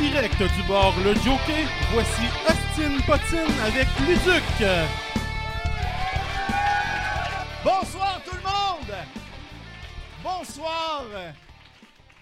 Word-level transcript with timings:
direct 0.00 0.38
du 0.38 0.62
bord 0.66 0.94
Le 1.04 1.14
Jockey, 1.16 1.66
voici 1.92 2.22
Austin 2.48 2.98
Potine 3.06 3.60
avec 3.60 3.86
Luduc. 4.00 4.42
Bonsoir 7.62 8.22
tout 8.24 8.34
le 8.34 8.42
monde! 8.42 8.96
Bonsoir! 10.22 11.04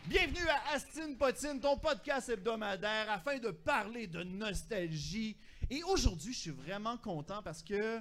Bienvenue 0.07 0.49
à 0.49 0.75
Astin 0.75 1.15
Potine, 1.17 1.61
ton 1.61 1.77
podcast 1.77 2.29
hebdomadaire 2.29 3.09
afin 3.11 3.39
de 3.39 3.51
parler 3.53 4.09
de 4.09 4.25
nostalgie. 4.25 5.37
Et 5.71 5.85
aujourd'hui, 5.85 6.33
je 6.33 6.39
suis 6.39 6.51
vraiment 6.51 6.97
content 6.97 7.43
parce 7.45 7.63
que 7.63 8.01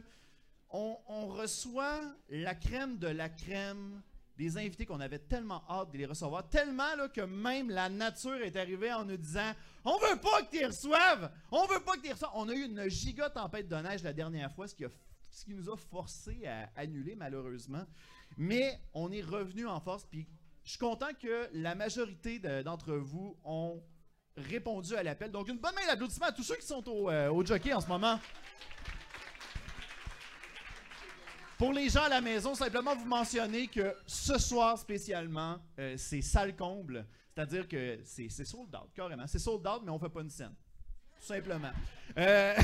on, 0.72 0.98
on 1.08 1.28
reçoit 1.28 2.02
la 2.30 2.56
crème 2.56 2.98
de 2.98 3.10
la 3.10 3.30
crème 3.30 4.02
des 4.38 4.58
invités 4.58 4.86
qu'on 4.86 5.00
avait 5.00 5.20
tellement 5.20 5.64
hâte 5.70 5.92
de 5.92 5.98
les 5.98 6.06
recevoir, 6.06 6.48
tellement 6.50 6.96
là, 6.96 7.08
que 7.10 7.22
même 7.22 7.70
la 7.70 7.90
nature 7.90 8.42
est 8.42 8.56
arrivée 8.56 8.94
en 8.94 9.04
nous 9.04 9.18
disant 9.18 9.52
On 9.84 9.98
veut 9.98 10.20
pas 10.22 10.44
que 10.44 10.58
tu 10.58 10.66
reçoives! 10.66 11.32
On 11.52 11.66
veut 11.66 11.80
pas 11.80 11.98
que 11.98 12.02
tu 12.02 12.12
reçoives! 12.12 12.32
On 12.36 12.48
a 12.50 12.54
eu 12.54 12.66
une 12.66 12.88
giga 12.88 13.30
tempête 13.30 13.68
de 13.68 13.76
neige 13.78 14.04
la 14.04 14.14
dernière 14.14 14.52
fois, 14.54 14.68
ce 14.68 14.76
qui, 14.76 14.86
a- 14.86 14.92
ce 15.32 15.44
qui 15.46 15.54
nous 15.56 15.70
a 15.70 15.76
forcé 15.78 16.46
à 16.46 16.70
annuler 16.80 17.16
malheureusement. 17.16 17.84
Mais 18.38 18.80
on 18.94 19.12
est 19.12 19.22
revenu 19.22 19.66
en 19.68 19.80
force, 19.80 20.06
puis 20.06 20.28
je 20.64 20.72
suis 20.72 20.80
content 20.80 21.14
que 21.22 21.50
la 21.54 21.74
majorité 21.76 22.40
de- 22.40 22.62
d'entre 22.62 22.94
vous 22.94 23.36
ont 23.44 23.82
répondu 24.36 24.96
à 24.96 25.02
l'appel. 25.02 25.32
Donc 25.32 25.48
une 25.48 25.58
bonne 25.58 25.74
main 25.74 25.88
d'applaudissement 25.88 26.28
à 26.28 26.32
tous 26.32 26.44
ceux 26.44 26.58
qui 26.58 26.68
sont 26.68 26.88
au, 26.88 27.10
euh, 27.10 27.32
au 27.32 27.44
jockey 27.44 27.74
en 27.74 27.82
ce 27.82 27.88
moment. 27.88 28.20
Pour 31.58 31.74
les 31.74 31.90
gens 31.90 32.04
à 32.04 32.10
la 32.10 32.22
maison, 32.22 32.54
simplement 32.54 32.96
vous 32.96 33.08
mentionner 33.08 33.68
que 33.68 33.96
ce 34.06 34.38
soir 34.38 34.78
spécialement, 34.78 35.58
euh, 35.80 35.96
c'est 35.98 36.22
salle 36.22 36.56
comble. 36.56 37.04
C'est-à-dire 37.34 37.68
que 37.68 38.00
c'est 38.04 38.30
sold 38.30 38.76
out, 38.76 38.92
carrément. 38.94 39.26
C'est 39.26 39.40
sold 39.40 39.66
out, 39.66 39.82
mais 39.84 39.90
on 39.90 39.98
fait 39.98 40.10
pas 40.10 40.22
une 40.22 40.30
scène. 40.30 40.54
Tout 41.20 41.26
simplement. 41.26 41.72
Euh, 42.16 42.56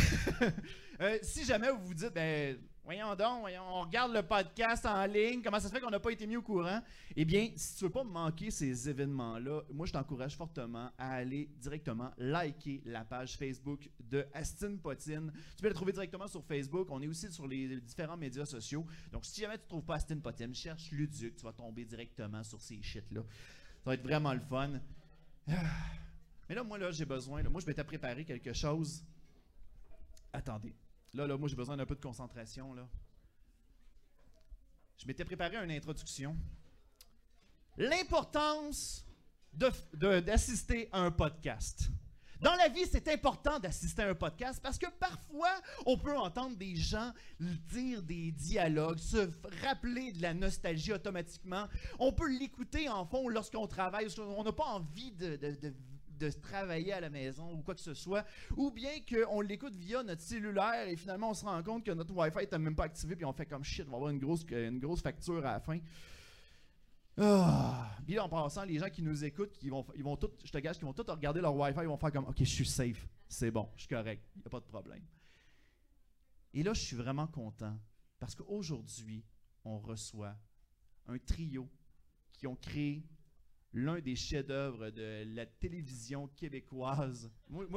euh, 1.02 1.18
si 1.24 1.44
jamais 1.44 1.72
vous 1.72 1.88
vous 1.88 1.94
dites, 1.96 2.14
ben, 2.14 2.56
voyons 2.84 3.16
donc, 3.16 3.48
on 3.70 3.82
regarde 3.82 4.14
le 4.14 4.24
podcast 4.24 4.86
en 4.86 5.06
ligne, 5.06 5.42
comment 5.42 5.60
ça 5.60 5.68
se 5.68 5.74
fait 5.74 5.80
qu'on 5.80 5.90
n'a 5.90 6.00
pas 6.00 6.12
été 6.12 6.28
mis 6.28 6.36
au 6.36 6.42
courant? 6.42 6.82
Eh 7.16 7.26
bien, 7.26 7.50
si 7.56 7.78
tu 7.78 7.86
veux 7.86 7.90
pas 7.90 8.04
manquer 8.04 8.52
ces 8.52 8.90
événements-là, 8.90 9.62
moi, 9.72 9.86
je 9.86 9.94
t'encourage 9.94 10.36
fortement 10.36 10.92
à 10.98 11.14
aller 11.14 11.50
directement 11.58 12.12
liker 12.18 12.82
la 12.86 13.06
page 13.06 13.38
Facebook 13.38 13.90
de 14.00 14.26
Astin 14.34 14.76
Potine. 14.78 15.32
Tu 15.56 15.62
peux 15.62 15.70
la 15.70 15.74
trouver 15.74 15.94
directement 15.94 16.28
sur 16.28 16.44
Facebook. 16.44 16.88
On 16.92 17.02
est 17.02 17.08
aussi 17.08 17.32
sur 17.32 17.48
les 17.48 17.80
différents 17.82 18.18
médias 18.18 18.46
sociaux. 18.46 18.86
Donc, 19.12 19.26
si 19.26 19.42
jamais 19.42 19.58
tu 19.58 19.64
ne 19.64 19.70
trouves 19.70 19.86
pas 19.86 19.96
Astin 19.96 20.20
Potine, 20.20 20.54
cherche 20.54 20.92
Luduc. 20.92 21.36
Tu 21.36 21.44
vas 21.44 21.54
tomber 21.54 21.86
directement 21.86 22.44
sur 22.44 22.60
ces 22.62 22.82
shit-là. 22.82 23.22
Ça 23.22 23.90
va 23.90 23.94
être 23.96 24.04
vraiment 24.04 24.34
le 24.34 24.42
fun. 24.42 24.72
Ah. 25.50 25.54
Mais 26.50 26.56
là, 26.56 26.64
moi, 26.64 26.78
là, 26.78 26.92
j'ai 26.92 27.06
besoin. 27.06 27.42
moi, 27.44 27.62
je 27.62 27.66
m'étais 27.66 27.84
préparé 27.84 28.26
quelque 28.26 28.54
chose. 28.54 29.04
Attendez. 30.32 30.74
Là, 31.14 31.28
là, 31.28 31.38
moi, 31.38 31.48
j'ai 31.48 31.56
besoin 31.56 31.78
d'un 31.78 31.86
peu 31.86 31.96
de 31.96 32.02
concentration, 32.02 32.74
là. 32.74 32.88
Je 34.98 35.06
m'étais 35.06 35.26
préparé 35.26 35.58
une 35.58 35.72
introduction. 35.72 36.36
L'importance 37.78 39.06
d'assister 39.54 40.90
à 40.92 41.02
un 41.02 41.12
podcast. 41.12 41.90
Dans 42.40 42.56
la 42.56 42.68
vie, 42.68 42.86
c'est 42.92 43.08
important 43.08 43.60
d'assister 43.60 44.02
à 44.02 44.10
un 44.10 44.16
podcast 44.16 44.60
parce 44.62 44.78
que 44.78 44.88
parfois, 45.00 45.52
on 45.86 45.98
peut 45.98 46.18
entendre 46.18 46.58
des 46.58 46.76
gens 46.76 47.14
dire 47.40 48.02
des 48.02 48.32
dialogues, 48.32 48.98
se 48.98 49.30
rappeler 49.66 50.12
de 50.12 50.22
la 50.22 50.34
nostalgie 50.34 50.92
automatiquement. 50.94 51.68
On 52.00 52.12
peut 52.12 52.28
l'écouter 52.38 52.90
en 52.90 53.06
fond 53.06 53.30
lorsqu'on 53.30 53.68
travaille. 53.68 54.08
On 54.20 54.44
n'a 54.44 54.52
pas 54.52 54.66
envie 54.66 55.12
de- 55.12 55.38
de- 55.38 55.74
de 56.20 56.30
travailler 56.30 56.94
à 56.94 57.02
la 57.02 57.10
maison 57.10 57.52
ou 57.54 57.62
quoi 57.62 57.76
que 57.76 57.82
ce 57.82 57.94
soit. 57.94 58.26
Ou 58.56 58.72
bien 58.72 58.92
qu'on 59.08 59.42
l'écoute 59.42 59.76
via 59.76 60.04
notre 60.04 60.22
cellulaire 60.22 60.88
et 60.88 60.96
finalement, 60.96 61.32
on 61.32 61.34
se 61.34 61.46
rend 61.46 61.62
compte 61.64 61.86
que 61.86 61.92
notre 61.92 62.14
Wi-Fi 62.14 62.48
n'est 62.52 62.60
même 62.60 62.76
pas 62.76 62.86
activé 62.86 63.16
puis 63.16 63.26
on 63.26 63.34
fait 63.34 63.46
comme 63.46 63.64
shit, 63.64 63.86
on 63.88 63.92
va 63.92 63.98
avoir 63.98 64.12
une 64.12 64.20
grosse, 64.20 64.46
une 64.50 64.80
grosse 64.80 65.02
facture 65.02 65.46
à 65.46 65.54
la 65.54 65.60
fin. 65.60 65.80
Ah. 67.18 67.96
Puis 68.06 68.20
en 68.20 68.28
passant, 68.28 68.64
les 68.64 68.80
gens 68.80 68.90
qui 68.90 69.02
nous 69.04 69.24
écoutent, 69.24 69.58
qui 69.58 69.70
vont, 69.70 69.86
ils 69.96 70.04
vont 70.04 70.18
tout, 70.18 70.32
je 70.44 70.52
te 70.52 70.58
gage, 70.58 70.78
qu'ils 70.78 70.86
vont 70.86 70.94
tous 70.94 71.10
regarder 71.10 71.42
leur 71.42 71.56
Wi-Fi, 71.56 71.82
ils 71.82 71.88
vont 71.88 71.98
faire 71.98 72.12
comme, 72.12 72.26
ok, 72.26 72.40
je 72.40 72.44
suis 72.44 72.66
safe, 72.66 73.08
c'est 73.28 73.52
bon, 73.52 73.70
je 73.76 73.82
suis 73.82 73.90
correct, 73.90 74.24
il 74.36 74.40
n'y 74.40 74.46
a 74.46 74.50
pas 74.50 74.60
de 74.60 74.66
problème. 74.66 75.04
Et 76.54 76.64
là, 76.64 76.74
je 76.74 76.82
suis 76.82 76.96
vraiment 76.96 77.28
content 77.28 77.78
parce 78.20 78.36
qu'aujourd'hui, 78.36 79.24
on 79.66 79.80
reçoit 79.80 80.36
un 81.08 81.18
trio 81.18 81.70
qui 82.32 82.48
ont 82.48 82.56
créé 82.56 83.04
l'un 83.74 84.00
des 84.00 84.16
chefs-d'œuvre 84.16 84.90
de 84.92 85.24
la 85.36 85.46
télévision 85.46 86.28
québécoise. 86.36 87.32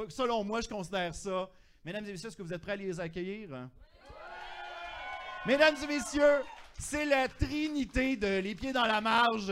Selon 0.09 0.43
moi, 0.43 0.61
je 0.61 0.69
considère 0.69 1.13
ça. 1.15 1.49
Mesdames 1.83 2.05
et 2.05 2.11
messieurs, 2.11 2.27
est-ce 2.27 2.37
que 2.37 2.43
vous 2.43 2.53
êtes 2.53 2.61
prêts 2.61 2.73
à 2.73 2.75
les 2.75 2.99
accueillir? 2.99 3.69
Mesdames 5.45 5.75
et 5.83 5.87
messieurs, 5.87 6.41
c'est 6.77 7.05
la 7.05 7.27
trinité 7.27 8.15
de 8.15 8.39
Les 8.39 8.53
Pieds 8.53 8.73
dans 8.73 8.85
la 8.85 9.01
Marge. 9.01 9.51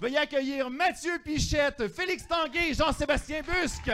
Veuillez 0.00 0.18
accueillir 0.18 0.70
Mathieu 0.70 1.18
Pichette, 1.22 1.86
Félix 1.88 2.26
Tanguay 2.26 2.74
Jean-Sébastien 2.74 3.42
Busque. 3.42 3.92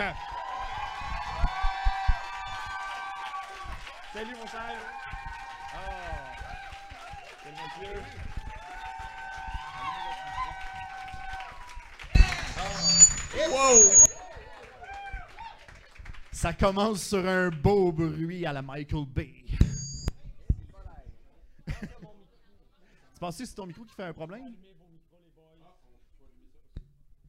Salut, 4.13 4.35
mon 4.35 4.47
cher. 4.47 4.77
Ah. 5.75 6.33
Salut, 7.45 7.57
Mathieu. 7.57 8.03
Wow! 13.35 13.91
Ça 16.33 16.53
commence 16.53 17.03
sur 17.03 17.27
un 17.27 17.51
beau 17.51 17.93
bruit 17.93 18.45
à 18.47 18.53
la 18.53 18.63
Michael 18.63 19.07
Bay. 19.07 19.35
tu 21.67 23.21
penses 23.21 23.39
que 23.39 23.45
c'est 23.45 23.55
ton 23.55 23.67
micro 23.67 23.85
qui 23.85 23.95
fait 23.95 24.05
un 24.05 24.13
problème? 24.13 24.55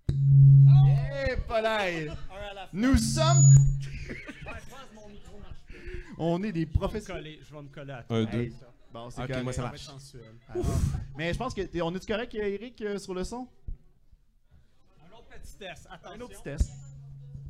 Eh, 0.09 1.35
pas 1.47 1.61
l'air. 1.61 2.17
Nous 2.73 2.97
sommes. 2.97 3.37
On 6.17 6.41
est 6.43 6.51
des 6.51 6.65
professionnels. 6.65 7.23
coller, 7.23 7.39
je 7.43 7.53
vais 7.53 7.61
me 7.61 7.67
coller 7.69 7.93
à 7.93 8.03
toi. 8.03 8.17
Un, 8.17 8.25
deux. 8.25 8.41
Hey, 8.41 8.53
Bon, 8.93 9.09
c'est 9.09 9.21
Ok, 9.21 9.27
correct. 9.27 9.43
moi, 9.43 9.53
ça 9.53 9.61
marche. 9.61 9.89
Mais 11.17 11.31
je 11.33 11.37
pense 11.37 11.53
que. 11.53 11.61
On 11.81 11.95
est-tu 11.95 12.07
correct, 12.07 12.33
Eric, 12.35 12.81
euh, 12.81 12.99
sur 12.99 13.13
le 13.13 13.23
son? 13.23 13.47
Un 15.41 15.47
autre 15.47 15.49
petit 15.49 15.57
test, 15.57 15.87
attention. 15.89 16.15
Un 16.15 16.21
autre 16.21 16.33
petit 16.33 16.43
test. 16.43 16.71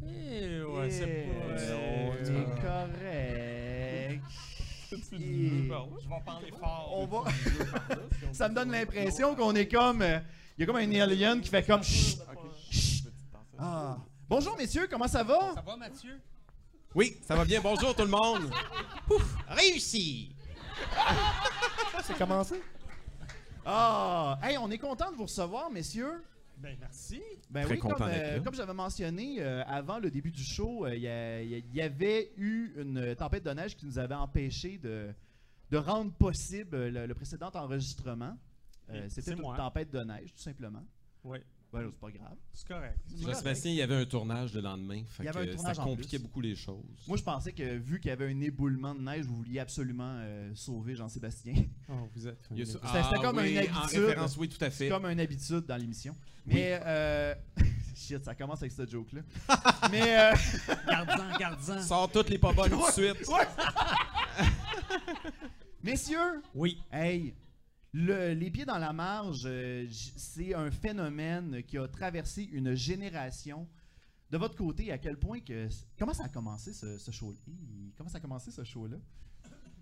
Eh, 0.03 0.63
ouais, 0.63 0.90
c'est 0.90 1.28
Eh, 1.28 1.29
pas... 1.29 1.46
on 1.46 2.13
euh, 2.16 2.41
est 2.41 2.62
correct. 2.62 4.24
Je 4.91 5.16
Et- 5.16 5.68
vais 5.68 6.24
parler 6.25 6.52
fort. 6.59 6.90
On 6.97 7.06
va. 7.06 7.31
Ça 8.34 8.50
me 8.50 8.56
donne 8.56 8.72
l'impression 8.72 9.35
qu'on 9.35 9.56
est 9.56 9.68
comme. 9.68 10.02
euh, 10.02 10.19
Il 10.57 10.62
y 10.62 10.63
a 10.63 10.66
comme 10.68 10.78
un 10.78 11.00
alien 11.02 11.40
qui 11.41 11.50
fait 11.50 11.63
comme. 11.66 11.84
Chut, 11.84 12.19
chut. 12.69 13.03
Ah. 13.59 13.97
Bonjour 14.28 14.56
messieurs, 14.58 14.88
comment 14.90 15.08
ça 15.08 15.23
va? 15.23 15.53
Ça 15.53 15.62
va, 15.62 15.75
Mathieu? 15.78 16.19
Oui, 16.96 17.18
ça 17.22 17.35
va 17.35 17.46
bien. 17.46 17.62
Bonjour 17.62 17.96
tout 17.96 18.03
le 18.03 18.09
monde. 18.09 18.50
Ouf, 19.09 19.35
réussi. 19.50 20.35
C'est 22.03 22.18
commencé? 22.18 22.62
Ah! 23.66 24.40
Hey, 24.41 24.58
on 24.58 24.69
est 24.72 24.78
content 24.78 25.12
de 25.12 25.16
vous 25.18 25.23
recevoir, 25.25 25.69
messieurs. 25.69 26.23
Ben, 26.62 26.78
merci. 26.80 27.22
Ben 27.50 27.64
Très 27.64 27.74
oui, 27.74 27.80
content 27.80 27.96
comme, 27.96 28.08
d'être 28.10 28.40
euh, 28.40 28.44
comme 28.44 28.54
j'avais 28.54 28.74
mentionné 28.74 29.42
euh, 29.42 29.64
avant 29.66 29.98
le 30.00 30.12
début 30.12 30.32
du 30.32 30.44
show, 30.44 30.86
euh, 30.86 30.94
il 30.96 31.76
y, 31.76 31.82
avait 31.82 32.32
eu 32.38 32.74
une 32.78 33.16
tempête 33.16 33.44
de 33.44 33.50
neige 33.52 33.76
qui 33.76 33.86
nous 33.86 33.98
avait 33.98 34.16
empêché 34.16 34.78
de, 34.78 35.12
de 35.72 35.78
rendre 35.78 36.14
possible 36.14 36.88
le, 36.90 37.08
le 37.08 37.14
précédent 37.16 37.50
enregistrement. 37.53 38.38
Euh, 38.91 39.08
C'était 39.09 39.32
une 39.34 39.41
moi. 39.41 39.56
tempête 39.58 39.90
de 39.90 40.00
neige, 40.02 40.34
tout 40.34 40.41
simplement. 40.41 40.84
Oui, 41.24 41.40
Ben, 41.73 41.84
c'est 41.90 42.00
pas 42.02 42.12
grave. 42.12 42.35
c'est 42.53 42.68
correct. 42.68 43.00
Jean-Sébastien, 43.18 43.72
il 43.72 43.78
y 43.78 43.82
avait 43.82 43.96
un 43.96 44.06
tournage 44.06 44.53
le 44.53 44.59
lendemain. 44.62 45.03
Fait 45.08 45.23
Il 45.23 45.26
y 45.28 45.29
avait 45.29 45.46
que 45.46 45.52
un 45.52 45.56
tournage 45.56 45.76
ça 45.78 45.84
compliquait 45.84 46.20
beaucoup 46.20 46.41
les 46.41 46.53
choses. 46.56 46.84
Moi, 47.08 47.16
je 47.18 47.23
pensais 47.23 47.53
que 47.53 47.78
vu 47.78 48.00
qu'il 48.02 48.09
y 48.09 48.12
avait 48.12 48.29
un 48.29 48.41
éboulement 48.41 48.94
de 48.94 49.00
neige, 49.02 49.26
vous 49.26 49.38
vouliez 49.38 49.59
absolument 49.59 50.18
euh, 50.18 50.52
sauver 50.53 50.96
Jean-Sébastien. 50.96 51.53
Oh, 51.90 52.09
vous 52.16 52.28
êtes... 52.28 52.38
C'était- 52.56 53.22
comme 53.22 53.38
oui, 53.38 53.52
une 53.53 53.58
En 53.73 53.82
habitude. 53.82 54.00
référence, 54.00 54.38
oui, 54.38 54.50
tout 54.50 54.64
à 54.64 54.70
C'est 54.72 54.85
fait. 54.85 54.90
comme 54.90 55.06
une 55.06 55.20
habitude 55.20 55.66
dans 55.66 55.78
l'émission. 55.78 56.16
Mais, 56.46 56.79
euh, 56.85 57.35
shit, 57.96 58.23
ça 58.23 58.34
commence 58.35 58.62
avec 58.62 58.72
ce 58.72 58.85
joke-là. 58.85 59.22
Mais, 59.91 60.20
euh, 60.32 60.34
Garde-en, 60.88 61.38
garde-en. 61.38 61.82
Sors 61.82 62.12
toutes 62.12 62.29
les 62.29 62.38
pas 62.38 62.52
bonnes 62.53 62.72
tout 62.72 62.85
de 62.85 62.91
suite. 62.91 63.29
messieurs, 65.84 66.41
Oui. 66.53 66.82
Hey, 66.91 67.34
le- 67.93 68.34
les 68.34 68.49
pieds 68.52 68.66
dans 68.66 68.78
la 68.78 68.93
marge, 68.93 69.43
euh, 69.46 69.88
c'est 69.91 70.53
un 70.53 70.72
phénomène 70.72 71.64
qui 71.64 71.78
a 71.78 71.88
traversé 71.88 72.43
une 72.43 72.73
génération. 72.76 73.67
De 74.29 74.38
votre 74.38 74.55
côté, 74.55 74.91
à 74.91 74.97
quel 74.97 75.17
point 75.17 75.41
que. 75.41 75.67
Comment 75.99 76.14
ça 76.14 76.23
a 76.26 76.29
commencé 76.29 76.72
ce, 76.73 76.97
ce 76.97 77.11
show-là? 77.11 77.38
Hi, 77.47 77.93
Comment 77.97 78.09
ça 78.09 78.17
a 78.17 78.22
commencé 78.22 78.49
ce 78.52 78.64
show-là? 78.64 78.97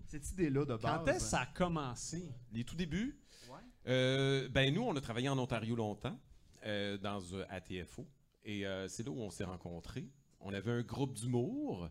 Cette 0.08 0.28
idée-là 0.32 0.64
de 0.64 0.74
base. 0.76 0.80
Quand 0.82 1.06
est-ce 1.06 1.18
que 1.24 1.30
ça 1.30 1.40
a 1.42 1.46
commencé? 1.46 2.28
Les 2.52 2.64
tout 2.64 2.74
débuts, 2.74 3.16
Ouais. 3.48 3.58
euh, 3.86 4.48
ben 4.48 4.74
nous, 4.74 4.82
on 4.82 4.96
a 4.96 5.00
travaillé 5.00 5.28
en 5.28 5.38
Ontario 5.38 5.76
longtemps, 5.76 6.18
euh, 6.66 6.98
dans 6.98 7.20
euh, 7.32 7.44
ATFO. 7.48 8.04
Et 8.44 8.66
euh, 8.66 8.88
c'est 8.88 9.04
là 9.04 9.12
où 9.12 9.20
on 9.20 9.30
s'est 9.30 9.44
rencontrés. 9.44 10.08
On 10.40 10.52
avait 10.52 10.72
un 10.72 10.82
groupe 10.82 11.12
d'humour. 11.14 11.88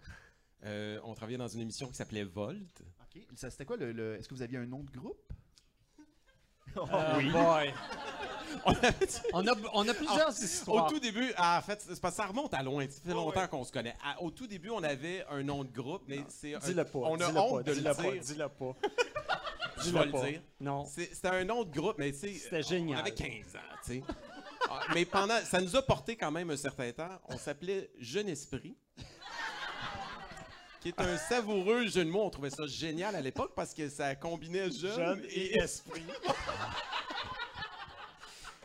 Euh, 0.65 1.00
on 1.06 1.13
travaillait 1.13 1.38
dans 1.38 1.48
une 1.48 1.62
émission 1.62 1.88
qui 1.88 1.94
s'appelait 1.95 2.25
Volt. 2.25 2.83
OK. 3.04 3.25
Ça, 3.36 3.50
C'était 3.50 3.63
quoi 3.63 3.77
le. 3.77 3.94
le- 3.94 4.15
Est-ce 4.15 4.27
que 4.27 4.33
vous 4.36 4.42
aviez 4.42 4.57
un 4.57 4.65
nom 4.65 4.83
de 4.83 4.92
groupe? 4.92 5.29
Oui. 7.18 7.31
boy. 7.31 7.74
on, 9.33 9.48
a, 9.48 9.54
on 9.74 9.88
a 9.88 9.94
plusieurs 9.94 10.30
Au 10.30 10.31
histoires. 10.44 10.88
tout 10.88 11.00
début, 11.00 11.31
ah, 11.38 11.60
en 11.60 11.62
fait, 11.66 11.81
c'est 11.88 12.01
parce 12.01 12.16
que 12.16 12.21
ça 12.24 12.27
remonte 12.27 12.54
à 12.54 12.63
loin. 12.63 12.86
Ça 12.89 13.00
fait 13.06 13.13
longtemps 13.13 13.48
qu'on 13.48 13.63
se 13.63 13.71
connaît. 13.71 13.95
À- 14.04 14.21
au 14.21 14.31
tout 14.31 14.48
début, 14.48 14.69
on 14.69 14.83
avait 14.83 15.25
un 15.30 15.44
nom 15.44 15.63
de 15.63 15.71
groupe, 15.71 16.04
mais 16.07 16.24
c'est. 16.30 16.56
un- 16.56 16.60
Dis-le 16.60 16.83
pas. 16.83 17.00
On 17.00 17.16
a 17.19 17.27
dis-le 17.27 17.39
honte 17.39 17.56
pas, 17.57 17.63
de 17.63 17.69
le 17.71 17.75
dis-le 17.77 17.94
pas, 17.94 18.01
dire. 18.12 18.21
Dis-le 18.21 18.50
pas. 18.50 18.75
Je 19.77 19.83
Dis-le 19.83 20.00
vais 20.00 20.06
le 20.06 20.12
pas. 20.12 20.25
dire. 20.30 20.42
Non. 20.60 20.86
C'est- 20.86 21.13
C'était 21.13 21.27
un 21.30 21.45
nom 21.45 21.63
de 21.63 21.71
groupe, 21.71 21.95
mais 22.00 22.12
tu 22.12 22.18
sais. 22.19 22.33
C'était 22.33 22.57
On 22.66 22.68
génial. 22.68 23.00
avait 23.00 23.13
15 23.13 23.56
ans, 23.56 23.75
tu 23.86 23.94
sais. 23.94 24.04
Ah, 24.69 24.81
mais 24.94 25.06
pendant. 25.06 25.38
Ça 25.45 25.62
nous 25.62 25.75
a 25.75 25.81
porté 25.81 26.15
quand 26.18 26.31
même 26.31 26.50
un 26.50 26.57
certain 26.57 26.92
temps. 26.92 27.10
On 27.30 27.38
s'appelait 27.38 27.89
Jeune 28.00 28.27
Esprit. 28.30 28.75
Qui 30.81 30.90
est 30.90 31.00
un 31.02 31.18
savoureux 31.18 31.88
jeu 31.88 32.06
de 32.06 32.10
mots. 32.10 32.24
On 32.24 32.30
trouvait 32.30 32.50
ça 32.50 32.66
génial 32.66 33.16
à 33.16 33.22
l'époque 33.22 33.52
parce 33.56 33.74
que 33.74 33.90
ça 33.90 34.16
combinait 34.16 34.72
jeune, 34.72 34.96
Jeune 34.96 35.24
et 35.30 35.58
esprit. 35.60 36.04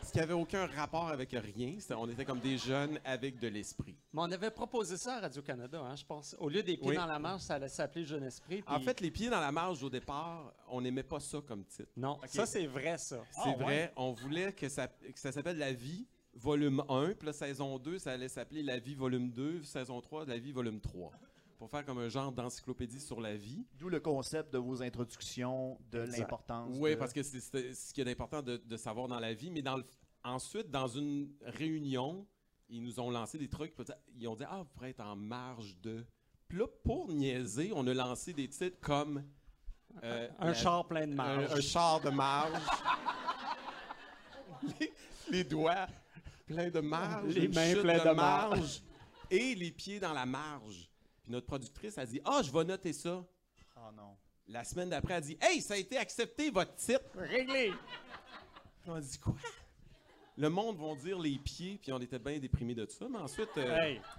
ce 0.06 0.12
qui 0.12 0.20
avait 0.20 0.32
aucun 0.34 0.66
rapport 0.66 1.08
avec 1.08 1.31
rien. 1.32 1.75
C'était- 1.81 1.94
On 1.94 2.08
était 2.08 2.25
comme 2.25 2.38
des 2.38 2.56
jeunes 2.56 3.00
avec 3.05 3.40
de 3.40 3.49
l'esprit. 3.49 3.96
Mais 4.12 4.20
on 4.22 4.31
avait 4.31 4.52
proposé 4.52 4.96
ça 4.96 5.16
à 5.16 5.20
Radio-Canada, 5.22 5.81
hein, 5.81 5.96
je 5.96 6.05
pense. 6.05 6.37
Au 6.38 6.49
lieu 6.49 6.62
des 6.62 6.76
pieds 6.76 6.90
Oui. 6.90 6.94
dans 6.96 7.06
la 7.06 7.19
marche, 7.19 7.43
ça 7.43 7.55
allait 7.55 7.69
s'appeler 7.69 8.05
Jeune 8.05 8.22
Esprit. 8.22 8.62
En 8.69 8.78
fait, 8.78 9.00
les 9.00 9.10
pieds 9.10 9.28
dans 9.31 9.40
la 9.40 9.50
marge 9.50 9.82
au 9.82 9.90
départ, 9.90 10.52
on 10.69 10.81
n'aimait 10.82 11.02
pas 11.02 11.19
ça 11.20 11.38
comme 11.44 11.64
titre. 11.64 11.88
non, 11.96 12.20
ça 12.26 12.46
c'est 12.46 12.67
vrai, 12.67 12.96
ça. 12.99 13.25
C'est 13.43 13.55
vrai, 13.55 13.93
on 13.96 14.12
voulait 14.12 14.52
que 14.52 14.69
ça, 14.69 14.87
que 14.87 15.19
ça 15.19 15.32
s'appelle 15.32 15.58
La 15.58 15.72
vie, 15.72 16.06
volume 16.34 16.84
1, 16.88 17.14
puis 17.14 17.26
la 17.26 17.32
saison 17.32 17.78
2, 17.78 17.99
ça 17.99 18.12
allait 18.12 18.28
s'appeler 18.28 18.62
La 18.62 18.78
vie, 18.78 18.94
volume 18.94 19.31
2, 19.32 19.64
saison 19.64 20.00
3, 20.00 20.26
La 20.26 20.38
vie, 20.38 20.52
volume 20.52 20.81
3. 20.81 21.10
Pour 21.58 21.70
faire 21.70 21.84
comme 21.84 21.98
un 21.98 22.08
genre 22.08 22.32
d'encyclopédie 22.32 23.00
sur 23.00 23.20
la 23.20 23.36
vie. 23.36 23.64
D'où 23.78 23.88
le 23.88 24.00
concept 24.00 24.52
de 24.52 24.58
vos 24.58 24.82
introductions, 24.82 25.78
de 25.90 26.00
l'importance. 26.00 26.76
Oui, 26.78 26.90
de- 26.90 26.94
parce 26.96 27.12
que 27.12 27.22
c'est 27.22 27.40
ce 27.74 27.92
qui 27.94 28.00
est 28.00 28.10
important 28.10 28.42
de, 28.42 28.56
de 28.56 28.76
savoir 28.76 29.08
dans 29.08 29.20
la 29.20 29.32
vie. 29.34 29.50
Mais 29.50 29.62
dans 29.62 29.76
le- 29.76 29.84
ensuite, 30.24 30.70
dans 30.70 30.88
une 30.88 31.30
réunion, 31.42 32.26
ils 32.68 32.82
nous 32.82 32.98
ont 33.00 33.10
lancé 33.10 33.38
des 33.38 33.48
trucs. 33.48 33.72
Ils 34.16 34.26
ont 34.28 34.34
dit 34.36 34.44
Ah, 34.48 34.58
vous 34.58 34.64
pourrez 34.74 34.90
être 34.90 35.00
en 35.00 35.16
marge 35.16 35.76
de. 35.80 36.04
Puis 36.48 36.58
là, 36.58 36.66
pour 36.84 37.08
niaiser, 37.08 37.72
on 37.74 37.86
a 37.86 37.94
lancé 37.94 38.32
des 38.32 38.48
titres 38.48 38.78
comme. 38.80 39.24
euh, 40.02 40.28
Un 40.40 40.46
la- 40.48 40.54
char 40.54 40.86
plein 40.88 41.06
de 41.06 41.14
marge. 41.14 41.52
un 41.52 41.60
char 41.60 42.00
de 42.00 42.10
marge. 42.10 42.60
les, 44.80 44.92
les 45.30 45.44
doigts 45.44 45.86
pleins 46.46 46.70
de 46.70 46.80
marge. 46.80 47.32
Les 47.34 47.48
mains 47.48 47.74
pleines 47.80 48.04
de 48.04 48.10
marge. 48.14 48.82
Et 49.30 49.54
les 49.54 49.70
pieds 49.70 50.00
dans 50.00 50.12
la 50.12 50.26
marge. 50.26 50.90
Puis 51.24 51.32
notre 51.32 51.46
productrice 51.46 51.98
a 51.98 52.06
dit 52.06 52.20
Ah, 52.24 52.40
je 52.44 52.52
vais 52.52 52.64
noter 52.64 52.92
ça. 52.92 53.24
Oh 53.76 53.80
non. 53.96 54.16
La 54.46 54.62
semaine 54.62 54.90
d'après, 54.90 55.14
elle 55.14 55.18
a 55.18 55.26
dit 55.26 55.38
Hey, 55.40 55.60
ça 55.60 55.74
a 55.74 55.76
été 55.78 55.96
accepté, 55.96 56.50
votre 56.50 56.74
titre. 56.76 57.00
Réglé. 57.16 57.72
Puis 58.82 58.90
on 58.90 58.94
a 58.94 59.00
dit 59.00 59.18
quoi? 59.18 59.34
Le 60.36 60.48
monde 60.50 60.76
vont 60.76 60.94
dire 60.96 61.18
les 61.18 61.38
pieds, 61.38 61.78
puis 61.80 61.92
on 61.92 61.98
était 62.00 62.18
bien 62.18 62.38
déprimés 62.38 62.74
de 62.74 62.86
ça, 62.86 63.06
mais 63.08 63.18
ensuite, 63.18 63.48
euh, 63.56 63.76
Hey, 63.76 63.96
Ça, 63.98 64.10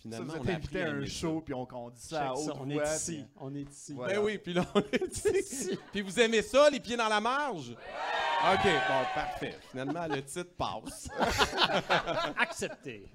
finalement, 0.00 0.32
vous 0.34 0.40
on 0.40 0.48
a 0.48 0.52
invité 0.52 0.82
à 0.82 0.90
un 0.90 1.04
show, 1.06 1.40
puis 1.42 1.54
on, 1.54 1.68
on 1.72 1.90
dit 1.90 2.00
ça 2.00 2.30
à 2.32 2.34
check 2.34 2.44
ça, 2.44 2.52
haute 2.52 2.58
on 2.60 2.64
voix, 2.64 2.84
est 2.84 2.96
ici. 2.96 3.12
puis- 3.16 3.26
On 3.36 3.54
est 3.54 3.70
ici. 3.70 3.92
Voilà. 3.92 4.14
Ben 4.14 4.24
oui, 4.24 4.38
puis 4.38 4.52
là, 4.54 4.66
on 4.74 4.80
est 4.80 5.26
ici. 5.38 5.78
Puis 5.92 6.00
vous 6.00 6.18
aimez 6.18 6.42
ça, 6.42 6.68
les 6.70 6.80
pieds 6.80 6.96
dans 6.96 7.08
la 7.08 7.20
marge? 7.20 7.70
OK, 7.70 8.64
bon, 8.64 9.04
parfait. 9.14 9.58
Finalement, 9.70 10.06
le 10.06 10.22
titre 10.24 10.50
passe. 10.56 11.08
Accepté. 12.38 13.06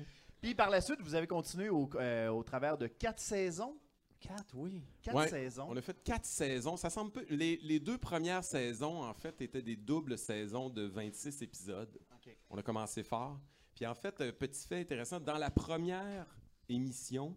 Puis 0.42 0.56
par 0.56 0.70
la 0.70 0.82
suite, 0.82 1.02
vous 1.02 1.14
avez 1.16 1.28
continué 1.28 1.70
au, 1.70 1.90
euh, 1.96 2.30
au 2.30 2.44
travers 2.44 2.78
de 2.78 2.88
quatre 2.88 3.20
saisons. 3.20 3.78
Quatre, 4.20 4.56
oui. 4.56 4.84
Quatre 5.02 5.16
Ouais, 5.18 5.28
saisons. 5.28 5.66
On 5.70 5.76
a 5.78 5.82
fait 5.82 6.04
quatre 6.04 6.26
saisons. 6.26 6.78
Ça 6.78 6.90
semble 6.90 7.12
peu. 7.12 7.26
Les, 7.30 7.58
les 7.58 7.80
deux 7.80 7.98
premières 7.98 8.44
saisons, 8.44 9.04
en 9.04 9.14
fait, 9.14 9.40
étaient 9.42 9.62
des 9.64 9.76
doubles 9.76 10.18
saisons 10.18 10.70
de 10.70 10.84
26 10.84 11.42
épisodes. 11.42 12.00
On 12.50 12.58
a 12.58 12.62
commencé 12.64 13.02
fort. 13.04 13.40
Puis 13.74 13.86
en 13.88 13.96
fait, 13.96 14.20
un 14.22 14.32
petit 14.32 14.68
fait 14.68 14.80
intéressant, 14.82 15.20
dans 15.20 15.38
la 15.40 15.50
première 15.50 16.28
émission, 16.70 17.36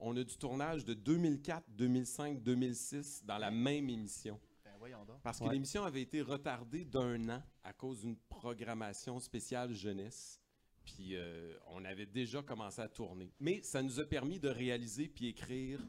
on 0.00 0.16
a 0.16 0.24
du 0.24 0.36
tournage 0.36 0.84
de 0.84 0.94
2004, 0.94 1.64
2005, 1.68 2.42
2006 2.42 3.24
dans 3.24 3.38
la 3.38 3.50
même 3.52 3.88
émission. 3.88 4.40
Ben 4.64 4.72
voyons 4.78 5.04
donc. 5.04 5.20
Parce 5.22 5.38
que 5.38 5.44
Ouais. 5.44 5.52
l'émission 5.52 5.84
avait 5.84 6.02
été 6.02 6.22
retardée 6.22 6.84
d'un 6.84 7.28
an 7.28 7.42
à 7.62 7.72
cause 7.72 8.00
d'une 8.00 8.16
programmation 8.16 9.20
spéciale 9.20 9.72
jeunesse. 9.74 10.40
Puis 10.86 11.16
euh, 11.16 11.52
on 11.66 11.84
avait 11.84 12.06
déjà 12.06 12.40
commencé 12.42 12.80
à 12.80 12.88
tourner. 12.88 13.32
Mais 13.40 13.60
ça 13.62 13.82
nous 13.82 13.98
a 14.00 14.04
permis 14.04 14.38
de 14.38 14.48
réaliser 14.48 15.08
puis 15.08 15.26
écrire 15.26 15.80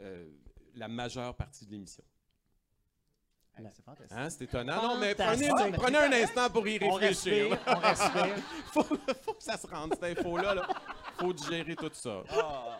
euh, 0.00 0.28
la 0.74 0.88
majeure 0.88 1.34
partie 1.36 1.64
de 1.64 1.70
l'émission. 1.70 2.02
Hey, 3.56 3.66
c'est 3.74 3.84
fantastique. 3.84 4.16
Hein, 4.18 4.30
c'est 4.30 4.44
étonnant. 4.44 4.94
Non, 4.94 4.98
mais 4.98 5.14
prenez, 5.14 5.98
un 5.98 6.12
instant 6.12 6.48
pour 6.50 6.66
y 6.66 6.78
On 6.82 6.94
réfléchir. 6.94 7.50
respire, 7.50 7.58
on 7.66 7.78
respire. 7.80 8.36
faut, 8.72 8.82
faut 8.82 9.34
que 9.34 9.42
ça 9.42 9.56
se 9.58 9.66
rende, 9.66 9.92
cette 9.94 10.18
info-là. 10.18 10.54
Là. 10.54 10.66
faut 11.18 11.32
digérer 11.34 11.76
tout 11.76 11.90
ça. 11.92 12.24
Ah. 12.30 12.78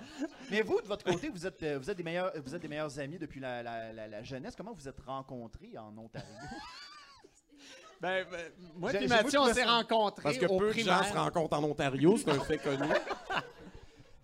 Mais 0.50 0.62
vous, 0.62 0.80
de 0.80 0.86
votre 0.86 1.04
côté, 1.04 1.28
vous 1.28 1.46
êtes, 1.46 1.62
euh, 1.62 1.78
vous 1.78 1.90
êtes, 1.90 1.96
des, 1.98 2.02
meilleurs, 2.02 2.32
vous 2.42 2.54
êtes 2.54 2.62
des 2.62 2.68
meilleurs 2.68 2.98
amis 2.98 3.18
depuis 3.18 3.38
la, 3.38 3.62
la- 3.62 3.92
la- 3.92 4.08
la 4.08 4.22
jeunesse. 4.22 4.56
Comment 4.56 4.72
vous 4.72 4.88
êtes 4.88 4.98
rencontrés 5.00 5.76
en 5.76 5.96
Ontario? 5.98 6.26
Ben, 8.02 8.26
ben, 8.30 8.52
moi 8.74 8.92
et 8.92 9.06
Mathieu, 9.06 9.38
on 9.40 9.54
s'est 9.54 9.62
rencontrés 9.64 10.22
Parce 10.24 10.36
que 10.38 10.46
au 10.46 10.58
peu 10.58 10.74
de 10.74 10.78
gens 10.80 11.02
se 11.04 11.12
rencontrent 11.16 11.56
en 11.56 11.62
Ontario, 11.64 12.16
c'est 12.18 12.30
un 12.30 12.40
fait 12.40 12.58
connu. 12.58 12.82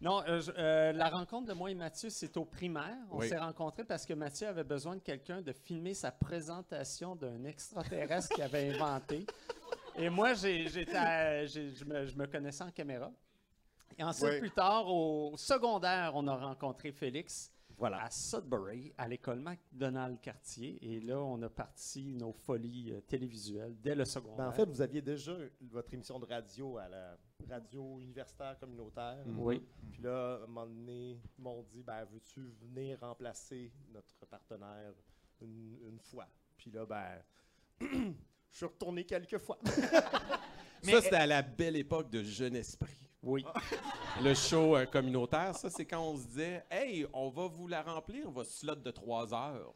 Non, 0.01 0.23
euh, 0.29 0.41
je- 0.41 0.53
euh, 0.57 0.93
la 0.93 1.09
rencontre 1.09 1.49
de 1.49 1.53
moi 1.55 1.73
et 1.73 1.75
Mathieu, 1.75 2.09
c'est 2.09 2.37
au 2.37 2.45
primaire. 2.45 2.97
On 3.11 3.19
Oui. 3.19 3.29
s'est 3.29 3.37
rencontrés 3.39 3.83
parce 3.83 4.07
que 4.07 4.15
Mathieu 4.15 4.47
avait 4.47 4.63
besoin 4.63 4.95
de 4.95 5.01
quelqu'un 5.01 5.43
de 5.43 5.53
filmer 5.53 5.93
sa 5.93 6.13
présentation 6.13 7.17
d'un 7.17 7.43
extraterrestre 7.45 8.29
qu'il 8.33 8.45
avait 8.45 8.71
inventé. 8.75 9.27
Et 9.99 10.09
moi, 10.09 10.35
j'ai- 10.35 10.69
j'étais 10.69 10.97
à- 10.97 11.47
j'ai- 11.47 11.73
je, 11.75 11.85
me, 11.85 12.07
je 12.07 12.15
me 12.17 12.27
connaissais 12.29 12.63
en 12.63 12.71
caméra. 12.71 13.11
Et 13.99 14.05
ensuite, 14.05 14.31
Oui. 14.35 14.39
plus 14.39 14.51
tard, 14.53 14.87
au 14.87 15.37
secondaire, 15.37 16.13
on 16.15 16.29
a 16.29 16.37
rencontré 16.37 16.93
Félix 16.93 17.51
Voilà. 17.79 18.03
à 18.03 18.11
Sudbury, 18.11 18.93
à 18.99 19.07
l'école 19.09 19.41
MacDonald-Cartier. 19.41 20.79
Et 20.83 21.01
là, 21.01 21.19
on 21.21 21.41
a 21.43 21.49
parti 21.49 22.13
nos 22.13 22.33
folies 22.33 22.93
euh, 22.93 23.01
télévisuelles 23.03 23.77
dès 23.81 23.95
le 23.95 24.05
secondaire. 24.05 24.37
Ben, 24.37 24.49
en 24.49 24.53
fait, 24.53 24.69
vous 24.69 24.83
aviez 24.83 25.01
déjà 25.01 25.33
votre 25.71 25.95
émission 25.95 26.19
de 26.19 26.27
radio 26.27 26.77
à 26.79 26.89
la 26.89 27.17
radio 27.49 28.01
universitaire 28.01 28.59
communautaire. 28.59 29.19
Mhm. 29.27 29.39
oui. 29.39 29.63
Puis 29.93 30.03
là, 30.03 30.35
à 30.41 30.45
un 30.45 30.47
moment 30.47 30.67
donné, 30.67 31.21
ils 31.39 31.43
m'ont 31.43 31.63
dit 31.63 31.83
ben, 31.83 32.05
veux-tu 32.05 32.41
venir 32.61 32.99
remplacer 33.01 33.73
notre 33.93 34.27
partenaire 34.27 34.93
une, 35.41 35.79
une 35.89 35.99
fois? 36.01 36.27
Puis 36.57 36.71
là, 36.71 36.85
ben, 36.85 37.23
je 37.81 38.57
suis 38.57 38.67
retourné 38.67 39.05
quelques 39.05 39.39
fois. 39.39 39.59
Mais- 40.85 40.93
ça, 40.93 41.01
c'était 41.03 41.17
à 41.17 41.27
la 41.27 41.43
belle 41.43 41.77
époque 41.77 42.11
de 42.11 42.23
Jeune 42.23 42.57
Esprit. 42.57 43.08
Oui. 43.23 43.45
Le 44.23 44.35
show 44.35 44.77
euh, 44.77 44.87
communautaire, 44.87 45.55
ça, 45.55 45.69
c'est 45.71 45.85
quand 45.85 46.01
on 46.03 46.17
se 46.17 46.27
disait 46.27 46.65
Hey, 46.71 47.07
on 47.13 47.29
va 47.31 47.47
vous 47.49 47.67
la 47.69 47.83
remplir, 47.83 48.31
votre 48.31 48.51
slot 48.51 48.77
de 48.77 48.91
3 48.91 49.35
heures. 49.35 49.75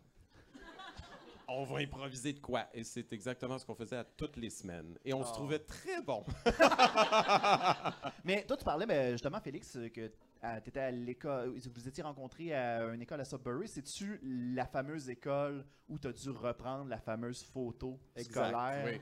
On 1.48 1.64
va 1.64 1.80
improviser 1.80 2.32
de 2.32 2.38
quoi? 2.38 2.66
Et 2.72 2.82
c'est 2.84 3.12
exactement 3.12 3.58
ce 3.58 3.66
qu'on 3.66 3.74
faisait 3.74 3.96
à 3.96 4.04
toutes 4.04 4.36
les 4.36 4.48
semaines. 4.48 4.96
Et 5.04 5.12
on 5.12 5.22
se 5.24 5.30
Oh. 5.32 5.34
trouvait 5.34 5.58
très 5.58 6.00
bon. 6.00 6.24
Mais 8.24 8.44
toi, 8.46 8.56
tu 8.56 8.64
parlais 8.64 8.86
ben, 8.86 9.12
justement, 9.12 9.38
Félix, 9.40 9.72
que 9.92 10.06
tu 10.06 10.68
étais 10.68 10.80
à 10.80 10.90
l'école, 10.90 11.54
vous 11.74 11.88
étiez 11.88 12.02
rencontrés 12.02 12.54
à 12.54 12.84
une 12.94 13.02
école 13.02 13.20
à 13.20 13.24
Sudbury. 13.24 13.68
C'est-tu 13.68 14.18
la 14.22 14.64
fameuse 14.64 15.10
école 15.10 15.66
où 15.88 15.98
tu 15.98 16.08
as 16.08 16.12
dû 16.12 16.30
reprendre 16.30 16.88
la 16.88 16.98
fameuse 16.98 17.42
photo 17.42 17.98
Exact, 18.16 18.46
scolaire? 18.48 18.84
Oui. 18.86 19.00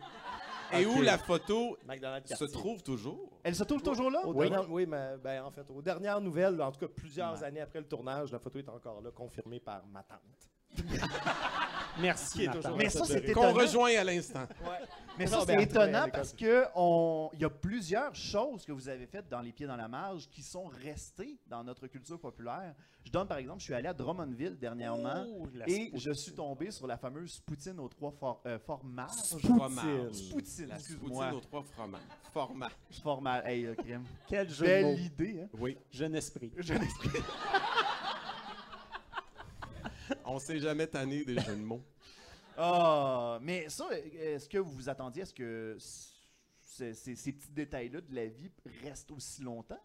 Et 0.73 0.87
où 0.87 1.03
la 1.03 1.19
photo 1.19 1.77
McDonald's 1.87 2.35
se 2.35 2.45
trouve 2.45 2.83
toujours? 2.83 3.31
Elle 3.43 3.55
se 3.55 3.65
trouve 3.65 3.83
toujours 3.83 4.11
là? 4.11 4.25
Aux 4.27 4.33
Oui. 4.35 4.49
dernières- 4.49 4.71
oui, 4.71 4.87
mais 4.87 5.17
ben, 5.23 5.43
en 5.45 5.50
fait, 5.50 5.65
aux 5.71 5.83
dernières 5.83 6.21
nouvelles, 6.21 6.61
en 6.62 6.71
tout 6.71 6.81
cas 6.81 6.89
plusieurs 6.95 7.39
Ouais. 7.39 7.45
années 7.45 7.61
après 7.61 7.81
le 7.81 7.87
tournage, 7.87 8.31
la 8.33 8.39
photo 8.39 8.59
est 8.59 8.69
encore 8.69 9.00
là, 9.00 9.11
confirmée 9.11 9.61
par 9.61 9.87
ma 9.87 10.03
tante. 10.03 10.21
Merci. 12.00 12.46
Nathan. 12.46 12.76
Mais 12.76 12.88
ça, 12.88 13.04
c'est 13.04 13.14
Sudbury. 13.14 13.32
Qu'on 13.34 13.42
étonnant. 13.49 13.60
rejoint 13.60 13.90
à 13.99 14.04
l'instant. 14.04 14.46
Mais 15.18 15.26
Non, 15.26 15.40
ça, 15.40 15.44
c'est 15.46 15.62
étonnant 15.62 16.06
parce 16.10 16.32
que 16.32 16.64
on- 16.75 17.28
il 17.34 17.40
y 17.40 17.44
a 17.44 17.50
plusieurs 17.50 18.14
choses 18.14 18.64
que 18.64 18.72
vous 18.72 18.88
avez 18.88 19.06
faites 19.06 19.28
dans 19.28 19.40
Les 19.42 19.52
Pieds 19.52 19.66
dans 19.66 19.76
la 19.76 19.88
Marge 19.88 20.26
qui 20.30 20.42
sont 20.42 20.64
restées 20.82 21.37
dans 21.46 21.62
notre 21.62 21.88
culture 21.88 22.18
populaire. 22.18 22.75
Je 23.04 23.10
donne 23.10 23.26
par 23.28 23.37
exemple, 23.37 23.58
je 23.58 23.64
suis 23.64 23.75
allé 23.75 23.88
à 23.88 23.92
Drummondville 23.92 24.56
dernièrement 24.58 25.25
Oh, 25.28 25.46
et 25.66 25.90
je 25.94 26.12
suis 26.12 26.32
tombé 26.32 26.70
sur 26.70 26.87
la 26.87 26.96
fameuse 26.96 27.38
poutine 27.40 27.78
aux 27.80 27.88
trois 27.88 28.12
for- 28.12 28.40
euh. 28.46 28.58
Fromage. 28.60 29.10
Poutine, 30.30 30.66
La 30.68 30.76
excuse-moi. 30.76 31.25
poutine 31.26 31.37
aux 31.38 31.40
trois 31.40 31.62
fromages. 31.64 32.00
Format. 32.32 32.70
Format. 33.02 33.42
Hey, 33.46 33.62
le 33.64 33.75
crime. 33.75 34.04
Quel 34.26 34.49
jeu 34.49 34.64
Belle 34.64 35.00
idée, 35.00 35.40
hein? 35.42 35.49
Oui. 35.58 35.76
Jeune 35.90 36.14
esprit. 36.14 36.50
Je 36.56 36.72
l'explique. 36.75 37.12
On 40.32 40.38
s'est 40.38 40.58
jamais 40.60 40.87
tanné 40.87 41.25
des 41.25 41.34
jeux 41.40 41.56
de 41.56 41.62
mots. 41.62 41.82
Ah, 42.56 43.38
mais 43.42 43.68
ça, 43.68 43.88
est-ce 43.96 44.49
que 44.49 44.58
vous 44.58 44.70
vous 44.70 44.88
attendiez 44.88 45.22
à 45.22 45.26
ce 45.26 45.34
que 45.34 45.76
ces, 46.60 46.94
ces- 46.94 47.16
ces 47.16 47.32
petits 47.32 47.50
détails-là 47.50 48.00
de 48.00 48.14
la 48.14 48.26
vie 48.26 48.50
restent 48.84 49.10
aussi 49.10 49.42
longtemps? 49.42 49.80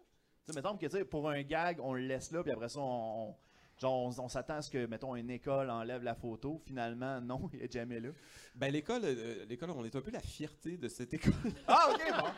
Tu 0.46 0.52
sais, 0.54 0.60
mettons 0.60 0.78
que, 0.78 0.86
tu 0.86 0.92
sais, 0.98 1.04
pour 1.06 1.30
un 1.30 1.42
gag, 1.42 1.80
on 1.82 1.94
le 1.94 2.02
laisse 2.02 2.32
là, 2.32 2.44
puis 2.44 2.52
après 2.52 2.70
ça, 2.70 2.80
on, 2.80 3.30
on- 3.30 3.36
genre, 3.80 4.06
on, 4.20 4.24
on 4.24 4.30
s'attend 4.30 4.56
à 4.58 4.62
ce 4.62 4.70
que, 4.70 4.86
mettons, 4.86 5.16
une 5.16 5.32
école 5.32 5.70
enlève 5.72 6.04
la 6.04 6.14
photo. 6.14 6.62
Finalement, 6.66 7.20
non, 7.22 7.50
il 7.54 7.64
est 7.64 7.72
jamais 7.74 8.00
là. 8.00 8.10
Ben, 8.54 8.72
l'école, 8.72 9.02
euh, 9.04 9.46
l'école, 9.46 9.72
on 9.72 9.84
est 9.84 9.96
un 9.96 10.02
peu 10.02 10.12
la 10.12 10.22
fierté 10.22 10.78
de 10.78 10.88
cette 10.88 11.14
école. 11.16 11.34
Ah, 11.68 11.90
OK, 11.92 12.02
bon. 12.20 12.30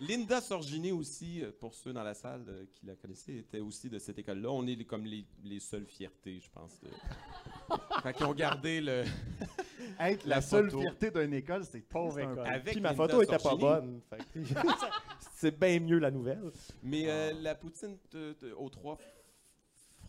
Linda 0.00 0.40
Sorgini 0.40 0.92
aussi, 0.92 1.42
euh, 1.42 1.50
pour 1.58 1.74
ceux 1.74 1.92
dans 1.92 2.02
la 2.04 2.14
salle 2.14 2.44
euh, 2.48 2.64
qui 2.72 2.86
la 2.86 2.94
connaissaient, 2.94 3.36
était 3.36 3.60
aussi 3.60 3.90
de 3.90 3.98
cette 3.98 4.18
école-là. 4.18 4.50
On 4.50 4.66
est 4.66 4.84
comme 4.84 5.04
les, 5.04 5.24
les 5.44 5.60
seules 5.60 5.86
fiertés, 5.86 6.38
je 6.40 6.48
pense. 6.50 6.80
De... 6.80 6.88
fait 8.02 8.14
qu'ils 8.14 8.26
ont 8.26 8.34
gardé 8.34 8.80
le... 8.80 9.04
Être 10.00 10.24
La 10.26 10.36
la, 10.36 10.42
seule 10.42 10.66
photo. 10.70 10.80
fierté 10.82 11.10
d'une 11.10 11.34
école, 11.34 11.64
c'est 11.64 11.80
Pauvre 11.80 12.20
école. 12.20 12.46
Avec 12.46 12.72
Puis 12.72 12.80
ma 12.80 12.90
Linda 12.92 13.02
photo 13.08 13.22
était 13.22 13.38
pas 13.38 13.56
bonne. 13.56 14.00
fait 14.08 14.18
que- 14.32 14.40
C'est 15.34 15.58
bien 15.58 15.78
mieux 15.80 15.98
la 15.98 16.10
nouvelle. 16.10 16.50
Mais 16.82 17.06
Ah. 17.08 17.12
euh, 17.12 17.32
la 17.40 17.54
poutine 17.54 17.96
aux 18.56 18.68
trois 18.70 18.98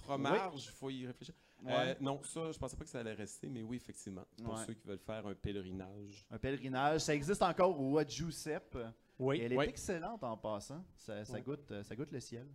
fromages, 0.04 0.66
il 0.66 0.72
faut 0.72 0.90
y 0.90 1.06
réfléchir. 1.08 1.34
Ouais. 1.64 1.72
Euh, 1.74 1.96
non, 2.00 2.22
ça, 2.24 2.52
je 2.52 2.58
pensais 2.58 2.76
pas 2.78 2.84
que 2.86 2.90
ça 2.90 3.00
allait 3.00 3.14
rester, 3.14 3.50
mais 3.50 3.62
oui, 3.64 3.78
effectivement. 3.78 4.24
Pour 4.44 4.54
Ouais. 4.56 4.66
ceux 4.66 4.74
qui 4.74 4.88
veulent 4.88 4.98
faire 5.00 5.26
un 5.28 5.34
pèlerinage. 5.36 6.26
Un 6.32 6.38
pèlerinage. 6.38 7.02
Ça 7.02 7.14
existe 7.14 7.42
encore 7.42 7.80
au 7.80 8.02
Giuseppe. 8.04 8.78
Oui. 9.20 9.38
Et 9.38 9.44
elle 9.46 9.54
est 9.54 9.68
excellente 9.68 10.24
en 10.24 10.38
passant. 10.38 10.84
Ça, 10.96 11.24
ça 11.26 11.42
goûte, 11.42 11.70
euh, 11.72 11.84
ça 11.84 11.96
goûte 11.96 12.12
le 12.12 12.20
ciel. 12.20 12.48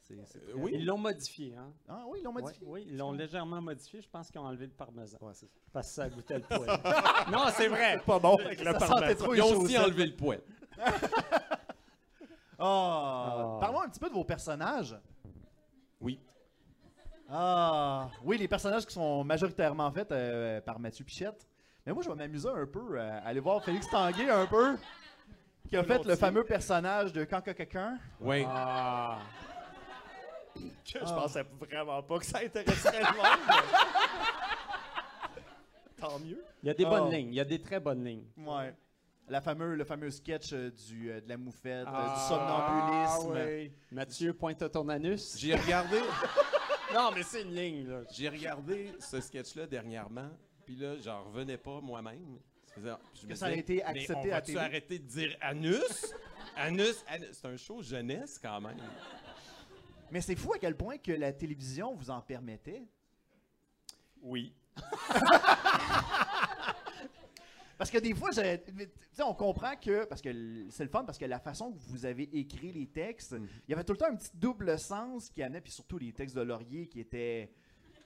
C'est- 0.00 0.18
c'est 0.26 0.38
Euh, 0.48 0.54
oui. 0.56 0.72
Ils 0.74 0.84
l'ont 0.84 0.98
modifié, 0.98 1.54
hein? 1.54 1.72
Ah 1.88 2.02
oui, 2.08 2.18
ils 2.20 2.24
l'ont 2.24 2.32
modifié. 2.32 2.66
oui, 2.66 2.84
ils 2.88 2.96
l'ont 2.96 3.12
légèrement 3.12 3.62
modifié. 3.62 4.02
Je 4.02 4.08
pense 4.08 4.30
qu'ils 4.30 4.40
ont 4.40 4.44
enlevé 4.46 4.66
le 4.66 4.72
parmesan. 4.72 5.16
Ouais, 5.20 5.32
c'est 5.32 5.48
Parce 5.72 5.86
que 5.88 5.94
ça 5.94 6.08
goûtait 6.10 6.38
le 6.38 6.40
poil. 6.42 6.66
non, 7.32 7.44
c'est 7.54 7.68
vrai. 7.68 8.00
pas 8.04 8.18
bon 8.18 8.36
avec 8.36 8.58
le 8.58 8.72
Ça 8.72 8.80
sentait 8.80 8.88
parmesan. 9.14 9.24
trop 9.24 9.34
Ils 9.34 9.42
ont 9.42 9.60
aussi 9.60 9.78
enlevé 9.78 10.06
le 10.06 10.16
poêle. 10.16 10.42
Ah, 12.58 13.56
Ah. 13.56 13.58
Parlons 13.60 13.82
un 13.82 13.88
petit 13.88 13.98
peu 14.00 14.08
de 14.08 14.14
vos 14.14 14.24
personnages. 14.24 14.96
Oui. 16.00 16.20
Ah, 17.28 18.08
oui, 18.22 18.38
les 18.38 18.46
personnages 18.48 18.84
qui 18.86 18.92
sont 18.92 19.24
majoritairement 19.24 19.90
faits 19.90 20.12
euh, 20.12 20.60
par 20.60 20.78
Mathieu 20.78 21.04
Pichette. 21.04 21.48
Mais 21.86 21.92
moi, 21.92 22.02
je 22.02 22.08
vais 22.10 22.14
m'amuser 22.14 22.48
un 22.48 22.66
peu 22.66 22.98
euh, 23.00 23.10
à 23.10 23.26
aller 23.26 23.40
voir 23.40 23.64
Félix 23.64 23.88
Tanguay 23.90 24.28
un 24.30 24.46
peu, 24.46 24.76
qui 25.72 25.76
a 25.78 25.84
fait 25.84 26.04
le 26.04 26.16
fameux 26.16 26.44
personnage 26.44 27.14
de 27.14 27.24
quelqu'un? 27.24 27.98
Oui. 28.20 28.44
Ah. 28.46 29.20
Que 30.54 30.60
je 30.84 30.98
Ah. 31.00 31.12
pensais 31.14 31.46
vraiment 31.58 32.02
pas 32.02 32.18
que 32.18 32.26
ça 32.26 32.40
intéresserait 32.44 33.00
le 33.00 33.16
monde. 33.16 33.26
Tant 35.98 36.18
mieux. 36.18 36.44
Il 36.62 36.66
y 36.66 36.70
a 36.70 36.74
des 36.74 36.84
Ah. 36.84 36.90
bonnes 36.90 37.10
lignes. 37.10 37.28
Il 37.28 37.34
y 37.34 37.40
a 37.40 37.44
des 37.44 37.62
très 37.62 37.80
bonnes 37.80 38.04
lignes. 38.04 38.26
Ouais. 38.36 38.74
La 39.28 39.40
fameux, 39.40 39.76
le 39.76 39.84
fameux 39.84 40.10
sketch 40.10 40.52
euh, 40.52 40.70
du, 40.70 41.10
euh, 41.10 41.20
de 41.22 41.28
la 41.30 41.38
moufette, 41.38 41.86
euh, 41.86 41.90
Ah, 41.90 42.16
du 42.16 42.20
somnambulisme. 42.28 43.32
oui. 43.48 43.72
Mathieu, 43.92 44.34
pointe 44.34 44.70
ton 44.70 44.86
anus. 44.90 45.36
J'ai 45.38 45.54
regardé, 45.54 46.00
Non, 46.94 47.10
mais 47.14 47.22
c'est 47.22 47.40
une 47.42 47.54
ligne, 47.54 47.88
là. 47.88 48.00
j'ai 48.12 48.28
regardé 48.28 48.92
ce 48.98 49.20
sketch-là 49.22 49.66
dernièrement, 49.66 50.28
puis 50.66 50.76
là, 50.76 50.98
j'en 50.98 51.24
revenais 51.24 51.56
pas 51.56 51.80
moi-même. 51.80 52.38
Je 52.76 53.26
Que 53.26 53.34
ça 53.34 53.46
a 53.46 53.52
été 53.52 53.82
accepté 53.82 54.30
on 54.32 54.36
à 54.36 54.40
télé? 54.40 54.58
arrêter 54.58 54.98
de 54.98 55.06
dire 55.06 55.36
anus? 55.40 56.14
Anus, 56.56 57.04
anus. 57.06 57.28
C'est 57.32 57.46
un 57.46 57.56
show 57.56 57.82
jeunesse 57.82 58.38
quand 58.38 58.60
même. 58.60 58.78
Mais 60.10 60.20
c'est 60.20 60.36
fou 60.36 60.52
à 60.54 60.58
quel 60.58 60.76
point 60.76 60.98
que 60.98 61.12
la 61.12 61.32
télévision 61.32 61.94
vous 61.94 62.10
en 62.10 62.20
permettait. 62.20 62.82
Oui. 64.22 64.52
Parce 67.78 67.90
que 67.90 67.98
des 67.98 68.14
fois, 68.14 68.30
tu 68.30 68.40
on 69.24 69.34
comprend 69.34 69.74
que, 69.74 70.04
parce 70.04 70.22
que 70.22 70.30
c'est 70.70 70.84
le 70.84 70.88
fun, 70.90 71.04
parce 71.04 71.18
que 71.18 71.24
la 71.24 71.40
façon 71.40 71.72
que 71.72 71.78
vous 71.78 72.06
avez 72.06 72.24
écrit 72.38 72.70
les 72.70 72.86
textes, 72.86 73.32
Mhm. 73.32 73.48
il 73.66 73.70
y 73.72 73.74
avait 73.74 73.82
tout 73.82 73.92
le 73.92 73.98
temps 73.98 74.06
un 74.06 74.14
petit 74.14 74.30
double 74.34 74.78
sens 74.78 75.28
qui 75.30 75.42
amenait, 75.42 75.60
puis 75.60 75.72
surtout 75.72 75.98
les 75.98 76.12
textes 76.12 76.36
de 76.36 76.42
Laurier 76.42 76.86
qui 76.86 77.00
étaient, 77.00 77.50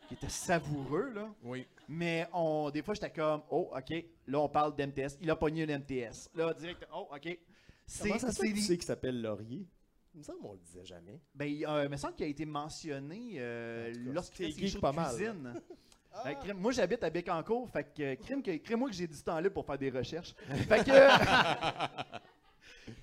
qui 0.06 0.14
étaient 0.14 0.28
savoureux, 0.28 1.10
là. 1.14 1.28
Oui. 1.42 1.66
Mais 1.88 2.26
on, 2.32 2.70
des 2.70 2.82
fois, 2.82 2.94
j'étais 2.94 3.10
comme, 3.10 3.42
oh, 3.50 3.70
OK, 3.76 4.04
là, 4.26 4.40
on 4.40 4.48
parle 4.48 4.74
d'MTS. 4.74 5.18
Il 5.20 5.30
a 5.30 5.36
pogné 5.36 5.62
un 5.64 5.78
MTS. 5.78 6.30
Là, 6.34 6.52
direct, 6.54 6.86
oh, 6.92 7.08
OK. 7.12 7.38
C'est, 7.86 8.08
Comment 8.08 8.18
ça 8.18 8.32
se 8.32 8.42
fait? 8.42 8.52
qu'il 8.52 8.82
s'appelle 8.82 9.22
Laurier? 9.22 9.66
Il 10.14 10.18
me 10.18 10.22
semble 10.24 10.38
qu'on 10.40 10.52
le 10.52 10.58
disait 10.58 10.84
jamais. 10.84 11.20
Ben, 11.34 11.44
il, 11.44 11.66
euh, 11.66 11.84
il 11.84 11.90
me 11.90 11.96
semble 11.96 12.14
qu'il 12.14 12.24
a 12.24 12.28
été 12.28 12.46
mentionné 12.46 13.34
euh, 13.36 13.92
lorsqu'il 14.06 14.50
geek 14.50 14.72
shows 14.72 14.80
pas 14.80 14.90
de 14.90 14.96
mal, 14.96 15.14
cuisine. 15.14 15.54
Ben, 16.24 16.34
crime, 16.34 16.56
moi, 16.56 16.72
j'habite 16.72 17.04
à 17.04 17.10
Bécancourt, 17.10 17.68
fait 17.68 17.84
que 17.94 18.14
crime, 18.14 18.42
que- 18.42 18.56
crime-moi 18.56 18.88
que 18.88 18.94
j'ai 18.96 19.06
du 19.06 19.22
temps 19.22 19.38
libre 19.38 19.52
pour 19.52 19.66
faire 19.66 19.76
des 19.76 19.90
recherches. 19.90 20.34
fait 20.48 20.82
que... 20.82 22.25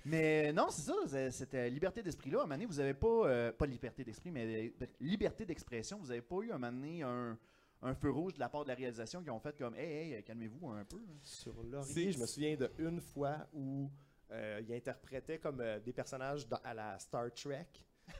mais 0.05 0.51
non, 0.53 0.67
c'est 0.69 0.81
ça, 0.81 1.31
c'était 1.31 1.69
liberté 1.69 2.01
d'esprit 2.03 2.29
là. 2.29 2.39
À 2.39 2.41
un 2.41 2.45
moment 2.45 2.55
donné, 2.55 2.65
vous 2.65 2.79
avez 2.79 2.93
pas, 2.93 3.27
euh, 3.27 3.51
pas 3.51 3.65
liberté 3.65 4.03
d'esprit, 4.03 4.31
mais 4.31 4.73
euh, 4.81 4.85
liberté 4.99 5.45
d'expression. 5.45 5.97
Vous 5.99 6.11
avez 6.11 6.21
pas 6.21 6.37
eu 6.41 6.51
à 6.51 6.55
un 6.55 6.57
moment 6.57 6.71
donné 6.73 7.03
un, 7.03 7.37
un 7.81 7.95
feu 7.95 8.11
rouge 8.11 8.33
de 8.33 8.39
la 8.39 8.49
part 8.49 8.63
de 8.63 8.69
la 8.69 8.75
réalisation 8.75 9.23
qui 9.23 9.29
ont 9.29 9.39
fait 9.39 9.57
comme, 9.57 9.75
hey, 9.75 10.13
hey, 10.13 10.23
calmez-vous 10.23 10.69
un 10.69 10.85
peu. 10.85 10.99
Sur 11.21 11.63
Laurier, 11.63 11.93
C'est- 11.93 12.11
je 12.11 12.19
me 12.19 12.25
souviens 12.25 12.55
d'une 12.77 13.01
fois 13.01 13.47
où 13.53 13.89
euh, 14.31 14.61
il 14.67 14.73
interprétait 14.73 15.37
comme 15.37 15.61
euh, 15.61 15.79
des 15.79 15.93
personnages 15.93 16.47
dans- 16.47 16.59
à 16.63 16.73
la 16.73 16.97
Star 16.99 17.31
Trek. 17.33 17.67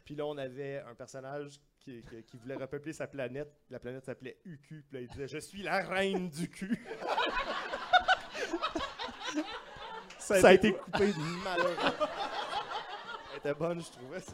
Puis 0.06 0.16
là, 0.16 0.26
on 0.26 0.38
avait 0.38 0.80
un 0.80 0.96
personnage 0.96 1.60
qui, 1.80 2.02
qui- 2.02 2.24
qui 2.24 2.38
voulait 2.38 2.56
repeupler 2.56 2.94
sa 2.94 3.08
planète. 3.08 3.52
La 3.70 3.80
planète 3.80 4.06
s'appelait 4.06 4.38
UQ. 4.46 4.84
Puis 4.88 4.98
là, 4.98 5.02
il 5.02 5.08
disait 5.10 5.28
Je 5.28 5.38
suis 5.40 5.62
la 5.64 5.82
reine 5.82 6.30
du 6.30 6.50
cul. 6.50 6.86
Ça 10.24 10.48
a, 10.48 10.54
été 10.54 10.74
coupé 10.74 11.14
malheureusement. 11.44 12.08
Elle 13.32 13.38
était 13.40 13.54
bonne, 13.54 13.82
je 13.82 13.92
trouvais. 13.92 14.22
ça. 14.22 14.34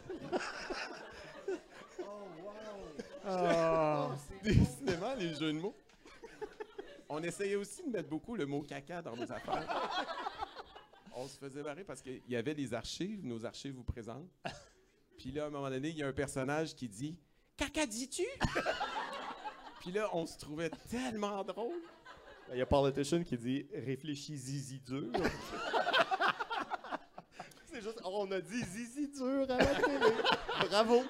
Ah. 3.26 4.10
Décidément, 4.44 5.14
les 5.16 5.34
jeux 5.34 5.54
de 5.54 5.60
mots. 5.60 5.76
On 7.10 7.22
essayait 7.24 7.56
aussi 7.56 7.84
de 7.84 7.90
mettre 7.90 8.10
beaucoup 8.10 8.36
le 8.36 8.46
mot 8.46 8.62
caca 8.62 9.02
dans 9.02 9.16
nos 9.16 9.32
affaires. 9.32 9.90
On 11.16 11.28
se 11.28 11.38
faisait 11.38 11.64
marrer 11.64 11.84
parce 11.84 12.02
qu'il 12.02 12.22
y 12.30 12.36
avait 12.36 12.54
les 12.54 12.74
archives, 12.74 13.26
nos 13.26 13.46
archives 13.46 13.74
vous 13.74 13.84
présentent. 13.84 14.30
Puis 15.18 15.32
là, 15.32 15.46
à 15.46 15.48
un 15.48 15.50
moment 15.50 15.70
donné, 15.70 15.90
il 15.90 15.98
y 15.98 16.04
a 16.04 16.08
un 16.08 16.14
personnage 16.14 16.76
qui 16.76 16.88
dit 16.88 17.18
Caca, 17.58 17.86
dis-tu 17.86 18.26
Puis 19.82 19.92
là, 19.92 20.10
on 20.14 20.26
se 20.26 20.38
trouvait 20.38 20.70
tellement 20.90 21.44
drôle. 21.44 21.82
Il 22.52 22.58
y 22.58 22.62
a 22.62 22.66
Politician 22.66 23.24
qui 23.24 23.38
dit 23.38 23.66
Réfléchis 23.74 24.36
zizi 24.38 24.80
dur. 24.80 25.12
C'est 27.66 27.82
juste, 27.82 28.02
on 28.04 28.30
a 28.32 28.42
dit 28.42 28.64
zizi 28.64 29.08
dur 29.10 29.44
à 29.50 29.58
la 29.58 29.66
télé. 29.66 30.00
Bravo. 30.70 31.04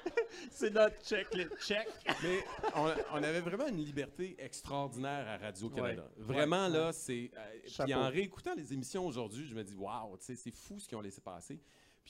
C'est 0.50 0.70
notre 0.70 1.02
check, 1.02 1.34
le 1.34 1.50
check. 1.58 1.88
Mais 2.22 2.38
on, 2.76 2.92
on 3.14 3.22
avait 3.22 3.40
vraiment 3.40 3.66
une 3.66 3.82
liberté 3.82 4.36
extraordinaire 4.38 5.26
à 5.26 5.38
Radio-Canada. 5.38 6.02
Ouais. 6.18 6.22
Vraiment, 6.24 6.66
Ouais. 6.66 6.72
là, 6.72 6.92
c'est. 6.92 7.30
euh, 7.36 7.84
puis 7.84 7.94
en 7.94 8.08
réécoutant 8.10 8.54
les 8.54 8.72
émissions 8.74 9.06
aujourd'hui, 9.06 9.46
je 9.46 9.54
me 9.54 9.64
dis, 9.64 9.74
waouh, 9.74 10.18
tu 10.18 10.26
sais, 10.26 10.36
c'est 10.36 10.54
fou 10.54 10.78
ce 10.78 10.86
qu'ils 10.86 10.98
ont 10.98 11.00
laissé 11.00 11.22
passer. 11.22 11.58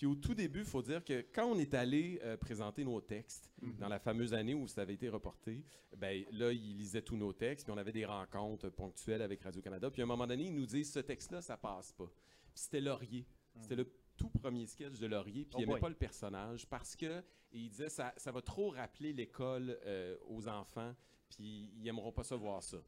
Puis 0.01 0.07
au 0.07 0.15
tout 0.15 0.33
début, 0.33 0.61
il 0.61 0.65
faut 0.65 0.81
dire 0.81 1.05
que 1.05 1.27
quand 1.31 1.45
on 1.45 1.59
est 1.59 1.75
allé 1.75 2.19
euh, 2.25 2.35
présenter 2.35 2.85
nos 2.85 3.03
textes, 3.03 3.53
dans 3.79 3.87
la 3.87 3.99
fameuse 3.99 4.33
année 4.33 4.55
où 4.55 4.67
ça 4.67 4.81
avait 4.81 4.95
été 4.95 5.11
reporté, 5.11 5.63
ben 5.95 6.25
là, 6.33 6.51
ils 6.53 6.79
lisaient 6.79 7.03
tous 7.03 7.19
nos 7.19 7.35
textes, 7.35 7.67
puis 7.67 7.75
on 7.75 7.77
avait 7.77 7.93
des 7.93 8.07
rencontres 8.07 8.71
ponctuelles 8.71 9.21
avec 9.21 9.43
Radio-Canada. 9.43 9.91
Puis 9.91 10.01
à 10.01 10.07
un 10.07 10.09
moment 10.09 10.27
donné, 10.27 10.45
ils 10.45 10.55
nous 10.55 10.65
disent, 10.65 10.91
ce 10.91 11.01
texte-là, 11.01 11.43
ça 11.43 11.59
passe 11.59 11.93
pas. 11.93 12.07
Puis 12.07 12.63
c'était 12.63 12.81
Laurier. 12.81 13.27
C'était 13.61 13.77
le 13.77 13.93
tout 14.17 14.31
premier 14.31 14.65
sketch 14.65 14.99
de 14.99 15.07
Laurier, 15.07 15.45
puis 15.45 15.57
Oh 15.57 15.61
il 15.61 15.69
n'aimait 15.69 15.79
pas 15.79 15.91
le 15.91 15.95
personnage 15.95 16.67
parce 16.67 16.97
que 16.97 17.23
il 17.53 17.69
disait 17.69 17.91
ça, 17.91 18.15
ça 18.17 18.33
va 18.33 18.41
trop 18.41 18.71
rappeler 18.71 19.13
l'école 19.13 19.79
euh, 19.85 20.17
aux 20.27 20.49
enfants, 20.49 20.95
puis 21.29 21.75
ils 21.77 21.87
aimeront 21.87 22.13
pas 22.13 22.25
ça 22.25 22.37
voir 22.37 22.63
ça. 22.63 22.79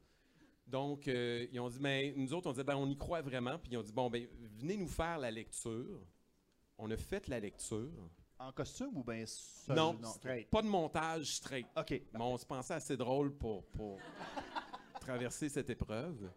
Donc, 0.65 1.07
euh, 1.07 1.45
ils 1.51 1.59
ont 1.59 1.69
dit, 1.69 1.79
ben, 1.79 2.11
nous 2.15 2.33
autres, 2.33 2.49
on 2.49 2.53
disait, 2.53 2.63
ben, 2.63 2.75
on 2.75 2.89
y 2.89 2.97
croit 2.97 3.21
vraiment, 3.21 3.59
puis 3.59 3.73
ils 3.73 3.77
ont 3.77 3.83
dit, 3.83 3.93
bon, 3.93 4.09
ben, 4.09 4.27
venez 4.57 4.77
nous 4.77 4.87
faire 4.87 5.19
la 5.19 5.29
lecture. 5.29 6.01
On 6.85 6.91
a 6.91 6.97
fait 6.97 7.29
la 7.29 7.39
lecture. 7.39 8.09
En 8.37 8.51
costume 8.51 8.97
ou 8.97 9.05
bien 9.05 9.23
seul? 9.25 9.73
non, 9.73 9.97
straight. 10.03 10.49
pas 10.49 10.61
de 10.61 10.67
montage 10.67 11.35
straight. 11.35 11.65
OK. 11.77 11.91
Mais 11.91 12.19
on 12.19 12.37
se 12.37 12.45
pensait 12.45 12.73
assez 12.73 12.97
drôle 12.97 13.33
pour, 13.33 13.63
pour 13.67 13.97
traverser 14.99 15.47
cette 15.47 15.69
épreuve. 15.69 16.29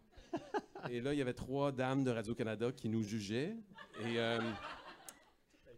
Et 0.88 1.00
là, 1.00 1.12
il 1.12 1.18
y 1.18 1.20
avait 1.20 1.34
trois 1.34 1.72
dames 1.72 2.04
de 2.04 2.12
Radio-Canada 2.12 2.70
qui 2.70 2.88
nous 2.88 3.02
jugeaient. 3.02 3.56
Et 4.04 4.20
euh, 4.20 4.38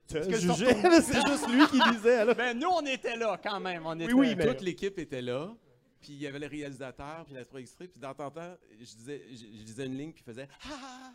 Te 0.07 0.19
que 0.19 0.35
je 0.37 0.53
jugeais, 0.53 0.75
c'est 1.01 1.27
juste 1.27 1.49
lui 1.49 1.67
qui 1.69 1.81
disait. 1.93 2.27
Là. 2.27 2.35
Ben, 2.35 2.59
nous, 2.59 2.69
on 2.69 2.85
était 2.85 3.17
là 3.17 3.41
quand 3.43 3.61
même. 3.61 3.87
On 3.87 3.99
était 3.99 4.13
oui, 4.13 4.35
mais- 4.35 4.49
toute 4.49 4.61
l'équipe 4.61 4.99
était 4.99 5.23
là. 5.23 5.57
Puis 5.99 6.13
il 6.13 6.19
y 6.19 6.27
avait 6.27 6.41
le 6.41 6.47
réalisateur, 6.47 7.25
puis 7.25 7.33
la 7.33 7.41
extrait. 7.59 7.89
Puis 7.89 7.99
dans 7.99 8.13
temps 8.13 8.27
en 8.27 8.31
temps, 8.31 8.55
je 8.79 8.85
disais, 8.85 9.23
je, 9.31 9.37
je 9.37 9.63
disais 9.63 9.87
une 9.87 9.97
ligne, 9.97 10.13
puis 10.13 10.23
il 10.27 10.31
faisait 10.31 10.49
ah. 10.71 11.13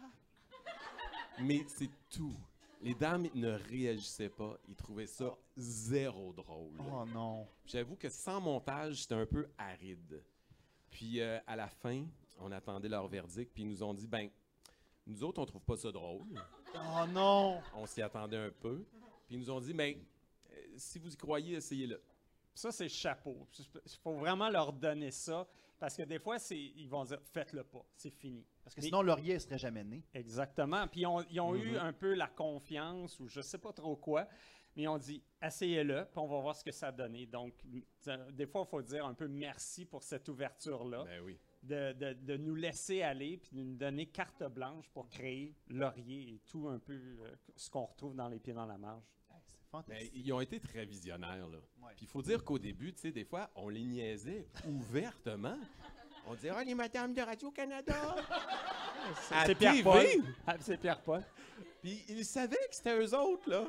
Mais 1.40 1.64
c'est 1.68 1.90
tout. 2.10 2.36
Les 2.84 2.94
dames 2.94 3.28
ne 3.34 3.52
réagissaient 3.52 4.30
pas. 4.30 4.58
Ils 4.68 4.76
trouvaient 4.76 5.08
ça 5.08 5.38
zéro 5.56 6.34
drôle. 6.34 6.78
Oh 6.92 7.06
non. 7.06 7.48
J'avoue 7.66 7.96
que 7.96 8.10
sans 8.10 8.42
montage, 8.42 9.04
c'était 9.04 9.16
un 9.16 9.26
peu 9.26 9.48
aride. 9.58 10.22
Puis 10.90 11.22
euh, 11.22 11.40
à 11.48 11.56
la 11.56 11.70
fin, 11.70 12.06
on 12.40 12.52
attendait 12.52 12.90
leur 12.90 13.08
verdict, 13.08 13.54
puis 13.54 13.64
ils 13.64 13.70
nous 13.70 13.82
ont 13.84 13.94
dit 13.94 14.06
ben, 14.06 14.30
nous 15.08 15.24
autres, 15.24 15.42
on 15.42 15.46
trouve 15.46 15.64
pas 15.64 15.78
ça 15.78 15.94
drôle. 15.94 16.28
Oh 16.76 17.06
non. 17.08 17.62
On 17.74 17.86
s'y 17.86 18.02
attendait 18.02 18.38
un 18.38 18.52
peu. 18.52 18.86
Puis 19.28 19.36
ils 19.36 19.40
nous 19.40 19.50
ont 19.50 19.62
dit 19.62 19.74
ben, 19.74 19.96
euh, 20.52 20.56
si 20.76 21.00
vous 21.00 21.14
y 21.14 21.16
croyez, 21.16 21.56
essayez-le. 21.56 22.02
Ça, 22.54 22.70
c'est 22.72 22.90
chapeau. 22.90 23.48
Il 23.58 23.98
faut 24.04 24.16
vraiment 24.16 24.50
leur 24.50 24.74
donner 24.74 25.12
ça. 25.12 25.48
Parce 25.80 25.96
que 25.96 26.04
des 26.04 26.20
fois, 26.20 26.38
ils 26.52 26.88
vont 26.88 27.06
dire 27.06 27.20
faites-le 27.22 27.64
pas, 27.64 27.86
c'est 27.96 28.10
fini. 28.10 28.46
Parce 28.64 28.76
que 28.76 28.82
Mais- 28.82 28.88
sinon, 28.88 29.02
Laurier 29.02 29.34
ne 29.36 29.40
serait 29.40 29.58
jamais 29.58 29.84
né. 29.84 30.04
Exactement. 30.14 30.88
Puis 30.88 31.02
ils 31.02 31.06
ont, 31.08 31.22
ils 31.30 31.40
ont 31.42 31.56
eu 31.56 31.72
Mhm. 31.72 31.78
un 31.78 31.94
peu 31.94 32.14
la 32.14 32.28
confiance 32.28 33.20
ou 33.20 33.28
je 33.28 33.42
sais 33.42 33.58
pas 33.58 33.74
trop 33.74 33.96
quoi, 33.96 34.28
mais 34.76 34.84
ils 34.84 34.88
ont 34.88 34.98
dit 34.98 35.22
essayez-le, 35.42 36.06
puis 36.06 36.20
on 36.20 36.28
va 36.28 36.40
voir 36.40 36.56
ce 36.56 36.64
que 36.64 36.72
ça 36.72 36.88
a 36.88 36.92
donné. 36.92 37.26
Donc, 37.26 37.54
des 38.32 38.46
fois, 38.46 38.64
il 38.66 38.70
faut 38.70 38.82
dire 38.82 39.06
un 39.06 39.14
peu 39.14 39.28
merci 39.28 39.86
pour 39.86 40.02
cette 40.04 40.28
ouverture-là, 40.30 41.04
Ben 41.04 41.22
oui. 41.24 41.38
de, 41.62 41.92
de- 41.94 42.14
de 42.14 42.38
nous 42.38 42.56
laisser 42.56 43.02
aller, 43.02 43.38
puis 43.38 43.52
de 43.52 43.62
nous 43.62 43.76
donner 43.76 44.06
carte 44.08 44.44
blanche 44.46 44.90
pour 44.92 45.10
créer 45.10 45.54
Laurier 45.68 46.36
et 46.36 46.40
tout 46.48 46.70
un 46.70 46.80
peu 46.80 46.94
euh, 46.94 47.36
ce 47.58 47.70
qu'on 47.70 47.86
retrouve 47.86 48.16
dans 48.16 48.30
Les 48.30 48.40
Pieds 48.40 48.54
dans 48.54 48.66
la 48.66 48.78
marge. 48.78 49.04
C'est 49.46 49.58
Ben, 49.58 49.70
fantastique. 49.84 50.12
ils 50.16 50.32
ont 50.32 50.40
été 50.40 50.60
très 50.60 50.86
visionnaires, 50.86 51.48
là. 51.50 51.58
Ouais. 51.82 51.94
Puis 51.98 52.06
il 52.06 52.08
faut 52.08 52.22
dire 52.22 52.44
qu'au 52.46 52.60
début, 52.60 52.94
tu 52.94 53.02
sais, 53.02 53.12
des 53.12 53.26
fois, 53.26 53.50
on 53.56 53.68
les 53.70 53.84
niaisait 53.84 54.48
ouvertement. 54.66 55.58
On 56.28 56.64
les 56.64 56.76
madames 56.76 57.14
de 57.14 57.22
Radio-Canada! 57.22 57.94
C'est 59.46 59.56
Pierre. 59.56 59.84
Paul. 59.84 60.06
Ah, 60.48 60.56
c'est 60.60 60.78
Pierre 60.78 61.02
Paul. 61.02 61.22
Puis 61.82 62.06
ils 62.08 62.24
savaient 62.24 62.56
que 62.70 62.76
c'était 62.76 62.98
eux 62.98 63.14
autres, 63.14 63.50
là. 63.50 63.66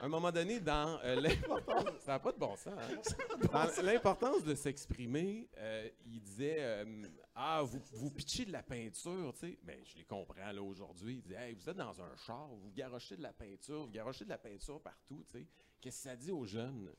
À 0.00 0.04
un 0.04 0.08
moment 0.08 0.30
donné, 0.30 0.60
dans 0.60 0.98
euh, 1.02 1.14
l'importance... 1.20 1.84
Ça 2.00 2.12
n'a 2.12 2.18
pas 2.20 2.32
de 2.32 2.38
bon 2.38 2.56
sens, 2.56 2.74
hein? 2.76 3.46
Dans 3.52 3.82
l'importance 3.82 4.44
de 4.44 4.54
s'exprimer, 4.54 5.48
euh, 5.58 5.88
il 6.06 6.20
disait 6.20 6.56
euh, 6.58 6.84
Ah, 7.34 7.62
vous, 7.64 7.80
vous 7.92 8.10
pitchez 8.10 8.44
de 8.44 8.52
la 8.52 8.62
peinture, 8.62 9.32
tu 9.34 9.40
sais. 9.40 9.58
Mais 9.64 9.80
je 9.84 9.98
les 9.98 10.04
comprends, 10.04 10.52
là, 10.52 10.62
aujourd'hui. 10.62 11.14
Il 11.14 11.22
disait 11.22 11.48
Hey, 11.48 11.54
vous 11.54 11.68
êtes 11.68 11.76
dans 11.76 12.00
un 12.00 12.16
char, 12.16 12.48
vous 12.48 12.70
garochez 12.72 13.16
de 13.16 13.22
la 13.22 13.32
peinture, 13.32 13.84
vous 13.84 13.90
garochez 13.90 14.24
de 14.24 14.30
la 14.30 14.38
peinture 14.38 14.80
partout, 14.80 15.24
tu 15.30 15.38
sais. 15.38 15.46
Qu'est-ce 15.80 16.02
que 16.04 16.10
ça 16.10 16.16
dit 16.16 16.30
aux 16.30 16.46
jeunes? 16.46 16.92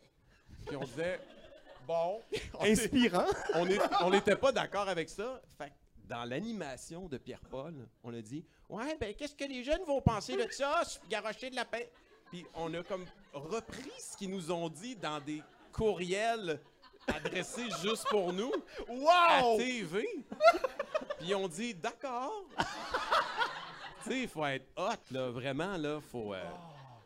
Puis 0.65 0.75
on 0.75 0.83
disait 0.83 1.19
Bon. 1.87 2.21
Inspirant. 2.61 3.25
on 3.55 3.67
est- 3.67 4.09
n'était 4.11 4.35
pas 4.37 4.51
d'accord 4.51 4.87
avec 4.87 5.09
ça. 5.09 5.41
Fait 5.57 5.69
que 5.69 5.73
dans 6.07 6.23
l'animation 6.25 7.07
de 7.07 7.17
Pierre-Paul, 7.17 7.73
on 8.03 8.13
a 8.13 8.21
dit 8.21 8.45
Ouais, 8.69 8.95
ben, 8.99 9.13
qu'est-ce 9.13 9.35
que 9.35 9.45
les 9.45 9.63
jeunes 9.63 9.83
vont 9.85 10.01
penser 10.01 10.35
de 10.35 10.49
ça, 10.51 10.81
garocher 11.09 11.49
de 11.49 11.55
la 11.55 11.65
paix? 11.65 11.91
Puis 12.31 12.45
on 12.55 12.73
a 12.73 12.83
comme 12.83 13.05
repris 13.33 13.91
ce 13.99 14.17
qu'ils 14.17 14.29
nous 14.31 14.51
ont 14.51 14.69
dit 14.69 14.95
dans 14.95 15.19
des 15.19 15.41
courriels 15.71 16.59
adressés 17.07 17.69
juste 17.83 18.07
pour 18.09 18.33
nous 18.33 18.51
à 19.09 19.41
Wow! 19.43 19.57
TV. 19.57 20.07
Puis 21.19 21.35
on 21.35 21.47
dit 21.47 21.73
D'accord. 21.75 22.43
tu 24.03 24.09
sais, 24.09 24.19
il 24.21 24.27
faut 24.27 24.45
être 24.45 24.65
hot, 24.77 24.91
là, 25.11 25.29
vraiment, 25.29 25.77
là, 25.77 25.99
faut. 26.11 26.33
euh, 26.33 26.43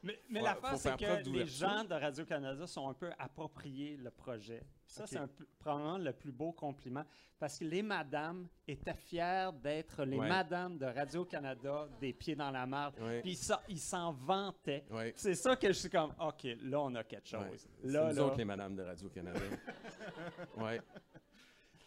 Mais, 0.04 0.20
mais 0.30 0.39
Faut- 0.39 0.46
l'affaire, 0.46 0.77
c'est 0.77 0.98
que 0.98 1.30
les 1.30 1.46
gens 1.46 1.84
de 1.84 1.94
Radio-Canada 1.94 2.68
sont 2.68 2.88
un 2.89 2.94
peu 2.94 3.12
appropriés 3.18 3.98
le 3.98 4.12
projet. 4.12 4.60
Puis 4.86 4.94
Ça, 4.96 5.06
c'est 5.08 5.20
probablement 5.60 5.98
le 5.98 6.13
plus 6.13 6.32
beau 6.32 6.51
compliment. 6.51 7.04
Parce 7.39 7.60
que 7.60 7.66
les 7.66 7.84
madames 7.84 8.48
étaient 8.68 8.96
fières 8.96 9.54
d'être 9.54 10.04
les 10.06 10.18
Ouais. 10.18 10.27
madames 10.27 10.77
de 10.77 10.86
Radio-Canada 10.86 11.88
des 12.00 12.12
pieds 12.13 12.36
dans 12.36 12.50
la 12.50 12.66
marde. 12.66 12.96
Ouais. 13.00 13.22
Puis 13.22 13.36
ça, 13.36 13.62
ils 13.70 13.80
s'en 13.80 14.12
vantaient. 14.12 14.86
ouais. 14.89 15.13
C'est 15.16 15.36
ça 15.36 15.56
que 15.56 15.68
je 15.68 15.74
suis 15.74 15.89
comme, 15.89 16.13
OK, 16.20 16.44
là, 16.63 16.82
on 16.82 16.96
a 16.96 17.04
quelque 17.04 17.27
chose. 17.27 17.68
Là, 17.84 18.10
nous 18.10 18.16
là. 18.16 18.24
autres, 18.25 18.38
les 18.38 18.46
madames 18.46 18.75
de 18.75 18.82
Radio-Canada. 18.84 19.39
ouais. 20.58 20.82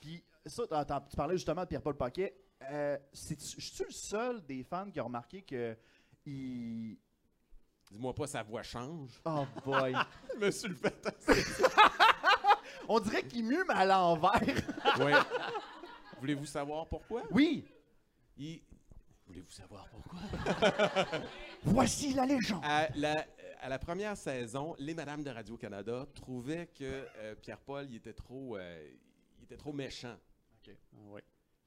Puis 0.01 0.23
ça, 0.47 0.63
attends, 0.71 1.01
tu 1.01 1.17
parlais 1.17 1.37
justement 1.37 1.63
de 1.63 1.69
Pierre-Paul 1.69 1.97
Paquet. 1.97 2.35
Euh, 2.71 2.99
je 3.13 3.35
suis 3.39 3.85
le 3.85 3.91
seul 3.91 4.45
des 4.45 4.63
fans 4.63 4.91
qui 4.91 5.01
a 5.01 5.03
remarqué 5.03 5.43
que 5.43 5.77
il. 6.27 6.97
Dis-moi 7.91 8.15
pas, 8.15 8.27
sa 8.27 8.43
voix 8.43 8.63
change. 8.63 9.11
Oh 9.25 9.45
boy. 9.65 9.95
Je 10.35 10.39
me 10.39 10.51
suis 10.51 10.69
le 10.69 10.75
fait. 10.75 11.09
On 12.89 13.01
dirait 13.01 13.23
qu'il 13.27 13.45
mue, 13.45 13.63
mais 13.69 13.75
à 13.75 13.85
l'envers. 13.85 14.41
Ouais. 14.99 15.13
Voulez-vous 16.21 16.47
savoir 16.47 16.87
pourquoi? 16.87 17.23
Oui. 17.31 17.65
Il- 18.37 18.61
Voulez-vous 19.27 19.51
savoir 19.51 19.87
pourquoi? 19.89 20.19
Voici 21.63 22.13
la 22.15 22.27
légende. 22.27 22.63
À 22.65 22.89
la, 22.97 23.25
à 23.61 23.69
la 23.69 23.79
première 23.79 24.17
saison, 24.17 24.75
les 24.79 24.93
Madames 24.95 25.23
de 25.23 25.31
Radio-Canada 25.31 26.07
trouvaient 26.15 26.67
que 26.67 27.07
euh, 27.19 27.35
Pierre-Paul, 27.37 27.87
il 27.89 27.97
était 27.97 28.13
trop, 28.13 28.57
euh, 28.57 28.91
il 29.39 29.45
était 29.45 29.57
trop 29.57 29.73
méchant. 29.73 30.17
Ah 30.67 30.71
ouais. 31.13 31.23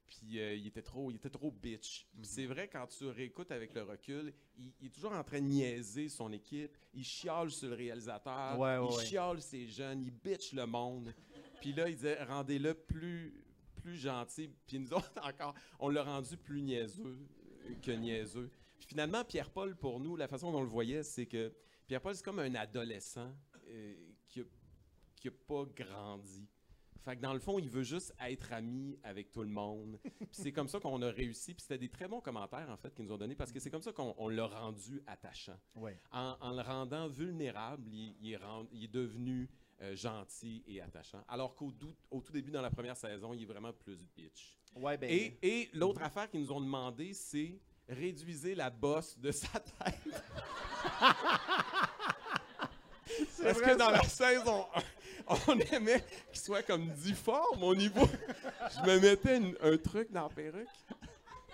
Puis 0.06 0.38
euh, 0.38 0.54
il 0.54 0.66
était 0.66 0.82
trop, 0.82 1.10
il 1.10 1.16
était 1.16 1.30
trop 1.30 1.50
bitch. 1.50 2.06
Puis 2.16 2.26
c'est 2.26 2.46
vrai 2.46 2.68
quand 2.68 2.86
tu 2.86 3.06
réécoutes 3.06 3.50
avec 3.50 3.74
le 3.74 3.82
recul, 3.82 4.32
il, 4.56 4.72
il 4.80 4.86
est 4.86 4.90
toujours 4.90 5.12
en 5.12 5.24
train 5.24 5.40
de 5.40 5.46
niaiser 5.46 6.08
son 6.08 6.32
équipe. 6.32 6.76
Il 6.92 7.04
chiale 7.04 7.50
sur 7.50 7.68
le 7.68 7.74
réalisateur. 7.74 8.58
Ouais, 8.58 8.76
ouais, 8.78 8.86
il 8.90 8.96
ouais. 8.96 9.04
chiale 9.04 9.40
ses 9.40 9.66
jeunes. 9.66 10.02
Il 10.02 10.12
bitch 10.12 10.52
le 10.52 10.66
monde. 10.66 11.14
Puis 11.60 11.72
là, 11.72 11.88
il 11.88 11.96
disait 11.96 12.22
rendez-le 12.24 12.74
plus, 12.74 13.34
plus 13.76 13.96
gentil. 13.96 14.50
Puis 14.66 14.78
nous 14.78 14.92
autres 14.92 15.12
encore, 15.22 15.54
on 15.78 15.88
l'a 15.88 16.02
rendu 16.02 16.36
plus 16.36 16.60
niaiseux 16.60 17.18
que 17.82 17.90
niaiseux. 17.90 18.50
Puis 18.78 18.88
finalement, 18.88 19.24
Pierre-Paul 19.24 19.76
pour 19.76 20.00
nous, 20.00 20.16
la 20.16 20.28
façon 20.28 20.52
dont 20.52 20.58
on 20.58 20.62
le 20.62 20.68
voyait, 20.68 21.02
c'est 21.02 21.26
que 21.26 21.52
Pierre-Paul 21.86 22.14
c'est 22.14 22.24
comme 22.24 22.38
un 22.38 22.54
adolescent 22.54 23.34
euh, 23.68 23.94
qui 24.28 24.40
a, 24.40 24.44
qui 25.16 25.28
a 25.28 25.30
pas 25.30 25.64
grandi. 25.74 26.46
Fait 27.04 27.16
que 27.16 27.20
dans 27.20 27.34
le 27.34 27.38
fond, 27.38 27.58
il 27.58 27.68
veut 27.68 27.82
juste 27.82 28.14
être 28.20 28.52
ami 28.52 28.98
avec 29.02 29.30
tout 29.30 29.42
le 29.42 29.48
monde. 29.50 29.98
Puis 30.18 30.28
c'est 30.30 30.52
comme 30.52 30.68
ça 30.68 30.80
qu'on 30.80 31.02
a 31.02 31.10
réussi. 31.10 31.52
Puis 31.54 31.62
c'était 31.62 31.76
des 31.78 31.90
très 31.90 32.08
bons 32.08 32.20
commentaires, 32.20 32.68
en 32.70 32.76
fait, 32.78 32.94
qu'ils 32.94 33.04
nous 33.04 33.12
ont 33.12 33.18
donnés, 33.18 33.34
parce 33.34 33.52
que 33.52 33.60
c'est 33.60 33.70
comme 33.70 33.82
ça 33.82 33.92
qu'on 33.92 34.14
on 34.16 34.28
l'a 34.28 34.46
rendu 34.46 35.02
attachant. 35.06 35.58
Ouais. 35.74 36.00
En, 36.10 36.36
en 36.40 36.52
le 36.52 36.62
rendant 36.62 37.08
vulnérable, 37.08 37.88
il, 37.92 38.16
il 38.22 38.32
est, 38.32 38.36
rend- 38.38 38.66
il 38.72 38.84
est 38.84 38.88
devenu 38.92 39.50
euh, 39.82 39.94
gentil 39.94 40.62
et 40.66 40.80
attachant. 40.80 41.22
Alors 41.28 41.54
qu'au 41.54 41.72
au 42.10 42.20
tout 42.22 42.32
début, 42.32 42.50
dans 42.50 42.62
la 42.62 42.70
première 42.70 42.96
saison, 42.96 43.34
il 43.34 43.42
est 43.42 43.46
vraiment 43.46 43.72
plus 43.72 44.06
bitch. 44.16 44.56
Ouais, 44.74 44.96
ben. 44.96 45.10
Et, 45.10 45.38
et 45.42 45.68
l'autre 45.74 46.02
affaire 46.02 46.30
qu'ils 46.30 46.40
nous 46.40 46.52
ont 46.52 46.60
demandé, 46.60 47.12
c'est 47.12 47.60
réduisez 47.86 48.54
la 48.54 48.70
bosse 48.70 49.18
de 49.18 49.30
sa 49.30 49.60
tête. 49.60 50.24
Parce 53.42 53.60
que 53.60 53.76
dans 53.76 53.90
la 53.90 54.02
saison 54.02 54.66
1, 55.28 55.36
on 55.48 55.58
aimait 55.72 56.04
qu'il 56.32 56.40
soit 56.40 56.62
comme 56.62 56.88
difforme 56.90 57.62
au 57.62 57.74
niveau. 57.74 58.06
Je 58.74 58.90
me 58.90 58.98
mettais 59.00 59.36
une- 59.38 59.56
un 59.62 59.76
truc 59.76 60.10
dans 60.12 60.24
la 60.24 60.28
perruque. 60.28 60.68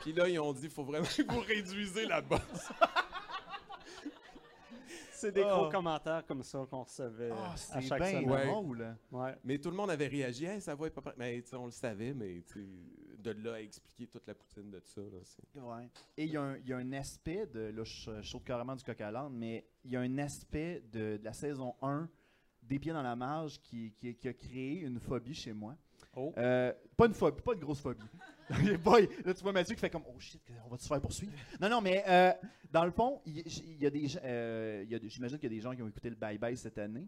Puis 0.00 0.12
là, 0.12 0.28
ils 0.28 0.38
ont 0.38 0.52
dit 0.52 0.68
faut 0.68 0.84
vraiment 0.84 1.06
que 1.06 1.22
vous 1.32 1.40
réduisez 1.40 2.06
la 2.06 2.20
bosse. 2.22 2.40
C'est 5.12 5.32
des 5.32 5.42
Ah. 5.42 5.50
gros 5.54 5.68
commentaires 5.68 6.24
comme 6.26 6.42
ça 6.42 6.64
qu'on 6.70 6.82
recevait 6.82 7.30
Ah, 7.30 7.52
à 7.52 7.56
c'est 7.56 7.82
chaque 7.82 7.98
bien 8.00 8.10
semaine. 8.22 8.30
Ouais. 8.30 8.46
drôle. 8.46 8.96
Ouais. 9.12 9.34
Mais 9.44 9.58
tout 9.58 9.70
le 9.70 9.76
monde 9.76 9.90
avait 9.90 10.06
réagi 10.06 10.46
Hey, 10.46 10.62
ça 10.62 10.74
va 10.74 10.86
être 10.86 10.94
pas 10.94 11.02
prêt. 11.02 11.14
Mais 11.18 11.42
tu 11.42 11.50
sais, 11.50 11.56
on 11.56 11.66
le 11.66 11.70
savait, 11.72 12.14
mais 12.14 12.42
tu 12.50 12.60
sais, 12.62 12.66
de 13.20 13.30
là 13.32 13.54
à 13.54 13.60
expliquer 13.60 14.06
toute 14.06 14.26
la 14.26 14.34
poutine 14.34 14.70
de 14.70 14.78
tout 14.80 14.88
ça. 14.88 15.00
Là, 15.00 15.62
Ouais. 15.62 15.88
Et 16.16 16.24
il 16.24 16.30
y, 16.32 16.36
a 16.36 16.42
un- 16.42 16.56
il 16.58 16.68
y 16.68 16.72
a 16.72 16.76
un 16.78 16.92
aspect 16.92 17.46
de. 17.46 17.70
Là, 17.74 17.84
je, 17.84 18.22
saute 18.22 18.44
carrément 18.44 18.74
du 18.76 18.82
coq 18.84 19.00
à 19.00 19.10
l'âne, 19.10 19.32
mais 19.34 19.64
il 19.84 19.90
y 19.92 19.96
a 19.96 20.00
un 20.00 20.18
aspect 20.18 20.82
de, 20.92 21.16
de 21.18 21.24
la 21.24 21.32
saison 21.32 21.74
1 21.82 22.08
des 22.62 22.78
pieds 22.78 22.92
dans 22.92 23.02
la 23.02 23.16
marge 23.16 23.60
qui, 23.62 23.92
qui- 23.98 24.14
qui 24.14 24.28
a 24.28 24.32
créé 24.32 24.80
une 24.80 24.98
phobie 25.00 25.34
chez 25.34 25.52
moi. 25.52 25.76
Oh. 26.16 26.32
Euh, 26.38 26.72
pas 26.96 27.06
une 27.06 27.14
phobie, 27.14 27.40
pas 27.42 27.54
une 27.54 27.60
grosse 27.60 27.80
phobie. 27.80 28.00
Boy, 28.82 29.08
là, 29.24 29.32
tu 29.32 29.42
vois 29.42 29.52
Mathieu 29.52 29.74
qui 29.74 29.80
fait 29.80 29.90
comme 29.90 30.02
Oh 30.08 30.18
shit, 30.18 30.40
on 30.66 30.70
va 30.70 30.76
se 30.78 30.88
faire 30.88 31.00
poursuivre? 31.00 31.32
Non, 31.60 31.68
non, 31.68 31.80
mais 31.80 32.02
euh, 32.08 32.32
dans 32.70 32.84
le 32.84 32.90
fond, 32.90 33.20
il 33.24 33.38
il 33.38 33.82
y, 33.82 33.86
a 33.86 33.90
des 33.90 34.06
gens. 34.08 34.18
euh, 34.24 34.82
il 34.84 34.90
y 34.90 34.94
a 34.94 34.98
des- 34.98 35.08
J'imagine 35.08 35.38
qu'il 35.38 35.50
y 35.50 35.54
a 35.54 35.56
des 35.56 35.62
gens 35.62 35.74
qui 35.74 35.82
ont 35.82 35.88
écouté 35.88 36.10
le 36.10 36.16
Bye 36.16 36.38
Bye 36.38 36.56
cette 36.56 36.78
année. 36.78 37.06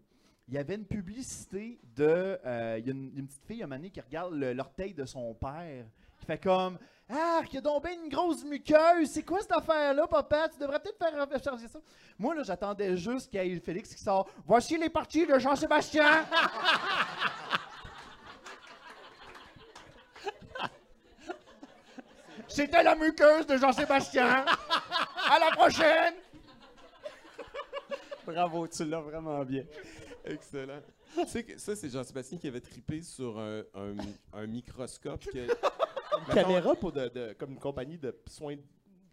Il 0.49 0.55
y 0.55 0.59
avait 0.59 0.75
une 0.77 0.85
publicité 0.87 1.81
de. 1.97 2.05
euh, 2.45 2.77
il 2.79 2.87
y 2.87 2.91
a 2.91 2.93
une, 2.93 3.13
une 3.17 3.27
petite 3.27 3.45
fille 3.45 3.63
à 3.63 3.65
un 3.65 3.69
moment 3.69 3.79
donné 3.79 3.91
qui 3.91 4.01
regarde 4.01 4.35
l'orteil 4.35 4.95
de 4.95 5.05
son 5.05 5.35
père. 5.35 5.87
Qui 6.23 6.27
fait 6.27 6.39
comme 6.41 6.79
Ah, 7.11 7.41
il 7.49 7.55
y 7.55 7.59
a 7.59 7.61
donc 7.61 7.83
bien 7.83 7.95
une 8.01 8.09
grosse 8.09 8.45
muqueuse. 8.45 9.11
C'est 9.11 9.25
quoi 9.25 9.41
cette 9.41 9.51
affaire-là, 9.51 10.07
papa? 10.07 10.49
Tu 10.51 10.59
devrais 10.61 10.79
peut-être 10.79 11.29
faire 11.29 11.43
changer 11.53 11.67
ça. 11.67 11.81
Moi, 12.17 12.33
là, 12.37 12.45
j'attendais 12.45 12.97
juste 12.97 13.29
qu'il 13.29 13.45
y 13.45 13.57
ait 13.57 13.59
Félix 13.59 13.93
qui 13.93 14.01
sort 14.01 14.29
Voici 14.47 14.79
les 14.79 14.89
parties 14.89 15.27
de 15.27 15.37
Jean-Sébastien. 15.37 16.25
C'était 22.49 22.83
la 22.83 22.95
muqueuse 22.95 23.47
de 23.47 23.57
Jean-Sébastien. 23.57 24.45
À 25.31 25.39
la 25.39 25.51
prochaine. 25.57 26.15
Bravo, 28.27 28.67
tu 28.69 28.85
l'as 28.85 29.01
vraiment 29.01 29.43
bien. 29.45 29.65
Excellent. 30.25 30.81
tu 31.17 31.27
sais 31.27 31.43
que 31.45 31.59
ça, 31.59 31.75
c'est 31.75 31.89
Jean-Sébastien 31.91 32.39
qui 32.39 32.47
avait 32.49 32.61
tripé 32.61 33.03
sur 33.03 33.39
un, 33.39 33.61
un- 33.75 33.97
un 34.35 34.47
microscope. 34.47 35.25
que- 35.25 35.49
caméra 36.27 36.75
pour 36.75 36.93
de, 36.93 37.09
de- 37.09 37.33
comme 37.35 37.53
une 37.53 37.59
compagnie 37.59 37.99
de 37.99 38.17
soins 38.27 38.57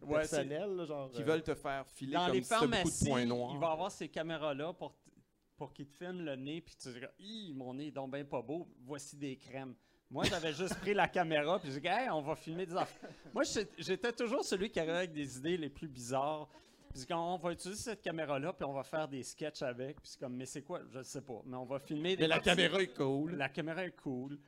Ouais, 0.01 0.19
personnels, 0.19 0.75
là, 0.75 0.85
genre. 0.85 1.11
qui 1.11 1.21
euh, 1.21 1.25
veulent 1.25 1.43
te 1.43 1.53
faire 1.55 1.85
filer 1.87 2.13
Dans 2.13 2.27
comme 2.27 2.35
les 2.35 2.43
si 2.43 2.49
t'as 2.49 2.59
beaucoup 2.61 2.71
pharmacies, 2.71 3.03
de 3.03 3.09
points 3.09 3.25
noirs. 3.25 3.51
il 3.53 3.59
va 3.59 3.71
avoir 3.71 3.91
ces 3.91 4.07
caméras-là 4.07 4.71
pour, 4.73 4.93
t- 4.93 5.11
pour 5.57 5.73
qu'ils 5.73 5.87
te 5.87 5.93
filment 5.97 6.21
le 6.23 6.35
nez, 6.37 6.61
puis 6.61 6.73
tu 6.81 6.87
dis 7.19 7.53
mon 7.53 7.73
nez 7.73 7.87
est 7.87 7.91
donc 7.91 8.11
bien 8.13 8.23
pas 8.23 8.41
beau, 8.41 8.67
voici 8.85 9.17
des 9.17 9.35
crèmes. 9.35 9.75
Moi, 10.09 10.23
j'avais 10.23 10.53
juste 10.53 10.73
pris 10.79 10.93
la 10.93 11.07
caméra, 11.09 11.59
puis 11.59 11.69
j'ai 11.71 11.81
dit 11.81 11.87
Hey, 11.87 12.09
on 12.09 12.21
va 12.21 12.35
filmer 12.35 12.65
des 12.65 12.75
affaires. 12.77 13.09
Moi, 13.33 13.43
j'étais 13.77 14.13
toujours 14.13 14.43
celui 14.45 14.71
qui 14.71 14.79
arrivait 14.79 14.97
avec 14.97 15.11
des 15.11 15.37
idées 15.37 15.57
les 15.57 15.69
plus 15.69 15.87
bizarres. 15.89 16.47
Puis 16.93 17.05
quand 17.05 17.35
on 17.35 17.37
va 17.37 17.51
utiliser 17.51 17.79
cette 17.79 18.01
caméra-là, 18.01 18.53
puis 18.53 18.63
on 18.65 18.73
va 18.73 18.83
faire 18.83 19.07
des 19.07 19.21
sketchs 19.21 19.61
avec. 19.61 19.97
Puis 20.01 20.11
c'est 20.11 20.19
comme, 20.19 20.35
mais 20.35 20.45
c'est 20.47 20.63
quoi? 20.63 20.79
Je 20.91 20.97
ne 20.99 21.03
sais 21.03 21.21
pas. 21.21 21.41
Mais 21.45 21.57
on 21.57 21.65
va 21.65 21.77
filmer 21.77 22.15
des 22.15 22.23
Mais 22.23 22.27
la 22.29 22.35
parties- 22.37 22.49
caméra 22.49 22.81
est 22.81 22.95
cool. 22.95 23.33
La 23.35 23.49
caméra 23.49 23.85
est 23.85 23.95
cool. 24.01 24.39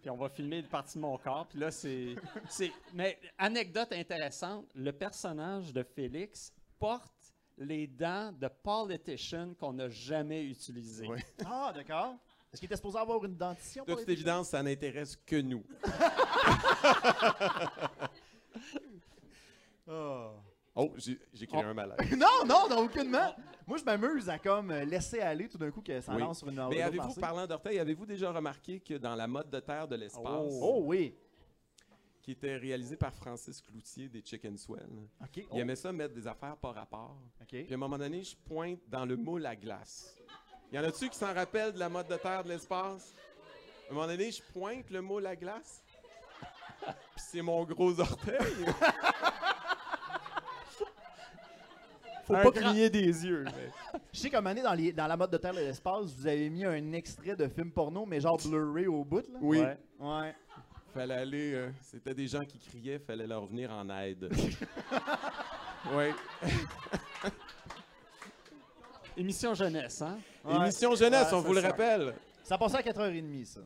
Puis 0.00 0.10
on 0.10 0.16
va 0.16 0.28
filmer 0.28 0.62
des 0.62 0.68
parties 0.68 0.96
de 0.96 1.02
mon 1.02 1.16
corps. 1.18 1.46
Puis 1.48 1.58
là, 1.58 1.70
c'est. 1.70 2.14
c'est- 2.48 2.72
Mais 2.94 3.18
anecdote 3.36 3.92
intéressante, 3.92 4.66
le 4.74 4.92
personnage 4.92 5.72
de 5.72 5.82
Félix 5.82 6.52
porte 6.78 7.12
les 7.56 7.86
dents 7.88 8.30
de 8.32 8.48
politician 8.48 9.54
qu'on 9.58 9.72
n'a 9.72 9.88
jamais 9.88 10.44
utilisées. 10.44 11.08
Ah, 11.44 11.72
d'accord. 11.74 12.14
Est-ce 12.52 12.60
qu'il 12.60 12.66
était 12.66 12.76
supposé 12.76 12.98
avoir 12.98 13.22
une 13.24 13.36
dentition 13.36 13.84
De 13.84 13.94
toute 13.94 14.08
évidence, 14.08 14.50
ça 14.50 14.62
n'intéresse 14.62 15.16
que 15.16 15.36
nous. 15.36 15.64
Ah. 19.88 20.32
Oh, 20.80 20.92
j'ai 20.96 21.46
créé 21.48 21.60
un 21.62 21.74
malaise. 21.74 21.96
non, 22.16 22.46
non, 22.46 22.68
non, 22.70 22.84
aucunement. 22.84 23.34
Moi, 23.66 23.78
je 23.78 23.84
m'amuse 23.84 24.28
à 24.28 24.38
comme 24.38 24.70
euh, 24.70 24.84
laisser 24.84 25.18
aller 25.18 25.48
tout 25.48 25.58
d'un 25.58 25.72
coup 25.72 25.82
que 25.82 26.00
ça 26.00 26.12
Oui. 26.14 26.20
lance 26.20 26.38
sur 26.38 26.48
une 26.48 26.68
Mais 26.70 26.82
avez-vous, 26.82 27.14
parlant 27.14 27.46
d'orteil, 27.48 27.80
avez-vous 27.80 28.06
déjà 28.06 28.30
remarqué 28.30 28.78
que 28.78 28.94
dans 28.94 29.16
la 29.16 29.26
mode 29.26 29.50
de 29.50 29.58
terre 29.58 29.88
de 29.88 29.96
l'espace, 29.96 30.22
Oh 30.62 30.82
oui. 30.84 31.16
qui 32.22 32.30
était 32.30 32.56
réalisé 32.56 32.96
par 32.96 33.12
Francis 33.12 33.60
Cloutier 33.60 34.08
des 34.08 34.22
Chicken 34.24 34.56
Swell, 34.56 34.88
OK. 35.20 35.44
il 35.52 35.58
aimait 35.58 35.74
ça 35.74 35.90
mettre 35.92 36.14
des 36.14 36.26
affaires 36.28 36.56
par 36.56 36.74
rapport. 36.76 37.16
OK. 37.42 37.48
Puis 37.48 37.66
à 37.68 37.74
un 37.74 37.76
moment 37.76 37.98
donné, 37.98 38.22
je 38.22 38.36
pointe 38.36 38.78
dans 38.86 39.04
le 39.04 39.16
moule 39.16 39.46
à 39.46 39.56
glace. 39.56 40.14
Y 40.72 40.78
en 40.78 40.84
a-tu 40.84 41.08
qui 41.08 41.18
s'en 41.18 41.34
rappellent 41.34 41.72
de 41.72 41.78
la 41.80 41.88
mode 41.88 42.06
de 42.06 42.16
terre 42.16 42.44
de 42.44 42.50
l'espace? 42.50 43.12
À 43.88 43.90
un 43.90 43.94
moment 43.94 44.06
donné, 44.06 44.30
je 44.30 44.42
pointe 44.52 44.88
le 44.90 45.00
moule 45.02 45.26
à 45.26 45.34
glace. 45.34 45.82
Puis 46.86 46.94
c'est 47.30 47.42
mon 47.42 47.64
gros 47.64 47.98
orteil. 47.98 48.36
Faut 52.28 52.34
Un 52.34 52.42
pas 52.42 52.50
grand- 52.50 52.70
cligner 52.70 52.90
des 52.90 53.06
yeux. 53.26 53.44
mais- 53.44 54.00
Je 54.12 54.18
sais 54.20 54.28
qu'à 54.30 54.38
un 54.38 54.40
moment 54.42 54.50
donné, 54.54 54.62
dans, 54.62 54.74
les- 54.74 54.92
dans 54.92 55.06
la 55.06 55.16
mode 55.16 55.30
de 55.30 55.38
Terre 55.38 55.54
de 55.54 55.60
l'espace, 55.60 56.12
vous 56.14 56.26
avez 56.26 56.48
mis 56.50 56.64
un 56.64 56.92
extrait 56.92 57.34
de 57.34 57.48
film 57.48 57.70
porno, 57.72 58.04
mais 58.06 58.20
genre 58.20 58.36
Blu-ray 58.38 58.86
au 58.86 59.02
bout, 59.04 59.26
là? 59.32 59.38
Oui. 59.40 59.58
Ouais. 59.60 59.76
Ouais. 59.98 60.34
Fallait 60.92 61.14
aller. 61.14 61.52
euh, 61.54 61.70
C'était 61.82 62.14
des 62.14 62.26
gens 62.26 62.44
qui 62.44 62.58
criaient, 62.58 62.98
fallait 62.98 63.26
leur 63.26 63.46
venir 63.46 63.70
en 63.72 63.88
aide. 63.98 64.28
oui. 65.92 66.06
Émission 69.16 69.54
jeunesse, 69.54 70.00
hein? 70.02 70.18
Ouais. 70.44 70.56
Émission 70.56 70.94
jeunesse, 70.94 71.28
Ouais, 71.32 71.34
on 71.38 71.40
c'est 71.42 71.46
vous 71.48 71.54
le 71.54 71.60
ça. 71.60 71.68
rappelle. 71.68 72.14
Ça 72.44 72.56
passait 72.56 72.76
à 72.76 72.82
4h30, 72.82 73.44
ça. 73.46 73.60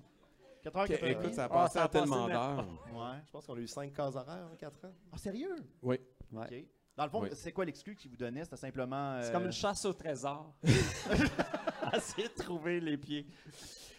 4h, 0.64 0.85
Ok, 0.85 0.90
4h30. 0.90 1.07
écoute, 1.11 1.35
ça 1.35 1.42
a 1.42 1.46
Ah, 1.46 1.48
passé 1.48 1.75
ça 1.75 1.83
a 1.83 1.85
à 1.85 1.88
tellement 1.88 2.27
d'heures. 2.29 2.66
Ouais. 2.92 3.18
Je 3.27 3.31
pense 3.33 3.46
qu'on 3.46 3.55
a 3.57 3.59
eu 3.61 3.66
5 3.66 3.92
cases 3.92 4.14
horaires 4.16 4.48
en 4.53 4.57
4 4.57 4.85
ans. 4.87 4.92
Ah, 5.12 5.18
sérieux? 5.18 5.57
Oui. 5.83 5.96
Ouais. 6.33 6.46
OK. 6.46 6.64
Dans 6.96 7.05
le 7.05 7.11
fond, 7.11 7.22
Oui. 7.22 7.31
c'est 7.33 7.52
quoi 7.52 7.64
l'excuse 7.64 7.96
qu'il 7.96 8.11
vous 8.11 8.16
donnait? 8.16 8.44
C'était 8.44 8.57
simplement... 8.57 9.18
C'est 9.22 9.28
euh, 9.28 9.33
comme 9.33 9.46
une 9.46 9.52
chasse 9.52 9.85
au 9.87 9.92
trésor. 9.94 10.55
Essayer 11.94 12.28
de 12.28 12.35
trouver 12.42 12.81
les 12.81 12.96
pieds. 12.96 13.26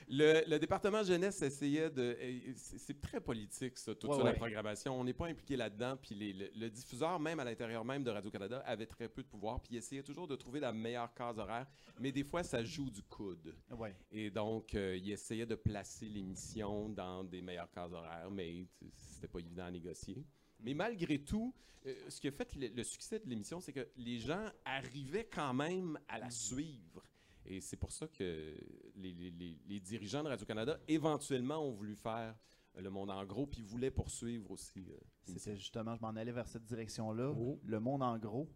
Le, 0.10 0.44
le 0.48 0.60
département 0.60 1.02
jeunesse 1.02 1.42
essayait 1.42 1.90
de. 1.90 2.16
C'est 2.56 2.78
c'est 2.78 3.00
très 3.02 3.22
politique, 3.22 3.78
ça, 3.78 3.96
toute 3.96 4.10
Ouais, 4.10 4.18
ça, 4.18 4.24
ouais. 4.24 4.32
la 4.32 4.36
programmation. 4.38 5.00
On 5.00 5.04
n'est 5.06 5.14
pas 5.14 5.28
impliqué 5.28 5.56
là-dedans. 5.56 5.96
Puis 5.96 6.14
les- 6.14 6.34
le, 6.34 6.50
le 6.56 6.70
diffuseur, 6.70 7.18
même 7.22 7.40
à 7.40 7.46
l'intérieur 7.46 7.86
même 7.86 8.04
de 8.04 8.12
Radio-Canada, 8.12 8.62
avait 8.66 8.86
très 8.86 9.08
peu 9.08 9.24
de 9.24 9.28
pouvoir. 9.28 9.62
Puis 9.62 9.70
il 9.76 9.78
essayait 9.78 10.04
toujours 10.04 10.28
de 10.28 10.36
trouver 10.36 10.60
la 10.60 10.74
meilleure 10.74 11.14
case 11.14 11.40
horaire. 11.40 11.68
Mais 12.00 12.12
des 12.12 12.24
fois, 12.26 12.44
ça 12.44 12.64
joue 12.64 12.90
du 12.92 13.02
coude. 13.02 13.56
Ouais. 13.72 13.96
Et 14.12 14.30
donc, 14.30 14.76
euh, 14.76 14.98
il 14.98 15.10
essayait 15.10 15.46
de 15.46 15.56
placer 15.56 16.08
l'émission 16.10 16.90
dans 16.90 17.24
des 17.24 17.42
meilleures 17.42 17.72
cases 17.72 17.94
horaires. 17.94 18.30
Mais 18.30 18.68
tu 18.78 18.86
sais, 18.88 18.92
c'était 19.14 19.28
pas 19.30 19.40
évident 19.40 19.66
à 19.66 19.72
négocier. 19.72 20.26
Mais 20.64 20.74
malgré 20.74 21.20
tout, 21.20 21.54
euh, 21.86 21.94
ce 22.10 22.20
qui 22.22 22.28
a 22.28 22.32
fait 22.32 22.56
le, 22.56 22.68
le 22.70 22.84
succès 22.84 23.20
de 23.20 23.30
l'émission, 23.30 23.60
c'est 23.60 23.74
que 23.74 23.88
les 23.98 24.20
gens 24.20 24.46
arrivaient 24.66 25.26
quand 25.32 25.54
même 25.54 26.00
à 26.08 26.18
la 26.20 26.30
suivre. 26.30 27.04
Et 27.46 27.60
c'est 27.60 27.76
pour 27.78 27.92
ça 27.92 28.08
que 28.08 28.56
les, 28.96 29.12
les- 29.14 29.32
les- 29.32 29.60
les 29.66 29.80
dirigeants 29.82 30.24
de 30.24 30.30
Radio-Canada, 30.30 30.80
éventuellement, 30.88 31.58
ont 31.68 31.72
voulu 31.72 31.96
faire 31.96 32.36
Le 32.76 32.90
Monde 32.90 33.12
en 33.12 33.26
gros, 33.26 33.46
puis 33.46 33.62
voulaient 33.62 33.92
poursuivre 33.92 34.50
aussi 34.52 34.86
euh. 34.90 34.98
C'était 35.26 35.56
justement, 35.58 35.96
je 35.96 36.02
m'en 36.02 36.10
allais 36.16 36.32
vers 36.32 36.48
cette 36.48 36.64
direction-là. 36.66 37.32
Oh. 37.38 37.60
Le 37.66 37.80
monde 37.80 38.02
en 38.02 38.18
gros. 38.18 38.50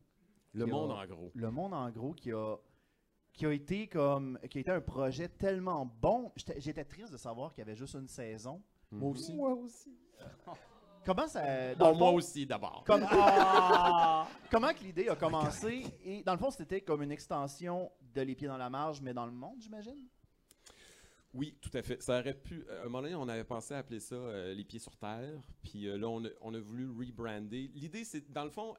Le 0.53 0.63
a- 0.63 0.67
Monde 0.67 0.91
en 0.91 1.05
gros. 1.05 1.31
Le 1.35 1.51
monde 1.51 1.73
en 1.73 1.89
gros 1.91 2.13
qui 2.13 2.31
a 2.31 2.55
qui 3.33 3.45
a 3.45 3.51
été 3.53 3.87
comme 3.87 4.39
qui 4.49 4.57
a 4.57 4.61
été 4.61 4.71
un 4.71 4.81
projet 4.81 5.27
tellement 5.29 5.85
bon. 5.85 6.31
J'étais 6.35 6.59
j'étais 6.59 6.85
triste 6.85 7.11
de 7.11 7.17
savoir 7.17 7.53
qu'il 7.53 7.61
y 7.61 7.67
avait 7.67 7.75
juste 7.75 7.93
une 7.95 8.07
saison. 8.07 8.63
Moi 8.91 9.11
aussi. 9.11 9.33
Moi 9.35 9.53
aussi. 9.53 9.95
Comment 11.07 11.27
ça 11.27 11.73
dans 11.75 11.85
Bon, 11.85 11.91
le 11.93 11.97
moi 11.97 12.11
aussi, 12.11 12.45
d'abord. 12.45 12.83
comme- 12.85 13.07
Ah! 13.11 14.27
comment 14.51 14.73
que 14.73 14.83
l'idée 14.83 15.07
a 15.07 15.15
commencé 15.15 15.85
et 16.05 16.21
dans 16.21 16.33
le 16.33 16.37
fond 16.37 16.51
c'était 16.51 16.81
comme 16.81 17.01
une 17.01 17.11
extension 17.13 17.89
de 18.13 18.21
les 18.21 18.35
pieds 18.35 18.47
dans 18.49 18.57
la 18.57 18.69
marge 18.69 18.99
mais 19.01 19.13
dans 19.13 19.25
le 19.25 19.31
monde 19.31 19.55
j'imagine? 19.59 20.05
Oui, 21.33 21.57
tout 21.61 21.69
à 21.73 21.81
fait. 21.83 22.01
Ça 22.01 22.19
aurait 22.19 22.33
pu. 22.33 22.65
À 22.69 22.81
un 22.81 22.83
moment 22.85 23.01
donné, 23.03 23.13
on 23.15 23.27
avait 23.27 23.43
pensé 23.43 23.73
à 23.73 23.79
appeler 23.79 23.99
ça 23.99 24.15
euh, 24.15 24.53
les 24.53 24.63
pieds 24.63 24.79
sur 24.79 24.95
terre. 24.97 25.39
Puis 25.61 25.85
euh, 25.87 25.97
là, 25.97 26.07
on 26.09 26.23
a, 26.25 26.29
on 26.41 26.53
a 26.53 26.59
voulu 26.59 26.89
rebrander. 26.89 27.69
L'idée, 27.75 28.03
c'est, 28.05 28.31
dans 28.31 28.43
le 28.45 28.49
fond, 28.49 28.73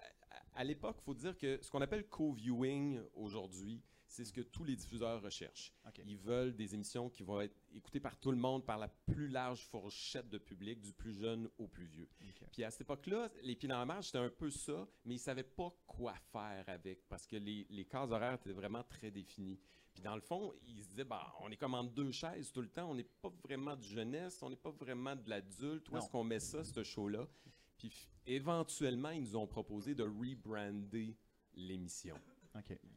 à, 0.56 0.60
à 0.60 0.64
l'époque, 0.64 0.96
il 1.00 1.04
faut 1.04 1.14
dire 1.14 1.36
que 1.36 1.58
ce 1.62 1.70
qu'on 1.70 1.82
appelle 1.82 2.08
co-viewing 2.08 3.00
aujourd'hui, 3.14 3.80
c'est 4.08 4.24
ce 4.24 4.32
que 4.32 4.40
tous 4.40 4.64
les 4.64 4.74
diffuseurs 4.74 5.22
recherchent. 5.22 5.72
Ils 6.06 6.16
veulent 6.16 6.56
des 6.56 6.74
émissions 6.74 7.10
qui 7.10 7.22
vont 7.22 7.40
être 7.40 7.54
écoutées 7.74 8.00
par 8.00 8.16
tout 8.16 8.30
le 8.30 8.38
monde, 8.38 8.64
par 8.64 8.78
la 8.78 8.88
plus 8.88 9.28
large 9.28 9.64
fourchette 9.66 10.28
de 10.28 10.38
public, 10.38 10.80
du 10.80 10.92
plus 10.92 11.12
jeune 11.12 11.48
au 11.58 11.68
plus 11.68 11.86
vieux. 11.86 12.08
Puis 12.50 12.64
à 12.64 12.70
cette 12.70 12.80
époque-là, 12.82 13.30
les 13.42 13.54
pieds 13.54 13.68
dans 13.68 13.78
la 13.78 13.84
marge, 13.84 14.06
c'était 14.06 14.18
un 14.18 14.30
peu 14.30 14.50
ça, 14.50 14.88
mais 15.04 15.14
ils 15.16 15.18
savaient 15.18 15.42
pas 15.42 15.72
quoi 15.86 16.14
faire 16.32 16.64
avec 16.68 17.06
parce 17.08 17.26
que 17.26 17.36
les, 17.36 17.66
les 17.68 17.84
cases 17.84 18.10
horaires 18.10 18.34
étaient 18.34 18.52
vraiment 18.52 18.82
très 18.82 19.10
définies. 19.10 19.60
Puis 19.92 20.02
dans 20.02 20.14
le 20.14 20.20
fond, 20.20 20.54
ils 20.66 20.82
se 20.82 20.88
disaient, 20.88 21.04
bah, 21.04 21.34
on 21.40 21.50
est 21.50 21.56
comme 21.56 21.74
entre 21.74 21.92
deux 21.92 22.10
chaises 22.10 22.50
tout 22.52 22.62
le 22.62 22.68
temps, 22.68 22.90
on 22.90 22.94
n'est 22.94 23.04
pas 23.04 23.32
vraiment 23.44 23.76
de 23.76 23.82
jeunesse, 23.82 24.42
on 24.42 24.50
n'est 24.50 24.56
pas 24.56 24.70
vraiment 24.70 25.16
de 25.16 25.28
l'adulte. 25.28 25.90
Où 25.90 25.98
est-ce 25.98 26.08
qu'on 26.08 26.24
met 26.24 26.40
ça, 26.40 26.64
ce 26.64 26.82
show-là? 26.82 27.28
Puis 27.76 28.08
éventuellement, 28.26 29.10
ils 29.10 29.22
nous 29.22 29.36
ont 29.36 29.46
proposé 29.46 29.94
de 29.94 30.04
rebrander 30.04 31.16
l'émission 31.54 32.16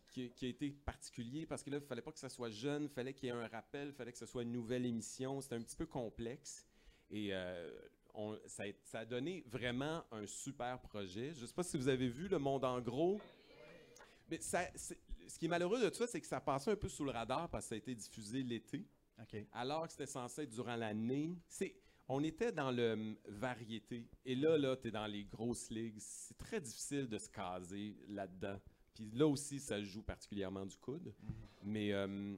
Qui, 0.09 0.29
qui 0.31 0.45
a 0.45 0.49
été 0.49 0.69
particulier 0.71 1.45
parce 1.45 1.63
que 1.63 1.69
là, 1.69 1.77
il 1.77 1.83
fallait 1.85 2.01
pas 2.01 2.11
que 2.11 2.19
ça 2.19 2.29
soit 2.29 2.49
jeune, 2.49 2.83
il 2.83 2.89
fallait 2.89 3.13
qu'il 3.13 3.27
y 3.27 3.29
ait 3.29 3.35
un 3.35 3.47
rappel, 3.47 3.89
il 3.89 3.93
fallait 3.93 4.11
que 4.11 4.17
ce 4.17 4.25
soit 4.25 4.43
une 4.43 4.51
nouvelle 4.51 4.85
émission. 4.85 5.39
C'était 5.41 5.55
un 5.55 5.61
petit 5.61 5.75
peu 5.77 5.85
complexe. 5.85 6.65
Et 7.09 7.29
euh, 7.33 7.71
on- 8.13 8.37
ça, 8.45 8.63
a, 8.63 8.67
ça 8.83 8.99
a 8.99 9.05
donné 9.05 9.43
vraiment 9.47 10.03
un 10.11 10.25
super 10.25 10.79
projet. 10.81 11.33
Je 11.33 11.41
ne 11.41 11.47
sais 11.47 11.53
pas 11.53 11.63
si 11.63 11.77
vous 11.77 11.87
avez 11.87 12.07
vu 12.09 12.27
Le 12.27 12.39
Monde 12.39 12.63
en 12.65 12.79
gros. 12.81 13.19
Mais 14.29 14.39
ça, 14.41 14.61
ce 14.75 14.93
qui 15.39 15.45
est 15.45 15.49
malheureux 15.49 15.81
de 15.81 15.89
tout 15.89 15.95
ça, 15.97 16.07
c'est 16.07 16.21
que 16.21 16.27
ça 16.27 16.39
passait 16.41 16.71
un 16.71 16.75
peu 16.75 16.87
sous 16.89 17.03
le 17.03 17.11
radar 17.11 17.49
parce 17.49 17.65
que 17.65 17.69
ça 17.69 17.75
a 17.75 17.77
été 17.77 17.93
diffusé 17.95 18.43
l'été, 18.43 18.85
alors 19.51 19.85
que 19.85 19.91
c'était 19.91 20.05
censé 20.05 20.43
être 20.43 20.49
durant 20.49 20.75
l'année. 20.75 21.37
C'est, 21.47 21.75
on 22.07 22.23
était 22.23 22.51
dans 22.51 22.71
le 22.71 22.93
hum, 22.93 23.17
variété. 23.27 24.09
Et 24.25 24.35
là, 24.35 24.57
là, 24.57 24.75
tu 24.77 24.87
es 24.87 24.91
dans 24.91 25.07
les 25.07 25.25
grosses 25.25 25.69
ligues. 25.69 25.99
C'est 25.99 26.37
très 26.37 26.59
difficile 26.61 27.07
de 27.07 27.17
se 27.17 27.29
caser 27.29 27.95
là-dedans. 28.07 28.59
Puis 28.93 29.09
là 29.11 29.27
aussi, 29.27 29.59
ça 29.59 29.81
joue 29.81 30.01
particulièrement 30.03 30.65
du 30.65 30.77
coude. 30.77 31.13
Mais 31.63 31.91
euh, 31.93 32.35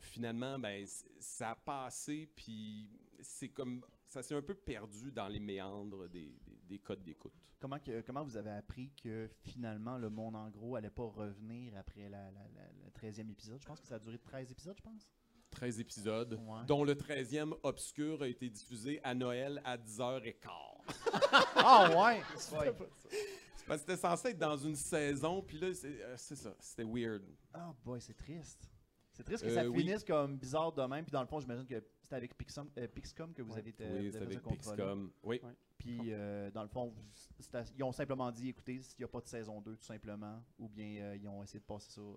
finalement, 0.00 0.58
ben, 0.58 0.86
ça 1.18 1.50
a 1.50 1.54
passé, 1.56 2.28
puis 2.34 2.88
c'est 3.20 3.48
comme. 3.50 3.84
Ça 4.08 4.22
s'est 4.24 4.34
un 4.34 4.42
peu 4.42 4.54
perdu 4.54 5.12
dans 5.12 5.28
les 5.28 5.38
méandres 5.38 6.08
des, 6.08 6.36
des- 6.44 6.58
des 6.68 6.78
codes 6.80 7.04
d'écoute. 7.04 7.32
Comment 7.60 7.78
que, 7.78 8.00
comment 8.00 8.24
vous 8.24 8.36
avez 8.36 8.50
appris 8.50 8.90
que 9.00 9.30
finalement 9.44 9.98
le 9.98 10.10
monde 10.10 10.34
en 10.34 10.48
gros 10.50 10.74
allait 10.74 10.90
pas 10.90 11.04
revenir 11.04 11.76
après 11.76 12.08
la, 12.08 12.24
la- 12.32 12.48
la- 12.56 12.72
le 12.84 12.90
13e 12.90 13.30
épisode? 13.30 13.60
Je 13.60 13.66
pense 13.66 13.80
que 13.80 13.86
ça 13.86 13.96
a 13.96 13.98
duré 14.00 14.18
13 14.18 14.50
épisodes, 14.50 14.74
je 14.76 14.82
pense. 14.82 15.08
13 15.50 15.78
épisodes, 15.78 16.32
Ouais. 16.44 16.64
dont 16.66 16.82
le 16.82 16.94
13e 16.96 17.54
obscur 17.62 18.22
a 18.22 18.26
été 18.28 18.48
diffusé 18.50 19.00
à 19.04 19.14
Noël 19.14 19.60
à 19.64 19.76
10h15. 19.76 20.34
Ah 21.62 21.88
ouais. 21.90 22.20
ouais. 22.58 22.74
Parce 23.70 23.82
que 23.84 23.92
c'était 23.92 24.00
censé 24.02 24.28
être 24.30 24.38
dans 24.38 24.56
une 24.56 24.74
saison, 24.74 25.40
puis 25.42 25.56
là, 25.60 25.72
c'est 25.72 26.02
euh, 26.02 26.16
c'est 26.16 26.34
ça, 26.34 26.52
c'était 26.58 26.82
weird. 26.82 27.22
Ah 27.54 27.72
boy, 27.84 28.00
c'est 28.00 28.14
triste. 28.16 28.68
C'est 29.12 29.22
triste 29.22 29.44
que 29.44 29.48
Euh, 29.50 29.54
ça 29.54 29.68
oui. 29.68 29.78
finisse 29.84 30.02
comme 30.02 30.36
bizarre 30.38 30.72
de 30.72 30.82
même. 30.82 31.04
Puis 31.04 31.12
dans 31.12 31.20
le 31.20 31.28
fond, 31.28 31.38
j'imagine 31.38 31.64
que 31.66 31.80
c'était 32.02 32.16
avec 32.16 32.36
Pixcom, 32.36 32.68
euh, 32.78 32.88
Pixcom 32.88 33.32
que 33.32 33.42
vous 33.42 33.52
Ouais. 33.52 33.58
avez, 33.60 33.70
été- 33.70 33.84
oui, 33.88 34.10
fait 34.10 34.22
avec. 34.22 34.42
Pixcom. 34.42 35.12
Oui. 35.22 35.40
Puis 35.78 36.00
euh, 36.12 36.50
dans 36.50 36.62
le 36.62 36.68
fond, 36.68 36.88
vous- 36.88 37.04
c'était- 37.38 37.62
ils 37.76 37.84
ont 37.84 37.92
simplement 37.92 38.30
dit 38.32 38.48
écoutez, 38.48 38.82
s'il 38.82 38.98
n'y 38.98 39.04
a 39.04 39.08
pas 39.08 39.20
de 39.20 39.28
saison 39.28 39.60
2, 39.60 39.76
tout 39.76 39.84
simplement, 39.84 40.42
ou 40.58 40.68
bien 40.68 41.02
euh, 41.04 41.16
ils 41.16 41.28
ont 41.28 41.40
essayé 41.44 41.60
de 41.60 41.64
passer 41.64 41.92
ça. 41.92 42.00
euh, 42.00 42.14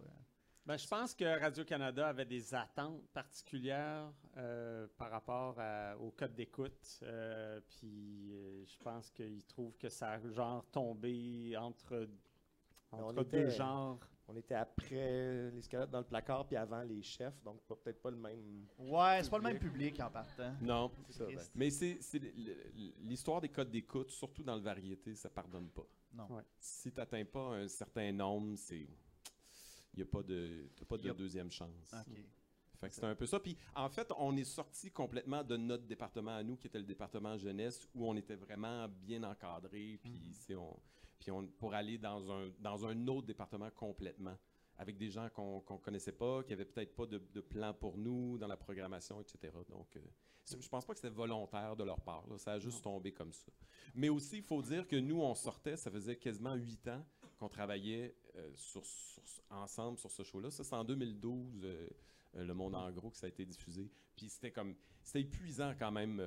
Ben, 0.66 0.78
je 0.78 0.88
pense 0.88 1.14
que 1.14 1.26
Radio-Canada 1.42 2.08
avait 2.08 2.26
des 2.26 2.54
attentes 2.56 3.06
particulières 3.14 4.10
euh, 4.38 4.88
par 4.98 5.12
rapport 5.12 5.56
à- 5.60 5.98
au 5.98 6.12
code 6.12 6.34
d'écoute. 6.36 7.00
euh, 7.04 7.60
puis 7.68 8.32
euh, 8.34 8.64
je 8.66 8.78
pense 8.78 9.10
qu'ils 9.12 9.44
trouvent 9.46 9.76
que 9.78 9.90
ça 9.90 10.12
a 10.12 10.20
genre 10.30 10.64
tombé 10.72 11.56
entre, 11.58 12.08
entre 12.92 13.04
on 13.04 13.12
deux 13.14 13.22
était- 13.24 13.50
genres 13.50 14.00
on 14.30 14.38
était 14.38 14.56
après 14.56 15.52
les 15.52 15.62
squelettes 15.62 15.90
dans 15.90 16.00
le 16.00 16.06
placard, 16.06 16.48
puis 16.48 16.56
avant 16.56 16.82
les 16.84 17.02
chefs, 17.04 17.44
donc 17.44 17.62
pas- 17.64 17.76
peut-être 17.76 18.02
pas 18.02 18.10
le 18.10 18.16
même. 18.16 18.66
Ouais, 18.80 19.20
c'est 19.22 19.30
pas 19.30 19.38
le 19.38 19.44
même 19.44 19.60
public 19.60 20.00
en 20.00 20.10
partant. 20.10 20.54
Non. 20.62 20.90
C'est 21.08 21.18
ça, 21.18 21.26
ben. 21.26 21.36
triste. 21.36 21.52
Mais 21.56 21.70
c'est 21.70 22.20
l'histoire 23.02 23.42
des 23.42 23.50
codes 23.50 23.70
d'écoute, 23.70 24.12
surtout 24.12 24.42
dans 24.44 24.56
le 24.56 24.62
variété, 24.62 25.14
ça 25.14 25.30
pardonne 25.30 25.68
pas. 25.72 25.86
Non. 26.14 26.28
Ouais. 26.38 26.44
Si 26.58 26.90
tu 26.90 26.98
n'atteins 26.98 27.26
pas 27.26 27.50
un 27.58 27.68
certain 27.68 28.14
nombre, 28.14 28.56
c'est. 28.58 28.88
Il 29.94 29.98
n'y 29.98 30.04
a 30.04 30.06
pas 30.06 30.24
de, 30.24 30.70
t'as 30.76 30.86
pas 30.86 30.98
de 30.98 31.12
deuxième 31.12 31.52
chance. 31.52 31.94
Ok. 31.94 32.18
Fait 32.80 32.90
que 32.90 32.96
c'est 32.96 33.06
un 33.06 33.16
peu 33.16 33.26
ça. 33.26 33.40
Puis 33.40 33.56
en 33.76 33.90
fait, 33.90 34.12
on 34.18 34.36
est 34.36 34.44
sorti 34.44 34.92
complètement 34.92 35.44
de 35.44 35.56
notre 35.56 35.86
département 35.86 36.36
à 36.36 36.44
nous, 36.44 36.58
qui 36.58 36.68
était 36.68 36.80
le 36.80 36.86
département 36.86 37.38
jeunesse, 37.38 37.88
où 37.96 38.06
on 38.10 38.16
était 38.16 38.36
vraiment 38.36 38.90
bien 38.90 39.24
encadré. 39.24 40.00
Puis 40.04 40.34
c'est 40.34 40.56
on, 40.56 40.78
puis 41.18 41.32
on, 41.32 41.48
pour 41.48 41.74
aller 41.74 41.98
dans 41.98 42.30
un, 42.32 42.52
dans 42.60 42.86
un 42.86 43.08
autre 43.08 43.28
département 43.28 43.70
complètement, 43.72 44.38
avec 44.78 44.98
des 44.98 45.10
gens 45.10 45.30
qu'on 45.30 45.62
qu'on 45.62 45.78
connaissait 45.78 46.12
pas, 46.12 46.44
qui 46.44 46.52
avaient 46.52 46.66
peut-être 46.66 46.94
pas 46.94 47.06
de, 47.06 47.22
de 47.34 47.42
plan 47.42 47.74
pour 47.74 47.98
nous 47.98 48.38
dans 48.38 48.48
la 48.48 48.58
programmation, 48.58 49.22
etc. 49.22 49.54
Donc, 49.70 49.96
euh, 49.96 50.02
je 50.60 50.68
pense 50.68 50.86
pas 50.86 50.94
que 50.94 51.00
c'était 51.00 51.14
volontaire 51.14 51.78
de 51.78 51.86
leur 51.86 52.02
part. 52.02 52.28
là. 52.28 52.38
Ça 52.38 52.54
a 52.54 52.60
juste 52.60 52.84
tombé 52.84 53.14
comme 53.14 53.32
ça. 53.32 53.52
Mais 53.96 54.10
aussi, 54.10 54.38
il 54.38 54.44
faut 54.44 54.62
dire 54.62 54.88
que 54.88 54.98
nous, 54.98 55.22
on 55.22 55.36
sortait, 55.36 55.78
ça 55.78 55.90
faisait 55.90 56.18
quasiment 56.18 56.56
huit 56.56 56.86
ans 56.90 57.06
qu'on 57.38 57.50
travaillait 57.50 58.16
euh, 58.36 58.52
sur, 58.56 58.86
sur- 58.86 59.24
ensemble 59.50 59.98
sur 59.98 60.12
ce 60.12 60.24
show-là. 60.24 60.50
Ça, 60.52 60.64
c'est 60.64 60.76
en 60.76 60.84
2012. 60.84 61.62
euh, 61.64 61.88
euh, 62.36 62.44
le 62.46 62.54
Monde 62.56 62.74
en 62.76 62.92
gros 62.92 63.12
que 63.12 63.18
ça 63.18 63.28
a 63.28 63.30
été 63.30 63.46
diffusé. 63.46 63.92
Puis 64.16 64.28
c'était 64.30 64.52
comme 64.52 64.76
c'était 65.04 65.22
épuisant 65.22 65.74
quand 65.78 65.92
même 65.92 66.20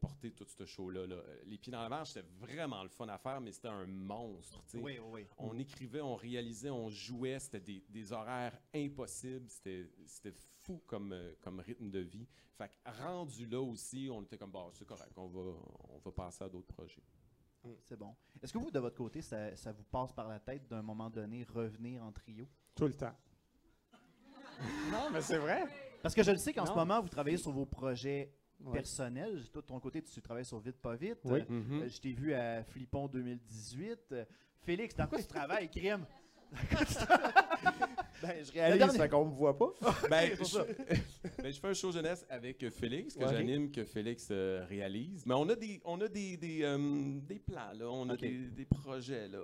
porter 0.00 0.30
tout 0.32 0.44
ce 0.46 0.64
show-là. 0.66 1.06
là. 1.06 1.16
Les 1.46 1.56
pieds 1.58 1.72
dans 1.72 1.80
la 1.82 1.88
marche, 1.88 2.10
c'était 2.10 2.28
vraiment 2.38 2.82
le 2.82 2.90
fun 2.90 3.08
à 3.08 3.16
faire, 3.18 3.40
mais 3.40 3.50
c'était 3.52 3.68
un 3.68 3.86
monstre. 3.86 4.62
Oui, 4.82 4.98
oui, 4.98 5.22
oui. 5.22 5.26
On 5.38 5.58
écrivait, 5.58 6.00
on 6.02 6.14
réalisait, 6.14 6.68
on 6.70 6.90
jouait, 6.90 7.38
c'était 7.40 7.58
des, 7.60 7.82
des 7.88 8.12
horaires 8.12 8.56
impossibles, 8.74 9.48
c'était 9.48 9.88
c'était 10.06 10.34
fou 10.62 10.80
comme, 10.86 11.16
comme 11.40 11.58
rythme 11.60 11.90
de 11.90 12.00
vie. 12.00 12.26
Fait 12.56 12.68
que 12.68 13.02
rendu 13.02 13.46
là 13.46 13.60
aussi, 13.62 14.08
on 14.12 14.22
était 14.22 14.36
comme, 14.36 14.50
bon, 14.52 14.70
c'est 14.74 14.84
correct, 14.86 15.12
on 15.16 15.26
va, 15.28 15.40
on 15.88 15.98
va 15.98 16.12
passer 16.12 16.44
à 16.44 16.48
d'autres 16.48 16.66
projets. 16.74 17.02
C'est 17.84 17.98
bon. 17.98 18.14
Est-ce 18.42 18.52
que 18.52 18.58
vous, 18.58 18.70
de 18.70 18.78
votre 18.78 18.96
côté, 18.96 19.20
ça, 19.22 19.54
ça 19.56 19.72
vous 19.72 19.84
passe 19.84 20.12
par 20.12 20.28
la 20.28 20.38
tête 20.40 20.66
d'un 20.68 20.82
moment 20.82 21.10
donné 21.10 21.44
revenir 21.44 22.02
en 22.04 22.12
trio? 22.12 22.46
Tout 22.74 22.86
le 22.86 22.94
temps. 22.94 23.14
non, 24.92 25.10
mais 25.12 25.20
c'est 25.20 25.38
vrai. 25.38 25.64
Parce 26.02 26.14
que 26.14 26.22
je 26.22 26.30
le 26.30 26.36
sais 26.38 26.52
qu'en 26.52 26.66
ce 26.66 26.72
moment, 26.72 27.00
vous 27.00 27.08
travaillez 27.08 27.36
sur 27.38 27.52
vos 27.52 27.66
projets 27.66 28.32
Ouais. 28.60 28.72
personnels. 28.72 29.48
Toi, 29.52 29.62
de 29.62 29.66
ton 29.68 29.78
côté, 29.78 30.02
tu 30.02 30.20
travailles 30.20 30.44
sur 30.44 30.58
Vite 30.58 30.80
Pas 30.80 30.96
Vite. 30.96 31.20
Oui. 31.22 31.44
Euh, 31.48 31.62
euh, 31.82 31.88
je 31.88 32.00
t'ai 32.00 32.12
vu 32.12 32.34
à 32.34 32.64
Flippon 32.64 33.06
2018. 33.06 33.98
Euh, 34.10 34.24
Félix, 34.62 34.96
dans 34.96 35.06
quoi 35.06 35.18
tu 35.20 35.28
travailles, 35.28 35.70
crime? 35.70 36.04
Ben, 38.22 38.44
je 38.44 38.52
réalise 38.52 38.78
dernière- 38.78 38.96
fait 39.02 39.08
qu'on 39.08 39.24
me 39.26 39.30
voit 39.32 39.56
pas. 39.56 39.70
Ben, 40.10 40.30
C'est 40.36 40.44
je, 40.44 40.58
ben, 41.42 41.52
je 41.52 41.60
fais 41.60 41.68
un 41.68 41.74
show 41.74 41.92
jeunesse 41.92 42.26
avec 42.28 42.68
Félix, 42.70 43.14
que 43.14 43.24
Ouais. 43.24 43.32
j'anime, 43.32 43.70
que 43.70 43.84
Félix 43.84 44.28
euh, 44.30 44.64
réalise. 44.68 45.24
Mais 45.26 45.34
on 45.34 45.48
a 45.48 45.54
des, 45.54 45.80
on 45.84 46.00
a 46.00 46.08
des, 46.08 46.36
des, 46.36 46.60
euh, 46.64 46.78
des 47.22 47.38
plans, 47.38 47.72
là. 47.74 47.86
On 47.88 48.08
a 48.10 48.16
des, 48.16 48.30
des 48.48 48.64
projets, 48.64 49.28
là. 49.28 49.38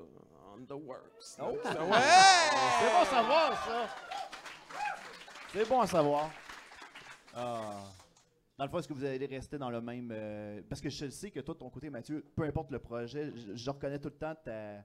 On 0.57 0.65
the 0.65 0.73
works. 0.73 1.39
là. 1.39 1.49
Oh! 1.51 1.59
Ça- 1.63 1.73
C'est 1.73 1.79
ouais! 1.81 2.91
bon 2.91 3.01
à 3.01 3.05
savoir, 3.05 3.65
ça! 3.65 3.89
C'est 5.53 5.69
bon 5.69 5.81
à 5.81 5.87
savoir. 5.87 6.31
Ah. 7.35 7.81
Dans 8.57 8.65
le 8.65 8.71
fond, 8.71 8.79
est-ce 8.79 8.87
que 8.89 8.95
vous 8.95 9.05
allez 9.05 9.27
rester 9.27 9.59
dans 9.59 9.71
le 9.71 9.81
même... 9.81 10.11
euh, 10.13 10.61
parce 10.69 10.81
que 10.81 10.89
je 10.89 11.07
le 11.07 11.11
sais 11.11 11.31
que 11.31 11.41
toi, 11.41 11.55
de 11.55 11.59
ton 11.59 11.71
côté, 11.71 11.91
Mathieu, 11.91 12.25
peu 12.37 12.43
importe 12.45 12.71
le 12.71 12.79
projet, 12.79 13.33
je, 13.35 13.57
je 13.57 13.71
reconnais 13.71 13.99
tout 13.99 14.11
le 14.11 14.15
temps 14.17 14.35
ta, 14.45 14.85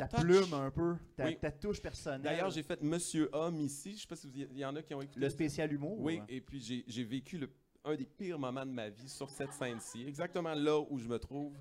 ta 0.00 0.08
touch. 0.08 0.20
plume 0.20 0.54
un 0.54 0.70
peu, 0.70 0.96
ta, 1.16 1.26
Oui. 1.26 1.38
ta 1.38 1.50
touche 1.50 1.80
personnelle. 1.80 2.22
D'ailleurs, 2.22 2.50
j'ai 2.50 2.62
fait 2.62 2.80
Monsieur 2.82 3.28
Homme 3.32 3.60
ici. 3.60 3.94
Je 3.96 4.00
sais 4.02 4.06
pas 4.08 4.16
si 4.16 4.26
vous 4.26 4.36
y- 4.58 4.64
en 4.64 4.74
a 4.76 4.82
qui 4.82 4.94
ont 4.94 5.00
écouté. 5.02 5.20
Le 5.20 5.28
spécial 5.30 5.72
humour. 5.72 5.98
Oui, 6.00 6.20
et 6.28 6.40
puis 6.40 6.60
j'ai- 6.60 7.04
vécu 7.04 7.38
le- 7.38 7.50
un 7.84 7.94
des 7.96 8.06
pires 8.06 8.38
moments 8.38 8.64
de 8.66 8.70
ma 8.70 8.88
vie 8.88 9.08
sur 9.08 9.28
cette 9.28 9.52
scène-ci, 9.52 10.06
exactement 10.06 10.54
là 10.54 10.80
où 10.88 10.98
je 10.98 11.08
me 11.08 11.18
trouve. 11.18 11.56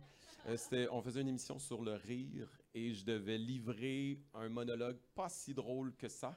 Euh, 0.48 0.88
on 0.92 1.02
faisait 1.02 1.22
une 1.22 1.28
émission 1.30 1.60
sur 1.60 1.82
le 1.84 1.94
rire 1.94 2.48
et 2.74 2.94
je 2.94 3.06
devais 3.06 3.38
livrer 3.38 4.20
un 4.34 4.50
monologue 4.50 4.98
pas 5.16 5.30
si 5.30 5.54
drôle 5.54 5.94
que 5.96 6.08
ça. 6.08 6.36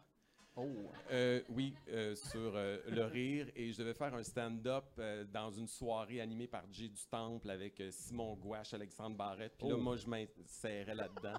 Oh. 0.57 0.69
Euh, 1.11 1.43
oui, 1.49 1.75
euh, 1.89 2.15
sur 2.15 2.53
euh, 2.55 2.79
le 2.89 3.05
rire. 3.07 3.49
Et 3.57 3.73
je 3.73 3.79
devais 3.79 3.95
faire 3.95 4.15
un 4.15 4.23
stand-up 4.23 4.85
dans 5.33 5.51
une 5.51 5.67
soirée 5.67 6.21
animée 6.21 6.47
par 6.47 6.63
Jay 6.71 6.89
du 6.89 7.05
Temple 7.11 7.51
avec 7.51 7.83
Simon 7.91 8.37
Gouache, 8.37 8.73
Alexandre 8.73 9.17
Barrette. 9.17 9.55
Puis 9.59 9.69
là, 9.69 9.75
Oh. 9.77 9.81
moi, 9.81 9.97
je 9.97 10.07
m'insérais 10.07 10.95
là-dedans. 10.95 11.39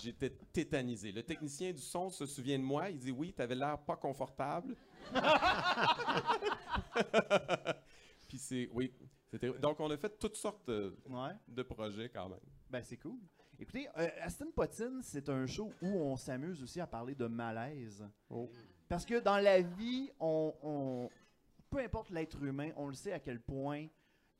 J'étais 0.00 0.30
tétanisé. 0.52 1.12
Le 1.12 1.22
technicien 1.22 1.72
du 1.72 1.82
son 1.82 2.08
se 2.08 2.24
souvient 2.26 2.58
de 2.58 2.64
moi. 2.64 2.88
Il 2.90 2.98
dit 2.98 3.10
Oui, 3.10 3.32
t'avais 3.32 3.54
l'air 3.54 3.78
pas 3.78 3.96
confortable. 3.96 4.74
Puis 8.28 8.38
c'est. 8.38 8.68
Oui. 8.72 8.92
Donc, 9.60 9.80
on 9.80 9.90
a 9.90 9.96
fait 9.96 10.18
toutes 10.18 10.36
sortes 10.36 10.68
Ouais. 10.68 11.32
de 11.48 11.62
projets 11.62 12.08
quand 12.10 12.28
même. 12.28 12.40
Ben, 12.70 12.82
c'est 12.82 12.96
cool. 12.98 13.18
Écoutez, 13.58 13.88
euh, 13.96 14.08
Aston 14.20 14.50
Potine, 14.54 15.00
c'est 15.02 15.28
un 15.28 15.46
show 15.46 15.72
où 15.80 15.86
on 15.86 16.16
s'amuse 16.16 16.62
aussi 16.62 16.80
à 16.80 16.86
parler 16.86 17.14
de 17.14 17.26
malaise. 17.26 18.04
Oh. 18.28 18.50
Parce 18.88 19.04
que 19.06 19.20
dans 19.20 19.38
la 19.38 19.60
vie, 19.62 20.10
on, 20.18 20.52
on- 20.62 21.10
peu 21.70 21.78
importe 21.78 22.10
l'être 22.10 22.42
humain, 22.42 22.70
on 22.76 22.88
le 22.88 22.94
sait 22.94 23.12
à 23.12 23.20
quel 23.20 23.40
point 23.40 23.86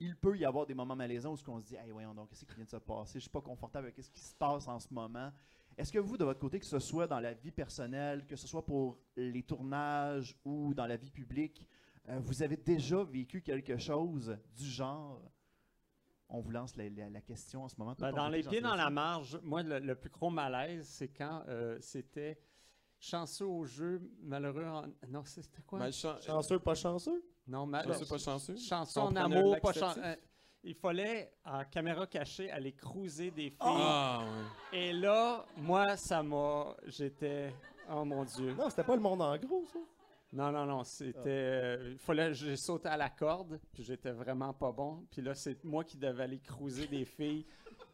il 0.05 0.17
peut 0.17 0.37
y 0.37 0.45
avoir 0.45 0.67
des 0.67 0.75
moments 0.75 0.97
malaisants 0.97 1.33
où 1.33 1.37
ce 1.37 1.45
qu'on 1.45 1.61
se 1.61 1.67
dit, 1.67 1.77
hey, 1.77 1.91
voyons 1.91 2.13
donc, 2.15 2.29
qu'est-ce 2.29 2.45
qui 2.45 2.55
vient 2.55 2.65
de 2.65 2.71
se 2.71 2.77
passer? 2.77 3.15
Je 3.15 3.21
suis 3.21 3.31
pas 3.31 3.41
confortable 3.41 3.87
avec 3.87 4.03
ce 4.05 4.11
qui 4.11 4.21
se 4.21 4.35
passe 4.35 4.67
en 4.67 4.79
ce 4.81 4.89
moment. 4.93 5.31
Est-ce 5.79 5.93
que 5.93 5.99
vous, 6.01 6.17
de 6.17 6.25
votre 6.25 6.41
côté, 6.41 6.59
que 6.59 6.67
ce 6.67 6.79
soit 6.79 7.07
dans 7.07 7.21
la 7.21 7.33
vie 7.35 7.53
personnelle, 7.53 8.27
que 8.27 8.37
ce 8.37 8.47
soit 8.49 8.67
pour 8.67 8.99
les 9.17 9.43
tournages 9.43 10.37
ou 10.45 10.75
dans 10.75 10.87
la 10.87 10.97
vie 10.97 11.11
publique, 11.11 11.67
euh, 12.09 12.19
vous 12.21 12.43
avez 12.43 12.57
déjà 12.57 13.03
vécu 13.05 13.43
quelque 13.43 13.79
chose 13.79 14.37
du 14.57 14.65
genre? 14.67 15.23
On 16.29 16.41
vous 16.41 16.51
lance 16.51 16.77
la, 16.77 16.89
la- 16.89 17.11
la 17.11 17.21
question 17.21 17.65
en 17.65 17.69
ce 17.69 17.77
moment. 17.79 17.95
Ben, 17.99 18.11
dans 18.17 18.29
les 18.29 18.43
pieds 18.51 18.61
dans 18.71 18.75
la 18.75 18.91
marge, 18.91 19.39
moi, 19.43 19.63
le, 19.63 19.79
le 19.79 19.95
plus 19.95 20.11
gros 20.11 20.31
malaise, 20.31 20.87
c'est 20.89 21.09
quand 21.09 21.45
euh, 21.49 21.79
c'était 21.81 22.39
chanceux 22.99 23.47
au 23.47 23.65
jeu, 23.65 24.01
malheureux 24.23 24.65
en... 24.67 24.87
Non, 25.09 25.25
c'était 25.25 25.63
quoi? 25.63 25.79
Chanceux, 26.27 26.59
pas 26.59 26.75
chanceux? 26.75 27.23
Non, 27.47 27.67
ma- 27.67 27.83
Chanceux, 27.85 28.07
pas 28.07 28.19
chanceux? 28.19 28.57
Chanceux 28.57 29.01
en 29.01 29.15
amour, 29.17 29.59
pas 29.61 29.69
laxatif? 29.73 30.03
chanceux. 30.03 30.17
il 30.65 30.75
fallait, 30.75 31.33
en 31.45 31.65
caméra 31.65 32.07
cachée, 32.07 32.51
aller 32.51 32.73
cruiser 32.73 33.31
des 33.31 33.51
filles. 33.51 33.57
Ah, 33.61 34.21
ouais. 34.73 34.79
Et 34.79 34.93
là, 34.93 35.45
moi, 35.57 35.97
ça 35.97 36.23
m'a... 36.23 36.75
J'étais... 36.87 37.53
Oh 37.91 38.05
mon 38.05 38.25
Dieu. 38.25 38.55
Non, 38.57 38.71
c'était 38.71 38.85
pas 38.85 38.95
le 38.95 39.03
monde 39.03 39.23
en 39.23 39.37
gros, 39.37 39.65
ça. 39.73 39.79
Non, 40.33 40.51
non, 40.53 40.65
non, 40.65 40.85
c'était... 40.85 41.19
euh, 41.27 41.89
Il 41.93 41.99
fallait... 41.99 42.33
J'ai 42.33 42.57
sauté 42.57 42.89
à 42.89 42.97
la 42.97 43.11
corde, 43.11 43.59
puis 43.75 43.83
j'étais 43.83 44.13
vraiment 44.13 44.53
pas 44.55 44.71
bon. 44.73 45.05
Puis 45.11 45.21
là, 45.21 45.35
c'est 45.35 45.63
moi 45.65 45.83
qui 45.85 45.97
devais 45.99 46.23
aller 46.23 46.39
cruiser 46.39 46.87
des 46.87 47.05
filles 47.05 47.45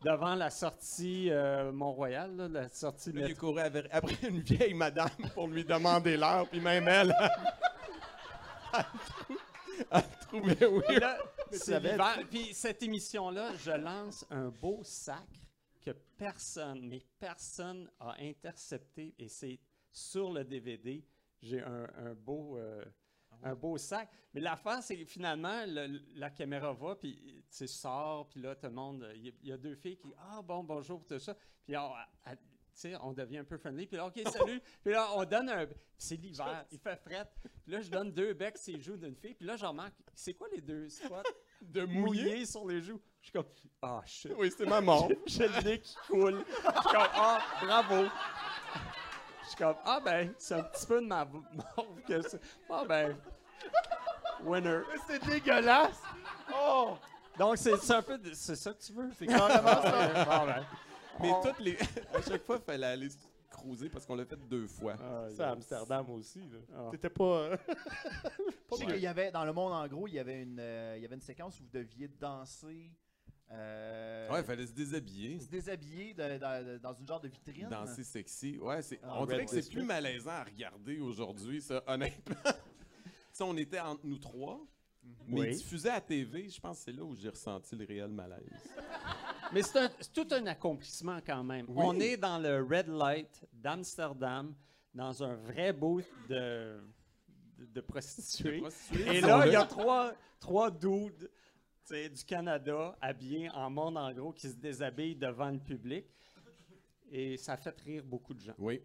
devant 0.04 0.34
la 0.36 0.50
sortie 0.50 1.30
euh, 1.30 1.72
Mont-Royal, 1.72 2.36
là, 2.36 2.48
la 2.48 2.68
sortie 2.68 3.10
Là, 3.12 3.26
il 3.28 3.34
courait 3.36 3.62
avec- 3.62 3.88
après 3.90 4.28
une 4.28 4.40
vieille 4.40 4.74
madame 4.74 5.08
pour 5.34 5.48
lui 5.48 5.64
demander 5.64 6.16
l'heure, 6.16 6.46
puis 6.48 6.60
même 6.60 6.86
elle, 6.86 7.12
elle 8.74 8.84
trou- 9.06 9.37
oui. 10.32 10.54
Puis 10.88 10.98
là, 11.00 11.18
c'est 11.52 11.80
l'hiver. 11.80 12.18
Puis 12.30 12.54
cette 12.54 12.82
émission-là, 12.82 13.54
je 13.56 13.70
lance 13.70 14.26
un 14.30 14.48
beau 14.48 14.80
sacre 14.84 15.24
que 15.80 15.90
personne, 16.16 16.86
mais 16.88 17.02
personne 17.18 17.90
a 18.00 18.14
intercepté 18.20 19.14
et 19.18 19.28
c'est 19.28 19.58
sur 19.90 20.32
le 20.32 20.44
DVD. 20.44 21.04
J'ai 21.40 21.62
un, 21.62 21.86
un 21.96 22.14
beau, 22.14 22.58
euh, 22.58 22.84
un 23.42 23.54
beau 23.54 23.78
sac. 23.78 24.08
Mais 24.34 24.40
l'affaire, 24.40 24.82
c'est 24.82 24.96
que 24.98 25.04
finalement, 25.04 25.64
le- 25.66 26.00
la 26.16 26.30
caméra 26.30 26.72
va, 26.72 26.96
puis 26.96 27.44
tu 27.56 27.66
sort, 27.68 28.28
puis 28.28 28.40
là, 28.40 28.54
tout 28.56 28.66
le 28.66 28.72
monde, 28.72 29.08
il 29.14 29.26
y, 29.26 29.28
a- 29.28 29.32
il 29.42 29.48
y 29.48 29.52
a 29.52 29.56
deux 29.56 29.76
filles 29.76 29.96
qui, 29.96 30.08
ah 30.18 30.42
bon, 30.42 30.64
bonjour, 30.64 31.04
tout 31.06 31.18
ça. 31.18 31.36
Puis 31.64 31.76
on, 31.76 31.92
à- 32.24 32.36
tu 32.36 32.42
sais, 32.80 32.94
on 33.02 33.12
devient 33.12 33.38
un 33.38 33.44
peu 33.44 33.56
friendly, 33.58 33.86
puis 33.86 33.96
là, 33.96 34.06
OK, 34.06 34.20
salut. 34.32 34.60
puis 34.82 34.92
là, 34.92 35.08
on 35.14 35.24
donne 35.24 35.48
un. 35.50 35.66
c'est 35.96 36.16
l'hiver, 36.16 36.64
il 36.70 36.78
fait 36.78 36.96
fret. 36.96 37.28
Puis 37.64 37.72
là, 37.72 37.80
je 37.80 37.90
donne 37.90 38.12
deux 38.12 38.32
becs 38.34 38.58
sur 38.58 38.74
les 38.74 38.80
joues 38.80 38.96
d'une 38.96 39.16
fille, 39.16 39.34
puis 39.34 39.46
là, 39.46 39.56
j'en 39.56 39.70
remarque, 39.70 39.94
c'est 40.14 40.34
quoi 40.34 40.48
les 40.52 40.60
deux 40.60 40.88
spots 40.88 41.22
de 41.62 41.84
mouiller. 41.84 42.24
mouillés 42.30 42.46
sur 42.46 42.66
les 42.66 42.80
joues? 42.80 43.00
Je 43.20 43.26
suis 43.26 43.32
comme, 43.32 43.46
ah, 43.82 44.00
shit. 44.06 44.32
Oui, 44.36 44.52
c'est 44.56 44.66
ma 44.66 44.80
mort. 44.80 45.08
J'ai 45.26 45.48
le 45.48 45.60
nez 45.62 45.80
qui 45.80 45.94
coule. 46.06 46.44
Je 46.46 46.52
suis 46.60 46.62
comme, 46.90 47.08
ah, 47.14 47.40
bravo. 47.62 48.04
Je 49.42 49.48
suis 49.48 49.56
comme, 49.56 49.76
ah 49.84 50.00
ben, 50.04 50.32
c'est 50.38 50.54
un 50.54 50.62
petit 50.62 50.86
peu 50.86 51.00
de 51.00 51.06
ma 51.06 51.24
mort 51.24 51.86
que 52.06 52.22
ça. 52.22 52.38
Ah 52.70 52.84
ben, 52.86 53.16
winner. 54.44 54.82
C'est 55.06 55.24
dégueulasse! 55.26 56.00
Oh! 56.54 56.96
Donc, 57.38 57.56
c'est 57.58 57.90
un 57.92 58.02
peu, 58.02 58.18
de- 58.18 58.32
c'est 58.34 58.56
ça 58.56 58.72
que 58.72 58.80
tu 58.82 58.92
veux? 58.92 59.10
C'est 59.18 59.26
carrément 59.26 59.82
ça? 59.82 60.24
Bon, 60.24 60.46
ben. 60.46 60.66
Mais 61.20 61.30
On- 61.32 61.42
toutes 61.42 61.60
les. 61.60 61.76
à 62.14 62.22
chaque 62.22 62.42
fois, 62.44 62.56
il 62.56 62.64
fallait 62.64 62.86
aller 62.86 63.10
se 63.10 63.18
cruiser 63.50 63.88
parce 63.88 64.04
qu'on 64.06 64.14
l'a 64.14 64.24
fait 64.26 64.36
deux 64.48 64.66
fois. 64.66 64.94
Ah, 65.00 65.26
C'est 65.34 65.42
à. 65.42 65.50
Amsterdam 65.52 66.08
aussi. 66.10 66.40
Ah. 66.74 66.88
T'étais 66.90 67.10
pas... 67.10 67.24
euh, 67.24 67.56
Je 68.70 68.76
sais 68.76 68.86
qu'il 68.86 68.98
y 69.00 69.06
avait, 69.06 69.30
dans 69.30 69.44
le 69.44 69.52
monde 69.52 69.72
en 69.72 69.86
gros, 69.88 70.06
il 70.06 70.14
y 70.14 70.18
avait 70.18 70.42
une, 70.42 70.58
euh, 70.60 70.94
il 70.96 71.02
y 71.02 71.04
avait 71.06 71.14
une 71.14 71.20
séquence 71.22 71.58
où 71.58 71.62
vous 71.64 71.70
deviez 71.72 72.08
danser 72.08 72.92
Euh, 73.50 74.28
Ouais, 74.30 74.40
il 74.40 74.44
fallait 74.44 74.66
se 74.66 74.72
déshabiller. 74.72 75.40
se 75.40 75.48
déshabiller 75.48 76.12
de- 76.12 76.22
de- 76.74 76.78
dans 76.78 76.92
une 76.92 77.06
genre 77.08 77.20
de 77.20 77.28
vitrine. 77.28 77.66
Danser 77.70 78.04
sexy. 78.04 78.58
Ouais, 78.58 78.82
c'est, 78.82 79.00
Ah, 79.02 79.20
on 79.22 79.26
dirait 79.26 79.46
que 79.46 79.50
c'est 79.50 79.70
plus 79.70 79.82
malaisant 79.82 80.30
à 80.32 80.44
regarder 80.44 81.00
aujourd'hui, 81.00 81.62
ça, 81.62 81.82
honnêtement. 81.86 82.36
si 83.32 83.42
on 83.42 83.56
était 83.56 83.80
entre 83.80 84.04
nous 84.04 84.18
trois, 84.18 84.60
mais 85.26 85.40
Oui. 85.40 85.50
diffusé 85.56 85.88
à 85.88 85.98
TV, 86.02 86.50
je 86.50 86.60
pense 86.60 86.76
que 86.80 86.84
c'est 86.84 86.92
là 86.92 87.02
où 87.02 87.14
j'ai 87.16 87.30
ressenti 87.30 87.74
le 87.74 87.86
réel 87.86 88.10
malaise. 88.10 88.68
Mais 89.52 89.62
c'est 89.62 90.12
tout 90.12 90.26
un 90.30 90.46
accomplissement 90.46 91.18
quand 91.26 91.42
même. 91.44 91.66
Oui. 91.68 91.84
On 91.86 91.98
est 92.00 92.16
dans 92.16 92.38
le 92.38 92.62
Red 92.62 92.88
Light 92.88 93.44
d'Amsterdam, 93.52 94.54
dans 94.94 95.22
un 95.22 95.34
vrai 95.36 95.72
booth 95.72 96.04
de, 96.28 96.80
de, 97.58 97.66
de 97.66 97.80
prostituées. 97.80 98.62
Et 99.06 99.20
là, 99.20 99.46
il 99.46 99.52
y 99.52 99.56
a 99.56 99.64
trois, 99.64 100.12
trois 100.40 100.70
dudes 100.70 101.30
du 101.90 102.24
Canada 102.26 102.96
habillés 103.00 103.48
en 103.50 103.70
monde 103.70 103.96
en 103.96 104.12
gros 104.12 104.32
qui 104.32 104.48
se 104.48 104.56
déshabillent 104.56 105.16
devant 105.16 105.50
le 105.50 105.58
public. 105.58 106.04
Et 107.10 107.38
ça 107.38 107.54
a 107.54 107.56
fait 107.56 107.80
rire 107.80 108.02
beaucoup 108.04 108.34
de 108.34 108.40
gens. 108.40 108.54
Oui. 108.58 108.82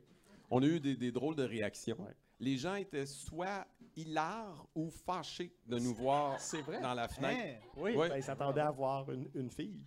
On 0.49 0.61
a 0.63 0.65
eu 0.65 0.79
des, 0.79 0.95
des 0.95 1.11
drôles 1.11 1.35
de 1.35 1.43
réactions. 1.43 1.97
Ouais. 1.99 2.15
Les 2.39 2.55
gens 2.57 2.75
étaient 2.75 3.05
soit 3.05 3.67
hilares 3.95 4.65
ou 4.73 4.89
fâchés 4.89 5.53
de 5.65 5.79
nous 5.79 5.93
voir 5.93 6.37
vrai. 6.65 6.79
dans 6.79 6.93
la 6.93 7.07
fenêtre. 7.07 7.59
Hein? 7.61 7.67
Oui. 7.75 7.95
Ouais. 7.95 8.09
Ben, 8.09 8.17
ils 8.17 8.23
s'attendaient 8.23 8.61
à 8.61 8.71
voir 8.71 9.11
une, 9.11 9.29
une 9.35 9.49
fille. 9.49 9.81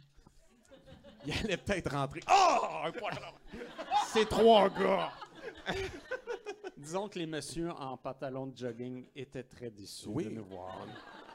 Il 1.26 1.32
allait 1.44 1.56
peut-être 1.56 1.90
rentrer. 1.92 2.20
Oh! 2.30 2.66
un 2.84 2.92
poisson! 2.92 3.20
C'est 4.12 4.28
trois 4.28 4.68
gars! 4.70 5.10
Disons 6.76 7.08
que 7.08 7.18
les 7.18 7.26
messieurs 7.26 7.70
en 7.72 7.96
pantalon 7.96 8.46
de 8.46 8.56
jogging 8.56 9.08
étaient 9.16 9.42
très 9.42 9.70
déçus 9.70 10.08
Oui. 10.08 10.24
de 10.26 10.30
nous 10.30 10.44
voir. 10.44 10.86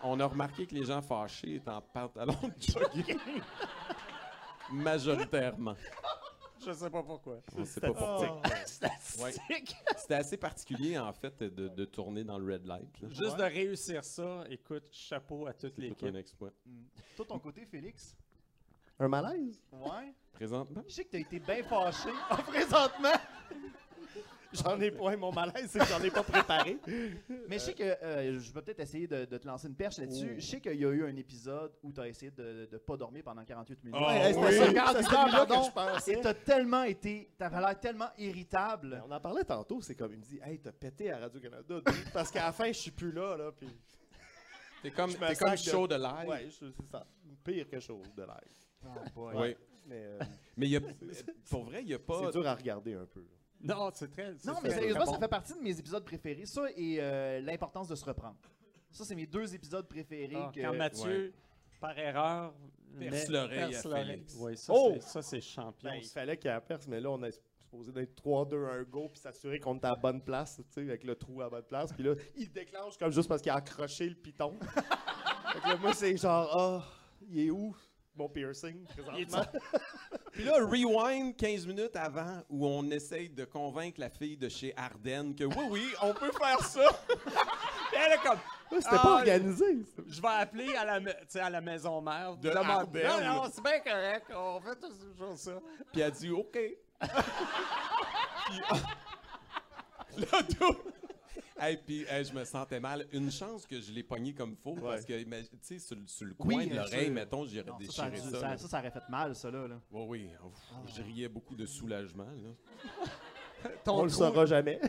On 0.04 0.20
a 0.20 0.26
remarqué 0.26 0.66
que 0.66 0.74
les 0.76 0.86
gens 0.86 1.02
fâchés 1.02 1.56
étaient 1.56 1.70
en 1.70 1.82
pantalon 1.82 2.38
de 2.44 2.54
jogging. 2.62 3.18
Majoritairement. 4.72 5.76
Je 6.66 6.72
sais 6.74 6.90
pas 6.92 7.02
pourquoi. 7.04 7.40
On 7.58 7.66
sait 7.66 7.82
pas 7.82 7.88
pourquoi. 7.92 8.42
Statistique. 8.66 9.76
C'était 9.98 10.14
assez 10.14 10.38
particulier, 10.38 10.98
en 10.98 11.12
fait, 11.12 11.42
de, 11.44 11.68
de 11.70 11.86
tourner 11.86 12.24
dans 12.24 12.38
le 12.38 12.54
red 12.54 12.66
light. 12.68 13.02
là. 13.02 13.10
Juste 13.10 13.36
de 13.38 13.44
réussir 13.44 14.04
ça, 14.04 14.44
écoute, 14.50 14.84
chapeau 14.92 15.48
à 15.48 15.54
toute 15.54 15.74
C'est 15.76 15.76
tout 15.76 15.82
l'équipe. 15.82 16.08
un 16.08 16.16
exploit. 16.16 16.52
Mm. 16.66 16.84
Toi, 17.16 17.26
ton 17.26 17.40
côté, 17.40 17.66
Félix? 17.66 18.16
Un 19.02 19.08
malaise? 19.08 19.60
Ouais. 19.72 20.14
Présentement? 20.34 20.84
Je 20.88 20.94
sais 20.94 21.04
que 21.06 21.10
t'as 21.12 21.20
été 21.20 21.40
bien 21.40 21.64
fâché 21.64 22.10
Ah, 22.30 22.38
présentement. 22.38 23.10
J'en 24.54 24.80
ai 24.82 24.92
pas. 24.92 25.16
Mon 25.16 25.32
malaise, 25.32 25.70
c'est 25.72 25.80
que 25.80 25.86
j'en 25.86 26.04
ai 26.04 26.12
pas 26.12 26.24
préparé. 26.24 26.78
Mais 27.48 27.58
je 27.58 27.64
sais 27.64 27.74
que 27.74 27.84
euh, 27.84 28.38
je 28.40 28.52
vais 28.52 28.62
peut-être 28.62 28.82
essayer 28.82 29.08
de, 29.08 29.24
de 29.26 29.38
te 29.38 29.48
lancer 29.48 29.68
une 29.68 29.76
perche 29.76 29.98
là-dessus. 29.98 30.32
Oh. 30.34 30.40
Je 30.40 30.46
sais 30.46 30.60
qu'il 30.60 30.76
y 30.76 30.86
a 30.86 30.90
eu 30.90 31.06
un 31.06 31.16
épisode 31.16 31.72
où 31.82 31.92
tu 31.94 32.02
as 32.02 32.08
essayé 32.10 32.32
de 32.32 32.68
ne 32.70 32.78
pas 32.78 32.98
dormir 32.98 33.24
pendant 33.24 33.46
48 33.46 33.84
minutes. 33.86 34.00
Oh, 34.00 34.08
Ouais, 34.08 34.34
oui. 34.36 34.54
ça, 34.58 34.66
Regarde, 34.68 34.98
c'était 34.98 35.08
regarde, 35.08 35.30
celui-là 35.30 35.46
que 35.46 35.48
pardon. 35.48 35.64
je 35.64 35.72
pensais. 35.72 36.14
Et 36.14 36.22
t'as 36.22 36.34
tellement 36.34 36.84
été. 36.84 37.32
T'avais 37.38 37.60
l'air 37.62 37.80
tellement 37.80 38.10
irritable. 38.18 38.90
Ben, 38.90 39.04
on 39.08 39.12
en 39.12 39.20
parlait 39.22 39.46
tantôt, 39.46 39.82
c'est 39.82 39.96
comme, 39.96 40.12
il 40.12 40.18
me 40.20 40.24
dit, 40.24 40.40
hey, 40.44 40.60
t'as 40.60 40.74
pété 40.74 41.12
à 41.12 41.18
Radio-Canada, 41.20 41.80
parce 42.14 42.30
qu'à 42.30 42.44
la 42.46 42.52
fin, 42.52 42.68
je 42.68 42.78
suis 42.78 42.92
plus 42.92 43.12
là, 43.14 43.38
là, 43.38 43.52
puis... 43.58 43.70
T'es 44.84 44.92
comme, 44.92 45.12
t'es 45.14 45.18
comme 45.36 45.36
sac 45.36 45.64
de- 45.64 45.70
chaud 45.70 45.88
de 45.88 45.96
l'air. 45.96 46.26
Ouais, 46.28 46.48
c'est 46.50 46.66
ça. 46.92 47.06
Pire 47.44 47.70
que 47.70 47.80
chose 47.80 48.14
de 48.18 48.24
l'air. 48.24 48.42
Oui. 49.16 49.56
Mais 49.86 50.04
euh, 50.06 50.20
Mais 50.58 50.68
y 50.68 50.76
a, 50.78 50.82
pour 51.50 51.64
vrai, 51.64 51.82
il 51.82 51.88
n'y 51.88 51.94
a 51.94 52.00
pas. 52.00 52.22
c'est 52.26 52.38
dur 52.38 52.48
à 52.48 52.56
regarder 52.56 52.94
un 52.94 53.06
peu. 53.06 53.26
Non, 53.62 53.90
c'est 53.94 54.10
très. 54.10 54.32
Non, 54.46 54.54
mais 54.64 54.70
très- 54.70 54.80
sérieusement, 54.80 55.06
ça 55.06 55.20
fait 55.20 55.28
partie 55.28 55.54
de 55.54 55.60
mes 55.60 55.78
épisodes 55.78 56.04
préférés. 56.04 56.46
Ça 56.46 56.64
et 56.76 56.98
euh, 57.00 57.40
l'importance 57.42 57.88
de 57.88 57.96
se 57.96 58.06
reprendre. 58.06 58.38
Ça, 58.92 59.06
c'est 59.06 59.16
mes 59.16 59.26
deux 59.28 59.54
épisodes 59.56 59.88
préférés. 59.88 60.36
Ah, 60.36 60.52
que- 60.54 60.62
Quand 60.62 60.74
Mathieu, 60.74 61.34
par 61.80 61.98
erreur, 61.98 62.54
Perce 63.00 63.28
met- 63.30 63.34
l'oreille 63.34 63.76
à. 63.76 63.82
Félix. 63.82 64.36
Oui, 64.40 64.58
ça, 64.58 64.74
Oh! 64.76 64.92
c'est- 64.96 65.02
ça, 65.02 65.22
c'est 65.22 65.42
champion. 65.42 65.90
Ben, 65.90 65.96
il 66.02 66.08
fallait 66.08 66.38
qu'il 66.38 66.46
y 66.48 66.52
ait 66.52 66.56
la 66.56 66.62
perce, 66.62 66.88
mais 66.88 67.00
là, 67.00 67.10
on 67.10 67.24
est 67.24 67.32
supposé 67.32 67.92
d'être 67.92 68.16
3-2-1 68.16 68.84
go, 68.84 69.08
puis 69.10 69.20
s'assurer 69.20 69.60
qu'on 69.60 69.76
est 69.78 69.86
à 69.86 69.90
la 69.92 69.96
bonne 69.96 70.22
place, 70.22 70.58
tu 70.58 70.64
sais, 70.74 70.82
avec 70.82 71.04
le 71.04 71.16
trou 71.16 71.40
à 71.42 71.46
la 71.46 71.50
bonne 71.50 71.64
place. 71.64 71.94
Puis 71.94 72.04
là, 72.04 72.16
il 72.36 72.52
déclenche 72.52 72.98
comme 72.98 73.12
juste 73.12 73.30
parce 73.30 73.42
qu'il 73.42 73.52
a 73.52 73.56
accroché 73.56 74.10
le 74.10 74.16
piton. 74.16 74.58
fait 75.54 75.60
que 75.62 75.68
là, 75.70 75.78
moi, 75.78 75.94
c'est 75.94 76.18
genre, 76.18 76.50
ah, 76.58 76.84
il 77.30 77.48
est 77.48 77.50
où? 77.50 77.76
Mon 78.22 78.30
piercing 78.30 78.86
présentement? 78.86 79.46
Puis 80.32 80.44
là, 80.46 80.54
rewind 80.60 81.36
15 81.36 81.68
minutes 81.68 81.96
avant 81.96 82.42
où 82.50 82.66
on 82.66 82.90
essaye 82.92 83.30
de 83.30 83.44
convaincre 83.46 84.00
la 84.00 84.10
fille 84.10 84.38
de 84.38 84.48
chez 84.48 84.74
Ardennes 84.78 85.36
que 85.36 85.44
oui, 85.44 85.66
oui, 85.70 85.86
on 86.02 86.14
peut 86.14 86.32
faire 86.32 86.60
ça. 86.62 86.82
Elle 87.94 88.14
est 88.14 88.22
comme, 88.24 88.40
C'était 88.72 88.88
Ah, 88.92 89.00
pas 89.04 89.14
organisé. 89.16 89.80
je 90.08 90.22
vais 90.22 90.28
appeler 90.30 90.74
à 90.76 90.86
la, 90.86 91.00
à 91.46 91.50
la 91.50 91.62
maison 91.62 92.02
mère. 92.02 92.38
De 92.38 92.50
Ardenne. 92.50 93.08
Non, 93.08 93.20
non, 93.44 93.52
c'est 93.54 93.62
bien 93.64 93.80
correct. 93.80 94.28
On 94.36 94.62
fait 94.62 94.80
toujours 94.80 95.38
ça. 95.38 95.60
Puis 95.92 96.02
elle 96.02 96.12
dit 96.12 96.32
OK. 96.32 96.52
Puis, 96.58 96.78
là, 100.18 100.44
tout. 100.58 100.78
Hey, 101.60 101.78
puis 101.78 102.06
hey, 102.10 102.24
je 102.26 102.34
me 102.34 102.44
sentais 102.44 102.80
mal. 102.80 103.06
Une 103.12 103.30
chance 103.30 103.66
que 103.68 103.80
je 103.80 103.92
l'ai 103.92 104.04
pogné 104.04 104.34
comme 104.34 104.56
faux 104.56 104.74
parce 104.76 105.06
que, 105.06 105.22
tu 105.22 105.30
sais, 105.62 105.80
sur, 105.80 105.96
le- 105.96 106.08
sur 106.08 106.26
le 106.26 106.34
coin 106.34 106.56
Oui, 106.56 106.68
de 106.70 106.76
l'oreille, 106.76 107.10
mettons, 107.12 107.46
j'aurais 107.46 107.66
Non, 107.70 107.80
ça, 107.90 108.10
ça, 108.58 108.58
ça. 108.58 108.80
aurait 108.80 108.90
fait 108.92 109.08
mal, 109.10 109.36
ça, 109.36 109.52
là. 109.52 109.68
là. 109.68 109.80
Oui, 109.92 110.06
oui. 110.08 110.30
Ouf, 110.46 110.94
Je 110.96 111.02
riais 111.04 111.28
beaucoup 111.28 111.56
de 111.56 111.66
soulagement. 111.66 112.26
Là. 112.26 113.70
Ton, 113.84 114.00
On 114.00 114.04
le 114.04 114.10
saura 114.10 114.46
jamais. 114.46 114.80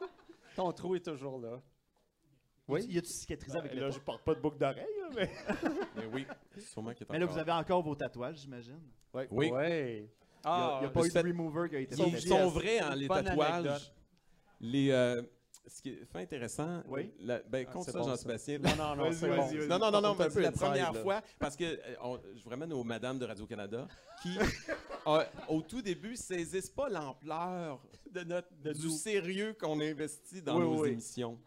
ton 0.56 0.70
trou 0.72 0.94
est 0.96 1.00
toujours 1.04 1.38
là. 1.38 1.60
Oui. 2.68 2.84
Y 2.88 2.98
a-tu 2.98 3.08
cicatrisé 3.08 3.56
avec 3.58 3.72
le 3.74 3.80
là, 3.80 3.90
je 3.90 3.98
porte 3.98 4.22
pas 4.22 4.34
de 4.34 4.40
boucle 4.40 4.58
d'oreille, 4.58 4.84
là, 5.00 5.08
mais. 5.16 5.30
Mais 5.96 6.06
oui, 6.12 6.26
sûrement 6.58 6.92
qu'il 6.92 7.04
est 7.06 7.10
Mais 7.10 7.18
là, 7.18 7.26
vous 7.26 7.38
avez 7.38 7.52
encore 7.52 7.82
vos 7.82 7.94
tatouages, 7.94 8.36
j'imagine. 8.38 8.80
Oui. 9.14 9.22
Oui. 9.30 9.46
Il 9.46 10.02
n'y 10.02 10.08
Ah, 10.44 10.80
a, 10.84 10.88
pas 10.88 11.04
eu 11.06 11.10
de 11.10 11.18
remover 11.18 11.68
qui 11.70 11.76
a 11.76 11.80
été 11.80 11.96
Ils 11.96 12.08
Ils 12.08 12.12
fait. 12.16 12.28
sont- 12.28 12.48
vrais, 12.48 12.78
hein, 12.78 12.94
les 12.94 13.08
tatouages. 13.08 13.52
anecdote. 13.66 13.94
Les, 14.60 14.90
euh, 14.90 15.22
ce 15.70 15.82
qui 15.82 15.90
est 15.90 16.04
fait 16.04 16.18
intéressant, 16.20 16.82
Oui. 16.88 17.12
la- 17.20 17.40
ben, 17.42 17.66
Ah, 17.68 17.78
c'est 17.84 17.92
ça, 17.92 17.98
bon. 18.00 18.08
Jean-Sébastien. 18.08 18.58
Non, 18.58 18.76
non, 18.76 18.96
non, 18.96 19.12
c'est 19.12 19.28
bon. 19.28 19.68
Non, 19.78 19.78
non, 19.78 20.00
la 20.00 20.52
première 20.52 20.92
là. 20.92 21.02
fois, 21.02 21.22
parce 21.38 21.56
que 21.56 21.64
euh, 21.64 21.94
on- 22.02 22.20
je 22.36 22.42
vous 22.42 22.50
ramène 22.50 22.72
aux 22.72 22.84
Madames 22.84 23.18
de 23.18 23.24
Radio-Canada, 23.24 23.86
qui, 24.22 24.36
euh, 25.06 25.24
au 25.48 25.62
tout 25.62 25.80
début, 25.82 26.16
saisissent 26.16 26.70
pas 26.70 26.88
l'ampleur 26.88 27.80
De 28.10 28.22
notre, 28.24 28.48
de 28.62 28.72
du 28.72 28.90
sérieux 28.90 29.54
qu'on 29.60 29.80
investit 29.80 30.42
dans 30.42 30.56
Oui, 30.56 30.62
nos 30.64 30.82
oui. 30.82 30.88
émissions. 30.90 31.38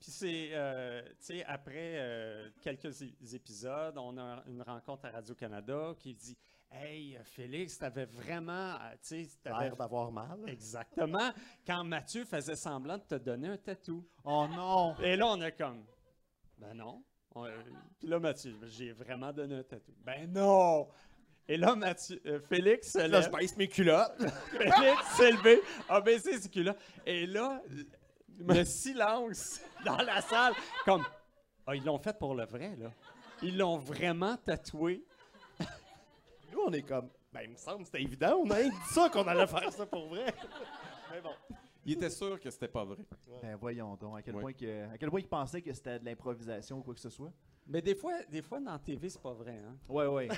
Puis 0.00 0.10
c'est, 0.12 0.48
euh, 0.52 1.02
tu 1.02 1.14
sais, 1.38 1.44
après 1.44 1.94
euh, 1.96 2.48
quelques 2.62 3.02
épisodes, 3.32 3.96
on 3.96 4.16
a 4.18 4.44
une 4.46 4.62
rencontre 4.62 5.06
à 5.06 5.10
Radio-Canada 5.10 5.94
qui 5.98 6.14
dit 6.14 6.36
Hey, 6.76 7.16
Félix, 7.24 7.78
t'avais 7.78 8.04
vraiment. 8.04 8.74
euh, 8.74 8.92
Tu 9.02 9.24
sais, 9.24 9.28
t'avais. 9.42 9.64
L'air 9.66 9.76
d'avoir 9.76 10.10
mal. 10.10 10.38
Exactement. 10.48 11.30
Quand 11.66 11.84
Mathieu 11.84 12.24
faisait 12.24 12.56
semblant 12.56 12.98
de 12.98 13.02
te 13.04 13.14
donner 13.14 13.48
un 13.48 13.56
tatou. 13.56 14.04
Oh 14.24 14.46
non! 14.50 14.96
Et 15.02 15.14
là, 15.16 15.26
on 15.28 15.40
est 15.40 15.52
comme 15.56 15.84
Ben 16.58 16.74
non. 16.74 17.02
On- 17.34 17.44
euh, 17.46 17.56
Puis 17.98 18.08
là, 18.08 18.18
Mathieu, 18.18 18.56
j'ai 18.64 18.92
vraiment 18.92 19.32
donné 19.32 19.56
un 19.56 19.62
tatou. 19.62 19.92
Ben 20.04 20.30
non! 20.32 20.88
Et 21.46 21.56
là, 21.56 21.76
Mathieu, 21.76 22.20
euh, 22.26 22.40
Félix 22.40 22.94
Là, 22.94 23.20
je 23.20 23.28
baisse 23.28 23.56
mes 23.56 23.68
culottes. 23.68 24.16
Félix 24.50 25.06
s'est 25.16 25.30
levé, 25.32 25.60
a 25.88 26.00
baissé 26.00 26.38
ses 26.40 26.48
culottes. 26.48 26.78
Et 27.06 27.26
là, 27.26 27.62
le 28.38 28.64
silence 28.64 29.60
dans 29.84 29.98
la 29.98 30.20
salle, 30.22 30.54
comme 30.84 31.04
Ah, 31.66 31.76
ils 31.76 31.84
l'ont 31.84 31.98
fait 31.98 32.18
pour 32.18 32.34
le 32.34 32.46
vrai, 32.46 32.74
là. 32.76 32.90
Ils 33.42 33.56
l'ont 33.58 33.76
vraiment 33.78 34.36
tatoué. 34.38 35.04
Nous, 36.54 36.60
on 36.64 36.72
est 36.72 36.82
comme, 36.82 37.10
ben, 37.32 37.40
il 37.42 37.50
me 37.50 37.56
semble 37.56 37.80
que 37.80 37.86
c'était 37.86 38.02
évident. 38.02 38.36
On 38.44 38.50
a 38.50 38.62
dit 38.62 38.70
ça 38.90 39.08
qu'on 39.10 39.26
allait 39.26 39.46
faire 39.48 39.72
ça 39.72 39.84
pour 39.86 40.06
vrai. 40.06 40.32
Mais 41.12 41.20
bon. 41.20 41.30
Il 41.84 41.94
était 41.94 42.10
sûr 42.10 42.38
que 42.40 42.48
c'était 42.48 42.68
pas 42.68 42.84
vrai. 42.84 43.02
Ben 43.42 43.56
voyons 43.56 43.96
donc, 43.96 44.18
à 44.18 44.22
quel, 44.22 44.36
Ouais. 44.36 44.40
point 44.40 44.52
que, 44.52 44.84
à 44.92 44.96
quel 44.96 45.10
point 45.10 45.20
il 45.20 45.26
pensait 45.28 45.60
que 45.60 45.72
c'était 45.72 45.98
de 45.98 46.04
l'improvisation 46.04 46.78
ou 46.78 46.82
quoi 46.82 46.94
que 46.94 47.00
ce 47.00 47.10
soit. 47.10 47.32
Mais 47.66 47.82
des 47.82 47.94
fois, 47.96 48.22
des 48.30 48.40
fois 48.40 48.60
dans 48.60 48.72
la 48.72 48.78
TV, 48.78 49.08
c'est 49.10 49.20
pas 49.20 49.32
vrai. 49.32 49.58
Hein? 49.58 49.76
Ouais, 49.88 50.06
ouais. 50.06 50.28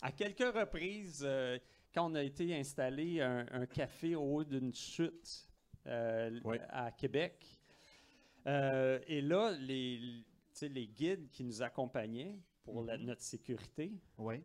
À 0.00 0.10
quelques 0.12 0.54
reprises, 0.54 1.22
euh, 1.26 1.58
quand 1.94 2.10
on 2.10 2.14
a 2.14 2.22
été 2.22 2.54
installé 2.56 3.20
un, 3.20 3.46
un 3.52 3.66
café 3.66 4.14
au 4.14 4.22
haut 4.36 4.44
d'une 4.44 4.72
chute 4.72 5.46
euh, 5.86 6.40
Oui. 6.44 6.56
à 6.70 6.90
Québec, 6.92 7.60
euh, 8.46 8.98
et 9.06 9.20
là, 9.20 9.50
les 9.52 10.86
guides 10.88 11.28
qui 11.30 11.44
nous 11.44 11.60
accompagnaient 11.62 12.38
pour 12.64 12.82
la- 12.84 12.98
notre 12.98 13.22
sécurité, 13.22 13.92
ouais. 14.18 14.42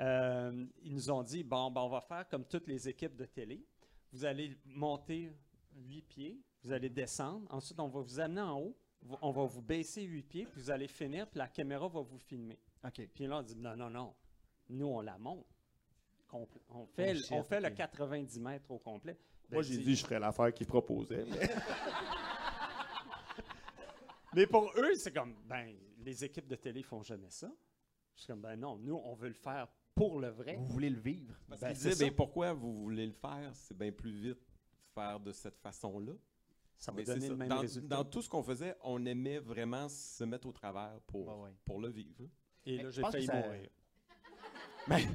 Euh, 0.00 0.66
ils 0.82 0.92
nous 0.94 1.10
ont 1.10 1.22
dit 1.22 1.44
bon, 1.44 1.70
ben, 1.70 1.82
on 1.82 1.88
va 1.88 2.00
faire 2.00 2.26
comme 2.28 2.44
toutes 2.44 2.66
les 2.66 2.88
équipes 2.88 3.14
de 3.16 3.24
télé. 3.26 3.64
Vous 4.12 4.24
allez 4.24 4.56
monter 4.64 5.30
huit 5.76 6.02
pieds, 6.02 6.40
vous 6.64 6.72
allez 6.72 6.88
descendre, 6.90 7.46
ensuite 7.52 7.78
on 7.78 7.88
va 7.88 8.00
vous 8.00 8.18
amener 8.20 8.40
en 8.40 8.58
haut, 8.58 8.76
on 9.20 9.30
va 9.30 9.44
vous 9.44 9.62
baisser 9.62 10.02
huit 10.02 10.22
pieds, 10.22 10.44
puis 10.46 10.60
vous 10.60 10.70
allez 10.70 10.88
finir, 10.88 11.26
puis 11.28 11.38
la 11.38 11.48
caméra 11.48 11.88
va 11.88 12.00
vous 12.00 12.18
filmer. 12.18 12.58
OK. 12.84 13.06
Puis 13.14 13.26
là, 13.26 13.38
on 13.38 13.42
dit 13.42 13.56
non, 13.56 13.76
non, 13.76 13.90
non, 13.90 14.14
nous 14.70 14.86
on 14.86 15.00
la 15.00 15.18
monte. 15.18 15.46
Compl- 16.30 16.60
On 16.70 16.86
fait, 16.86 17.12
le- 17.14 17.20
shit, 17.20 17.32
on 17.32 17.42
fait 17.44 17.58
ok. 17.58 17.64
le 17.64 17.70
90 17.70 18.40
mètres 18.40 18.70
au 18.70 18.78
complet. 18.78 19.18
Ben, 19.50 19.56
Moi, 19.56 19.62
j'ai 19.62 19.76
dis- 19.76 19.84
dit, 19.84 19.96
je 19.96 20.04
ferais 20.04 20.18
l'affaire 20.18 20.52
qu'il 20.54 20.66
proposait. 20.66 21.24
mais- 21.26 21.50
Mais 24.34 24.46
pour 24.46 24.72
eux, 24.76 24.94
c'est 24.94 25.12
comme, 25.12 25.34
ben, 25.46 25.74
les 25.98 26.24
équipes 26.24 26.46
de 26.48 26.56
télé 26.56 26.82
font 26.82 27.02
jamais 27.02 27.30
ça. 27.30 27.50
Je 28.14 28.22
suis 28.22 28.26
comme, 28.32 28.40
ben 28.40 28.56
non, 28.56 28.76
nous, 28.78 28.94
on 29.04 29.14
veut 29.14 29.28
le 29.28 29.34
faire 29.34 29.68
pour 29.94 30.18
le 30.20 30.28
vrai. 30.28 30.56
Vous 30.56 30.66
voulez 30.68 30.90
le 30.90 30.98
vivre. 31.00 31.34
Parce 31.48 31.60
Ben, 31.60 31.68
qu'il 31.68 31.76
c'est 31.76 31.88
disait, 31.90 32.04
ça. 32.06 32.10
ben, 32.10 32.16
pourquoi 32.16 32.52
vous 32.52 32.72
voulez 32.82 33.06
le 33.06 33.12
faire? 33.12 33.50
C'est 33.54 33.76
bien 33.76 33.92
plus 33.92 34.12
vite 34.12 34.38
faire 34.94 35.18
de 35.20 35.32
cette 35.32 35.58
façon-là. 35.58 36.12
Ça 36.78 36.90
va 36.92 37.02
donner 37.04 37.28
le 37.28 37.36
même 37.36 37.48
dans, 37.48 37.60
résultat. 37.60 37.96
dans 37.96 38.04
tout 38.04 38.22
ce 38.22 38.28
qu'on 38.28 38.42
faisait, 38.42 38.74
on 38.82 39.04
aimait 39.06 39.38
vraiment 39.38 39.88
se 39.88 40.24
mettre 40.24 40.48
au 40.48 40.52
travers 40.52 40.98
pour, 41.06 41.28
ouais. 41.40 41.50
pour 41.64 41.80
le 41.80 41.88
vivre. 41.88 42.24
Et 42.66 42.76
Mais 42.78 42.82
là, 42.84 42.90
je 42.90 42.96
j'ai 42.96 43.02
failli 43.02 43.26
ça- 43.26 43.40
mourir. 43.40 43.68
Mais- 44.88 45.06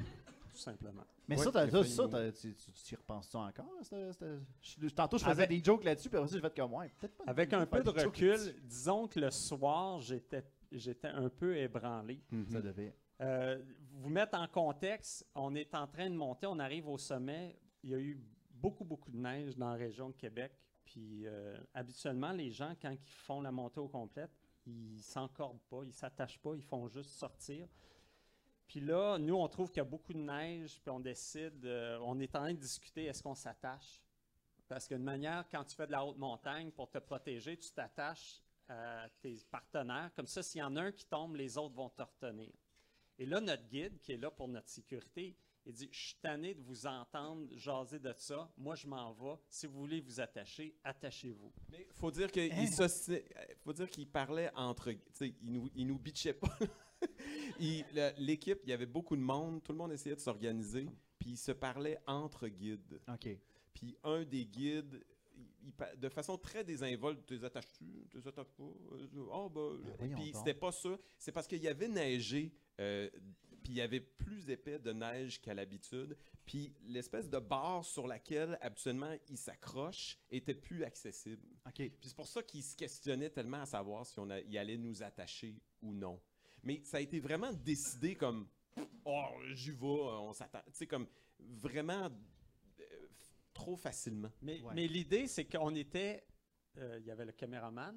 simplement. 0.58 1.04
Mais 1.26 1.36
Ouais, 1.38 1.44
ça, 1.44 1.52
t'as- 1.52 1.84
ça, 1.84 2.08
t'as- 2.08 2.32
tu 2.32 2.54
tu- 2.54 2.72
tu 2.72 2.94
y 2.94 2.96
repenses-tu 2.96 3.36
encore? 3.36 3.70
c'était- 3.82 4.12
c'était- 4.12 4.38
je- 4.60 4.88
Tantôt, 4.88 5.18
je 5.18 5.24
faisais 5.24 5.42
Avec- 5.44 5.50
des 5.58 5.64
jokes 5.64 5.84
là-dessus, 5.84 6.08
puis 6.08 6.18
après 6.18 6.30
j'ai 6.32 6.40
fait 6.40 6.54
comme 6.56 6.70
moi. 6.70 6.86
Peut-être 6.98 7.16
pas. 7.16 7.24
Avec 7.26 7.52
un 7.52 7.66
peu 7.66 7.82
de 7.82 7.90
recul, 7.90 8.36
disons 8.64 9.06
que 9.08 9.20
le 9.20 9.30
soir, 9.30 10.00
j'étais 10.00 10.44
j'étais 10.70 11.08
un 11.08 11.30
peu 11.30 11.56
ébranlé. 11.56 12.20
Ça 12.50 12.60
devait. 12.60 12.94
Euh, 13.22 13.58
vous 13.92 14.10
mettre 14.10 14.38
en 14.38 14.46
contexte, 14.46 15.26
on 15.34 15.54
est 15.54 15.74
en 15.74 15.86
train 15.86 16.08
de 16.10 16.14
monter, 16.14 16.46
on 16.46 16.58
arrive 16.58 16.86
au 16.88 16.98
sommet. 16.98 17.58
Il 17.82 17.90
y 17.90 17.94
a 17.94 17.98
eu 17.98 18.20
beaucoup, 18.50 18.84
beaucoup 18.84 19.10
de 19.10 19.16
neige 19.16 19.56
dans 19.56 19.70
la 19.70 19.76
région 19.76 20.10
de 20.10 20.14
Québec. 20.14 20.52
Puis 20.84 21.26
euh, 21.26 21.56
habituellement, 21.74 22.32
les 22.32 22.50
gens, 22.50 22.74
quand 22.80 22.90
ils 22.90 22.98
font 22.98 23.40
la 23.40 23.50
montée 23.50 23.80
au 23.80 23.88
complète, 23.88 24.30
ils 24.66 25.00
s'encordent 25.02 25.62
pas, 25.70 25.82
ils 25.84 25.92
s'attachent 25.92 26.38
pas, 26.38 26.54
ils 26.54 26.62
font 26.62 26.86
juste 26.88 27.10
sortir. 27.10 27.66
Puis 28.68 28.80
là, 28.80 29.16
nous, 29.18 29.34
on 29.34 29.48
trouve 29.48 29.68
qu'il 29.70 29.78
y 29.78 29.80
a 29.80 29.84
beaucoup 29.84 30.12
de 30.12 30.18
neige, 30.18 30.78
puis 30.80 30.90
on 30.90 31.00
décide, 31.00 31.64
euh, 31.64 31.98
on 32.02 32.20
est 32.20 32.36
en 32.36 32.40
train 32.40 32.52
de 32.54 32.58
discuter, 32.60 33.06
est-ce 33.06 33.22
qu'on 33.22 33.34
s'attache? 33.34 34.02
Parce 34.68 34.86
qu'une 34.86 35.02
manière, 35.02 35.46
quand 35.50 35.64
tu 35.64 35.74
fais 35.74 35.86
de 35.86 35.92
la 35.92 36.04
haute 36.04 36.18
montagne, 36.18 36.70
pour 36.70 36.90
te 36.90 36.98
protéger, 36.98 37.56
tu 37.56 37.70
t'attaches 37.70 38.42
à 38.68 39.08
tes 39.22 39.38
partenaires. 39.50 40.10
Comme 40.14 40.26
ça, 40.26 40.42
s'il 40.42 40.58
y 40.58 40.62
en 40.62 40.76
a 40.76 40.82
un 40.82 40.92
qui 40.92 41.06
tombe, 41.06 41.34
les 41.36 41.56
autres 41.56 41.74
vont 41.74 41.88
te 41.88 42.02
retenir. 42.02 42.52
Et 43.18 43.24
là, 43.24 43.40
notre 43.40 43.66
guide, 43.66 43.98
qui 44.02 44.12
est 44.12 44.18
là 44.18 44.30
pour 44.30 44.46
notre 44.46 44.68
sécurité, 44.68 45.34
il 45.64 45.72
dit 45.72 45.88
Je 45.90 45.98
suis 45.98 46.16
tanné 46.16 46.54
de 46.54 46.60
vous 46.62 46.86
entendre 46.86 47.48
jaser 47.56 47.98
de 47.98 48.12
ça. 48.18 48.52
Moi, 48.58 48.74
je 48.74 48.86
m'en 48.86 49.12
vais. 49.14 49.36
Si 49.48 49.66
vous 49.66 49.78
voulez 49.80 50.02
vous 50.02 50.20
attacher, 50.20 50.76
attachez-vous. 50.84 51.50
Mais 51.70 51.88
faut 51.94 52.10
dire 52.10 52.30
qu'il 52.30 52.52
Hein? 52.52 52.66
faut 53.64 53.72
dire 53.72 53.88
qu'il 53.88 54.06
parlait 54.06 54.50
entre, 54.54 54.92
tu 54.92 55.00
sais, 55.14 55.34
il 55.40 55.52
nous, 55.52 55.70
il 55.74 55.86
nous 55.86 55.98
bitchait 55.98 56.34
pas. 56.34 56.54
L'équipe, 58.18 58.60
il 58.64 58.70
y 58.70 58.72
avait 58.72 58.86
beaucoup 58.86 59.16
de 59.16 59.22
monde, 59.22 59.62
tout 59.62 59.72
le 59.72 59.78
monde 59.78 59.92
essayait 59.92 60.14
de 60.16 60.20
s'organiser, 60.20 60.86
puis 61.18 61.30
il 61.30 61.36
se 61.36 61.52
parlait 61.52 61.98
entre 62.06 62.48
guides. 62.48 63.00
OK. 63.08 63.28
Puis 63.74 63.96
un 64.02 64.24
des 64.24 64.44
guides, 64.44 65.04
il- 65.36 65.46
il 65.66 65.72
pa- 65.72 65.94
de 65.96 66.08
façon 66.08 66.36
très 66.36 66.64
désinvolte, 66.64 67.24
tu 67.26 67.34
les 67.34 67.44
attaches-tu, 67.44 67.84
tu 68.10 68.16
les 68.18 68.26
attaches 68.28 68.50
pas, 68.56 68.64
oh 69.30 69.48
ben, 69.50 69.78
Ben 69.98 70.14
puis 70.14 70.32
c'était 70.38 70.54
pas 70.58 70.72
ça. 70.72 70.98
C'est 71.18 71.32
parce 71.32 71.46
qu'il 71.46 71.62
y 71.62 71.68
avait 71.68 71.88
neigé, 71.88 72.52
euh, 72.80 73.08
puis 73.62 73.72
il 73.74 73.76
y 73.76 73.80
avait 73.80 74.00
plus 74.00 74.48
épais 74.50 74.78
de 74.78 74.92
neige 74.92 75.40
qu'à 75.40 75.54
l'habitude, 75.54 76.16
puis 76.46 76.72
l'espèce 76.86 77.28
de 77.28 77.38
barre 77.38 77.84
sur 77.84 78.06
laquelle 78.06 78.58
habituellement 78.62 79.14
il 79.28 79.36
s'accroche 79.36 80.18
était 80.30 80.54
plus 80.54 80.82
accessible. 80.84 81.46
OK. 81.66 81.74
Puis 81.74 81.92
c'est 82.02 82.16
pour 82.16 82.26
ça 82.28 82.42
qu'il 82.42 82.62
se 82.62 82.74
questionnait 82.74 83.30
tellement 83.30 83.60
à 83.62 83.66
savoir 83.66 84.06
si 84.06 84.18
on 84.18 84.30
a- 84.30 84.40
il 84.40 84.56
allait 84.58 84.78
nous 84.78 85.02
attacher 85.02 85.60
ou 85.82 85.92
non. 85.92 86.20
Mais 86.62 86.82
ça 86.84 86.96
a 86.98 87.00
été 87.00 87.20
vraiment 87.20 87.52
décidé 87.52 88.14
comme 88.14 88.48
oh 89.04 89.24
j'y 89.52 89.70
vais, 89.70 89.86
on 89.86 90.32
s'attend, 90.32 90.60
tu 90.66 90.72
sais 90.74 90.86
comme 90.86 91.06
vraiment 91.38 92.08
euh, 92.80 92.84
trop 93.54 93.76
facilement. 93.76 94.30
Mais, 94.42 94.60
Ouais. 94.62 94.74
mais 94.74 94.86
l'idée, 94.86 95.26
c'est 95.26 95.44
qu'on 95.46 95.74
était. 95.74 96.26
euh, 96.76 96.98
Il 97.00 97.06
y 97.06 97.10
avait 97.10 97.24
le 97.24 97.32
caméraman, 97.32 97.96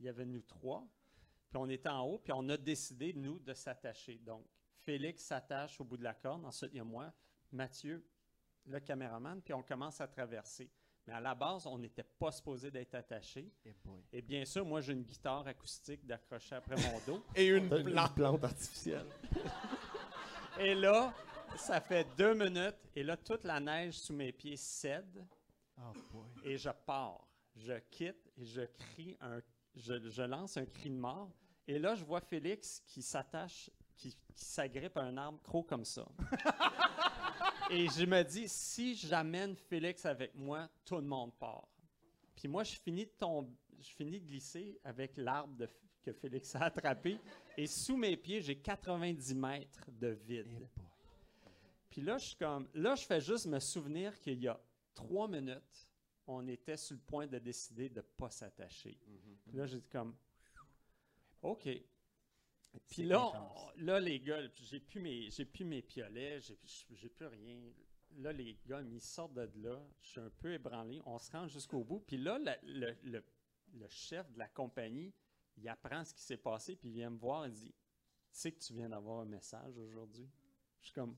il 0.00 0.06
y 0.06 0.08
avait 0.08 0.26
nous 0.26 0.42
trois, 0.42 0.86
puis 1.50 1.58
on 1.58 1.68
était 1.68 1.88
en 1.88 2.02
haut, 2.06 2.18
puis 2.18 2.32
on 2.34 2.48
a 2.48 2.56
décidé, 2.56 3.12
nous, 3.14 3.38
de 3.38 3.54
s'attacher. 3.54 4.18
Donc, 4.18 4.46
Félix 4.82 5.24
s'attache 5.24 5.80
au 5.80 5.84
bout 5.84 5.96
de 5.96 6.04
la 6.04 6.14
corde, 6.14 6.44
ensuite 6.44 6.70
il 6.72 6.76
y 6.76 6.80
a 6.80 6.84
moi, 6.84 7.12
Mathieu, 7.52 8.06
le 8.66 8.80
caméraman, 8.80 9.40
puis 9.42 9.54
on 9.54 9.62
commence 9.62 10.00
à 10.00 10.08
traverser. 10.08 10.70
Mais 11.06 11.12
à 11.12 11.20
la 11.20 11.34
base, 11.34 11.66
on 11.66 11.78
n'était 11.78 12.04
pas 12.04 12.32
supposé 12.32 12.70
d'être 12.70 12.94
attaché. 12.94 13.52
Eh. 13.66 13.74
Et 14.12 14.22
bien 14.22 14.44
sûr, 14.44 14.64
moi, 14.64 14.80
j'ai 14.80 14.94
une 14.94 15.02
guitare 15.02 15.46
acoustique 15.46 16.06
d'accrocher 16.06 16.54
après 16.54 16.76
mon 16.76 17.00
dos. 17.06 17.24
Et 17.36 17.46
une 17.46 17.68
T'as 17.68 17.78
une 17.78 18.14
plante 18.14 18.44
artificielle. 18.44 19.06
Et 20.58 20.74
là, 20.74 21.12
ça 21.56 21.80
fait 21.80 22.06
deux 22.16 22.34
minutes, 22.34 22.76
et 22.94 23.02
là, 23.02 23.16
toute 23.16 23.44
la 23.44 23.60
neige 23.60 23.94
sous 23.94 24.12
mes 24.12 24.32
pieds 24.32 24.56
cède. 24.56 25.24
Oh 25.76 25.92
boy. 26.12 26.28
et 26.44 26.56
je 26.56 26.70
pars. 26.70 27.26
Je 27.56 27.72
quitte 27.90 28.30
et 28.36 28.44
je 28.44 28.62
crie 28.62 29.16
un, 29.20 29.40
je, 29.74 30.08
je 30.08 30.22
lance 30.22 30.56
un 30.56 30.66
cri 30.66 30.90
de 30.90 30.96
mort. 30.96 31.30
Et 31.66 31.78
là, 31.78 31.94
je 31.94 32.04
vois 32.04 32.20
Félix 32.20 32.80
qui 32.86 33.02
s'attache, 33.02 33.70
qui, 33.96 34.16
qui 34.34 34.44
s'agrippe 34.44 34.96
à 34.96 35.02
un 35.02 35.16
arbre 35.16 35.40
gros 35.42 35.62
comme 35.62 35.84
ça. 35.84 36.06
et 37.70 37.88
je 37.88 38.04
me 38.04 38.22
dis, 38.22 38.48
si 38.48 38.94
j'amène 38.94 39.56
Félix 39.56 40.04
avec 40.06 40.34
moi, 40.34 40.68
tout 40.84 40.96
le 40.96 41.02
monde 41.02 41.32
part. 41.34 41.68
Puis 42.36 42.48
moi, 42.48 42.64
je 42.64 42.74
finis 42.74 43.06
de 43.06 43.12
tomber, 43.18 43.52
je 43.80 43.90
finis 43.90 44.20
de 44.20 44.26
glisser 44.26 44.78
avec 44.84 45.16
l'arbre 45.16 45.66
que 46.02 46.12
Félix 46.12 46.54
a 46.54 46.64
attrapé. 46.64 47.18
Et 47.56 47.66
sous 47.66 47.96
mes 47.96 48.16
pieds, 48.16 48.40
j'ai 48.40 48.56
90 48.56 49.34
mètres 49.34 49.90
de 49.90 50.08
vide. 50.08 50.46
Eh. 50.48 50.80
Puis 51.88 52.02
là, 52.02 52.18
je 52.18 52.26
suis 52.26 52.36
comme, 52.36 52.68
là, 52.74 52.94
je 52.94 53.04
fais 53.04 53.20
juste 53.20 53.46
me 53.46 53.58
souvenir 53.60 54.18
qu'il 54.20 54.42
y 54.42 54.48
a 54.48 54.60
trois 54.94 55.28
minutes, 55.28 55.88
on 56.26 56.46
était 56.48 56.76
sur 56.76 56.96
le 56.96 57.02
point 57.02 57.26
de 57.26 57.38
décider 57.38 57.88
de 57.88 57.96
ne 57.96 58.02
pas 58.02 58.30
s'attacher. 58.30 58.98
Puis 59.46 59.56
là, 59.56 59.66
j'ai 59.66 59.80
dit 59.80 59.88
comme, 59.88 60.14
OK. 61.42 61.68
Puis 62.88 63.02
là, 63.04 63.20
intense. 63.20 63.72
on- 63.76 63.80
là, 63.84 64.00
les 64.00 64.20
gars, 64.20 64.40
j'ai 64.56 64.80
plus 64.80 65.00
mes, 65.00 65.30
j'ai 65.30 65.44
plus 65.44 65.64
mes 65.64 65.82
piolets, 65.82 66.40
j'ai, 66.40 67.08
plus 67.08 67.26
rien. 67.26 67.60
Là, 68.18 68.32
les 68.32 68.56
gars, 68.66 68.80
ils 68.82 69.00
sortent 69.00 69.34
de 69.34 69.50
là. 69.62 69.82
Je 70.00 70.08
suis 70.08 70.20
un 70.20 70.30
peu 70.30 70.52
ébranlé. 70.52 71.00
On 71.06 71.18
se 71.18 71.30
rend 71.32 71.46
jusqu'au 71.48 71.82
bout. 71.84 72.00
Puis 72.00 72.16
là, 72.16 72.38
la- 72.38 72.58
le, 72.62 72.96
le- 73.02 73.24
le 73.74 73.88
chef 73.88 74.30
de 74.32 74.38
la 74.38 74.48
compagnie, 74.48 75.12
il 75.56 75.68
apprend 75.68 76.04
ce 76.04 76.14
qui 76.14 76.22
s'est 76.22 76.36
passé, 76.36 76.76
puis 76.76 76.88
il 76.90 76.94
vient 76.94 77.10
me 77.10 77.18
voir 77.18 77.46
et 77.46 77.50
dit, 77.50 77.70
tu 77.72 77.74
sais 78.30 78.52
que 78.52 78.58
tu 78.60 78.72
viens 78.72 78.88
d'avoir 78.88 79.20
un 79.20 79.24
message 79.26 79.76
aujourd'hui? 79.78 80.28
Je 80.80 80.86
suis 80.86 80.94
comme, 80.94 81.16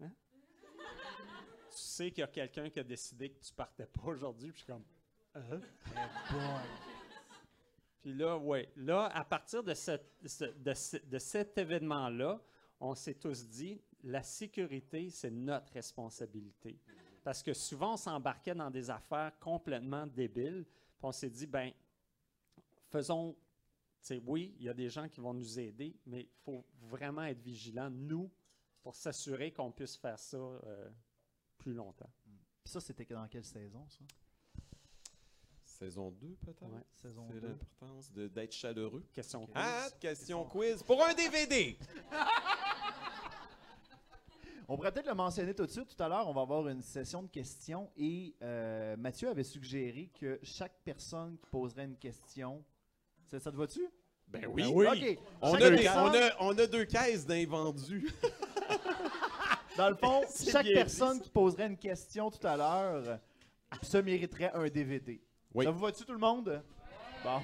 hein? 0.00 0.12
tu 1.70 1.76
sais 1.76 2.10
qu'il 2.10 2.20
y 2.20 2.24
a 2.24 2.28
quelqu'un 2.28 2.68
qui 2.70 2.78
a 2.80 2.84
décidé 2.84 3.30
que 3.30 3.40
tu 3.40 3.52
partais 3.52 3.86
pas 3.86 4.02
aujourd'hui, 4.04 4.50
puis 4.50 4.60
je 4.60 4.64
suis 4.64 4.72
comme, 4.72 4.84
Hein? 5.34 5.60
Boy. 6.32 6.89
Puis 8.00 8.14
là, 8.14 8.38
ouais, 8.38 8.70
là, 8.76 9.06
à 9.14 9.24
partir 9.24 9.62
de, 9.62 9.74
cet 9.74 11.58
événement-là, 11.58 12.40
on 12.80 12.94
s'est 12.94 13.14
tous 13.14 13.46
dit, 13.46 13.80
la 14.02 14.22
sécurité, 14.22 15.10
c'est 15.10 15.30
notre 15.30 15.72
responsabilité. 15.72 16.78
Parce 17.22 17.42
que 17.42 17.52
souvent, 17.52 17.94
on 17.94 17.96
s'embarquait 17.98 18.54
dans 18.54 18.70
des 18.70 18.88
affaires 18.88 19.38
complètement 19.38 20.06
débiles. 20.06 20.64
Puis 20.64 21.02
on 21.02 21.12
s'est 21.12 21.28
dit, 21.28 21.46
ben, 21.46 21.70
faisons, 22.88 23.36
oui, 24.26 24.54
il 24.58 24.64
y 24.64 24.68
a 24.70 24.74
des 24.74 24.88
gens 24.88 25.08
qui 25.08 25.20
vont 25.20 25.34
nous 25.34 25.58
aider, 25.58 25.94
mais 26.06 26.22
il 26.22 26.42
faut 26.42 26.64
vraiment 26.80 27.24
être 27.24 27.40
vigilant, 27.40 27.90
nous, 27.90 28.30
pour 28.82 28.96
s'assurer 28.96 29.52
qu'on 29.52 29.70
puisse 29.70 29.96
faire 29.96 30.18
ça 30.18 30.38
euh, 30.38 30.88
plus 31.58 31.74
longtemps. 31.74 32.10
Puis 32.64 32.72
ça, 32.72 32.80
c'était 32.80 33.04
dans 33.04 33.28
quelle 33.28 33.44
saison, 33.44 33.86
ça? 33.88 34.04
Saison 35.80 36.10
2 36.10 36.36
peut-être? 36.44 36.62
Ouais. 36.62 36.82
Saison 36.92 37.26
C'est 37.32 37.40
2. 37.40 37.48
l'importance 37.48 38.12
de- 38.12 38.28
d'être 38.28 38.52
chaleureux. 38.52 39.02
Question 39.14 39.46
quiz. 39.46 39.54
Ah, 39.56 39.88
question 39.98 40.44
quiz 40.44 40.82
pour 40.82 41.02
un 41.02 41.14
DVD. 41.14 41.78
On 44.68 44.76
pourrait 44.76 44.92
peut-être 44.92 45.08
le 45.08 45.14
mentionner 45.14 45.52
tout 45.54 45.64
de 45.66 45.70
suite. 45.70 45.96
Tout 45.96 46.00
à 46.02 46.08
l'heure, 46.08 46.28
on 46.28 46.32
va 46.32 46.42
avoir 46.42 46.68
une 46.68 46.80
session 46.82 47.22
de 47.24 47.28
questions 47.28 47.90
et 47.96 48.36
euh, 48.42 48.96
Mathieu 48.96 49.28
avait 49.28 49.42
suggéré 49.42 50.10
que 50.20 50.38
chaque 50.44 50.76
personne 50.84 51.36
qui 51.38 51.46
poserait 51.46 51.86
une 51.86 51.96
question. 51.96 52.62
Ça, 53.26 53.40
ça 53.40 53.50
te 53.50 53.56
va-tu? 53.56 53.80
Ben 54.28 54.46
oui. 54.46 54.64
OK. 54.66 55.18
On 55.42 55.52
Chaque 55.54 55.62
a, 55.62 55.70
des- 55.70 55.76
personne- 55.82 56.04
on, 56.04 56.14
a, 56.14 56.30
on 56.52 56.58
a 56.58 56.66
deux 56.68 56.84
caisses 56.84 57.26
d'invendus. 57.26 58.08
Dans 59.76 59.88
le 59.90 59.96
fond, 59.96 60.20
C'est 60.28 60.52
chaque 60.52 60.66
bien 60.66 60.74
personne 60.74 61.16
dit, 61.18 61.24
qui 61.24 61.30
poserait 61.30 61.66
une 61.66 61.78
question 61.78 62.30
tout 62.30 62.46
à 62.46 62.56
l'heure 62.56 63.18
se 63.82 63.98
mériterait 63.98 64.52
un 64.52 64.68
DVD. 64.68 65.20
Oui. 65.54 65.64
Ça 65.64 65.70
vous 65.70 65.80
va-tu 65.80 66.04
tout 66.04 66.12
le 66.12 66.18
monde? 66.18 66.62
Bon. 67.24 67.40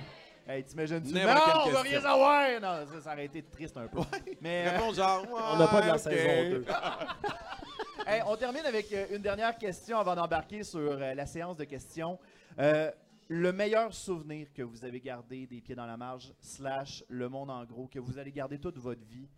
Hey, 0.47 0.63
t'imagines-tu? 0.65 1.13
Non, 1.13 1.21
on 1.23 1.27
va 1.27 1.83
rien 1.83 1.83
question. 1.83 2.01
savoir! 2.03 2.61
Non, 2.61 2.87
ça, 2.87 3.01
ça 3.01 3.13
aurait 3.13 3.25
été 3.25 3.43
triste 3.43 3.77
un 3.77 3.89
peu. 3.89 4.01
Mais, 4.41 4.67
euh, 4.67 4.71
Réponds 4.71 4.93
genre. 4.95 5.27
On 5.31 5.59
n'a 5.59 5.67
pas 5.67 5.83
de 5.83 5.87
la 5.89 5.99
saison 5.99 6.59
ok. 6.59 6.67
2. 6.67 8.07
Hey, 8.09 8.23
on 8.25 8.37
termine 8.37 8.65
avec 8.65 8.93
euh, 8.93 9.07
une 9.17 9.23
dernière 9.23 9.59
question 9.59 9.99
avant 9.99 10.15
d'embarquer 10.15 10.63
sur 10.63 10.79
euh, 10.79 11.15
la 11.15 11.27
séance 11.27 11.57
de 11.57 11.65
questions. 11.65 12.17
Euh, 12.61 12.93
le 13.27 13.53
meilleur 13.53 13.93
souvenir 13.93 14.53
que 14.53 14.63
vous 14.63 14.85
avez 14.85 15.01
gardé 15.01 15.49
des 15.49 15.61
pieds 15.61 15.75
dans 15.75 15.87
la 15.87 15.97
marge, 15.97 16.33
slash 16.39 17.03
le 17.09 17.29
monde 17.29 17.51
en 17.51 17.65
gros, 17.65 17.89
que 17.89 17.99
vous 17.99 18.17
allez 18.19 18.31
garder 18.31 18.61
toute 18.61 18.79
votre 18.79 19.05
vie, 19.05 19.29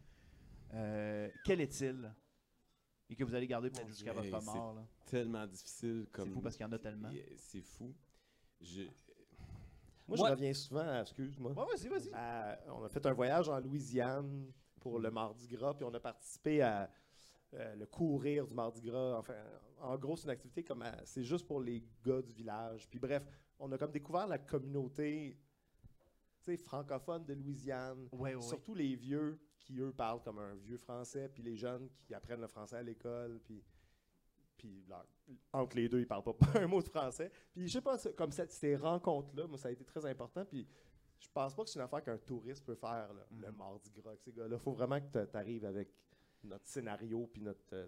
euh, 0.75 1.31
quel 1.47 1.63
est-il? 1.63 2.13
Et 3.09 3.17
que 3.17 3.25
vous 3.25 3.35
allez 3.35 3.47
garder 3.47 3.71
peut-être 3.71 3.89
jusqu'à 3.89 4.13
votre 4.13 4.45
mort. 4.45 4.75
là. 4.75 4.83
Tellement 5.07 5.47
difficile 5.47 6.03
C'est 6.05 6.13
comme. 6.13 6.31
fou 6.31 6.43
parce 6.43 6.55
qu'il 6.55 6.67
y 6.67 6.69
en 6.69 6.73
a 6.73 6.79
tellement. 6.79 7.09
C'est 7.39 7.63
fou. 7.63 7.95
Je- 8.61 8.83
Moi, 10.07 10.17
Moi- 10.17 10.29
je 10.29 10.33
reviens 10.35 10.55
souvent, 10.55 10.89
à- 10.89 11.03
excuse-moi. 11.03 11.53
Ouais, 11.53 11.65
vas-y, 11.67 11.89
vas-y. 11.89 12.11
à- 12.15 12.59
on 12.75 12.83
a 12.85 12.89
fait 12.89 13.05
un 13.05 13.13
voyage 13.13 13.49
en 13.49 13.61
Louisiane 13.61 14.51
pour 14.81 14.99
le 14.99 15.11
Mardi 15.11 15.47
Gras, 15.49 15.75
puis 15.75 15.85
on 15.85 15.93
a 15.95 16.01
participé 16.01 16.63
à 16.63 16.91
euh, 17.55 17.75
le 17.77 17.87
courir 17.87 18.47
du 18.47 18.53
Mardi 18.55 18.81
Gras. 18.83 19.19
Enfin, 19.19 19.35
en 19.81 19.97
gros, 19.97 20.17
c'est 20.17 20.25
une 20.25 20.31
activité 20.31 20.63
comme 20.65 20.83
à- 20.83 21.05
c'est 21.07 21.25
juste 21.25 21.47
pour 21.47 21.61
les 21.61 21.83
gars 22.05 22.21
du 22.23 22.33
village. 22.33 22.87
Puis 22.89 22.99
bref, 22.99 23.27
on 23.59 23.71
a 23.73 23.79
comme 23.79 23.91
découvert 23.91 24.27
la 24.27 24.39
communauté 24.39 25.37
tu 26.41 26.45
sais, 26.45 26.57
francophone 26.59 27.25
de 27.25 27.35
Louisiane. 27.35 28.09
Ouais, 28.13 28.35
ouais. 28.35 28.43
Surtout 28.43 28.75
les 28.75 28.95
vieux 28.97 29.39
qui, 29.59 29.79
eux, 29.81 29.93
parlent 29.93 30.23
comme 30.23 30.39
un 30.39 30.55
vieux 30.55 30.77
français, 30.79 31.29
puis 31.29 31.43
les 31.43 31.57
jeunes 31.57 31.89
qui 32.07 32.15
apprennent 32.15 32.41
le 32.41 32.47
français 32.49 32.77
à 32.77 32.83
l'école, 32.83 33.41
puis, 33.45 33.63
puis 34.59 34.85
leur- 34.89 35.07
entre 35.53 35.77
les 35.77 35.89
deux, 35.89 36.01
ils 36.01 36.07
parlent 36.07 36.23
pas 36.25 36.35
un 36.63 36.67
mot 36.67 36.83
de 36.83 36.89
français. 36.89 37.31
Puis 37.53 37.67
je 37.69 37.73
sais 37.73 37.81
pas, 37.81 37.97
comme 38.17 38.33
cette- 38.33 38.53
ces 38.53 38.77
rencontres-là, 38.77 39.47
moi, 39.47 39.57
ça 39.57 39.69
a 39.69 39.71
été 39.71 39.85
très 39.85 40.05
important, 40.05 40.45
puis 40.45 40.67
je 41.21 41.29
pense 41.33 41.55
pas 41.55 41.65
que 41.65 41.71
c'est 41.71 41.79
une 41.79 41.85
affaire 41.85 42.03
qu'un 42.03 42.19
touriste 42.19 42.65
peut 42.65 42.75
faire, 42.75 43.13
là, 43.15 43.27
le 43.31 43.51
mardi 43.53 43.91
gras 43.91 44.11
avec 44.11 44.21
ces 44.21 44.33
gars-là. 44.33 44.59
faut 44.59 44.73
vraiment 44.73 45.01
que 45.01 45.25
tu 45.25 45.37
arrives 45.37 45.65
avec 45.65 45.89
notre 46.45 46.67
scénario, 46.69 47.27
puis 47.33 47.43
notre, 47.43 47.65
euh, 47.73 47.87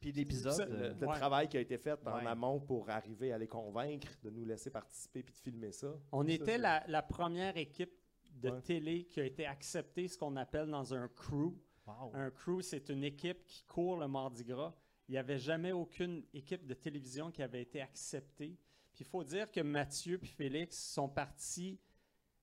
Puis 0.00 0.12
l'épisode. 0.12 0.68
le, 0.70 0.82
euh, 0.82 0.94
le 1.00 1.06
ouais. 1.06 1.14
travail 1.16 1.48
qui 1.48 1.58
a 1.58 1.60
été 1.60 1.76
fait 1.76 1.98
en 2.06 2.16
Ouais. 2.16 2.26
amont 2.26 2.58
pour 2.58 2.88
arriver 2.88 3.32
à 3.32 3.38
les 3.38 3.46
convaincre 3.48 4.08
de 4.22 4.30
nous 4.30 4.44
laisser 4.46 4.70
participer 4.70 5.22
puis 5.22 5.34
de 5.34 5.38
filmer 5.38 5.72
ça. 5.72 5.94
On 6.10 6.24
Ça, 6.24 6.32
était 6.32 6.56
la, 6.58 6.82
la 6.88 7.02
première 7.02 7.56
équipe 7.58 7.92
de 8.32 8.48
Ouais. 8.48 8.60
télé 8.62 9.04
qui 9.04 9.20
a 9.20 9.24
été 9.26 9.44
acceptée, 9.44 10.08
ce 10.08 10.16
qu'on 10.16 10.34
appelle 10.36 10.70
dans 10.70 10.94
un 10.94 11.08
crew. 11.08 11.52
wow. 11.86 12.10
Un 12.14 12.30
crew, 12.30 12.62
c'est 12.62 12.88
une 12.88 13.04
équipe 13.04 13.44
qui 13.44 13.62
court 13.64 13.98
le 13.98 14.08
Mardi 14.08 14.44
Gras. 14.44 14.72
Il 15.10 15.14
n'y 15.14 15.18
avait 15.18 15.40
jamais 15.40 15.72
aucune 15.72 16.22
équipe 16.32 16.68
de 16.68 16.72
télévision 16.72 17.32
qui 17.32 17.42
avait 17.42 17.62
été 17.62 17.80
acceptée. 17.80 18.56
Puis 18.92 19.00
il 19.00 19.06
faut 19.06 19.24
dire 19.24 19.50
que 19.50 19.58
Mathieu 19.58 20.20
et 20.22 20.26
Félix 20.26 20.78
sont 20.78 21.08
partis 21.08 21.80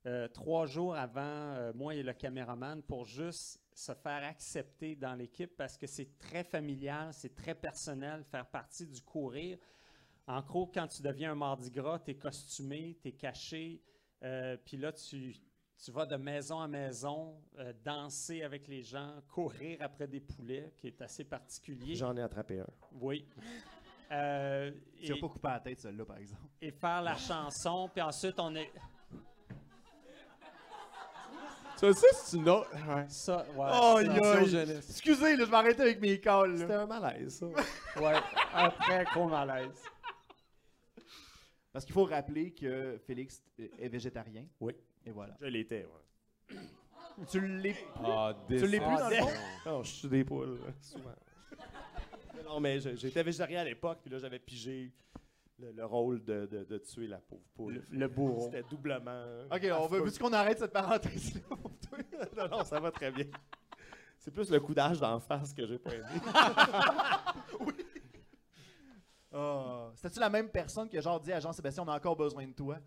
euh, 0.06 0.28
trois 0.28 0.66
jours 0.66 0.94
avant 0.94 1.22
euh, 1.22 1.72
moi 1.74 1.96
et 1.96 2.04
le 2.04 2.12
caméraman 2.12 2.84
pour 2.84 3.06
juste 3.06 3.62
se 3.74 3.94
faire 3.94 4.22
accepter 4.26 4.98
dans 4.98 5.16
l'équipe 5.16 5.56
parce 5.56 5.78
que 5.78 5.88
c'est 5.88 6.20
très 6.20 6.44
familial, 6.44 7.14
c'est 7.14 7.34
très 7.34 7.56
personnel, 7.56 8.26
faire 8.26 8.46
partie 8.46 8.86
du 8.86 9.02
courir. 9.02 9.58
En 10.28 10.42
gros, 10.42 10.68
quand 10.68 10.88
tu 10.88 11.02
deviens 11.02 11.32
un 11.32 11.36
Mardi 11.36 11.72
Gras, 11.72 12.00
tu 12.00 12.12
es 12.12 12.16
costumé, 12.16 12.98
tu 13.02 13.08
es 13.08 13.12
caché, 13.14 13.82
euh, 14.24 14.58
puis 14.66 14.76
là, 14.76 14.92
tu, 14.92 15.38
tu 15.84 15.92
vas 15.92 16.06
de 16.06 16.16
maison 16.16 16.60
à 16.60 16.68
maison, 16.68 17.40
euh, 17.60 17.72
danser 17.84 18.42
avec 18.42 18.68
les 18.68 18.82
gens, 18.82 19.14
courir 19.28 19.78
après 19.82 20.08
des 20.08 20.20
poulets, 20.20 20.74
qui 20.78 20.88
est 20.88 21.02
assez 21.02 21.24
particulier. 21.24 21.96
J'en 21.96 22.16
ai 22.18 22.22
attrapé 22.22 22.60
un. 22.60 22.68
Oui. 22.94 23.28
Euh, 24.12 24.72
Tu 25.02 25.12
n'as 25.14 25.20
pas 25.20 25.28
coupé 25.28 25.48
la 25.48 25.60
tête, 25.60 25.80
celle-là, 25.80 26.06
par 26.06 26.18
exemple. 26.18 26.42
et 26.62 26.72
faire 26.72 27.02
la 27.02 27.16
chanson, 27.16 27.90
puis 27.94 28.02
ensuite 28.02 28.40
on 28.40 28.56
est. 28.56 28.72
Ça, 31.76 31.94
ça 31.94 32.08
c'est 32.12 32.38
une 32.38 32.50
autre. 32.50 32.72
Ouais. 32.88 33.06
Ça, 33.08 33.46
ouais. 33.56 33.70
Oh, 33.72 34.46
jeunesse. 34.46 34.90
Excusez, 34.90 35.36
là, 35.36 35.46
je 35.46 35.54
arrêter 35.54 35.82
avec 35.84 36.02
mes 36.02 36.20
calls. 36.20 36.58
C'était 36.58 36.74
un 36.74 36.88
malaise, 36.88 37.38
ça. 37.38 37.46
ouais, 37.46 38.16
un 38.56 38.70
très 38.72 39.06
gros 39.06 39.28
malaise. 39.28 39.84
Parce 41.72 41.86
qu'il 41.86 41.94
faut 41.94 42.06
rappeler 42.06 42.52
que 42.52 42.98
Félix 43.06 43.44
est 43.60 43.90
végétarien. 43.90 44.48
Oui. 44.60 44.74
Et 45.06 45.12
voilà. 45.12 45.36
Je 45.42 45.46
l'étais, 45.48 45.86
ouais. 45.86 46.56
Tu 47.30 47.40
l'es. 47.48 47.76
Ah, 48.04 48.36
Tu 48.48 48.68
l'es 48.68 48.80
plus 48.80 48.96
dans 48.96 49.10
le 49.10 49.16
fond? 49.16 49.30
Non, 49.66 49.84
je 49.84 49.90
suis 49.92 50.08
des 50.08 50.24
poules, 50.24 50.60
souvent. 50.82 51.16
non, 52.46 52.60
mais 52.60 52.80
j'étais 52.80 53.24
végétarien 53.24 53.62
à 53.62 53.64
l'époque, 53.64 54.00
puis 54.04 54.12
là, 54.12 54.20
j'avais 54.20 54.38
pigé 54.40 54.94
le, 55.58 55.72
le 55.72 55.86
rôle 55.86 56.24
de, 56.24 56.46
de- 56.46 56.64
de 56.64 56.78
tuer 56.78 57.08
la 57.08 57.18
pauvre 57.18 57.42
poule. 57.56 57.84
Le, 57.90 57.98
le 58.00 58.08
bourreau. 58.08 58.46
C'était 58.52 58.62
doublement. 58.70 59.26
Ok, 59.52 59.68
on 59.80 59.88
veut, 59.88 60.02
veux-tu 60.02 60.20
qu'on 60.20 60.32
arrête 60.34 60.60
cette 60.60 60.72
parenthèse-là 60.74 61.42
pour 61.50 61.72
toi? 61.80 61.98
non, 62.38 62.58
non, 62.60 62.64
ça 62.64 62.80
va 62.80 62.92
très 62.92 63.12
bien. 63.12 63.26
C'est 64.20 64.30
plus 64.32 64.52
le 64.52 64.60
coup 64.60 64.76
d'âge 64.76 65.00
d'en 65.00 65.20
face 65.20 65.54
que 65.56 65.66
j'ai 65.66 65.80
pas 65.80 65.96
aimé. 65.96 66.06
Ah. 69.34 69.92
C'était-tu 69.96 70.20
la 70.20 70.30
même 70.30 70.50
personne 70.50 70.88
qui 70.90 70.98
a 70.98 71.02
genre 71.02 71.20
dit 71.20 71.32
à 71.34 71.40
Jean-Sébastien, 71.40 71.84
on 71.84 71.88
a 71.88 71.96
encore 71.96 72.16
besoin 72.16 72.46
de 72.48 72.54
toi? 72.54 72.78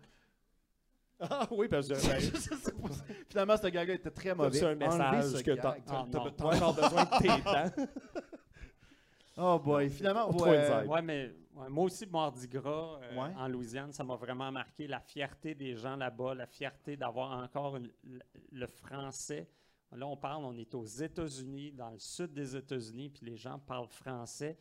Ah 1.21 1.47
oui, 1.51 1.67
parce 1.67 1.87
que 1.87 1.93
ben. 2.07 2.91
Finalement, 3.29 3.57
ce 3.57 3.67
gars-là 3.67 3.93
était 3.93 4.09
très 4.11 4.33
mauvais. 4.35 4.49
reçu 4.49 4.65
un 4.65 4.75
message 4.75 5.25
ce 5.25 5.43
que 5.43 5.51
t'as 5.51 5.75
Ah, 5.87 6.01
encore 6.01 6.73
besoin 6.73 7.03
de 7.05 7.17
tes 7.19 7.27
dents. 7.27 7.87
Oh 9.37 9.57
boy, 9.59 9.89
finalement, 9.89 10.27
Trop 10.29 10.45
ouais, 10.45 10.57
inside. 10.57 10.89
Ouais, 10.89 11.01
mais 11.01 11.31
ouais, 11.55 11.69
moi 11.69 11.85
aussi, 11.85 12.05
Mardi 12.05 12.47
Gras, 12.47 12.99
euh, 13.01 13.15
Ouais. 13.15 13.33
en 13.37 13.47
Louisiane, 13.47 13.93
ça 13.93 14.03
m'a 14.03 14.15
vraiment 14.15 14.51
marqué 14.51 14.87
la 14.87 14.99
fierté 14.99 15.55
des 15.55 15.73
gens 15.75 15.95
là-bas, 15.95 16.35
la 16.35 16.45
fierté 16.45 16.97
d'avoir 16.97 17.41
encore 17.41 17.77
une- 17.77 17.89
le 18.51 18.67
français. 18.67 19.47
Là, 19.93 20.05
on 20.05 20.17
parle, 20.17 20.43
on 20.45 20.55
est 20.57 20.73
aux 20.75 20.85
États-Unis, 20.85 21.71
dans 21.71 21.89
le 21.89 21.97
sud 21.99 22.33
des 22.33 22.55
États-Unis, 22.55 23.09
puis 23.09 23.25
les 23.25 23.37
gens 23.37 23.57
parlent 23.59 23.87
français, 23.87 24.57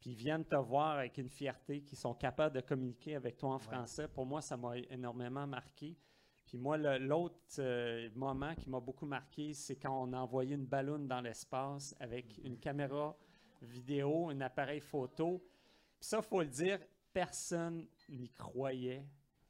puis 0.00 0.10
ils 0.10 0.16
viennent 0.16 0.44
te 0.44 0.56
voir 0.56 0.98
avec 0.98 1.18
une 1.18 1.28
fierté, 1.28 1.82
qu'ils 1.82 1.98
sont 1.98 2.14
capables 2.14 2.54
de 2.54 2.60
communiquer 2.60 3.16
avec 3.16 3.36
toi 3.36 3.54
en 3.54 3.58
français. 3.58 4.06
Pour 4.08 4.26
moi, 4.26 4.40
ça 4.40 4.56
m'a 4.56 4.78
énormément 4.90 5.46
marqué. 5.46 5.96
Puis 6.46 6.56
moi, 6.56 6.78
l'autre 6.78 7.36
euh, 7.58 8.08
moment 8.14 8.54
qui 8.54 8.70
m'a 8.70 8.80
beaucoup 8.80 9.06
marqué, 9.06 9.52
c'est 9.52 9.76
quand 9.76 10.02
on 10.02 10.12
a 10.12 10.18
envoyé 10.18 10.54
une 10.54 10.64
ballonne 10.64 11.06
dans 11.06 11.20
l'espace 11.20 11.94
avec 12.00 12.40
une 12.42 12.58
caméra 12.58 13.18
vidéo, 13.60 14.30
un 14.30 14.40
appareil 14.40 14.80
photo. 14.80 15.44
Puis 15.98 16.08
ça, 16.08 16.18
il 16.18 16.26
faut 16.26 16.40
le 16.40 16.48
dire, 16.48 16.78
personne 17.12 17.86
n'y 18.08 18.30
croyait. 18.30 19.04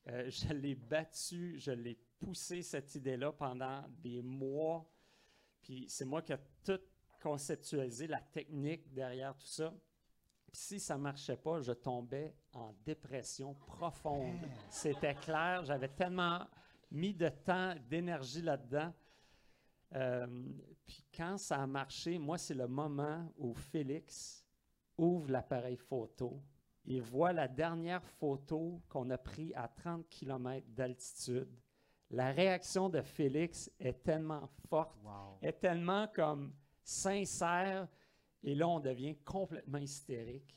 Euh, 0.09 0.30
je 0.30 0.53
l'ai 0.55 0.74
battu, 0.74 1.59
je 1.59 1.70
l'ai 1.70 1.99
poussé 2.18 2.62
cette 2.62 2.94
idée-là 2.94 3.32
pendant 3.32 3.84
des 4.03 4.22
mois. 4.22 4.90
Puis 5.62 5.84
c'est 5.88 6.07
moi 6.07 6.22
qui 6.22 6.32
ai 6.32 6.38
tout 6.64 6.80
conceptualisé, 7.20 8.07
la 8.07 8.20
technique 8.20 8.92
derrière 8.92 9.36
tout 9.36 9.46
ça. 9.46 9.74
Puis 10.59 10.67
si 10.67 10.81
ça 10.81 10.97
ne 10.97 11.03
marchait 11.03 11.37
pas, 11.37 11.61
je 11.61 11.71
tombais 11.71 12.35
en 12.53 12.75
dépression 12.85 13.55
profonde. 13.55 14.41
C'était 14.69 15.15
clair, 15.15 15.65
j'avais 15.65 15.87
tellement 15.87 16.49
mis 16.91 17.15
de 17.15 17.29
temps, 17.29 17.77
d'énergie 17.89 18.43
là-dedans. 18.43 18.93
Euh, 19.95 20.27
puis 20.85 21.05
quand 21.17 21.39
ça 21.39 21.63
a 21.63 21.67
marché, 21.69 22.19
moi, 22.19 22.39
c'est 22.39 22.55
le 22.55 22.67
moment 22.67 23.33
où 23.39 23.55
Félix 23.55 24.45
ouvre 24.97 25.31
l'appareil 25.31 25.77
photo 25.77 26.43
et 26.85 26.99
voit 26.99 27.33
la 27.33 27.47
dernière 27.47 28.03
photo 28.03 28.83
qu'on 28.89 29.09
a 29.11 29.17
prise 29.19 29.53
à 29.55 29.69
30 29.69 30.09
km 30.09 30.67
d'altitude. 30.71 31.57
La 32.11 32.33
réaction 32.33 32.89
de 32.89 33.01
Félix 33.01 33.71
est 33.79 34.03
tellement 34.03 34.49
forte, 34.69 34.99
Wow. 35.05 35.39
est 35.41 35.61
tellement 35.61 36.09
comme 36.09 36.53
sincère, 36.83 37.87
et 38.43 38.55
là, 38.55 38.68
on 38.68 38.80
devient 38.80 39.16
complètement 39.24 39.78
hystérique. 39.78 40.57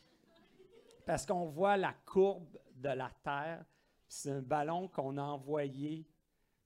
Parce 1.05 1.25
qu'on 1.25 1.45
voit 1.45 1.77
la 1.77 1.93
courbe 2.05 2.57
de 2.75 2.89
la 2.89 3.09
Terre, 3.23 3.65
c'est 4.07 4.31
un 4.31 4.41
ballon 4.41 4.87
qu'on 4.87 5.17
a 5.17 5.23
envoyé, 5.23 6.05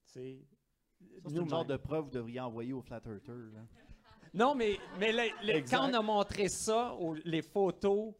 c'est 0.03 0.39
le 1.23 1.29
nous-mêmes. 1.31 1.49
genre 1.49 1.65
de 1.65 1.77
preuve 1.77 2.01
que 2.03 2.05
vous 2.09 2.15
devriez 2.15 2.39
envoyer 2.39 2.73
au 2.73 2.81
Flat 2.81 3.01
Earther. 3.05 3.33
là. 3.53 3.61
Non, 4.33 4.53
mais, 4.53 4.77
mais 4.99 5.11
les- 5.13 5.31
les- 5.43 5.53
Exact. 5.53 5.77
quand 5.77 5.89
on 5.89 5.93
a 5.93 6.01
montré 6.01 6.49
ça, 6.49 6.93
aux- 6.95 7.13
les 7.13 7.41
photos 7.41 8.13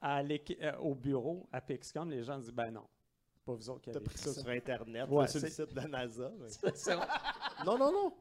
à 0.00 0.20
euh, 0.22 0.76
au 0.80 0.94
bureau 0.94 1.48
à 1.52 1.60
Pixcom, 1.60 2.10
les 2.10 2.22
gens 2.22 2.38
disent 2.38 2.52
ben 2.52 2.70
non, 2.70 2.86
c'est 3.32 3.42
pas 3.44 3.54
vous 3.54 3.70
autres 3.70 3.80
qui 3.82 3.90
avez 3.90 4.00
pris 4.00 4.18
ça 4.18 4.32
ça. 4.32 4.40
sur 4.42 4.50
Internet, 4.50 5.08
Ouais, 5.08 5.26
sur 5.28 5.40
le 5.40 5.48
site 5.48 5.70
de 5.70 5.76
la 5.76 5.88
NASA. 5.88 6.30
mais- 6.38 6.48
Non, 7.64 7.78
non, 7.78 7.90
non. 7.92 8.14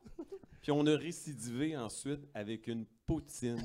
Puis 0.62 0.72
on 0.72 0.86
a 0.86 0.96
récidivé 0.96 1.76
ensuite 1.76 2.22
avec 2.34 2.68
une 2.68 2.86
poutine 3.06 3.58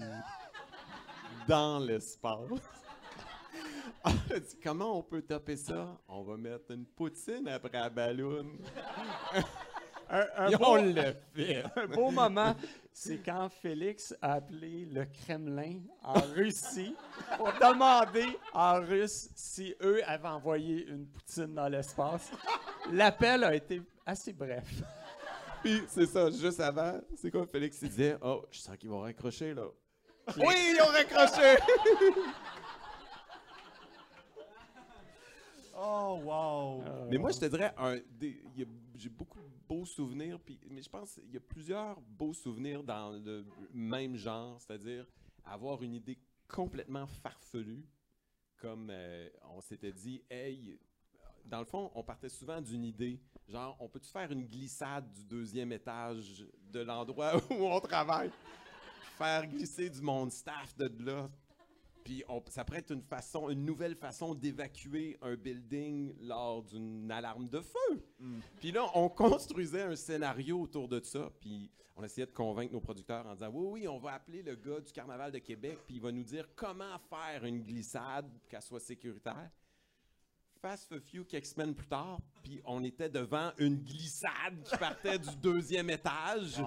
dans 1.47 1.78
l'espace. 1.78 2.51
Ah, 4.09 4.12
comment 4.62 4.99
on 4.99 5.03
peut 5.03 5.22
taper 5.22 5.57
ça? 5.57 5.99
On 6.07 6.22
va 6.22 6.36
mettre 6.36 6.70
une 6.70 6.86
poutine 6.86 7.49
après 7.49 7.72
la 7.72 7.90
balloune. 7.90 8.57
un, 10.11 10.26
un 10.36 10.49
Et 10.49 10.57
beau, 10.57 10.64
on 10.64 10.76
l'a 10.76 11.12
fait. 11.34 11.64
un 11.76 11.86
beau 11.86 12.12
moment, 12.12 12.55
c'est 12.92 13.18
quand 13.18 13.49
Félix 13.49 14.14
a 14.22 14.34
appelé 14.34 14.84
le 14.84 15.07
Kremlin 15.07 15.80
en 16.05 16.20
Russie 16.20 16.94
pour 17.36 17.49
demander 17.55 18.26
en 18.53 18.80
russe 18.80 19.28
si 19.34 19.74
eux 19.82 20.01
avaient 20.09 20.28
envoyé 20.28 20.86
une 20.86 21.07
poutine 21.09 21.55
dans 21.55 21.68
l'espace. 21.68 22.30
L'appel 22.92 23.42
a 23.42 23.57
été 23.57 23.82
assez 24.05 24.32
bref. 24.32 24.72
Puis 25.64 25.82
c'est 25.88 26.07
ça, 26.07 26.30
juste 26.30 26.61
avant, 26.61 27.01
c'est 27.16 27.32
quoi 27.32 27.44
Félix 27.44 27.82
il 27.82 27.88
disait 27.88 28.16
Oh, 28.22 28.44
je 28.53 28.61
sens 28.61 28.76
qu'ils 28.76 28.90
vont 28.90 29.01
raccrocher 29.01 29.53
là. 29.53 29.66
Oui, 30.38 30.54
ils 30.74 30.80
ont 30.82 30.86
raccroché! 30.92 31.56
Oh, 35.78 36.20
wow. 36.24 36.82
Mais 37.10 37.18
moi, 37.18 37.30
je 37.32 37.38
te 37.38 37.44
dirais, 37.44 37.72
un 37.76 37.96
des- 38.18 38.40
il 38.54 38.60
y 38.60 38.62
a- 38.62 38.66
j'ai 38.94 39.10
beaucoup 39.10 39.38
de 39.40 39.48
beaux 39.68 39.84
souvenirs, 39.84 40.38
puis, 40.40 40.58
mais 40.70 40.80
je 40.80 40.88
pense 40.88 41.14
qu'il 41.16 41.30
y 41.30 41.36
a 41.36 41.40
plusieurs 41.40 42.00
beaux 42.00 42.32
souvenirs 42.32 42.82
dans 42.82 43.10
le 43.10 43.44
même 43.74 44.16
genre, 44.16 44.58
c'est-à-dire 44.60 45.06
avoir 45.44 45.82
une 45.82 45.92
idée 45.94 46.18
complètement 46.48 47.06
farfelue, 47.06 47.84
comme 48.56 48.88
euh, 48.90 49.28
on 49.50 49.60
s'était 49.60 49.92
dit, 49.92 50.22
hey, 50.30 50.78
dans 51.44 51.58
le 51.58 51.66
fond, 51.66 51.90
on 51.94 52.02
partait 52.02 52.30
souvent 52.30 52.60
d'une 52.62 52.84
idée. 52.84 53.20
Genre, 53.46 53.76
on 53.78 53.86
peut-tu 53.88 54.10
faire 54.10 54.32
une 54.32 54.46
glissade 54.46 55.12
du 55.12 55.24
deuxième 55.24 55.72
étage 55.72 56.42
de 56.72 56.80
l'endroit 56.80 57.34
où 57.50 57.66
on 57.66 57.80
travaille? 57.80 58.30
Faire 59.16 59.46
glisser 59.46 59.88
du 59.90 60.00
monde 60.02 60.30
staff 60.30 60.76
de 60.76 60.90
là. 61.04 61.28
Puis 62.04 62.22
on- 62.28 62.42
ça 62.48 62.64
pourrait 62.64 62.78
être 62.80 62.92
une 62.92 63.02
façon, 63.02 63.50
une 63.50 63.64
nouvelle 63.64 63.96
façon 63.96 64.34
d'évacuer 64.34 65.16
un 65.22 65.34
building 65.34 66.14
lors 66.20 66.62
d'une 66.62 67.10
alarme 67.10 67.48
de 67.48 67.60
feu. 67.60 68.04
Puis 68.60 68.70
là, 68.72 68.86
on 68.94 69.08
construisait 69.08 69.82
un 69.82 69.96
scénario 69.96 70.60
autour 70.60 70.86
de 70.88 71.00
ça. 71.02 71.30
Puis 71.40 71.68
on 71.96 72.04
essayait 72.04 72.26
de 72.26 72.32
convaincre 72.32 72.72
nos 72.74 72.80
producteurs 72.80 73.26
en 73.26 73.34
disant 73.34 73.50
Oui, 73.52 73.80
oui, 73.82 73.88
on 73.88 73.98
va 73.98 74.12
appeler 74.12 74.42
le 74.42 74.54
gars 74.54 74.80
du 74.80 74.92
Carnaval 74.92 75.32
de 75.32 75.38
Québec, 75.38 75.78
puis 75.86 75.96
il 75.96 76.00
va 76.02 76.12
nous 76.12 76.22
dire 76.22 76.46
comment 76.54 76.98
faire 77.10 77.44
une 77.44 77.62
glissade, 77.62 78.30
qu'elle 78.48 78.62
soit 78.62 78.80
sécuritaire. 78.80 79.50
Fast 80.60 80.92
a 80.92 81.00
few 81.00 81.24
quelques 81.24 81.46
semaines 81.46 81.74
plus 81.74 81.86
tard, 81.86 82.18
puis 82.42 82.60
on 82.64 82.82
était 82.84 83.08
devant 83.10 83.50
une 83.58 83.76
glissade 83.82 84.62
qui 84.64 84.76
partait 84.76 85.18
du 85.18 85.34
deuxième 85.36 85.90
étage. 85.90 86.60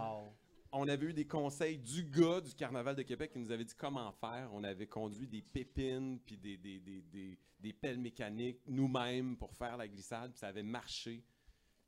On 0.71 0.87
avait 0.87 1.07
eu 1.07 1.13
des 1.13 1.25
conseils 1.25 1.77
du 1.77 2.03
gars 2.03 2.41
du 2.41 2.53
Carnaval 2.53 2.95
de 2.95 3.01
Québec 3.01 3.31
qui 3.31 3.39
nous 3.39 3.51
avait 3.51 3.65
dit 3.65 3.73
comment 3.75 4.11
faire. 4.11 4.49
On 4.53 4.63
avait 4.63 4.87
conduit 4.87 5.27
des 5.27 5.41
pépines 5.41 6.19
puis 6.25 6.37
des, 6.37 6.57
des, 6.57 6.79
des, 6.79 7.01
des- 7.01 7.37
des 7.59 7.73
pelles 7.73 7.97
mécaniques 7.99 8.61
nous-mêmes 8.67 9.35
pour 9.35 9.53
faire 9.53 9.75
la 9.75 9.87
glissade, 9.87 10.31
puis 10.31 10.39
ça 10.39 10.47
avait 10.47 10.63
marché. 10.63 11.23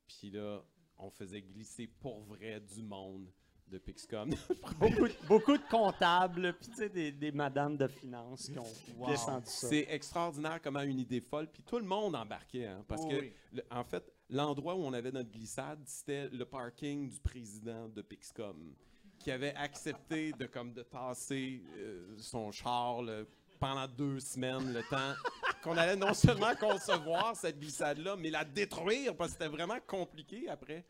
Puis 0.06 0.30
là, 0.30 0.62
on 0.98 1.10
faisait 1.10 1.40
glisser 1.40 1.86
pour 1.86 2.20
vrai 2.24 2.60
du 2.60 2.82
monde 2.82 3.32
de 3.68 3.78
Pixcom. 3.78 4.28
Beaucoup, 4.78 5.08
de- 5.08 5.26
beaucoup 5.26 5.56
de 5.56 5.62
comptables, 5.70 6.52
puis 6.60 6.68
tu 6.68 6.76
sais, 6.76 6.88
des, 6.90 7.10
des 7.10 7.32
madames 7.32 7.78
de 7.78 7.86
finances 7.86 8.50
qui 8.50 8.58
ont 8.58 9.06
descendu 9.08 9.46
ça. 9.46 9.68
C'est 9.68 9.86
extraordinaire 9.88 10.60
comment 10.60 10.82
une 10.82 10.98
idée 10.98 11.22
folle, 11.22 11.48
puis 11.50 11.62
tout 11.62 11.78
le 11.78 11.86
monde 11.86 12.14
embarquait, 12.14 12.66
hein, 12.66 12.84
parce 12.86 13.00
Oh 13.06 13.08
que 13.08 13.20
oui. 13.20 13.32
le- 13.52 13.64
en 13.70 13.82
fait, 13.84 14.11
l'endroit 14.32 14.74
où 14.74 14.82
on 14.84 14.92
avait 14.92 15.12
notre 15.12 15.30
glissade, 15.30 15.80
c'était 15.86 16.28
le 16.28 16.44
parking 16.44 17.08
du 17.08 17.20
président 17.20 17.88
de 17.88 18.02
Pixcom, 18.02 18.74
qui 19.18 19.30
avait 19.30 19.54
accepté 19.54 20.32
de 20.32 20.46
comme 20.46 20.72
de 20.72 20.82
tasser 20.82 21.62
euh, 21.76 22.14
son 22.18 22.50
char 22.50 23.02
là, 23.02 23.22
pendant 23.60 23.86
deux 23.86 24.18
semaines, 24.18 24.72
le 24.72 24.82
temps 24.90 25.14
qu'on 25.62 25.76
allait 25.76 25.94
non 25.96 26.14
seulement 26.14 26.54
concevoir 26.56 27.36
cette 27.36 27.60
glissade-là, 27.60 28.16
mais 28.16 28.30
la 28.30 28.44
détruire, 28.44 29.14
parce 29.16 29.30
que 29.32 29.38
c'était 29.38 29.54
vraiment 29.54 29.78
compliqué 29.86 30.48
après 30.48 30.84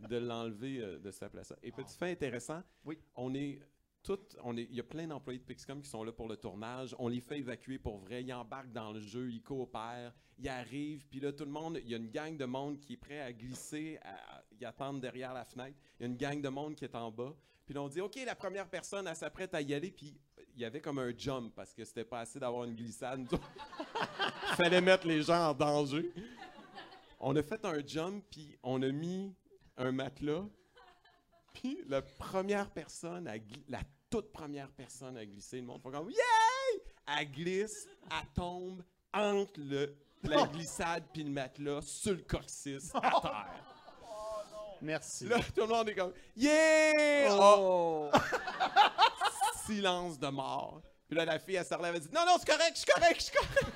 de 0.00 0.18
l'enlever 0.18 0.80
euh, 0.80 0.98
de 0.98 1.10
sa 1.10 1.30
place. 1.30 1.54
Et 1.62 1.72
petit 1.72 1.96
fait 1.96 2.10
intéressant, 2.10 2.62
Oui. 2.84 2.98
on 3.16 3.32
est 3.34 3.58
on 4.42 4.56
il 4.56 4.74
y 4.74 4.80
a 4.80 4.84
plein 4.84 5.06
d'employés 5.06 5.38
de 5.38 5.44
Pixcom 5.44 5.80
qui 5.82 5.88
sont 5.88 6.04
là 6.04 6.12
pour 6.12 6.28
le 6.28 6.36
tournage. 6.36 6.94
On 6.98 7.08
les 7.08 7.20
fait 7.20 7.38
évacuer 7.38 7.78
pour 7.78 7.98
vrai. 7.98 8.22
Ils 8.22 8.32
embarquent 8.32 8.72
dans 8.72 8.92
le 8.92 9.00
jeu, 9.00 9.30
ils 9.30 9.42
coopèrent, 9.42 10.14
ils 10.38 10.48
arrivent. 10.48 11.06
Puis 11.06 11.20
là, 11.20 11.32
tout 11.32 11.44
le 11.44 11.50
monde, 11.50 11.80
il 11.82 11.90
y 11.90 11.94
a 11.94 11.98
une 11.98 12.10
gang 12.10 12.36
de 12.36 12.44
monde 12.44 12.80
qui 12.80 12.94
est 12.94 12.98
prêt 12.98 13.20
à 13.20 13.32
glisser, 13.32 13.98
à, 14.02 14.42
ils 14.58 14.64
attendent 14.64 15.00
derrière 15.00 15.32
la 15.34 15.44
fenêtre. 15.44 15.76
Il 15.98 16.02
y 16.02 16.06
a 16.06 16.08
une 16.08 16.16
gang 16.16 16.40
de 16.40 16.48
monde 16.48 16.74
qui 16.74 16.84
est 16.84 16.94
en 16.94 17.10
bas. 17.10 17.34
Puis 17.64 17.74
là, 17.74 17.82
on 17.82 17.88
dit, 17.88 18.00
OK, 18.00 18.18
la 18.24 18.34
première 18.34 18.68
personne, 18.68 19.06
elle 19.06 19.16
s'apprête 19.16 19.54
à 19.54 19.60
y 19.60 19.74
aller. 19.74 19.90
Puis 19.90 20.18
il 20.54 20.62
y 20.62 20.64
avait 20.64 20.80
comme 20.80 20.98
un 20.98 21.12
jump 21.16 21.54
parce 21.54 21.72
que 21.72 21.84
c'était 21.84 22.04
pas 22.04 22.20
assez 22.20 22.40
d'avoir 22.40 22.64
une 22.64 22.74
glissade. 22.74 23.26
Il 23.30 24.56
fallait 24.56 24.80
mettre 24.80 25.06
les 25.06 25.22
gens 25.22 25.50
en 25.50 25.54
danger. 25.54 26.12
On 27.20 27.36
a 27.36 27.42
fait 27.42 27.64
un 27.64 27.84
jump, 27.86 28.24
puis 28.30 28.56
on 28.62 28.82
a 28.82 28.90
mis 28.90 29.34
un 29.76 29.92
matelas. 29.92 30.46
Puis 31.52 31.78
la 31.86 32.02
première 32.02 32.70
personne, 32.70 33.26
à 33.28 33.36
la 33.68 33.82
toute 34.10 34.32
première 34.32 34.70
personne 34.70 35.16
à 35.16 35.24
glisser, 35.24 35.56
le 35.56 35.64
monde 35.64 35.82
fait 35.82 35.90
comme 35.90 36.10
Yay! 36.10 36.82
Elle 37.18 37.30
glisse, 37.30 37.88
elle 38.10 38.26
tombe 38.34 38.82
entre 39.12 39.58
le, 39.58 39.96
la 40.22 40.46
glissade 40.46 41.04
puis 41.12 41.24
le 41.24 41.30
matelas 41.30 41.82
sur 41.82 42.12
le 42.12 42.22
coccyx 42.22 42.94
à 42.94 43.00
terre. 43.00 43.64
Merci. 44.80 45.26
Là, 45.26 45.38
tout 45.54 45.62
le 45.62 45.66
monde 45.66 45.88
est 45.88 45.94
comme 45.94 46.12
Yeah! 46.36 47.28
Oh! 47.32 48.10
Silence 49.66 50.18
de 50.18 50.28
mort. 50.28 50.82
Puis 51.08 51.16
là, 51.16 51.24
la 51.24 51.38
fille, 51.38 51.56
elle 51.56 51.66
se 51.66 51.74
relève 51.74 51.96
et 51.96 52.00
dit 52.00 52.08
Non, 52.12 52.24
non, 52.26 52.36
c'est 52.38 52.50
correct, 52.50 52.72
je 52.74 52.80
suis 52.80 52.92
correct, 52.92 53.16
je 53.18 53.24
suis 53.24 53.36
correct. 53.36 53.66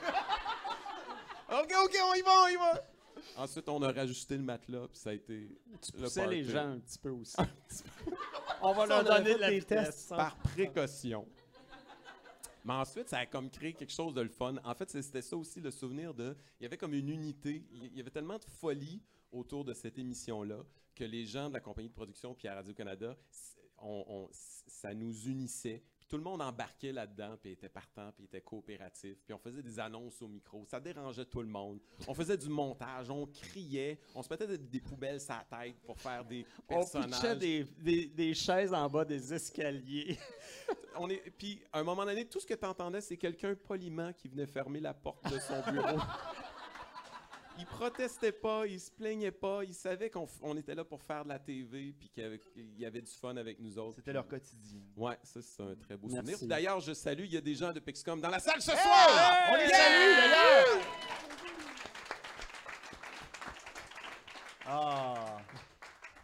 ok, 1.51 1.73
ok, 1.85 1.97
on 2.11 2.15
y 2.15 2.23
va, 2.23 2.31
on 2.45 2.49
y 2.49 2.57
va. 2.57 2.92
Ensuite, 3.37 3.69
on 3.69 3.81
a 3.83 3.93
rajusté 3.93 4.37
le 4.37 4.43
matelas, 4.43 4.89
puis 4.89 4.99
ça 4.99 5.11
a 5.11 5.13
été. 5.15 5.49
tu 5.81 5.93
le 5.97 6.03
poussais 6.05 6.27
les 6.27 6.41
party. 6.43 6.53
gens 6.53 6.69
un 6.73 6.79
petit 6.81 6.99
peu 6.99 7.11
aussi. 7.11 7.37
On 8.63 8.73
va 8.75 8.87
Ça, 8.87 9.03
leur 9.03 9.05
donner 9.19 9.35
de 9.35 9.39
la 9.41 9.51
des 9.51 9.59
vitesse. 9.61 9.87
tests. 9.89 10.09
par 10.11 10.37
précaution. 10.39 11.27
Mais 12.65 12.75
ensuite, 12.75 13.09
ça 13.09 13.19
a 13.19 13.27
comme 13.27 13.51
créé 13.51 13.73
quelque 13.73 13.93
chose 13.93 14.15
de 14.15 14.21
le 14.21 14.29
fun. 14.29 14.55
En 14.65 14.75
fait, 14.75 14.89
c'est- 14.91 15.03
c'était 15.03 15.23
ça 15.23 15.37
aussi 15.37 15.61
le 15.61 15.71
souvenir 15.73 16.15
de. 16.15 16.37
Il 16.61 16.63
y 16.63 16.67
avait 16.67 16.77
comme 16.77 16.95
une 16.95 17.09
unité. 17.09 17.65
Il 17.73 17.97
y 17.97 18.01
avait 18.01 18.11
tellement 18.11 18.39
de 18.39 18.45
folie 18.61 19.03
autour 19.33 19.65
de 19.65 19.73
cette 19.75 19.99
émission-là 19.99 20.59
que 20.95 21.03
les 21.05 21.25
gens 21.27 21.49
de 21.49 21.55
la 21.55 21.61
compagnie 21.61 21.89
de 21.89 21.95
production 21.95 22.35
puis 22.35 22.47
à 22.47 22.55
Radio-Canada, 22.55 23.17
on- 23.79 24.05
on- 24.07 24.29
ça 24.33 24.95
nous 24.95 25.13
unissait. 25.27 25.83
Tout 26.13 26.19
le 26.19 26.25
monde 26.25 26.43
embarquait 26.43 26.93
là-dedans, 26.93 27.39
puis 27.41 27.53
était 27.53 27.71
partant, 27.71 28.13
puis 28.13 28.27
était 28.27 28.43
coopératif. 28.43 29.17
Puis 29.25 29.33
on 29.33 29.39
faisait 29.39 29.63
des 29.63 29.81
annonces 29.81 30.21
au 30.21 30.29
micro. 30.29 30.63
Ça 30.67 30.79
dérangeait 30.79 31.25
tout 31.25 31.41
le 31.41 31.49
monde. 31.49 31.81
On 32.07 32.13
faisait 32.13 32.37
du 32.37 32.51
montage, 32.51 33.09
on 33.09 33.25
criait, 33.25 33.99
on 34.15 34.23
se 34.23 34.29
mettait 34.29 34.47
des, 34.47 34.59
des 34.59 34.81
poubelles 34.83 35.21
la 35.27 35.43
tête 35.59 35.77
pour 35.87 35.99
faire 35.99 36.23
des 36.23 36.45
On 36.69 36.75
personnages. 36.75 37.13
pitchait 37.13 37.37
des, 37.37 37.65
des, 37.79 38.07
des 38.09 38.35
chaises 38.35 38.75
en 38.75 38.91
bas 38.91 39.07
des 39.07 39.33
escaliers. 39.33 40.19
on 40.99 41.09
est, 41.09 41.31
puis 41.31 41.63
à 41.73 41.79
un 41.81 41.83
moment 41.83 42.05
donné, 42.05 42.27
tout 42.27 42.41
ce 42.41 42.47
que 42.47 42.53
tu 42.53 42.67
entendais, 42.67 43.01
c'est 43.01 43.17
quelqu'un 43.17 43.55
poliment 43.55 44.13
qui 44.13 44.29
venait 44.29 44.45
fermer 44.47 44.81
la 44.81 44.93
porte 44.93 45.25
de 45.33 45.39
son 45.39 45.63
bureau. 45.73 45.99
il 47.59 47.67
protestait 47.67 48.33
pas, 48.33 48.67
il 48.67 48.81
se 48.81 48.91
plaignait 48.91 49.31
pas, 49.31 49.63
il 49.65 49.75
savait 49.75 50.11
qu'on 50.11 50.27
on 50.43 50.57
était 50.57 50.75
là 50.75 50.85
pour 50.85 51.03
faire 51.03 51.25
de 51.25 51.29
la 51.29 51.39
TV, 51.39 51.93
puis 51.99 52.09
qu'il 52.09 52.23
y 52.79 52.85
avait, 52.87 53.01
du 53.03 53.11
fun 53.13 53.37
avec 53.37 53.59
nous 53.61 53.79
autres. 53.79 53.97
C'était 53.97 54.13
leur 54.13 54.27
quotidien. 54.27 54.81
Ouais, 54.97 55.19
ça 55.23 55.41
c'est 55.43 55.63
un 55.63 55.75
très 55.75 55.97
beau 55.97 56.09
Merci. 56.11 56.33
souvenir. 56.33 56.49
D'ailleurs, 56.49 56.81
je 56.81 56.93
salue, 56.93 57.25
il 57.25 57.33
y 57.35 57.37
a 57.37 57.41
des 57.41 57.55
gens 57.55 57.73
de 57.73 57.81
Pixcom 57.81 58.21
dans 58.21 58.29
la 58.31 58.39
salle 58.41 58.61
ce 58.63 58.71
On 58.73 58.77
soir. 58.77 59.57
les 59.59 59.69
salue 59.69 60.17
d'ailleurs! 60.17 60.85
Ah! 64.67 65.39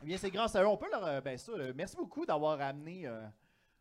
Eh 0.02 0.06
bien, 0.06 0.16
c'est 0.16 0.30
grâce 0.30 0.54
à 0.54 0.62
eux. 0.62 0.66
On 0.66 0.76
peut 0.76 0.90
leur. 0.90 1.04
euh, 1.04 1.20
Ben, 1.20 1.36
ça, 1.36 1.52
euh, 1.52 1.72
merci 1.74 1.96
beaucoup 1.96 2.24
d'avoir 2.24 2.60
amené 2.60 3.06
euh, 3.06 3.20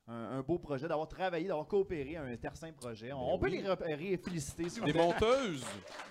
un, 0.08 0.40
un 0.40 0.42
beau 0.42 0.58
projet, 0.58 0.88
d'avoir 0.88 1.08
travaillé, 1.08 1.48
d'avoir 1.48 1.68
coopéré 1.68 2.16
à 2.18 2.24
un 2.24 2.36
tercin 2.38 2.72
projet. 2.74 3.14
On, 3.14 3.18
Ben 3.20 3.32
on 3.34 3.40
peut 3.40 3.48
les 3.50 3.68
repérer 3.68 4.14
et 4.14 4.18
féliciter, 4.18 4.66
Des 4.84 4.94
monteuses. 4.94 5.64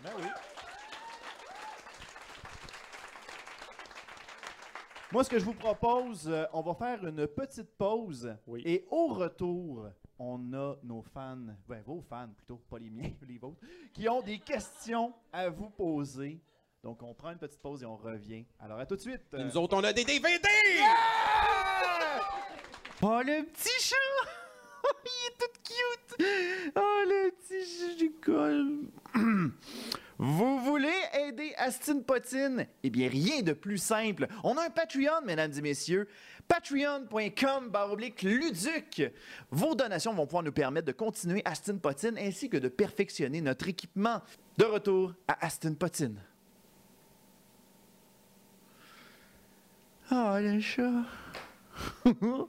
Ben 0.05 0.11
oui. 0.19 0.25
Moi, 5.13 5.23
ce 5.23 5.31
que 5.31 5.39
je 5.39 5.45
vous 5.45 5.55
propose, 5.55 6.29
euh, 6.29 6.47
on 6.53 6.63
va 6.63 6.75
faire 6.75 7.07
une 7.07 7.29
petite 7.29 7.71
pause. 7.79 8.35
Oui. 8.47 8.63
Et 8.65 8.85
au 8.91 9.07
retour, 9.07 9.89
on 10.19 10.53
a 10.53 10.77
nos 10.83 11.03
fans, 11.03 11.39
ben 11.69 11.81
vos 11.87 12.01
fans 12.01 12.29
plutôt, 12.37 12.61
pas 12.69 12.79
les 12.79 12.91
miens, 12.91 13.13
les 13.29 13.39
vôtres, 13.39 13.61
qui 13.93 14.09
ont 14.09 14.21
des 14.21 14.39
questions 14.39 15.15
à 15.33 15.49
vous 15.49 15.71
poser. 15.71 16.41
Donc, 16.83 17.03
on 17.05 17.15
prend 17.15 17.31
une 17.31 17.39
petite 17.39 17.61
pause 17.61 17.85
et 17.85 17.87
on 17.87 17.97
revient. 17.97 18.45
Alors, 18.59 18.81
à 18.81 18.87
tout 18.87 18.97
de 18.97 19.01
suite. 19.01 19.23
Euh, 19.35 19.45
nous 19.45 19.57
autres, 19.57 19.77
on 19.77 19.85
a 19.85 19.93
des 19.93 20.05
DVD. 20.05 20.49
Oh, 23.03 23.21
le 23.25 23.45
petit 23.45 23.81
chat! 23.81 23.97
Il 25.05 25.29
est 25.29 25.39
tout 25.39 25.61
cute! 25.63 26.27
Oh, 26.75 27.03
le 27.07 27.31
petit 27.31 27.65
chat 27.65 27.95
du 27.97 28.13
col! 28.13 28.91
Vous 30.19 30.59
voulez 30.61 30.95
aider 31.13 31.53
Astin 31.59 32.01
Potine? 32.01 32.67
Eh 32.83 32.91
bien, 32.91 33.09
rien 33.09 33.43
de 33.43 33.53
plus 33.53 33.79
simple. 33.79 34.27
On 34.45 34.57
a 34.57 34.65
un 34.67 34.71
Patreon, 34.71 35.21
mesdames 35.25 35.53
et 35.57 35.61
messieurs. 35.61 36.09
Patreon.com 36.49 37.69
baroblique 37.69 38.23
Luduc. 38.23 39.13
Vos 39.51 39.75
donations 39.75 40.15
vont 40.15 40.27
pouvoir 40.27 40.43
nous 40.43 40.53
permettre 40.53 40.87
de 40.87 40.93
continuer 40.93 41.43
Astin 41.45 41.77
Potine 41.77 42.17
ainsi 42.19 42.49
que 42.49 42.57
de 42.57 42.69
perfectionner 42.69 43.41
notre 43.41 43.69
équipement. 43.69 44.23
De 44.57 44.65
retour 44.65 45.13
à 45.29 45.45
Astin 45.45 45.75
Potine. 45.75 46.19
Oh, 50.11 50.37
le 50.39 50.61
chat! 50.61 51.05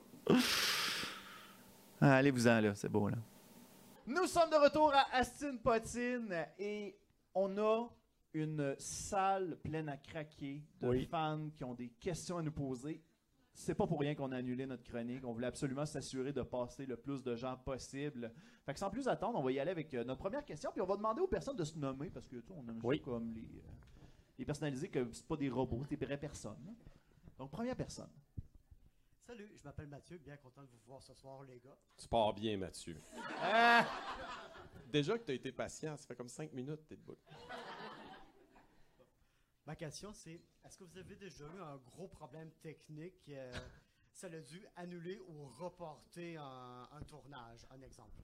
Ah, 1.99 2.17
Allez-vous-en 2.17 2.61
là, 2.61 2.75
c'est 2.75 2.89
beau 2.89 3.09
là. 3.09 3.17
Nous 4.05 4.27
sommes 4.27 4.51
de 4.51 4.55
retour 4.55 4.93
à 4.93 5.07
Astin 5.17 5.55
Potine 5.57 6.45
et 6.59 6.95
on 7.39 7.57
a 7.59 7.87
une 8.33 8.75
salle 8.79 9.57
pleine 9.63 9.89
à 9.89 9.97
craquer 9.97 10.63
de 10.81 10.87
Oui. 10.87 11.05
fans 11.05 11.49
qui 11.55 11.63
ont 11.63 11.73
des 11.75 11.89
questions 11.89 12.37
à 12.37 12.41
nous 12.41 12.51
poser. 12.51 13.01
C'est 13.53 13.73
pas 13.75 13.87
pour 13.87 13.99
rien 13.99 14.13
qu'on 14.15 14.31
a 14.31 14.37
annulé 14.37 14.65
notre 14.67 14.83
chronique. 14.83 15.23
On 15.25 15.33
voulait 15.33 15.47
absolument 15.47 15.85
s'assurer 15.85 16.31
de 16.33 16.41
passer 16.43 16.85
le 16.85 16.95
plus 16.97 17.23
de 17.23 17.35
gens 17.35 17.57
possible. 17.57 18.31
Fait 18.65 18.73
que 18.73 18.79
sans 18.79 18.89
plus 18.89 19.07
attendre, 19.07 19.39
on 19.39 19.43
va 19.43 19.51
y 19.51 19.59
aller 19.59 19.71
avec 19.71 19.93
euh, 19.93 20.03
notre 20.03 20.19
première 20.19 20.45
question. 20.45 20.71
Puis 20.71 20.81
on 20.81 20.85
va 20.85 20.95
demander 20.95 21.21
aux 21.21 21.27
personnes 21.27 21.55
de 21.55 21.63
se 21.63 21.77
nommer 21.77 22.09
parce 22.09 22.27
que 22.27 22.35
tu 22.37 22.47
sais, 22.47 22.53
on 22.55 22.67
aime 22.69 22.79
ça 22.81 22.87
Oui. 22.87 22.99
comme 23.01 23.31
les, 23.33 23.41
euh, 23.41 23.61
les 24.37 24.45
personnalisés, 24.45 24.89
que 24.89 25.07
c'est 25.11 25.25
pas 25.25 25.37
des 25.37 25.49
robots, 25.49 25.83
c'est 25.89 25.95
des 25.97 26.05
vraies 26.05 26.19
personnes. 26.19 26.75
Donc 27.39 27.49
première 27.51 27.75
personne. 27.75 28.09
Salut, 29.27 29.51
je 29.57 29.63
m'appelle 29.65 29.87
Mathieu, 29.87 30.17
bien 30.19 30.37
content 30.37 30.61
de 30.61 30.67
vous 30.67 30.79
voir 30.87 31.03
ce 31.03 31.13
soir, 31.13 31.43
les 31.43 31.59
gars. 31.59 31.75
Tu 31.97 32.07
pars 32.07 32.33
bien, 32.33 32.55
Mathieu. 32.57 32.97
Ah! 33.41 33.85
Déjà 34.87 35.17
que 35.17 35.25
tu 35.25 35.31
as 35.31 35.35
été 35.35 35.51
patient, 35.51 35.97
ça 35.97 36.07
fait 36.07 36.15
comme 36.15 36.29
cinq 36.29 36.53
minutes, 36.53 36.79
t'es 36.87 36.95
debout. 36.95 37.17
Ma 39.65 39.75
question, 39.75 40.13
c'est 40.13 40.39
est-ce 40.63 40.77
que 40.77 40.85
vous 40.85 40.97
avez 40.97 41.15
déjà 41.17 41.43
eu 41.43 41.61
un 41.61 41.75
gros 41.75 42.07
problème 42.07 42.49
technique 42.61 43.27
euh, 43.27 43.51
Ça 44.13 44.29
l'a 44.29 44.39
dû 44.39 44.65
annuler 44.77 45.19
ou 45.27 45.45
reporter 45.59 46.37
un, 46.37 46.87
un 46.89 47.01
tournage, 47.01 47.65
un 47.69 47.81
exemple? 47.81 48.21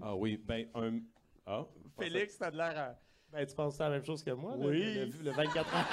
Ah 0.00 0.16
oui, 0.16 0.38
ben 0.38 0.66
un. 0.74 1.00
Ah, 1.44 1.66
Félix, 1.98 2.38
t'as 2.38 2.50
de 2.50 2.56
l'air. 2.56 2.72
euh, 2.74 2.92
Ben, 3.32 3.46
tu 3.46 3.54
penses 3.54 3.78
la 3.78 3.90
même 3.90 4.04
chose 4.04 4.22
que 4.22 4.30
moi? 4.30 4.56
là, 4.56 4.64
Oui. 4.66 4.94
Le, 4.94 5.04
le- 5.04 5.22
le 5.24 5.30
24 5.32 5.74
ans. 5.76 5.84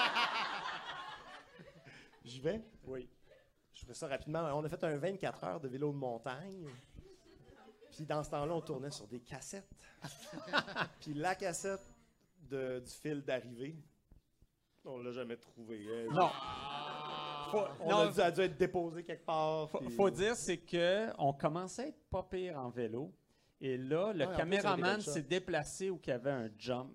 J'y 2.24 2.40
vais? 2.40 2.64
Oui. 2.86 3.10
Je 3.88 3.94
ça 3.94 4.08
rapidement. 4.08 4.42
On 4.54 4.64
a 4.64 4.70
fait 4.70 4.84
un 4.84 4.98
24 4.98 5.44
heures 5.44 5.60
de 5.60 5.68
vélo 5.68 5.92
de 5.92 5.98
montagne. 5.98 6.66
Puis 7.92 8.06
dans 8.06 8.24
ce 8.24 8.30
temps-là, 8.32 8.54
on 8.54 8.62
tournait 8.62 8.92
sur 8.92 9.08
des 9.08 9.20
cassettes. 9.22 9.70
Puis 11.02 11.14
la 11.14 11.36
cassette 11.36 11.82
de- 12.50 12.80
du 12.80 12.92
fil 12.92 13.22
d'arrivée, 13.24 13.76
on 14.84 14.98
l'a 15.00 15.12
jamais 15.12 15.38
trouvé. 15.38 15.86
hein. 15.90 16.14
Non. 16.14 16.30
Faut, 17.52 17.64
On 17.82 17.90
non, 17.92 17.98
a 18.00 18.12
dû, 18.12 18.20
a 18.22 18.32
dû 18.32 18.42
être 18.42 18.58
déposé 18.58 19.04
quelque 19.04 19.26
part. 19.26 19.70
faut, 19.70 19.80
puis- 19.80 19.96
faut 19.96 20.10
dire, 20.10 20.36
c'est 20.36 20.58
que 20.58 21.10
on 21.20 21.32
commençait 21.34 21.84
à 21.84 21.88
être 21.88 22.04
pas 22.10 22.24
pire 22.24 22.58
en 22.60 22.70
vélo. 22.70 23.14
Et 23.62 23.78
là, 23.78 24.12
le 24.14 24.26
Ouais, 24.28 24.36
caméraman 24.36 25.00
s'est 25.00 25.22
déplacé 25.22 25.90
où 25.90 26.00
il 26.04 26.10
y 26.10 26.12
avait 26.12 26.32
un 26.32 26.50
jump. 26.58 26.92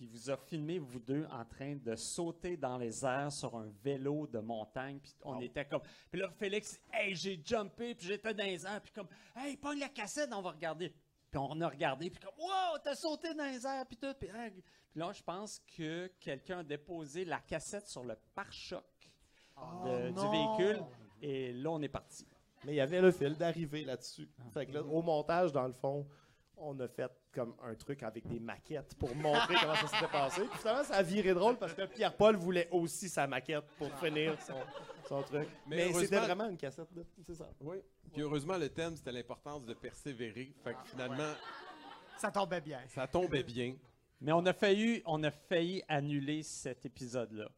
Puis 0.00 0.08
vous 0.08 0.30
a 0.30 0.36
filmé, 0.38 0.78
vous 0.78 0.98
deux, 0.98 1.26
en 1.30 1.44
train 1.44 1.76
de 1.76 1.94
sauter 1.94 2.56
dans 2.56 2.78
les 2.78 3.04
airs 3.04 3.30
sur 3.30 3.54
un 3.54 3.68
vélo 3.84 4.26
de 4.26 4.38
montagne. 4.38 4.98
Puis 4.98 5.12
on 5.22 5.36
Oh. 5.36 5.42
était 5.42 5.66
comme. 5.66 5.82
Puis 6.10 6.18
là, 6.18 6.30
Félix, 6.30 6.80
hey, 6.90 7.14
j'ai 7.14 7.38
jumpé, 7.44 7.94
puis 7.94 8.06
j'étais 8.06 8.32
dans 8.32 8.44
les 8.46 8.64
airs. 8.64 8.80
Puis 8.80 8.92
comme, 8.94 9.08
hey, 9.36 9.58
pogne 9.58 9.78
la 9.78 9.90
cassette, 9.90 10.30
on 10.32 10.40
va 10.40 10.52
regarder. 10.52 10.88
Puis 10.88 11.38
on 11.38 11.60
a 11.60 11.68
regardé, 11.68 12.08
puis 12.08 12.18
comme, 12.18 12.32
wow, 12.38 12.78
t'as 12.82 12.94
sauté 12.94 13.34
dans 13.34 13.44
les 13.44 13.66
airs, 13.66 13.84
puis 13.86 13.98
tout. 13.98 14.14
Puis, 14.18 14.30
hein. 14.30 14.48
Puis 14.90 14.98
là, 15.00 15.12
je 15.12 15.22
pense 15.22 15.60
que 15.76 16.06
quelqu'un 16.18 16.60
a 16.60 16.64
déposé 16.64 17.26
la 17.26 17.40
cassette 17.40 17.86
sur 17.86 18.02
le 18.02 18.16
pare-choc 18.34 18.82
de- 19.84 20.12
du 20.12 20.30
véhicule. 20.30 20.82
Et 21.20 21.52
là, 21.52 21.72
on 21.72 21.82
est 21.82 21.88
parti. 21.90 22.26
Mais 22.64 22.72
il 22.72 22.76
y 22.76 22.80
avait 22.80 23.02
le 23.02 23.12
fil 23.12 23.36
d'arrivée 23.36 23.84
là-dessus. 23.84 24.30
Ah. 24.38 24.44
Fait 24.54 24.64
que 24.64 24.72
là, 24.72 24.82
au 24.82 25.02
montage, 25.02 25.52
dans 25.52 25.66
le 25.66 25.74
fond, 25.74 26.06
on 26.60 26.78
a 26.80 26.88
fait 26.88 27.10
comme 27.32 27.54
un 27.62 27.74
truc 27.74 28.02
avec 28.02 28.26
des 28.26 28.38
maquettes 28.40 28.94
pour 28.96 29.14
montrer 29.16 29.54
comment 29.60 29.74
ça 29.74 29.86
s'était 29.88 30.10
passé. 30.12 30.42
Puis 30.42 30.58
finalement, 30.58 30.84
ça 30.84 30.94
a 30.96 31.02
viré 31.02 31.32
drôle 31.34 31.56
parce 31.58 31.74
que 31.74 31.86
Pierre-Paul 31.86 32.36
voulait 32.36 32.68
aussi 32.70 33.08
sa 33.08 33.26
maquette 33.26 33.64
pour 33.78 33.92
finir 33.98 34.40
son, 34.42 34.54
son 35.08 35.22
truc. 35.22 35.48
Mais 35.66 35.76
Mais, 35.76 35.82
heureusement- 35.84 36.00
c'était 36.00 36.18
vraiment 36.20 36.48
une 36.48 36.56
cassette, 36.56 36.88
là. 36.94 37.02
C'est 37.22 37.34
ça. 37.34 37.48
oui. 37.60 37.78
Puis 38.12 38.22
heureusement, 38.22 38.56
le 38.56 38.68
thème, 38.68 38.96
c'était 38.96 39.12
l'importance 39.12 39.64
de 39.64 39.74
persévérer. 39.74 40.52
Fait 40.64 40.74
que 40.74 40.88
finalement, 40.88 41.32
Ça 42.18 42.30
tombait 42.30 42.60
bien. 42.60 42.80
ça 42.88 43.06
tombait 43.06 43.42
bien. 43.44 43.74
Mais 44.20 44.32
on 44.32 44.44
a 44.46 44.52
failli, 44.52 45.02
on 45.06 45.22
a 45.22 45.30
failli 45.30 45.82
annuler 45.88 46.42
cet 46.42 46.84
épisode-là. 46.84 47.48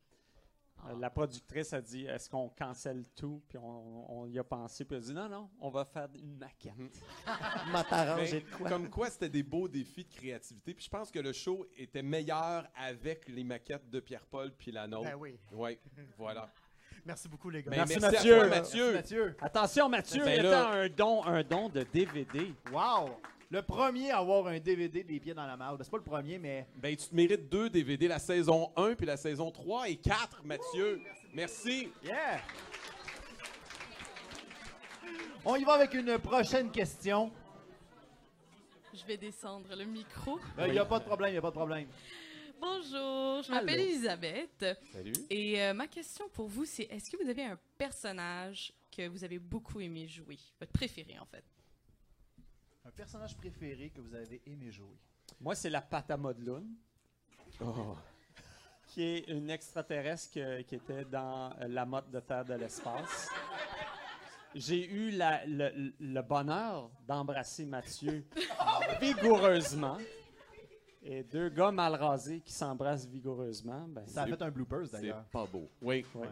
Euh, 0.85 0.99
La 0.99 1.11
productrice 1.11 1.73
a 1.73 1.81
dit 1.81 2.07
est-ce 2.07 2.29
qu'on 2.29 2.49
cancelle 2.49 3.05
tout? 3.15 3.43
Puis 3.49 3.59
on, 3.59 4.23
on 4.23 4.27
y 4.27 4.39
a 4.39 4.45
pensé, 4.45 4.85
puis 4.85 4.97
elle 4.97 5.03
a 5.03 5.07
dit 5.07 5.15
non, 5.15 5.29
non, 5.29 5.51
on 5.61 5.71
va 5.71 5.85
faire 5.85 6.09
une 6.15 6.37
maquette. 6.37 6.73
M'a 7.73 7.85
t'arrangé 7.85 8.33
Mais 8.35 8.41
de 8.51 8.57
quoi? 8.57 8.69
Comme 8.69 8.91
quoi, 8.91 9.11
c'était 9.11 9.29
des 9.29 9.43
beaux 9.43 9.69
défis 9.69 10.05
de 10.05 10.13
créativité. 10.13 10.75
Puis 10.75 10.85
je 10.85 10.91
pense 10.91 11.11
que 11.11 11.19
le 11.21 11.33
show 11.33 11.67
était 11.77 12.03
meilleur 12.03 12.67
avec 12.75 13.29
les 13.29 13.45
maquettes 13.45 13.89
de 13.89 14.01
Pierre-Paul 14.01 14.53
puis 14.57 14.73
la 14.73 14.87
nôtre. 14.87 15.05
Ben 15.11 15.17
oui. 15.17 15.39
Oui, 15.53 15.79
voilà. 16.19 16.49
Merci 17.05 17.29
beaucoup, 17.29 17.51
les 17.51 17.63
gars. 17.63 17.71
Ben, 17.71 17.79
Merci, 17.79 17.97
à 17.97 18.11
Mathieu. 18.11 18.37
toi, 18.37 18.47
Merci, 18.49 18.61
Mathieu. 18.79 18.93
Mathieu. 18.93 19.37
Attention, 19.41 19.89
Mathieu, 19.89 20.25
Ben 20.25 20.39
il 20.39 20.45
y 20.45 20.53
a 20.53 20.69
un 20.69 20.89
don, 20.89 21.25
un 21.25 21.43
don 21.43 21.69
de 21.69 21.83
DVD. 21.83 22.55
Wow! 22.73 23.17
Le 23.53 23.61
premier 23.61 24.11
à 24.11 24.17
avoir 24.17 24.47
un 24.47 24.59
DVD 24.59 25.05
des 25.05 25.21
pieds 25.21 25.35
dans 25.35 25.45
la 25.45 25.59
marde. 25.59 25.83
C'est 25.85 25.91
pas 25.91 25.99
le 25.99 26.03
premier, 26.03 26.39
mais 26.39 26.67
Ben, 26.75 26.97
tu 26.97 27.07
te 27.07 27.15
mérites 27.15 27.51
deux 27.51 27.69
DVD, 27.69 28.09
la 28.09 28.19
saison 28.19 28.73
1 28.77 28.95
puis 28.95 29.05
la 29.05 29.19
saison 29.19 29.51
3 29.51 29.91
et 29.91 29.97
4, 29.97 30.43
Mathieu. 30.43 31.03
Merci. 31.35 31.93
yeah! 32.03 32.41
On 35.45 35.57
y 35.57 35.65
va 35.65 35.75
avec 35.75 35.93
une 35.93 36.19
prochaine 36.19 36.71
question. 36.71 37.31
Je 38.95 39.05
vais 39.05 39.19
descendre 39.19 39.77
le 39.77 39.85
micro. 39.85 40.39
Il 40.65 40.73
n'y 40.73 40.79
a 40.79 40.87
pas 40.87 41.01
de 41.01 41.05
problème, 41.05 41.35
il 41.35 41.37
a 41.37 41.43
pas 41.43 41.51
de 41.51 41.55
problème. 41.55 41.89
Bonjour, 42.59 43.43
je 43.43 43.51
m'appelle. 43.51 43.81
Elisabeth. 43.81 44.65
Salut. 44.91 45.13
Et 45.29 45.61
euh, 45.61 45.75
ma 45.75 45.89
question 45.89 46.27
pour 46.31 46.49
vous, 46.49 46.65
c'est 46.65 46.85
est-ce 46.85 47.11
que 47.11 47.23
vous 47.23 47.29
avez 47.29 47.45
un 47.45 47.59
personnage 47.77 48.73
que 48.91 49.07
vous 49.09 49.25
avez 49.25 49.39
beaucoup 49.39 49.79
aimé 49.79 50.09
jouer? 50.09 50.39
Votre 50.59 50.73
préféré, 50.73 51.19
en 51.19 51.27
fait. 51.27 51.45
Un 52.85 52.91
personnage 52.91 53.37
préféré 53.37 53.91
que 53.91 54.01
vous 54.01 54.15
avez 54.15 54.43
aimé 54.47 54.71
jouer. 54.71 54.99
Moi, 55.41 55.55
c'est 55.55 55.71
la 55.71 55.81
pâte 55.81 56.11
à 56.11 56.17
Oh. 57.61 57.97
qui 58.87 59.03
est 59.03 59.29
une 59.29 59.51
extraterrestre 59.51 60.35
que- 60.35 60.63
qui 60.63 60.75
était 60.75 61.05
dans 61.05 61.55
la 61.61 61.85
motte 61.87 62.11
de 62.11 62.21
terre 62.21 62.45
de 62.45 62.55
l'espace. 62.55 63.29
J'ai 64.55 64.85
eu 64.91 65.11
la- 65.13 65.47
le, 65.47 65.93
le 65.99 66.23
bonheur 66.23 66.91
d'embrasser 67.07 67.65
Mathieu 67.65 68.27
vigoureusement. 69.01 69.99
Et 71.05 71.23
deux 71.25 71.49
gars 71.49 71.71
mal 71.73 71.95
rasés 71.95 72.41
qui 72.41 72.53
s'embrassent 72.53 73.07
vigoureusement. 73.07 73.87
Ben, 73.89 74.07
Ça 74.07 74.23
a 74.23 74.25
C'est- 74.27 74.31
fait 74.33 74.43
un 74.43 74.51
bloopers 74.51 74.87
C'est 74.87 74.93
d'ailleurs. 75.01 75.25
pas 75.25 75.47
beau. 75.47 75.69
Oui. 75.81 76.05
Ouais. 76.15 76.29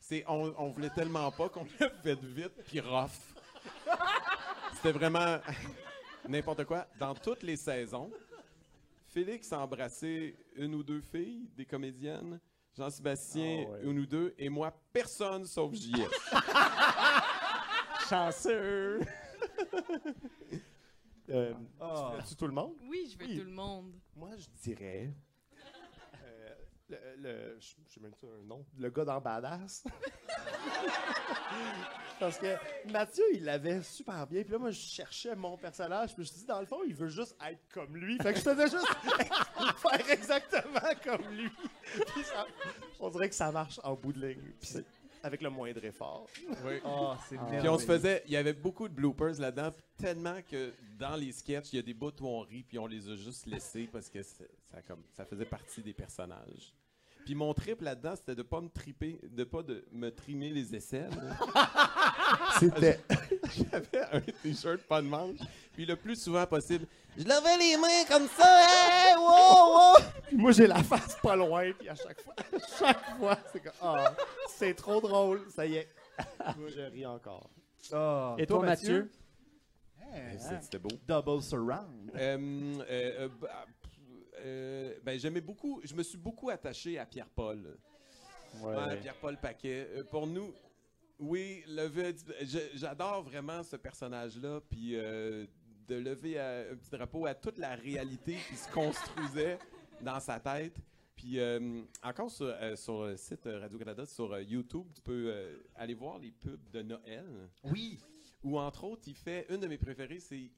C'est, 0.00 0.24
on, 0.26 0.54
on 0.58 0.70
voulait 0.70 0.90
tellement 0.90 1.30
pas 1.30 1.48
qu'on 1.48 1.64
l'a 1.80 1.90
fait 1.90 2.18
vite 2.20 2.52
puis 2.66 2.80
rough. 2.80 3.10
C'était 4.74 4.92
vraiment 4.92 5.38
n'importe 6.30 6.64
quoi. 6.64 6.86
Dans 6.98 7.14
toutes 7.14 7.42
les 7.42 7.56
saisons, 7.56 8.10
Félix 9.08 9.52
a 9.52 9.60
embrassé 9.60 10.36
une 10.56 10.74
ou 10.74 10.82
deux 10.82 11.00
filles, 11.00 11.48
des 11.56 11.64
comédiennes. 11.66 12.40
Jean-Sébastien, 12.76 13.64
Ah 13.66 13.70
ouais. 13.72 13.80
une 13.82 13.98
ou 13.98 14.06
deux. 14.06 14.32
Et 14.38 14.48
moi, 14.48 14.72
personne 14.92 15.44
sauf 15.44 15.74
JS. 15.74 16.08
chanceux! 18.08 19.00
Euh, 21.32 21.54
Ah. 21.80 22.14
tu 22.28 22.34
tout 22.34 22.48
le 22.48 22.52
monde? 22.52 22.74
Oui, 22.88 23.08
je 23.12 23.16
veux 23.16 23.24
Oui. 23.30 23.38
tout 23.38 23.44
le 23.44 23.52
monde. 23.52 23.92
Moi, 24.16 24.30
je 24.36 24.46
dirais. 24.64 25.14
euh, 26.24 26.54
le, 26.88 26.98
le- 27.18 27.56
je 27.60 27.68
je 27.86 27.92
sais 27.94 28.00
même 28.00 28.16
pas 28.16 28.26
un 28.26 28.42
nom. 28.44 28.66
Le 28.76 28.90
gars 28.90 29.04
dans 29.04 29.20
Badass. 29.20 29.84
Parce 32.20 32.38
que 32.38 32.54
Mathieu, 32.92 33.24
il 33.32 33.44
l'avait 33.44 33.82
super 33.82 34.26
bien. 34.26 34.42
Puis 34.42 34.52
là, 34.52 34.58
moi, 34.58 34.70
je 34.70 34.78
cherchais 34.78 35.34
mon 35.34 35.56
personnage. 35.56 36.14
Puis 36.14 36.16
je 36.16 36.20
me 36.20 36.24
suis 36.26 36.40
dit, 36.40 36.46
dans 36.46 36.60
le 36.60 36.66
fond, 36.66 36.80
il 36.86 36.94
veut 36.94 37.08
juste 37.08 37.34
être 37.50 37.60
comme 37.72 37.96
lui. 37.96 38.18
Fait 38.18 38.32
que 38.34 38.38
je 38.38 38.44
faisais 38.44 38.68
juste 38.68 38.86
faire 39.78 40.10
exactement 40.10 40.80
comme 41.02 41.22
lui. 41.34 41.48
Puis 42.14 42.22
ça- 42.24 42.46
on 43.00 43.08
dirait 43.08 43.28
que 43.30 43.34
ça 43.34 43.50
marche 43.50 43.80
en 43.82 43.94
bout 43.94 44.12
de 44.12 44.26
ligne. 44.28 44.40
Puis 44.60 44.68
c'est 44.68 44.84
avec 45.22 45.42
le 45.42 45.50
moindre 45.50 45.84
effort. 45.84 46.26
Oui. 46.64 46.80
Ah, 46.84 47.16
c'est 47.28 47.36
Ah. 47.38 47.58
Puis 47.58 47.68
on 47.68 47.78
se 47.78 47.84
faisait, 47.86 48.22
il 48.26 48.32
y 48.32 48.36
avait 48.36 48.52
beaucoup 48.54 48.88
de 48.88 48.94
bloopers 48.94 49.38
là-dedans, 49.38 49.70
tellement 49.98 50.40
que 50.42 50.72
dans 50.98 51.16
les 51.16 51.32
sketchs, 51.32 51.72
il 51.72 51.76
y 51.76 51.78
a 51.78 51.82
des 51.82 51.92
bouts 51.94 52.12
où 52.20 52.26
on 52.26 52.40
rit, 52.40 52.62
puis 52.64 52.78
on 52.78 52.86
les 52.86 53.08
a 53.08 53.16
juste 53.16 53.46
laissés 53.46 53.88
parce 53.92 54.08
que 54.08 54.22
ça, 54.22 54.44
comme, 54.86 55.02
ça 55.14 55.24
faisait 55.26 55.44
partie 55.44 55.82
des 55.82 55.92
personnages. 55.94 56.72
Puis 57.26 57.34
mon 57.34 57.52
trip 57.52 57.82
là-dedans, 57.82 58.16
c'était 58.16 58.34
de 58.34 58.42
pas 58.42 58.62
me 58.62 58.70
triper, 58.70 59.20
de 59.22 59.44
pas 59.44 59.62
de 59.62 59.84
me 59.92 60.08
trimer 60.10 60.48
les 60.48 60.74
aisselles. 60.74 61.10
C'était. 62.58 63.00
J'avais 63.56 64.04
un 64.12 64.20
t-shirt 64.20 64.80
pas 64.82 65.02
de 65.02 65.06
manche, 65.06 65.38
puis 65.72 65.84
le 65.86 65.96
plus 65.96 66.16
souvent 66.16 66.46
possible, 66.46 66.86
je 67.16 67.24
lavais 67.24 67.58
les 67.58 67.76
mains 67.76 68.04
comme 68.08 68.28
ça, 68.28 68.46
hey, 68.46 69.16
wow, 69.16 69.74
wow. 69.74 69.96
Puis 70.28 70.36
moi, 70.36 70.52
j'ai 70.52 70.66
la 70.66 70.82
face 70.82 71.16
pas 71.22 71.36
loin. 71.36 71.72
Puis 71.78 71.88
à 71.88 71.94
chaque 71.94 72.20
fois, 72.20 72.34
chaque 72.78 73.18
fois, 73.18 73.38
c'est 73.52 73.60
comme, 73.60 73.72
ah, 73.82 74.14
c'est 74.48 74.74
trop 74.74 75.00
drôle. 75.00 75.42
Ça 75.50 75.66
y 75.66 75.76
est. 75.76 75.88
moi, 76.56 76.68
je 76.68 76.80
ris 76.82 77.06
encore. 77.06 77.50
Ah. 77.92 78.36
Et 78.38 78.46
toi, 78.46 78.64
Mathieu? 78.64 79.10
Hein, 80.12 80.60
C'était 80.60 80.78
beau. 80.78 80.90
Double 81.06 81.42
surround. 81.42 82.10
Euh, 82.14 82.74
euh, 82.80 82.84
euh, 82.88 83.28
bah, 83.40 83.64
euh, 84.44 84.94
ben, 85.02 85.18
j'aimais 85.18 85.40
beaucoup, 85.40 85.80
je 85.84 85.94
me 85.94 86.02
suis 86.02 86.18
beaucoup 86.18 86.50
attaché 86.50 86.98
à 86.98 87.06
Pierre-Paul. 87.06 87.76
Ouais, 88.62 88.96
Pierre-Paul 89.00 89.36
Paquet. 89.36 89.88
Euh, 89.94 90.04
pour 90.04 90.26
nous, 90.26 90.52
oui, 91.20 91.62
j'adore 92.74 93.22
vraiment 93.22 93.62
ce 93.62 93.76
personnage-là, 93.76 94.60
puis 94.68 94.96
euh, 94.96 95.46
de 95.86 95.94
lever 95.96 96.34
euh, 96.38 96.72
un 96.72 96.76
petit 96.76 96.90
drapeau 96.90 97.26
à 97.26 97.34
toute 97.34 97.58
la 97.58 97.74
réalité 97.74 98.36
qui 98.48 98.56
se 98.56 98.70
construisait 98.72 99.58
dans 100.00 100.20
sa 100.20 100.40
tête. 100.40 100.76
Puis 101.14 101.38
euh, 101.38 101.82
encore 102.02 102.30
sur, 102.30 102.46
euh, 102.46 102.74
sur 102.76 103.04
le 103.04 103.16
site 103.16 103.44
Radio-Canada, 103.44 104.06
sur 104.06 104.32
euh, 104.32 104.42
YouTube, 104.42 104.86
tu 104.94 105.02
peux 105.02 105.34
aller 105.74 105.94
voir 105.94 106.18
les 106.18 106.30
pubs 106.32 106.70
de 106.70 106.82
Noël. 106.82 107.26
Oui. 107.64 107.98
Ou 108.42 108.58
entre 108.58 108.84
autres, 108.84 109.02
il 109.06 109.14
fait, 109.14 109.44
une 109.50 109.60
de 109.60 109.66
mes 109.66 109.76
préférées, 109.76 110.18
c'est 110.18 110.38
il, 110.38 110.50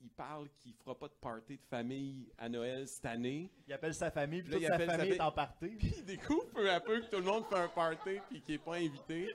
il 0.00 0.10
parle 0.10 0.48
qu'il 0.58 0.72
fera 0.74 0.96
pas 0.96 1.08
de 1.08 1.14
party 1.20 1.56
de 1.56 1.64
famille 1.64 2.30
à 2.38 2.48
Noël 2.48 2.86
cette 2.86 3.06
année. 3.06 3.50
Il 3.66 3.72
appelle 3.72 3.94
sa 3.94 4.12
famille, 4.12 4.42
puis 4.42 4.52
Là, 4.52 4.58
toute 4.58 4.62
il 4.62 4.68
sa 4.68 4.74
appelle 4.74 4.86
sa 4.90 4.96
famille 4.96 5.12
est 5.12 5.16
famille. 5.16 5.28
en 5.28 5.32
party. 5.32 5.68
Puis 5.76 5.94
il 5.98 6.04
découvre 6.04 6.46
peu 6.50 6.70
à 6.70 6.78
peu 6.78 7.00
que 7.00 7.06
tout 7.06 7.16
le 7.16 7.22
monde 7.24 7.44
fait 7.46 7.56
un 7.56 7.68
party 7.68 8.20
puis 8.28 8.40
qu'il 8.42 8.54
est 8.54 8.58
pas 8.64 8.76
invité. 8.76 9.34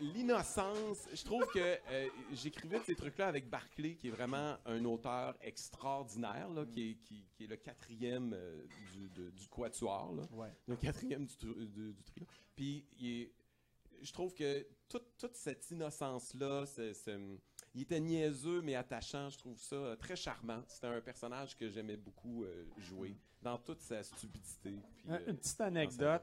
L'innocence, 0.00 1.08
je 1.12 1.24
trouve 1.24 1.44
que 1.52 1.58
euh, 1.58 2.08
j'écrivais 2.32 2.80
ces 2.80 2.94
trucs-là 2.94 3.26
avec 3.28 3.48
Barclay, 3.48 3.94
qui 3.96 4.08
est 4.08 4.12
vraiment 4.12 4.56
un 4.66 4.84
auteur 4.84 5.34
extraordinaire, 5.40 6.48
là, 6.50 6.64
qui, 6.66 6.90
est, 6.90 6.94
qui- 6.96 7.24
qui 7.34 7.44
est 7.44 7.46
le 7.48 7.56
quatrième 7.56 8.32
euh, 8.34 8.64
du, 8.92 9.08
de- 9.10 9.30
du 9.30 9.48
quatuor, 9.48 10.14
là. 10.14 10.22
Ouais. 10.32 10.52
le 10.66 10.76
quatrième 10.76 11.26
du, 11.26 11.36
du- 11.36 11.92
du 11.92 12.02
trio. 12.04 12.26
Puis 12.56 12.84
il 12.98 13.08
est- 13.22 13.32
je 14.02 14.12
trouve 14.12 14.32
que 14.34 14.66
toute, 14.88 15.16
toute 15.18 15.34
cette 15.36 15.70
innocence-là, 15.70 16.66
c'est- 16.66 16.94
c'est- 16.94 17.18
il 17.74 17.82
était 17.82 18.00
niaiseux 18.00 18.62
mais 18.62 18.74
attachant, 18.74 19.28
je 19.30 19.38
trouve 19.38 19.60
ça 19.60 19.76
euh, 19.76 19.96
très 19.96 20.16
charmant. 20.16 20.62
C'était 20.68 20.86
un 20.86 21.00
personnage 21.00 21.56
que 21.56 21.68
j'aimais 21.68 21.96
beaucoup 21.96 22.44
euh, 22.44 22.64
jouer 22.78 23.16
dans 23.42 23.58
toute 23.58 23.80
sa 23.80 24.02
stupidité. 24.02 24.80
puis, 24.96 25.04
Un- 25.08 25.14
euh, 25.14 25.26
Une 25.28 25.36
petite 25.36 25.60
anecdote. 25.60 26.22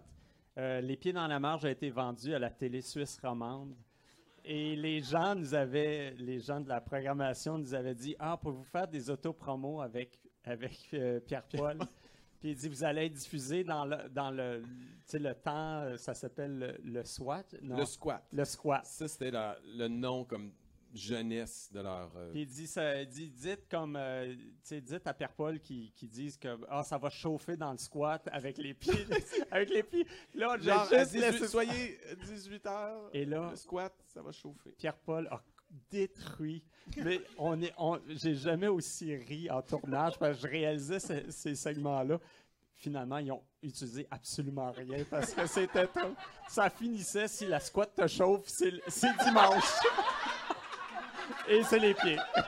Euh, 0.58 0.80
les 0.82 0.96
pieds 0.96 1.12
dans 1.14 1.28
la 1.28 1.40
marge 1.40 1.66
a 1.66 1.72
été 1.72 1.90
vendu 1.90 2.34
à 2.34 2.40
la 2.40 2.50
télé 2.50 2.82
suisse 2.82 3.20
romande. 3.22 3.76
Et 4.44 4.76
les 4.76 5.02
gens 5.02 5.36
nous 5.36 5.54
avaient, 5.54 6.14
les 6.18 6.40
gens 6.40 6.62
de 6.62 6.70
la 6.70 6.80
programmation 6.80 7.58
nous 7.58 7.74
avaient 7.74 7.96
dit 7.96 8.16
Ah, 8.20 8.38
pour 8.38 8.52
vous 8.52 8.64
faire 8.64 8.88
des 8.88 9.10
autopromos 9.10 9.82
avec, 9.82 10.20
avec 10.44 10.88
euh, 10.94 11.20
Pierre-Paul. 11.20 11.80
Puis 12.40 12.52
il 12.52 12.56
dit 12.56 12.70
Vous 12.70 12.84
allez 12.84 13.06
être 13.08 13.14
diffusé 13.14 13.64
dans 13.64 13.86
le, 13.86 14.08
dans 14.10 14.32
le, 14.32 14.64
le 15.14 15.34
temps, 15.34 15.82
euh, 15.82 15.98
ça 15.98 16.14
s'appelle 16.14 16.60
le, 16.60 16.92
le 16.92 17.04
SWAT. 17.04 17.44
Non, 17.62 17.78
le 17.78 17.86
squat. 17.86 18.24
le 18.32 18.46
squat. 18.46 18.86
Ça, 18.86 19.08
c'était 19.08 19.32
le 19.32 19.88
nom 19.88 20.24
comme 20.24 20.52
jeunesse 20.96 21.70
de 21.72 21.82
leur. 21.82 22.12
euh, 22.16 22.32
Puis 22.32 22.42
il 22.42 22.48
dit, 22.48 22.68
ça, 22.68 23.04
dit 23.06 23.30
dites 23.30 23.68
comme, 23.70 23.96
euh, 23.96 24.34
tu 24.36 24.42
sais, 24.64 24.82
dites 24.82 25.06
à 25.08 25.14
Pierre-Paul 25.14 25.60
qui, 25.60 25.92
qui 25.96 26.08
disent 26.08 26.38
que 26.38 26.58
ah, 26.70 26.84
ça 26.84 26.98
va 26.98 27.10
chauffer 27.10 27.58
dans 27.58 27.72
le 27.72 27.78
squat 27.78 28.28
avec 28.32 28.58
les 28.58 28.74
pieds. 28.74 29.06
avec 29.52 29.70
les 29.70 29.84
pieds. 29.84 30.08
Là, 30.34 30.58
j'ai 30.60 30.70
Genre, 30.72 30.88
juste 30.90 31.12
18 31.14 31.20
laissé- 31.20 31.48
soyez 31.48 32.00
18 32.26 32.66
heures. 32.68 33.10
Et 33.14 33.26
là, 33.26 33.50
le 33.52 33.56
squat, 33.56 33.94
ça 34.08 34.22
va 34.22 34.32
chauffer. 34.32 34.72
Pierre-Paul 34.78 35.28
a 35.32 35.42
détruit. 35.92 36.64
Mais 36.98 37.20
on 37.38 37.62
est, 37.62 37.74
on, 37.78 38.00
j'ai 38.08 38.36
jamais 38.36 38.68
aussi 38.68 39.16
ri 39.16 39.50
en 39.50 39.62
tournage 39.62 40.18
parce 40.18 40.38
que 40.38 40.44
je 40.44 40.52
réalisais 40.52 41.00
ce- 41.00 41.30
ces 41.32 41.56
segments-là. 41.56 42.20
Finalement, 42.78 43.18
ils 43.20 43.32
ont 43.32 43.42
utilisé 43.64 44.06
absolument 44.12 44.70
rien 44.72 45.04
parce 45.10 45.34
que 45.34 45.48
c'était 45.48 45.88
trop- 45.88 46.14
Ça 46.50 46.70
finissait 46.70 47.28
si 47.28 47.48
la 47.48 47.60
squat 47.60 47.94
te 47.96 48.06
chauffe, 48.06 48.44
c'est, 48.48 48.70
le- 48.70 48.82
c'est 48.88 49.08
dimanche. 49.24 49.64
Et 51.48 51.64
c'est 51.64 51.80
les 51.80 51.94
pieds. 51.94 52.18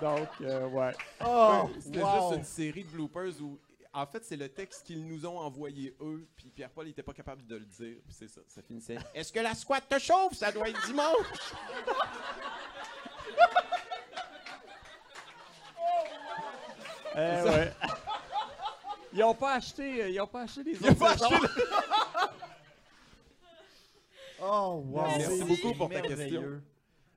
Donc, 0.00 0.28
euh, 0.40 0.66
ouais. 0.68 0.92
Oh, 1.24 1.70
C'était 1.80 2.02
wow. 2.02 2.28
juste 2.30 2.38
une 2.38 2.44
série 2.44 2.84
de 2.84 2.90
bloopers 2.90 3.40
où, 3.40 3.58
en 3.92 4.06
fait, 4.06 4.24
c'est 4.24 4.36
le 4.36 4.48
texte 4.48 4.84
qu'ils 4.86 5.06
nous 5.06 5.24
ont 5.24 5.38
envoyé 5.38 5.94
eux, 6.00 6.26
puis 6.36 6.50
Pierre-Paul 6.50 6.86
n'était 6.86 7.02
pas 7.02 7.12
capable 7.12 7.46
de 7.46 7.56
le 7.56 7.64
dire, 7.64 7.96
puis 8.04 8.14
c'est 8.18 8.28
ça, 8.28 8.40
ça 8.48 8.60
finissait. 8.62 8.98
Est-ce 9.14 9.32
que 9.32 9.40
la 9.40 9.54
squat 9.54 9.84
te 9.88 9.98
chauffe? 9.98 10.34
Ça 10.34 10.50
doit 10.52 10.68
être 10.68 10.84
dimanche! 10.86 11.16
Eh 17.16 17.42
ouais. 17.48 17.72
Ils 19.12 19.22
ont 19.22 19.34
pas 19.34 19.54
acheté, 19.54 20.02
euh, 20.02 20.08
ils 20.08 20.20
ont 20.20 20.26
pas 20.26 20.42
acheté 20.42 20.64
les 20.64 20.72
Ils 20.72 20.90
autres 20.90 20.98
pas 20.98 21.12
saisons. 21.16 21.30
Oh, 24.42 24.82
wow. 24.84 25.02
Merci 25.16 25.44
beaucoup 25.44 25.74
pour 25.74 25.88
ta 25.88 26.00
merveilleux. 26.02 26.16
question. 26.16 26.62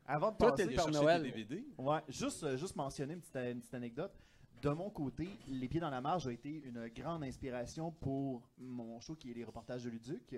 Avant 0.08 0.32
de 0.32 0.38
Toi, 0.38 0.51
passer, 0.51 0.74
chercher 0.74 0.91
Noël. 0.91 1.22
DVD. 1.24 1.66
Ouais, 1.78 1.99
juste, 2.08 2.43
euh, 2.43 2.58
juste 2.58 2.76
mentionner 2.76 3.14
une 3.14 3.20
petite, 3.20 3.36
une 3.36 3.60
petite 3.60 3.74
anecdote. 3.74 4.14
De 4.62 4.70
mon 4.70 4.89
côté, 4.89 5.28
Les 5.47 5.68
Pieds 5.68 5.80
dans 5.82 5.89
la 5.89 6.01
Marge 6.01 6.28
a 6.28 6.32
été 6.32 6.49
une 6.66 6.88
grande 6.88 7.24
inspiration 7.24 7.91
pour 7.91 8.41
mon 8.58 8.99
show 9.01 9.16
qui 9.16 9.32
est 9.32 9.34
les 9.34 9.43
reportages 9.43 9.84
de 9.84 9.89
Luduc. 9.89 10.36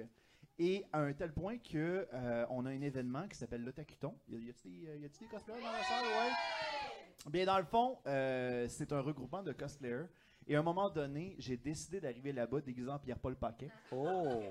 Et 0.57 0.83
à 0.91 0.99
un 0.99 1.13
tel 1.13 1.31
point 1.33 1.57
que 1.57 2.05
euh, 2.13 2.45
on 2.49 2.65
a 2.65 2.69
un 2.71 2.81
événement 2.81 3.27
qui 3.29 3.37
s'appelle 3.37 3.63
l'Otakuton. 3.63 4.13
Y 4.27 4.35
a- 4.35 4.39
y 4.39 4.49
a-tu 4.49 4.67
des, 4.69 4.87
euh, 4.89 4.97
des 4.99 5.09
cosplayers 5.27 5.61
dans 5.61 5.71
la 5.71 5.83
salle? 5.83 6.05
Ouais. 6.05 7.29
Bien, 7.31 7.45
dans 7.45 7.59
le 7.59 7.63
fond, 7.65 7.97
euh, 8.07 8.65
c'est 8.67 8.91
un 8.91 8.99
regroupement 9.01 9.41
de 9.43 9.53
cosplayers. 9.53 10.07
Et 10.47 10.55
à 10.55 10.59
un 10.59 10.63
moment 10.63 10.89
donné, 10.89 11.35
j'ai 11.37 11.55
décidé 11.57 12.01
d'arriver 12.01 12.33
là-bas 12.33 12.59
déguisé 12.59 12.89
en 12.89 12.97
Pierre-Paul 12.99 13.35
Paquet. 13.37 13.69
Oh! 13.91 14.41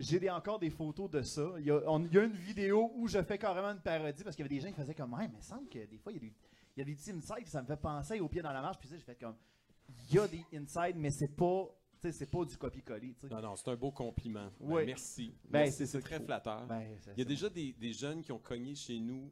J'ai 0.00 0.18
des- 0.18 0.30
encore 0.30 0.58
des 0.58 0.70
photos 0.70 1.10
de 1.10 1.22
ça. 1.22 1.46
Il 1.58 1.66
y, 1.66 1.70
a, 1.70 1.80
on- 1.86 2.04
il 2.04 2.12
y 2.12 2.18
a 2.18 2.24
une 2.24 2.32
vidéo 2.32 2.90
où 2.96 3.06
je 3.06 3.22
fais 3.22 3.38
carrément 3.38 3.68
une 3.70 3.80
parodie 3.80 4.24
parce 4.24 4.34
qu'il 4.34 4.44
y 4.44 4.48
avait 4.48 4.54
des 4.56 4.60
gens 4.62 4.68
qui 4.74 4.80
faisaient 4.80 4.94
comme 4.94 5.12
Ouais, 5.12 5.28
mais 5.28 5.34
il 5.34 5.36
me 5.36 5.42
semble 5.42 5.68
que 5.68 5.84
des 5.86 5.98
fois, 5.98 6.10
il 6.12 6.16
y 6.16 6.18
a 6.18 6.20
des, 6.22 6.34
il 6.76 6.78
y 6.78 6.82
a 6.82 6.84
des 6.84 6.94
petits 6.94 7.10
insides 7.12 7.46
ça 7.46 7.60
me 7.62 7.66
fait 7.66 7.76
penser 7.76 8.18
au 8.20 8.28
pied 8.28 8.40
dans 8.42 8.52
la 8.52 8.62
marche. 8.62 8.78
Puis 8.78 8.88
ça, 8.88 8.96
j'ai 8.96 9.02
fait 9.04 9.16
comme 9.20 9.36
Il 10.08 10.14
y 10.16 10.18
a 10.18 10.26
des 10.26 10.44
insides, 10.54 10.96
mais 10.96 11.10
c'est 11.10 11.28
pas, 11.36 11.66
c'est 12.00 12.30
pas 12.30 12.44
du 12.46 12.56
copier-coller. 12.56 13.14
Non, 13.30 13.42
non, 13.42 13.56
c'est 13.56 13.68
un 13.70 13.76
beau 13.76 13.90
compliment. 13.92 14.50
Ben, 14.58 14.86
merci. 14.86 15.34
Ben, 15.44 15.60
Merci, 15.64 15.86
c'est 15.86 16.00
très 16.00 16.18
flatteur. 16.18 16.64
Ben, 16.66 16.82
Il 17.16 17.18
y 17.18 17.22
a 17.22 17.24
déjà 17.26 17.48
des, 17.50 17.72
des 17.72 17.92
jeunes 17.92 18.22
qui 18.22 18.32
ont 18.32 18.38
cogné 18.38 18.74
chez 18.74 18.98
nous, 18.98 19.30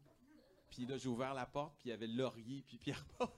puis 0.70 0.84
là, 0.84 0.98
j'ai 0.98 1.08
ouvert 1.08 1.32
la 1.32 1.46
porte, 1.46 1.76
puis 1.78 1.88
il 1.88 1.92
y 1.92 1.94
avait 1.94 2.06
Laurier, 2.06 2.62
puis 2.66 2.76
Pierre-Paul. 2.76 3.28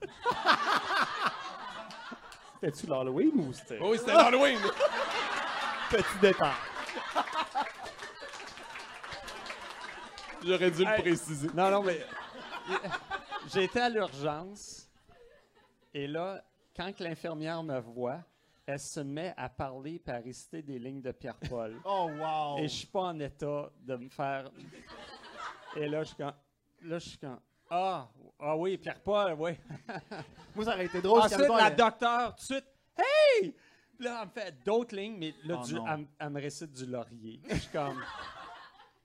C'était-tu 2.60 2.86
l'Halloween 2.88 3.30
ou 3.36 3.52
c'était? 3.52 3.78
Oh 3.80 3.90
oui, 3.92 3.98
c'était 3.98 4.12
l'Halloween! 4.14 4.58
Petit 5.90 6.18
détail. 6.20 6.52
J'aurais 10.44 10.70
dû 10.70 10.84
le 10.84 11.00
préciser. 11.00 11.48
Non, 11.54 11.70
non, 11.70 11.82
mais. 11.82 12.00
J'ai 13.52 13.64
été 13.64 13.80
à 13.80 13.88
l'urgence. 13.88 14.88
Et 15.92 16.06
là, 16.06 16.42
quand 16.76 16.92
que 16.92 17.02
l'infirmière 17.02 17.62
me 17.62 17.78
voit, 17.80 18.20
elle 18.66 18.78
se 18.78 19.00
met 19.00 19.34
à 19.36 19.48
parler 19.48 20.00
et 20.06 20.10
à 20.10 20.18
réciter 20.18 20.62
des 20.62 20.78
lignes 20.78 21.02
de 21.02 21.10
Pierre-Paul. 21.12 21.80
Oh, 21.84 22.08
wow! 22.18 22.58
Et 22.58 22.68
je 22.68 22.74
suis 22.74 22.86
pas 22.86 23.00
en 23.02 23.18
état 23.18 23.70
de 23.80 23.96
me 23.96 24.08
faire. 24.08 24.50
Et 25.76 25.88
là, 25.88 26.02
je 26.02 26.08
suis 26.08 26.16
quand. 26.16 26.34
Là, 26.82 26.98
je 26.98 27.08
suis 27.08 27.18
quand. 27.18 27.38
Ah, 27.68 28.08
ah 28.38 28.56
oui, 28.56 28.76
Pierre-Paul, 28.78 29.34
oui. 29.38 29.52
Moi, 30.54 30.64
ça 30.64 30.74
aurait 30.74 30.86
été 30.86 31.00
drôle. 31.00 31.20
Ensuite, 31.20 31.48
la 31.48 31.68
elle- 31.68 31.76
docteure, 31.76 32.34
tout 32.36 32.40
de 32.40 32.44
suite, 32.54 32.66
hey! 32.96 33.54
Là, 33.98 34.20
elle 34.22 34.28
me 34.28 34.32
fait 34.32 34.64
d'autres 34.64 34.96
lignes, 34.96 35.16
mais 35.18 35.34
là, 35.44 35.60
Oh 35.60 35.66
du- 35.66 35.76
elle 36.18 36.30
me 36.30 36.40
récite 36.40 36.72
du 36.72 36.86
laurier. 36.86 37.40
Je 37.50 37.54
suis 37.56 37.70
comme. 37.70 38.00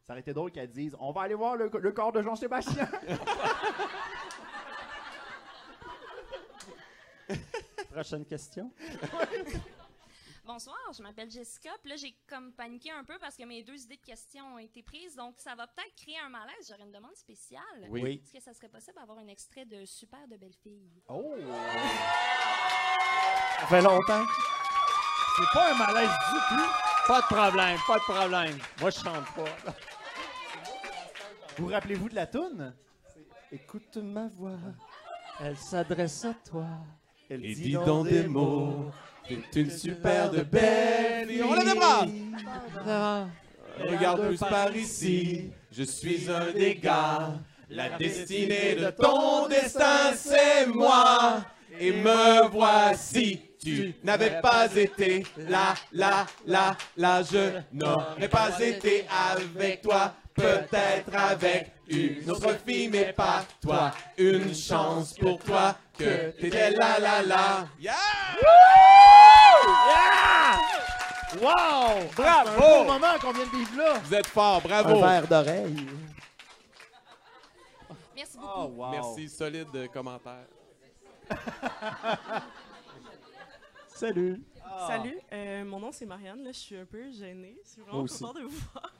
Ça 0.05 0.13
aurait 0.13 0.21
été 0.21 0.33
drôle 0.33 0.51
qu'elle 0.51 0.69
dise 0.69 0.95
On 0.99 1.11
va 1.11 1.21
aller 1.21 1.33
voir 1.33 1.55
le, 1.55 1.71
le 1.73 1.91
corps 1.91 2.11
de 2.11 2.21
Jean-Sébastien. 2.21 2.87
Prochaine 7.91 8.25
question. 8.25 8.71
Bonsoir, 10.43 10.77
je 10.95 11.01
m'appelle 11.01 11.31
Jessica. 11.31 11.71
Puis 11.81 11.89
là, 11.89 11.95
j'ai 11.95 12.15
comme 12.27 12.51
paniqué 12.51 12.91
un 12.91 13.03
peu 13.03 13.17
parce 13.17 13.35
que 13.35 13.43
mes 13.45 13.63
deux 13.63 13.81
idées 13.81 13.95
de 13.97 14.05
questions 14.05 14.45
ont 14.53 14.59
été 14.59 14.83
prises. 14.83 15.15
Donc, 15.15 15.33
ça 15.39 15.55
va 15.55 15.65
peut-être 15.65 15.95
créer 15.95 16.19
un 16.19 16.29
malaise. 16.29 16.67
J'aurais 16.69 16.83
une 16.83 16.91
demande 16.91 17.15
spéciale. 17.15 17.63
Oui. 17.89 18.21
Est-ce 18.23 18.33
que 18.33 18.43
ça 18.43 18.53
serait 18.53 18.69
possible 18.69 18.95
d'avoir 18.99 19.17
un 19.17 19.27
extrait 19.27 19.65
de 19.65 19.85
Super 19.85 20.27
de 20.27 20.37
belle 20.37 20.53
fille? 20.61 21.01
oh! 21.07 21.35
Ça 23.59 23.65
fait 23.67 23.81
longtemps. 23.81 24.25
C'est 25.37 25.51
pas 25.51 25.71
un 25.71 25.77
malaise 25.79 26.09
du 26.09 26.39
tout. 26.49 26.69
Pas 27.07 27.21
de 27.21 27.25
problème, 27.27 27.79
pas 27.87 27.95
de 27.97 28.03
problème. 28.03 28.59
Moi, 28.81 28.89
je 28.91 28.99
chante 28.99 29.25
pas. 29.33 29.73
Vous 31.57 31.67
rappelez-vous 31.67 32.09
de 32.09 32.15
la 32.15 32.27
toune? 32.27 32.73
Écoute 33.51 33.97
ma 33.97 34.27
voix, 34.27 34.59
elle 35.39 35.55
s'adresse 35.55 36.25
à 36.25 36.33
toi. 36.49 36.65
Elle 37.29 37.45
Et 37.45 37.55
dis 37.55 37.71
donc 37.73 38.09
des 38.09 38.27
mots, 38.27 38.91
t'es 39.27 39.61
une 39.61 39.71
super 39.71 40.31
de 40.31 40.41
belle 40.41 41.29
fille. 41.29 41.43
On 41.43 41.53
lève 41.53 41.65
les 41.65 41.73
bras! 41.73 43.27
Regarde 43.79 44.27
plus 44.27 44.39
par 44.39 44.75
ici, 44.75 45.51
je 45.71 45.83
suis 45.83 46.29
un 46.29 46.51
des 46.51 46.75
gars. 46.75 47.33
La 47.69 47.97
destinée 47.97 48.75
de 48.75 48.89
ton 48.91 49.47
destin, 49.47 50.13
c'est 50.15 50.67
moi. 50.67 51.43
Et 51.79 51.91
me 51.91 52.47
voici, 52.49 53.41
tu 53.61 53.93
n'avais 54.03 54.39
pas 54.41 54.73
été 54.75 55.25
là, 55.37 55.73
là, 55.91 56.25
là, 56.45 56.77
là, 56.95 57.23
je 57.23 57.59
n'aurais 57.71 58.29
pas 58.29 58.59
été 58.61 59.05
avec 59.09 59.81
toi. 59.81 60.13
Peut-être 60.35 61.15
avec 61.15 61.71
une 61.87 62.29
autre 62.29 62.57
fille, 62.65 62.89
mais 62.89 63.13
pas 63.13 63.45
toi. 63.61 63.91
Une 64.17 64.53
chance 64.53 65.13
pour 65.13 65.39
toi 65.39 65.75
que 65.97 66.31
t'étais 66.31 66.71
là, 66.71 66.99
là, 66.99 67.21
là. 67.21 67.67
Yeah! 67.79 67.93
Wow! 71.41 72.09
Bravo! 72.15 72.15
C'est 72.15 72.23
un 72.23 72.43
beau 72.57 72.83
moment 72.83 73.17
qu'on 73.19 73.31
vient 73.31 73.45
de 73.45 73.49
vivre 73.57 73.77
là. 73.77 73.93
Vous 74.03 74.13
êtes 74.13 74.27
fort, 74.27 74.61
bravo. 74.61 74.99
d'oreille. 75.27 75.87
Merci 78.15 78.37
beaucoup. 78.37 78.51
Oh, 78.57 78.71
wow. 78.75 78.91
Merci, 78.91 79.29
solide 79.29 79.89
commentaire. 79.91 80.47
Salut. 83.87 84.41
Salut, 84.87 85.17
euh, 85.31 85.63
mon 85.65 85.79
nom 85.79 85.91
c'est 85.91 86.05
Marianne, 86.05 86.43
là, 86.43 86.51
je 86.51 86.57
suis 86.57 86.77
un 86.77 86.85
peu 86.85 87.11
gênée, 87.11 87.57
je 87.63 87.69
suis 87.69 87.81
vraiment 87.81 87.97
Moi 87.97 88.03
aussi. 88.03 88.19
contente 88.19 88.37
de 88.37 88.43
vous 88.43 88.57
voir. 88.73 88.93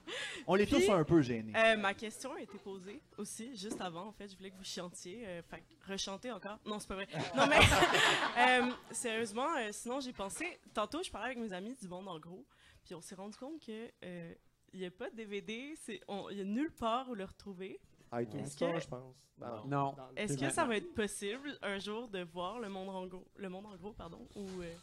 On 0.47 0.55
est 0.57 0.66
tous 0.66 0.89
un 0.89 1.03
peu 1.03 1.22
gênés. 1.22 1.53
Euh, 1.55 1.78
ma 1.78 1.93
question 1.93 2.34
a 2.34 2.41
été 2.41 2.57
posée 2.57 3.01
aussi, 3.18 3.55
juste 3.55 3.82
avant, 3.82 4.07
en 4.07 4.11
fait, 4.11 4.28
je 4.28 4.38
voulais 4.38 4.51
que 4.51 4.57
vous 4.57 4.63
chantiez, 4.63 5.26
euh, 5.28 5.41
fait 5.43 5.59
que 5.61 5.91
rechanter 5.91 6.32
encore. 6.32 6.57
Non, 6.66 6.80
c'est 6.80 6.88
pas 6.88 6.95
vrai. 6.95 7.07
Non, 7.36 7.45
mais 7.47 7.57
euh, 8.38 8.72
sérieusement, 8.91 9.47
euh, 9.57 9.70
sinon 9.72 9.99
j'ai 9.99 10.13
pensé, 10.13 10.59
tantôt 10.74 11.03
je 11.03 11.11
parlais 11.11 11.28
avec 11.32 11.39
mes 11.39 11.53
amis 11.53 11.76
du 11.76 11.88
monde 11.88 12.07
en 12.07 12.20
gros, 12.20 12.45
puis 12.84 12.95
on 12.95 13.01
s'est 13.01 13.16
rendu 13.16 13.38
compte 13.38 13.59
que 13.66 13.89
euh, 14.03 14.34
il 14.74 14.80
n'y 14.80 14.86
a 14.86 14.91
pas 14.91 15.09
de 15.09 15.16
DVD, 15.16 15.74
c'est- 15.78 16.01
il 16.32 16.36
n'y 16.36 16.41
a 16.41 16.45
nulle 16.45 16.72
part 16.72 17.09
où 17.09 17.16
le 17.16 17.26
retrouver. 17.26 17.80
iTunes 18.13 18.39
Est-ce 18.41 18.51
Store, 18.51 18.74
que- 18.76 18.80
je 18.80 18.88
pense. 18.88 19.16
Non. 19.66 19.93
dans- 19.93 19.97
Est-ce 20.16 20.38
que 20.38 20.49
ça 20.49 20.63
va 20.63 20.78
être 20.78 20.93
possible 20.93 21.57
un 21.61 21.80
jour 21.80 22.07
de 22.07 22.22
voir 22.24 22.59
le 22.59 22.70
monde 22.70 22.89
en 22.89 23.05
gros, 23.07 23.26
le 23.36 23.49
monde 23.49 23.66
en 23.66 23.76
gros, 23.76 23.91
pardon, 23.93 24.26
ou 24.36 24.47
euh, 24.61 24.74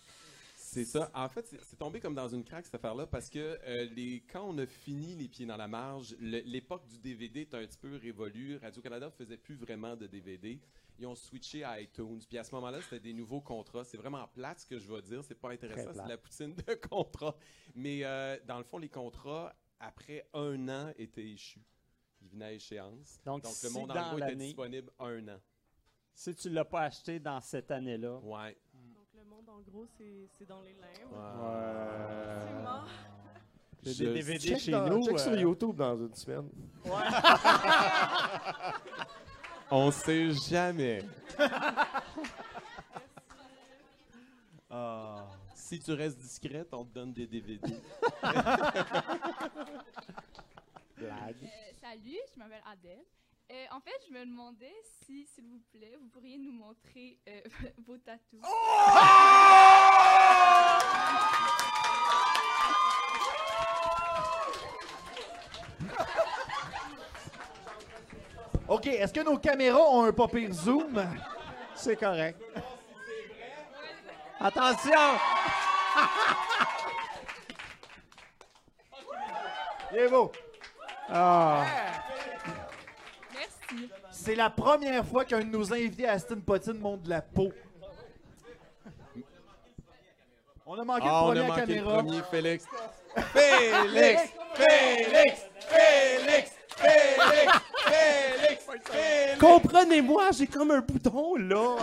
C'est 0.72 0.86
ça. 0.86 1.10
En 1.12 1.28
fait, 1.28 1.46
c'est 1.64 1.76
tombé 1.76 2.00
comme 2.00 2.14
dans 2.14 2.28
une 2.28 2.44
craque 2.44 2.64
cette 2.64 2.76
affaire-là 2.76 3.06
parce 3.06 3.28
que 3.28 3.58
euh, 3.66 3.84
les, 3.94 4.22
quand 4.32 4.42
on 4.48 4.56
a 4.56 4.64
fini 4.64 5.14
Les 5.14 5.28
Pieds 5.28 5.44
dans 5.44 5.58
la 5.58 5.68
Marge, 5.68 6.16
l'époque 6.18 6.86
du 6.86 6.98
DVD 6.98 7.42
est 7.42 7.52
un 7.52 7.66
petit 7.66 7.76
peu 7.76 7.94
révolue. 7.96 8.56
Radio-Canada 8.56 9.10
faisait 9.10 9.36
plus 9.36 9.54
vraiment 9.54 9.96
de 9.96 10.06
DVD. 10.06 10.58
Ils 10.98 11.06
ont 11.06 11.14
switché 11.14 11.62
à 11.62 11.78
iTunes. 11.78 12.20
Puis 12.26 12.38
à 12.38 12.44
ce 12.44 12.54
moment-là, 12.54 12.80
c'était 12.80 13.00
des 13.00 13.12
nouveaux 13.12 13.42
contrats. 13.42 13.84
C'est 13.84 13.98
vraiment 13.98 14.26
plate 14.28 14.60
ce 14.60 14.66
que 14.66 14.78
je 14.78 14.90
vais 14.90 15.02
dire. 15.02 15.22
C'est 15.22 15.34
pas 15.34 15.50
intéressant. 15.50 15.90
C'est 15.92 16.08
la 16.08 16.16
poutine 16.16 16.54
de 16.54 16.74
contrats. 16.88 17.36
Mais 17.74 18.00
euh, 18.04 18.38
dans 18.46 18.56
le 18.56 18.64
fond, 18.64 18.78
les 18.78 18.88
contrats, 18.88 19.54
après 19.78 20.26
un 20.32 20.70
an, 20.70 20.90
étaient 20.96 21.28
échus. 21.28 21.60
Ils 22.22 22.30
venaient 22.30 22.46
à 22.46 22.52
échéance. 22.52 23.20
Donc, 23.26 23.42
Donc, 23.42 23.52
si 23.52 23.66
le 23.66 23.72
monde 23.72 23.90
en 23.90 24.08
gros 24.08 24.24
était 24.24 24.36
disponible 24.36 24.90
un 24.98 25.28
an. 25.28 25.40
Si 26.14 26.34
tu 26.34 26.48
ne 26.48 26.54
l'as 26.54 26.64
pas 26.64 26.82
acheté 26.82 27.18
dans 27.18 27.40
cette 27.40 27.70
année-là, 27.70 28.18
Ouais. 28.20 28.56
En 29.52 29.60
gros, 29.60 29.86
c'est 29.98 30.28
c'est 30.38 30.46
dans 30.48 30.60
les 30.62 30.72
limbes. 30.74 31.12
Ouais. 31.12 32.46
C'est 32.46 32.62
mort. 32.62 32.86
j'ai 33.82 33.94
des 34.06 34.12
DVD 34.14 34.38
Check, 34.48 34.58
chez 34.60 34.70
dans- 34.72 34.88
nous. 34.88 35.04
check 35.04 35.18
sur 35.18 35.32
euh, 35.32 35.40
YouTube 35.40 35.76
dans 35.76 35.96
une 35.96 36.14
semaine. 36.14 36.48
On 39.70 39.90
sait 39.90 40.30
jamais. 40.32 41.02
Ah. 44.70 45.26
Si 45.54 45.78
tu 45.80 45.92
restes 45.92 46.18
discrète, 46.18 46.68
on 46.72 46.84
te 46.84 46.94
donne 46.94 47.12
des 47.12 47.26
DVD. 47.26 47.58
blague. 47.62 47.80
Euh, 51.02 51.08
salut, 51.80 52.20
je 52.32 52.38
m'appelle 52.38 52.62
Adèle. 52.70 53.02
Euh, 53.52 53.66
en 53.70 53.80
fait, 53.80 53.92
je 54.08 54.14
me 54.14 54.24
demandais 54.24 54.72
si, 55.04 55.26
s'il 55.26 55.44
vous 55.44 55.60
plaît, 55.70 55.98
vous 56.00 56.08
pourriez 56.08 56.38
nous 56.38 56.52
montrer 56.52 57.18
euh, 57.28 57.42
vos 57.86 57.98
tatous. 57.98 58.40
OK, 68.68 68.86
est-ce 68.86 69.12
que 69.12 69.20
nos 69.20 69.36
caméras 69.36 69.82
ont 69.82 70.04
un 70.04 70.14
pas 70.14 70.28
pire 70.28 70.54
zoom? 70.54 71.06
C'est 71.74 71.96
correct. 71.96 72.40
Attention! 74.40 75.18
C'est 79.90 80.08
beau. 80.08 80.32
Ah. 81.10 81.91
C'est 84.24 84.36
la 84.36 84.50
première 84.50 85.04
fois 85.04 85.24
qu'un 85.24 85.40
de 85.40 85.46
nos 85.46 85.72
invités 85.72 86.06
à 86.06 86.12
Aston 86.12 86.40
Potine 86.46 86.78
monte 86.78 87.02
de 87.02 87.10
la 87.10 87.22
peau. 87.22 87.50
On 90.64 90.78
a 90.78 90.84
manqué 90.84 91.06
Ah, 91.06 91.10
le 91.10 91.16
on 91.16 91.26
premier 91.26 91.40
a 91.40 91.44
à 91.44 91.48
manqué 91.48 91.60
caméra. 91.62 91.96
le 91.96 92.02
premier, 92.04 92.22
Félix. 92.30 92.64
Félix! 93.16 94.22
Félix! 94.54 95.40
Félix! 95.58 96.52
Félix! 96.76 97.60
Félix! 97.84 98.66
Félix! 98.84 99.38
Comprenez-moi, 99.40 100.30
j'ai 100.38 100.46
comme 100.46 100.70
un 100.70 100.80
bouton 100.80 101.34
là. 101.34 101.76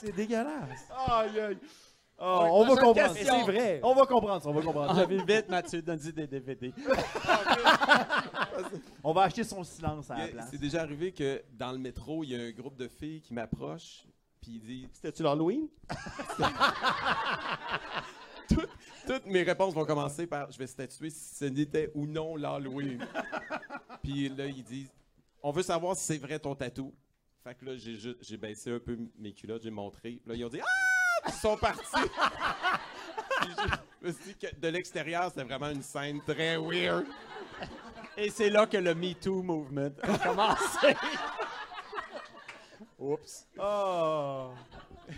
C'est 0.00 0.10
dégueulasse. 0.14 0.88
Aïe, 1.06 1.38
aïe. 1.40 1.58
Ah, 2.20 2.42
Ouais, 2.42 2.48
on 2.50 2.64
va 2.64 2.76
comprendre. 2.82 3.14
C'est 3.14 3.24
vrai. 3.42 3.80
On 3.84 3.94
va 3.94 4.04
comprendre 4.04 4.42
ça, 4.42 4.48
on 4.48 4.52
va 4.52 4.60
comprendre. 4.60 4.92
Ah, 5.00 5.04
vite, 5.04 5.24
vite, 5.24 5.48
Mathieu, 5.48 5.80
donne-y 5.82 6.12
des 6.12 6.26
DVD. 6.26 6.72
On 9.04 9.12
va 9.12 9.22
acheter 9.22 9.44
son 9.44 9.62
silence 9.64 10.10
à 10.10 10.18
la 10.18 10.28
place. 10.28 10.48
C'est 10.50 10.58
déjà 10.58 10.82
arrivé 10.82 11.12
que 11.12 11.42
dans 11.52 11.72
le 11.72 11.78
métro, 11.78 12.24
il 12.24 12.30
y 12.30 12.36
a 12.36 12.40
un 12.40 12.50
groupe 12.50 12.76
de 12.76 12.88
filles 12.88 13.20
qui 13.20 13.34
m'approche, 13.34 14.04
puis 14.40 14.52
il 14.52 14.60
dit 14.60 14.88
C'était-tu 14.92 15.22
l'Halloween? 15.22 15.68
Toutes 19.06 19.26
mes 19.26 19.42
réponses 19.42 19.74
vont 19.74 19.84
commencer 19.84 20.26
par 20.26 20.50
je 20.50 20.58
vais 20.58 20.66
statuer 20.66 21.10
si 21.10 21.34
ce 21.34 21.44
n'était 21.46 21.90
ou 21.94 22.06
non 22.06 22.36
l'Halloween. 22.36 23.06
Puis 24.02 24.28
là, 24.28 24.46
ils 24.46 24.62
disent 24.62 24.90
on 25.42 25.50
veut 25.50 25.62
savoir 25.62 25.96
si 25.96 26.04
c'est 26.04 26.18
vrai 26.18 26.38
ton 26.38 26.54
tatou. 26.54 26.94
Fait 27.44 27.54
que 27.54 27.64
là, 27.64 27.72
j'ai 27.76 28.36
baissé 28.36 28.70
un 28.70 28.80
peu 28.80 28.98
mes 29.18 29.32
culottes, 29.32 29.62
j'ai 29.62 29.70
montré. 29.70 30.20
Là, 30.26 30.34
ils 30.34 30.44
ont 30.44 30.48
dit 30.48 30.60
Ah 30.60 31.22
Puis 31.24 31.32
Ils 31.34 31.40
sont 31.40 31.56
partis. 31.56 32.10
Je 34.02 34.06
me 34.06 34.12
suis 34.12 34.24
dit 34.24 34.34
que 34.34 34.60
de 34.60 34.68
l'extérieur, 34.68 35.30
c'était 35.30 35.44
vraiment 35.44 35.70
une 35.70 35.82
scène 35.82 36.20
très 36.26 36.56
weird. 36.56 37.06
Et 38.20 38.30
c'est 38.30 38.50
là 38.50 38.66
que 38.66 38.76
le 38.76 38.96
Me 38.96 39.14
Too 39.14 39.44
movement 39.44 39.92
a 40.02 40.18
commencé. 40.18 40.88
Oups. 42.98 43.46
Oh. 43.56 44.50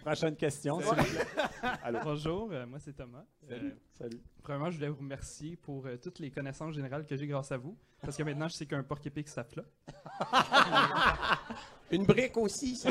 Prochaine 0.05 0.37
question, 0.37 0.81
s'il 0.81 0.89
vous 0.89 0.95
plaît. 0.95 2.01
Bonjour, 2.05 2.51
euh, 2.53 2.67
moi 2.67 2.79
c'est 2.79 2.93
Thomas. 2.93 3.25
Salut. 3.49 3.69
Euh, 3.69 3.71
Salut. 3.99 4.21
premièrement, 4.43 4.71
je 4.71 4.77
voulais 4.77 4.91
vous 4.91 4.99
remercier 4.99 5.57
pour 5.57 5.87
euh, 5.87 5.97
toutes 5.97 6.19
les 6.19 6.31
connaissances 6.31 6.75
générales 6.75 7.07
que 7.07 7.17
j'ai 7.17 7.27
grâce 7.27 7.51
à 7.53 7.57
vous. 7.57 7.75
Parce 8.03 8.19
que 8.19 8.23
maintenant, 8.23 8.49
je 8.49 8.55
sais 8.55 8.67
qu'un 8.67 8.83
porc 8.83 9.01
épic, 9.07 9.29
ça 9.29 9.45
flotte. 9.45 9.73
Une 11.91 12.05
brique 12.05 12.37
aussi, 12.37 12.77
ça. 12.77 12.91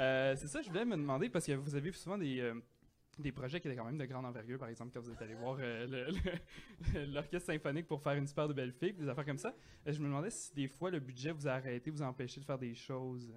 Euh, 0.00 0.34
c'est 0.36 0.46
ça, 0.46 0.62
je 0.62 0.68
voulais 0.68 0.84
me 0.84 0.96
demander, 0.96 1.28
parce 1.28 1.44
que 1.44 1.52
vous 1.52 1.74
avez 1.74 1.92
souvent 1.92 2.16
des, 2.16 2.40
euh, 2.40 2.54
des 3.18 3.32
projets 3.32 3.60
qui 3.60 3.68
étaient 3.68 3.76
quand 3.76 3.84
même 3.84 3.98
de 3.98 4.04
grande 4.04 4.24
envergure. 4.24 4.58
Par 4.58 4.68
exemple, 4.68 4.92
quand 4.92 5.00
vous 5.00 5.10
êtes 5.10 5.22
allé 5.22 5.34
voir 5.34 5.56
euh, 5.60 6.10
l'orchestre 7.08 7.52
symphonique 7.52 7.86
pour 7.86 8.02
faire 8.02 8.14
une 8.14 8.26
super 8.26 8.48
de 8.48 8.54
belle 8.54 8.72
fille, 8.72 8.92
des 8.92 9.08
affaires 9.08 9.24
comme 9.26 9.38
ça. 9.38 9.54
Euh, 9.86 9.92
je 9.92 10.00
me 10.00 10.06
demandais 10.06 10.30
si 10.30 10.52
des 10.54 10.68
fois 10.68 10.90
le 10.90 11.00
budget 11.00 11.32
vous 11.32 11.46
a 11.46 11.52
arrêté, 11.52 11.90
vous 11.90 12.02
a 12.02 12.06
empêché 12.06 12.40
de 12.40 12.44
faire 12.44 12.58
des 12.58 12.74
choses. 12.74 13.32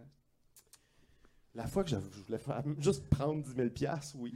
La 1.55 1.67
fois 1.67 1.84
que 1.84 1.91
je, 1.91 1.95
je 1.95 2.21
voulais 2.21 2.39
faire 2.39 2.63
juste 2.80 3.07
prendre 3.09 3.43
10 3.43 3.53
000 3.53 3.69
piastres, 3.69 4.15
oui. 4.17 4.34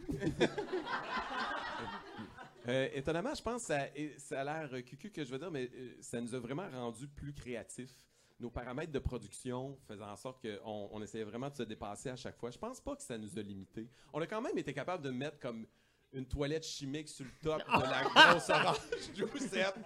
Euh, 2.68 2.90
étonnamment, 2.94 3.34
je 3.34 3.42
pense 3.42 3.62
que 3.62 3.68
ça, 3.68 3.86
ça 4.18 4.42
a 4.42 4.68
l'air 4.68 4.84
cucu 4.84 5.10
que 5.10 5.24
je 5.24 5.32
veux 5.32 5.40
dire, 5.40 5.50
mais 5.50 5.72
ça 6.02 6.20
nous 6.20 6.36
a 6.36 6.40
vraiment 6.40 6.70
rendu 6.70 7.08
plus 7.08 7.34
créatifs. 7.34 7.96
Nos 8.40 8.52
paramètres 8.52 8.92
de 8.92 9.00
production 9.00 9.78
faisaient 9.88 10.04
en 10.04 10.16
sorte 10.16 10.42
qu'on 10.42 10.90
on 10.92 11.02
essayait 11.02 11.24
vraiment 11.24 11.50
de 11.50 11.56
se 11.56 11.64
dépasser 11.64 12.10
à 12.10 12.16
chaque 12.16 12.38
fois. 12.38 12.52
Je 12.52 12.58
pense 12.58 12.80
pas 12.80 12.96
que 12.96 13.02
ça 13.02 13.18
nous 13.18 13.38
a 13.38 13.42
limités. 13.42 13.90
On 14.14 14.22
a 14.22 14.28
quand 14.28 14.42
même 14.42 14.58
été 14.58 14.74
capable 14.74 15.04
de 15.04 15.10
mettre 15.10 15.40
comme 15.40 15.66
une 16.14 16.28
toilette 16.28 16.66
chimique 16.66 17.10
sur 17.10 17.26
le 17.26 17.32
top 17.42 17.62
de 17.66 17.82
la 17.82 18.04
grosse 18.32 18.50
orange 18.50 18.78
Giuseppe. 19.14 19.80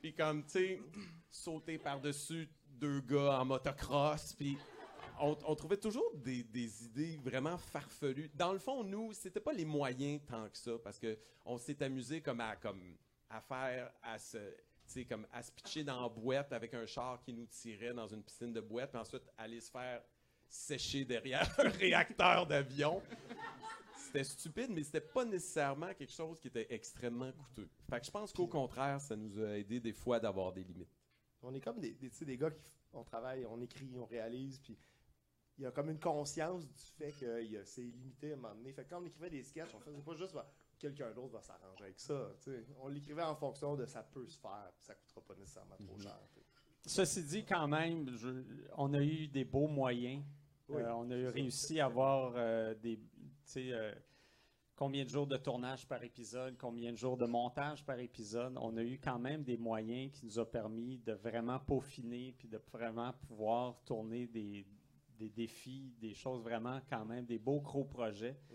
Puis 0.00 0.14
comme, 0.14 0.44
tu 0.44 0.50
sais, 0.50 0.82
sauter 1.28 1.78
par-dessus 1.78 2.48
deux 2.66 3.00
gars 3.00 3.40
en 3.40 3.44
motocross. 3.44 4.34
Puis 4.34 4.56
on, 5.20 5.36
on 5.46 5.54
trouvait 5.54 5.76
toujours 5.76 6.12
des, 6.14 6.42
des 6.44 6.84
idées 6.84 7.16
vraiment 7.22 7.58
farfelues. 7.58 8.30
Dans 8.34 8.52
le 8.52 8.58
fond, 8.58 8.82
nous, 8.84 9.12
c'était 9.12 9.40
pas 9.40 9.52
les 9.52 9.64
moyens 9.64 10.20
tant 10.26 10.48
que 10.48 10.58
ça, 10.58 10.72
parce 10.82 10.98
que 10.98 11.18
on 11.44 11.58
s'est 11.58 11.82
amusé 11.82 12.20
comme 12.20 12.40
à, 12.40 12.56
comme, 12.56 12.96
à 13.28 13.40
faire, 13.40 13.92
à 14.02 14.18
se, 14.18 14.38
sais, 14.92 15.04
comme 15.04 15.26
à 15.32 15.42
se 15.42 15.50
pitcher 15.50 15.84
dans 15.84 16.00
la 16.00 16.08
boîte 16.08 16.52
avec 16.52 16.74
un 16.74 16.86
char 16.86 17.20
qui 17.22 17.32
nous 17.32 17.46
tirait 17.46 17.94
dans 17.94 18.06
une 18.06 18.22
piscine 18.22 18.52
de 18.52 18.60
boîte, 18.60 18.90
puis 18.90 19.00
ensuite 19.00 19.22
aller 19.36 19.60
se 19.60 19.70
faire 19.70 20.02
sécher 20.48 21.04
derrière 21.04 21.48
un 21.58 21.68
réacteur 21.68 22.46
d'avion. 22.46 23.02
C'était 23.96 24.24
stupide, 24.24 24.70
mais 24.70 24.82
c'était 24.82 25.00
pas 25.00 25.24
nécessairement 25.24 25.94
quelque 25.94 26.12
chose 26.12 26.38
qui 26.38 26.48
était 26.48 26.66
extrêmement 26.70 27.32
coûteux. 27.32 27.68
Fait 27.88 28.00
que 28.00 28.06
je 28.06 28.10
pense 28.10 28.32
qu'au 28.32 28.46
contraire, 28.46 29.00
ça 29.00 29.16
nous 29.16 29.40
a 29.40 29.56
aidé 29.56 29.80
des 29.80 29.92
fois 29.92 30.20
d'avoir 30.20 30.52
des 30.52 30.64
limites. 30.64 30.94
On 31.42 31.54
est 31.54 31.60
comme 31.60 31.80
des, 31.80 31.92
des, 31.94 32.10
des 32.24 32.36
gars 32.36 32.50
qui 32.50 32.70
on 32.92 33.04
travaille, 33.04 33.46
on 33.46 33.60
écrit, 33.60 33.90
on 33.96 34.04
réalise, 34.04 34.58
puis 34.58 34.78
il 35.58 35.64
y 35.64 35.66
a 35.66 35.70
comme 35.70 35.90
une 35.90 36.00
conscience 36.00 36.66
du 36.66 36.84
fait 36.98 37.12
que 37.12 37.64
c'est 37.64 37.82
limité 37.82 38.30
à 38.30 38.34
un 38.34 38.36
moment 38.36 38.54
donné. 38.54 38.72
Fait 38.72 38.84
que 38.84 38.90
quand 38.90 39.02
on 39.02 39.06
écrivait 39.06 39.30
des 39.30 39.42
sketchs, 39.42 39.74
on 39.74 39.80
faisait 39.80 40.00
pas 40.00 40.14
juste 40.14 40.34
bah, 40.34 40.50
quelqu'un 40.82 41.12
d'autre 41.12 41.32
va 41.34 41.40
s'arranger 41.40 41.84
avec 41.84 41.98
ça. 42.00 42.32
On 42.80 42.88
l'écrivait 42.88 43.22
en 43.22 43.36
fonction 43.36 43.76
de 43.76 43.86
ça 43.86 44.02
peut 44.02 44.26
se 44.26 44.38
faire, 44.38 44.70
ça 44.78 44.94
coûtera 44.94 45.20
pas 45.22 45.34
nécessairement 45.36 45.76
trop 45.76 45.96
cher. 45.98 46.18
tu 46.34 46.40
sais. 46.40 47.04
Ceci 47.04 47.22
dit, 47.24 47.44
quand 47.44 47.68
même, 47.68 48.10
je- 48.10 48.42
on 48.76 48.92
a 48.92 49.00
eu 49.00 49.28
des 49.28 49.44
beaux 49.44 49.68
moyens. 49.68 50.24
Oui, 50.68 50.82
Euh, 50.82 50.92
on 50.94 51.08
a 51.10 51.30
réussi 51.30 51.78
à 51.80 51.86
avoir 51.86 52.32
euh, 52.36 52.74
des. 52.74 52.98
Euh, 53.56 53.94
combien 54.74 55.04
de 55.04 55.08
jours 55.10 55.26
de 55.28 55.36
tournage 55.36 55.86
par 55.86 56.02
épisode, 56.02 56.56
combien 56.58 56.90
de 56.90 56.96
jours 56.96 57.16
de 57.16 57.26
montage 57.26 57.84
par 57.84 58.00
épisode. 58.00 58.56
On 58.60 58.76
a 58.76 58.82
eu 58.82 58.98
quand 58.98 59.18
même 59.18 59.44
des 59.44 59.56
moyens 59.56 60.10
qui 60.12 60.24
nous 60.26 60.38
ont 60.40 60.46
permis 60.46 60.98
de 60.98 61.12
vraiment 61.12 61.60
peaufiner 61.60 62.34
puis 62.36 62.48
de 62.48 62.58
vraiment 62.72 63.12
pouvoir 63.28 63.80
tourner 63.84 64.26
des, 64.26 64.66
des 65.18 65.28
défis, 65.28 65.94
des 66.00 66.14
choses 66.14 66.42
vraiment 66.42 66.80
quand 66.88 67.04
même, 67.04 67.24
des 67.26 67.38
beaux 67.38 67.60
gros 67.60 67.84
projets. 67.84 68.36
Mm. 68.50 68.54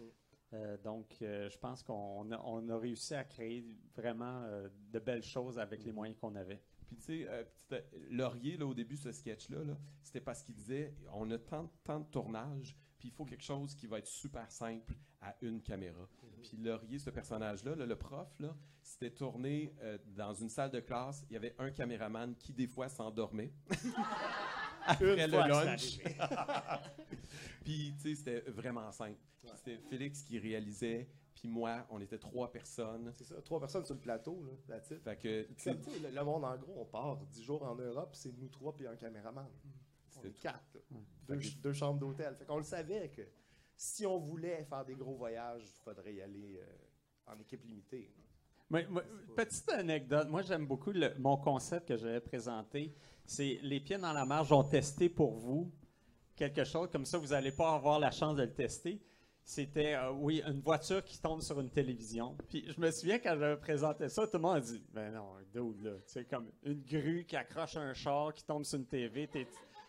Euh, 0.54 0.78
donc, 0.78 1.18
euh, 1.22 1.50
je 1.50 1.58
pense 1.58 1.84
qu'on 1.84 2.32
a, 2.32 2.42
on 2.46 2.70
a 2.70 2.78
réussi 2.78 3.14
à 3.14 3.24
créer 3.24 3.66
vraiment 3.96 4.44
euh, 4.44 4.70
de 4.92 5.00
belles 5.00 5.24
choses 5.24 5.60
avec 5.60 5.84
les 5.84 5.92
moyens 5.92 6.18
qu'on 6.20 6.36
avait. 6.36 6.62
Puis 6.88 6.96
tu 6.96 7.04
sais, 7.04 7.28
euh, 7.28 7.44
Laurier, 8.10 8.58
là, 8.58 8.66
au 8.66 8.74
début, 8.74 8.96
ce 8.96 9.12
sketch-là, 9.12 9.64
là, 9.64 9.78
c'était 10.02 10.22
parce 10.22 10.42
qu'il 10.44 10.56
disait 10.56 10.96
on 11.14 11.30
a 11.32 11.38
tant, 11.38 11.70
tant 11.84 12.00
de 12.00 12.06
tournage, 12.06 12.78
puis 12.98 13.10
il 13.10 13.12
faut 13.12 13.26
quelque 13.26 13.44
chose 13.44 13.76
qui 13.76 13.88
va 13.88 14.00
être 14.00 14.08
super 14.08 14.50
simple 14.50 14.96
à 15.22 15.36
une 15.42 15.62
caméra. 15.62 16.08
Puis 16.42 16.58
Laurier, 16.58 17.00
ce 17.00 17.10
personnage-là, 17.10 17.76
là, 17.76 17.86
le 17.86 17.96
prof, 17.96 18.30
là, 18.40 18.56
c'était 18.82 19.12
tourné 19.12 19.76
euh, 19.82 19.98
dans 20.16 20.34
une 20.34 20.50
salle 20.50 20.72
de 20.72 20.80
classe. 20.80 21.26
Il 21.30 21.34
y 21.34 21.36
avait 21.36 21.56
un 21.60 21.72
caméraman 21.72 22.36
qui, 22.36 22.54
des 22.54 22.68
fois, 22.68 22.88
s'endormait. 22.88 23.52
Après 24.88 25.26
Une 25.26 25.32
le 25.32 25.38
lunch. 25.38 26.00
puis, 27.64 27.94
tu 27.96 28.02
sais, 28.02 28.16
c'était 28.16 28.40
vraiment 28.52 28.92
simple. 28.92 29.20
C'était 29.56 29.78
Félix 29.90 30.22
qui 30.24 30.40
réalisait, 30.40 31.08
puis 31.36 31.48
moi, 31.48 31.86
on 31.90 32.00
était 32.02 32.18
trois 32.18 32.52
personnes. 32.52 33.12
C'est 33.16 33.24
ça, 33.26 33.42
trois 33.42 33.60
personnes 33.60 33.86
sur 33.86 33.96
le 33.96 34.02
plateau, 34.02 34.44
là, 34.68 34.78
it. 34.78 35.02
Fait 35.04 35.18
que, 35.18 35.44
tu 35.44 35.54
sais, 35.58 35.72
Comme, 35.72 35.82
tu 35.82 35.92
sais, 35.92 36.00
le, 36.00 36.10
le 36.16 36.24
monde, 36.24 36.44
en 36.46 36.58
gros, 36.58 36.76
on 36.82 36.86
part 36.86 37.18
dix 37.28 37.44
jours 37.44 37.64
en 37.64 37.76
Europe, 37.76 38.14
c'est 38.16 38.36
nous 38.38 38.50
trois 38.50 38.74
puis 38.76 38.88
un 38.88 38.96
caméraman. 38.96 39.48
On 40.20 40.24
est 40.24 40.32
quatre. 40.40 40.74
là. 40.74 40.98
Deux, 41.28 41.40
ch- 41.42 41.58
deux 41.62 41.74
chambres 41.74 42.00
d'hôtel. 42.00 42.36
Fait 42.36 42.46
qu'on 42.46 42.58
le 42.58 42.64
savait 42.64 43.10
que 43.10 43.22
si 43.76 44.06
on 44.06 44.18
voulait 44.18 44.64
faire 44.66 44.84
des 44.84 44.96
gros 44.96 45.16
voyages, 45.16 45.64
il 45.64 45.82
faudrait 45.84 46.16
y 46.16 46.22
aller 46.22 46.60
euh, 46.60 47.32
en 47.32 47.40
équipe 47.40 47.64
limitée. 47.64 48.12
Petite 49.36 49.70
anecdote, 49.70 50.28
moi 50.30 50.42
j'aime 50.42 50.66
beaucoup 50.66 50.92
mon 51.20 51.38
concept 51.38 51.88
que 51.88 51.98
j'avais 51.98 52.20
présenté. 52.20 52.94
C'est 53.26 53.60
les 53.62 53.80
pieds 53.80 53.98
dans 53.98 54.14
la 54.14 54.26
marge 54.26 54.52
ont 54.52 54.64
testé 54.64 55.10
pour 55.10 55.32
vous 55.34 55.72
quelque 56.38 56.64
chose, 56.64 56.88
comme 56.92 57.06
ça 57.06 57.18
vous 57.18 57.28
n'allez 57.28 57.52
pas 57.52 57.74
avoir 57.74 58.00
la 58.00 58.12
chance 58.12 58.38
de 58.38 58.44
le 58.44 58.54
tester. 58.54 59.02
C'était, 59.44 59.96
euh, 59.96 60.12
oui, 60.12 60.44
une 60.46 60.60
voiture 60.60 61.04
qui 61.04 61.22
tombe 61.22 61.42
sur 61.42 61.60
une 61.62 61.70
télévision. 61.70 62.36
Puis 62.50 62.66
je 62.70 62.80
me 62.82 62.92
souviens 62.92 63.18
quand 63.18 63.38
j'avais 63.40 63.58
présenté 63.58 64.10
ça, 64.10 64.28
tout 64.28 64.36
le 64.36 64.42
monde 64.42 64.58
a 64.58 64.60
dit 64.60 64.84
Ben 64.94 65.12
non, 65.12 65.36
dude, 65.54 65.84
là. 65.84 65.94
Tu 66.06 66.14
sais, 66.14 66.26
comme 66.26 66.52
une 66.64 66.82
grue 66.84 67.26
qui 67.26 67.36
accroche 67.38 67.78
un 67.78 67.94
char 67.94 68.34
qui 68.34 68.44
tombe 68.44 68.66
sur 68.66 68.78
une 68.78 68.86
TV. 68.86 69.28
tu 69.28 69.48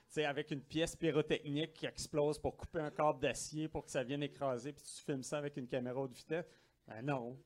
sais, 0.09 0.25
avec 0.25 0.53
une 0.53 0.61
pièce 0.61 0.95
pyrotechnique 0.95 1.75
qui 1.75 1.87
explose 1.87 2.39
pour 2.39 2.57
couper 2.57 2.79
un 2.79 2.91
câble 2.91 3.19
d'acier 3.19 3.67
pour 3.67 3.85
que 3.85 3.91
ça 3.91 4.05
vienne 4.05 4.23
écraser, 4.23 4.73
puis 4.73 4.85
tu 4.85 5.03
filmes 5.03 5.25
ça 5.25 5.39
avec 5.39 5.57
une 5.57 5.67
caméra 5.67 6.01
haute 6.01 6.15
vitesse. 6.15 6.47
Ben 6.87 7.03
non. 7.03 7.37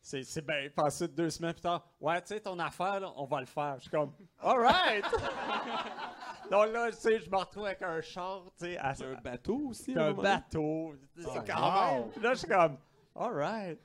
C'est, 0.00 0.22
c'est 0.22 0.42
bien 0.46 0.68
passé 0.74 1.08
deux 1.08 1.30
semaines 1.30 1.52
plus 1.52 1.62
tard. 1.62 1.84
Ouais, 2.00 2.20
tu 2.22 2.28
sais, 2.28 2.40
ton 2.40 2.56
affaire, 2.60 3.00
là, 3.00 3.12
on 3.16 3.24
va 3.24 3.40
le 3.40 3.46
faire. 3.46 3.74
Je 3.78 3.82
suis 3.82 3.90
comme, 3.90 4.12
all 4.38 4.58
right! 4.60 5.04
Donc 6.50 6.72
là, 6.72 6.90
tu 6.92 6.96
sais, 6.98 7.18
je 7.20 7.28
me 7.28 7.36
retrouve 7.36 7.66
avec 7.66 7.82
un 7.82 8.00
char, 8.00 8.44
tu 8.56 8.66
sais, 8.66 8.76
à- 8.78 8.94
c'est 8.94 9.04
un 9.04 9.20
bateau 9.20 9.68
aussi. 9.70 9.98
un 9.98 10.12
bateau. 10.12 10.94
C'est 11.16 11.26
Ah, 11.28 11.44
quand 11.44 11.60
wow. 11.96 12.00
même. 12.04 12.10
Puis 12.12 12.20
Là, 12.22 12.34
je 12.34 12.38
suis 12.38 12.48
comme, 12.48 12.78
all 13.16 13.32
right. 13.34 13.78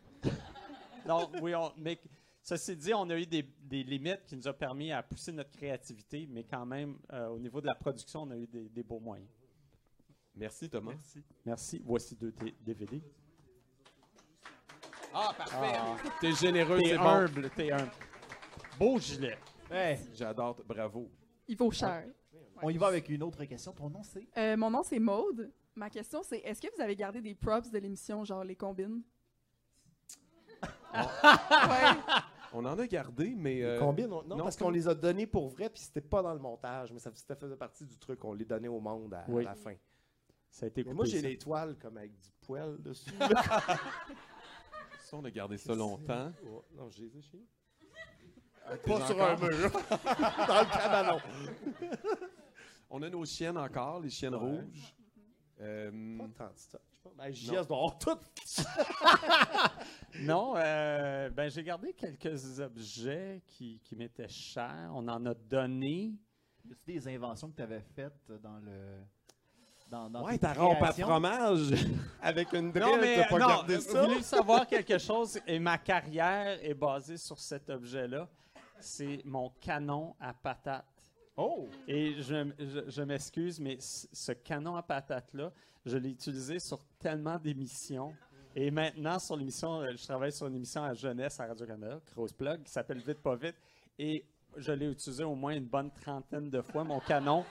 Donc, 1.08 1.32
oui, 1.42 1.56
on, 1.56 1.72
mais 1.78 2.00
ceci 2.44 2.76
dit, 2.76 2.94
on 2.94 3.10
a 3.10 3.18
eu 3.18 3.26
des, 3.26 3.42
des 3.64 3.82
limites 3.84 4.24
qui 4.28 4.36
nous 4.36 4.48
ont 4.48 4.54
permis 4.54 4.92
à 4.92 5.02
pousser 5.02 5.32
notre 5.32 5.50
créativité, 5.50 6.28
mais 6.30 6.44
quand 6.44 6.66
même, 6.68 7.00
euh, 7.12 7.30
au 7.30 7.40
niveau 7.40 7.60
de 7.62 7.66
la 7.66 7.74
production, 7.74 8.22
on 8.24 8.30
a 8.32 8.38
eu 8.38 8.46
des, 8.46 8.70
des 8.70 8.84
beaux 8.84 9.00
moyens. 9.00 9.28
Merci, 10.36 10.70
Thomas. 10.70 10.94
Merci. 11.46 11.82
Voici 11.84 12.16
deux 12.16 12.32
t- 12.32 12.56
DVD. 12.62 13.02
Ah, 15.14 15.34
parfait. 15.38 15.74
Ah. 15.78 15.96
T'es 16.20 16.32
généreux, 16.34 16.80
T'es 16.80 16.90
c'est 16.90 16.98
bon. 16.98 17.04
humble, 17.04 17.50
t'es 17.56 17.72
humble. 17.72 17.92
Beau 18.78 18.98
gilet. 19.00 19.38
J'adore, 20.14 20.58
bravo. 20.66 21.10
Il 21.48 21.58
vaut 21.58 21.72
cher. 21.72 22.06
On 22.62 22.70
y 22.70 22.78
va 22.78 22.88
avec 22.88 23.10
une 23.10 23.24
autre 23.24 23.44
question. 23.46 23.72
Ton 23.74 23.90
nom, 23.90 24.04
c'est? 24.04 24.28
Euh, 24.38 24.56
mon 24.58 24.70
nom, 24.70 24.84
c'est 24.84 25.00
Maude. 25.00 25.52
Ma 25.76 25.90
question, 25.90 26.22
c'est 26.24 26.40
est-ce 26.40 26.62
que 26.62 26.68
vous 26.76 26.82
avez 26.82 26.96
gardé 26.96 27.22
des 27.22 27.34
props 27.34 27.72
de 27.72 27.78
l'émission, 27.80 28.24
genre 28.24 28.44
les 28.44 28.56
combines? 28.56 29.02
ouais. 30.94 32.18
On 32.54 32.66
en 32.66 32.78
a 32.78 32.86
gardé, 32.88 33.34
mais. 33.36 33.64
euh, 33.64 33.80
Combien 33.80 34.08
non, 34.08 34.24
non, 34.24 34.36
non, 34.36 34.44
parce 34.44 34.58
qu'on 34.58 34.70
les 34.70 34.88
a 34.88 34.94
donnés 34.94 35.26
pour 35.26 35.48
vrai, 35.48 35.70
puis 35.70 35.82
c'était 35.82 36.02
pas 36.02 36.22
dans 36.22 36.34
le 36.34 36.40
montage, 36.40 36.92
mais 36.92 37.00
ça, 37.00 37.10
ça 37.16 37.36
faisait 37.36 37.56
partie 37.56 37.86
du 37.86 37.98
truc. 37.98 38.24
On 38.26 38.34
les 38.34 38.44
donnait 38.46 38.68
au 38.68 38.80
monde 38.82 39.14
à, 39.14 39.20
à 39.22 39.26
Oui. 39.30 39.44
la 39.46 39.56
fin. 39.56 39.74
Ça 40.50 40.66
a 40.66 40.68
été 40.68 40.84
Mais 40.84 40.94
moi, 40.94 41.06
coupé, 41.06 41.16
j'ai 41.18 41.22
ça. 41.22 41.28
les 41.30 41.38
toiles 41.38 41.78
comme 41.82 41.96
avec 41.98 42.12
du 42.20 42.30
poil 42.42 42.76
dessus. 42.82 43.10
Ça, 45.12 45.18
on 45.18 45.26
a 45.26 45.30
gardé 45.32 45.58
ça 45.58 45.76
longtemps. 45.76 46.32
Oh, 46.48 46.64
non, 46.74 46.90
j'ai 46.90 47.10
les 47.10 47.22
chez 47.22 47.36
nous. 47.38 47.46
Ah, 48.66 48.78
Pas 48.78 49.06
sur 49.06 49.22
un 49.22 49.36
mur. 49.42 49.72
dans 50.48 50.62
le 50.62 50.72
cabanon. 50.72 51.20
On 52.90 53.02
a 53.02 53.10
nos 53.10 53.26
chiennes 53.26 53.58
encore, 53.58 54.00
les 54.00 54.10
chiennes 54.10 54.36
Ouais. 54.36 54.40
rouges. 54.62 54.96
Euh, 55.60 56.18
Pas 56.18 56.28
tant 56.48 56.54
de 56.54 56.58
stock. 56.58 56.82
Ben, 57.18 57.30
JS 57.34 57.68
doit 57.68 57.98
tout. 58.00 58.18
Non, 60.22 60.54
euh, 60.56 61.30
ben 61.30 61.50
j'ai 61.50 61.64
gardé 61.64 61.92
quelques 61.92 62.60
objets 62.62 63.42
qui, 63.48 63.82
qui 63.84 63.98
m'étaient 63.98 64.30
chers. 64.30 64.92
On 64.94 65.06
en 65.10 65.26
a 65.26 65.34
donné. 65.34 66.14
Y 66.64 66.72
a-tu 66.72 66.86
des 66.94 67.08
inventions 67.10 67.50
que 67.50 67.58
tu 67.58 67.62
avais 67.64 67.82
faites 67.82 68.32
dans 68.42 68.60
le. 68.60 69.04
Dans, 69.92 70.10
dans 70.10 70.24
ouais, 70.24 70.38
ta 70.38 70.54
rampe 70.54 70.82
à 70.82 70.94
fromage 70.94 71.74
avec 72.22 72.54
une 72.54 72.68
Non, 72.68 72.72
drille, 72.72 72.98
mais 73.02 73.16
t'as 73.18 73.28
pas 73.28 73.40
non, 73.40 73.48
gardé 73.48 73.76
vous 73.76 73.82
ça? 73.82 74.04
voulez 74.06 74.22
savoir 74.24 74.66
quelque 74.66 74.98
chose? 74.98 75.38
Et 75.46 75.60
ma 75.60 75.78
carrière 75.78 76.58
est 76.64 76.74
basée 76.74 77.18
sur 77.18 77.38
cet 77.38 77.70
objet-là. 77.70 78.30
C'est 78.80 79.22
mon 79.26 79.50
canon 79.60 80.16
à 80.18 80.34
patate. 80.34 80.86
Oh! 81.36 81.68
Et 81.88 82.14
je, 82.22 82.50
je- 82.58 82.90
je 82.90 83.02
m'excuse, 83.02 83.60
mais 83.60 83.78
ce 83.82 84.32
canon 84.32 84.78
à 84.78 84.82
patate-là, 84.82 85.52
je 85.86 85.98
l'ai 85.98 86.12
utilisé 86.12 86.60
sur 86.60 86.80
tellement 86.98 87.38
d'émissions. 87.38 88.14
Et 88.56 88.72
maintenant, 88.72 89.20
sur 89.20 89.36
l'émission, 89.36 89.82
euh, 89.82 89.92
je 89.98 90.04
travaille 90.06 90.32
sur 90.32 90.48
une 90.48 90.56
émission 90.56 90.84
à 90.86 90.94
jeunesse 90.94 91.38
à 91.42 91.48
Radio-Canada, 91.48 92.00
Cross 92.14 92.32
Plug, 92.32 92.64
qui 92.64 92.72
s'appelle 92.72 93.00
Vite 93.00 93.20
pas 93.22 93.36
vite. 93.36 93.56
Et 94.00 94.26
je 94.58 94.72
l'ai 94.72 94.88
utilisé 94.90 95.24
au 95.24 95.36
moins 95.36 95.54
une 95.54 95.66
bonne 95.66 95.92
trentaine 95.92 96.50
de 96.50 96.62
fois, 96.62 96.84
mon 96.84 97.00
canon. 97.02 97.46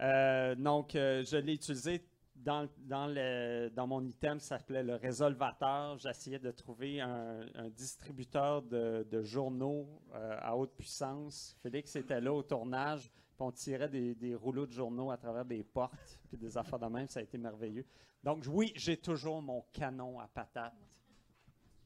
Euh, 0.00 0.54
donc, 0.54 0.94
euh, 0.96 1.22
je 1.24 1.36
l'ai 1.36 1.54
utilisé 1.54 2.04
dans, 2.34 2.68
dans, 2.78 3.06
le, 3.06 3.70
dans 3.70 3.86
mon 3.86 4.04
item 4.04 4.38
qui 4.38 4.46
s'appelait 4.46 4.82
le 4.82 4.96
résolvateur. 4.96 5.98
J'essayais 5.98 6.38
de 6.38 6.50
trouver 6.50 7.00
un, 7.00 7.46
un 7.54 7.68
distributeur 7.70 8.62
de, 8.62 9.06
de 9.10 9.22
journaux 9.22 9.88
euh, 10.14 10.36
à 10.40 10.56
haute 10.56 10.74
puissance. 10.76 11.56
Félix 11.62 11.94
était 11.96 12.20
là 12.20 12.32
au 12.32 12.42
tournage, 12.42 13.10
puis 13.10 13.40
on 13.40 13.52
tirait 13.52 13.88
des, 13.88 14.14
des 14.14 14.34
rouleaux 14.34 14.66
de 14.66 14.72
journaux 14.72 15.10
à 15.10 15.16
travers 15.16 15.44
des 15.44 15.62
portes, 15.62 16.18
puis 16.28 16.36
des 16.36 16.56
affaires 16.58 16.78
de 16.78 16.86
même. 16.86 17.06
Ça 17.06 17.20
a 17.20 17.22
été 17.22 17.38
merveilleux. 17.38 17.86
Donc, 18.22 18.44
oui, 18.48 18.72
j'ai 18.74 18.96
toujours 18.96 19.40
mon 19.42 19.64
canon 19.72 20.18
à 20.18 20.26
patate. 20.26 20.74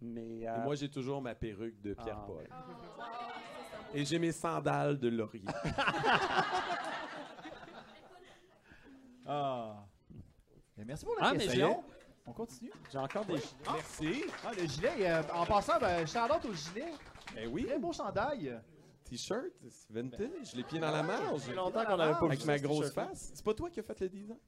Mais, 0.00 0.42
Et 0.42 0.48
moi, 0.62 0.76
j'ai 0.76 0.88
toujours 0.88 1.20
ma 1.20 1.34
perruque 1.34 1.80
de 1.80 1.92
Pierre-Paul. 1.92 2.46
Ah. 2.50 2.64
Et 3.92 4.04
j'ai 4.04 4.18
mes 4.20 4.30
sandales 4.30 4.98
de 4.98 5.08
laurier. 5.08 5.42
Ah! 9.28 9.84
Merci 10.76 11.04
pour 11.04 11.14
la 11.16 11.26
Ah, 11.26 11.32
mais 11.34 11.44
question. 11.44 11.84
On 12.26 12.32
continue. 12.32 12.70
j'ai 12.92 12.98
encore 12.98 13.24
des. 13.24 13.34
Merci. 13.64 14.24
Ah, 14.44 14.50
le 14.56 14.66
gilet, 14.66 15.10
euh, 15.10 15.22
en 15.34 15.44
passant, 15.46 15.78
ben, 15.80 16.06
shout-out 16.06 16.44
au 16.44 16.52
gilet. 16.52 16.92
ben 17.34 17.48
oui, 17.50 17.64
Très 17.66 17.78
beau 17.78 17.92
chandail. 17.92 18.60
t-shirt, 19.04 19.44
c'est 19.68 19.90
vintage, 19.90 20.54
les 20.54 20.62
pieds 20.62 20.78
dans 20.78 20.90
la 20.90 21.02
marge. 21.02 21.40
Ça 21.40 21.46
fait 21.48 21.54
longtemps 21.54 21.84
qu'on 21.84 21.98
avait 21.98 22.12
pas 22.12 22.20
vu 22.20 22.26
Avec 22.26 22.44
ma 22.44 22.58
ce 22.58 22.62
grosse 22.62 22.92
face. 22.92 23.30
C'est 23.34 23.44
pas 23.44 23.54
toi 23.54 23.70
qui 23.70 23.80
as 23.80 23.82
fait 23.82 24.00
le 24.00 24.08
design? 24.08 24.38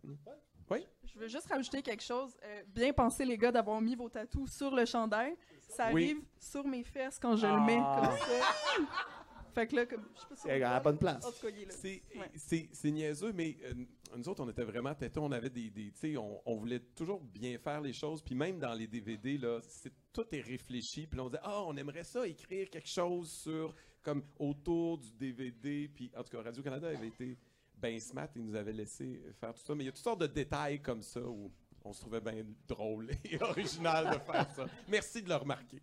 Je 1.04 1.18
veux 1.18 1.26
juste 1.26 1.48
rajouter 1.48 1.82
quelque 1.82 2.02
chose. 2.04 2.36
Euh, 2.44 2.62
bien 2.68 2.92
pensé, 2.92 3.24
les 3.24 3.36
gars, 3.36 3.50
d'avoir 3.50 3.80
mis 3.80 3.96
vos 3.96 4.08
tatous 4.08 4.52
sur 4.52 4.70
le 4.72 4.84
chandail. 4.84 5.34
Ça 5.68 5.90
Oui. 5.92 6.04
arrive 6.04 6.22
sur 6.38 6.64
mes 6.64 6.84
fesses 6.84 7.18
quand 7.18 7.34
je 7.36 7.46
le 7.46 7.60
mets 7.60 7.80
Ah. 7.82 8.00
comme 8.04 8.16
ça. 8.16 8.86
fait 9.51 9.66
que 9.66 9.76
là, 9.76 9.86
comme, 9.86 10.05
je 10.14 10.20
sais 10.20 10.26
pas 10.28 10.36
si 10.36 10.42
C'est 10.42 10.62
à 10.62 10.72
la 10.74 10.80
bonne 10.80 10.98
place. 10.98 11.24
En 11.24 11.30
tout 11.32 11.40
cas, 11.42 11.48
il 11.51 11.62
est 11.62 11.66
là. 11.66 11.72
C'est 11.72 12.03
Ouais. 12.16 12.30
c'est- 12.37 12.68
c'est 12.72 12.91
niaiseux, 12.91 13.33
mais 13.33 13.57
euh, 13.64 13.74
nous 14.16 14.29
autres, 14.29 14.42
on 14.42 14.49
était 14.49 14.64
vraiment 14.64 14.95
têteux. 14.95 15.20
On 15.20 15.33
avait 15.33 15.50
des. 15.50 15.70
des 15.70 15.91
tu 15.92 15.99
sais, 15.99 16.16
on, 16.16 16.41
on 16.46 16.57
voulait 16.57 16.80
toujours 16.80 17.20
bien 17.20 17.58
faire 17.58 17.80
les 17.80 17.92
choses. 17.92 18.22
Puis 18.22 18.34
même 18.34 18.58
dans 18.58 18.74
les 18.74 18.87
DVD, 18.87 19.38
là, 19.38 19.61
c'est- 19.62 19.92
tout 20.12 20.26
est 20.33 20.41
réfléchi. 20.41 21.07
Puis 21.07 21.16
là, 21.16 21.24
on 21.24 21.29
disait, 21.29 21.42
ah, 21.45 21.62
on 21.66 21.76
aimerait 21.76 22.04
ça, 22.04 22.26
écrire 22.26 22.68
quelque 22.70 22.88
chose 22.88 23.30
sur. 23.30 23.74
comme 24.03 24.22
autour 24.38 24.96
du 24.96 25.12
DVD. 25.12 25.87
Puis 25.95 26.11
en 26.16 26.22
tout 26.24 26.30
cas, 26.34 26.42
Radio-Canada 26.42 26.88
avait 26.88 27.08
été 27.08 27.37
bien 27.76 27.99
smart. 28.00 28.29
Ils 28.34 28.46
nous 28.46 28.54
avaient 28.54 28.72
laissé 28.72 29.20
faire 29.38 29.53
tout 29.53 29.61
ça. 29.61 29.74
Mais 29.74 29.84
il 29.84 29.87
y 29.87 29.91
a 29.91 29.92
toutes 29.92 30.03
sortes 30.03 30.22
de 30.22 30.26
détails 30.26 30.80
comme 30.80 31.03
ça 31.03 31.20
où 31.20 31.53
on 31.84 31.92
se 31.92 32.00
trouvait 32.00 32.22
bien 32.22 32.42
drôle 32.66 33.11
et 33.24 33.38
original 33.42 34.07
de 34.14 34.18
faire 34.20 34.50
ça. 34.57 34.66
Merci 34.88 35.22
de 35.22 35.29
le 35.29 35.37
remarquer. 35.37 35.83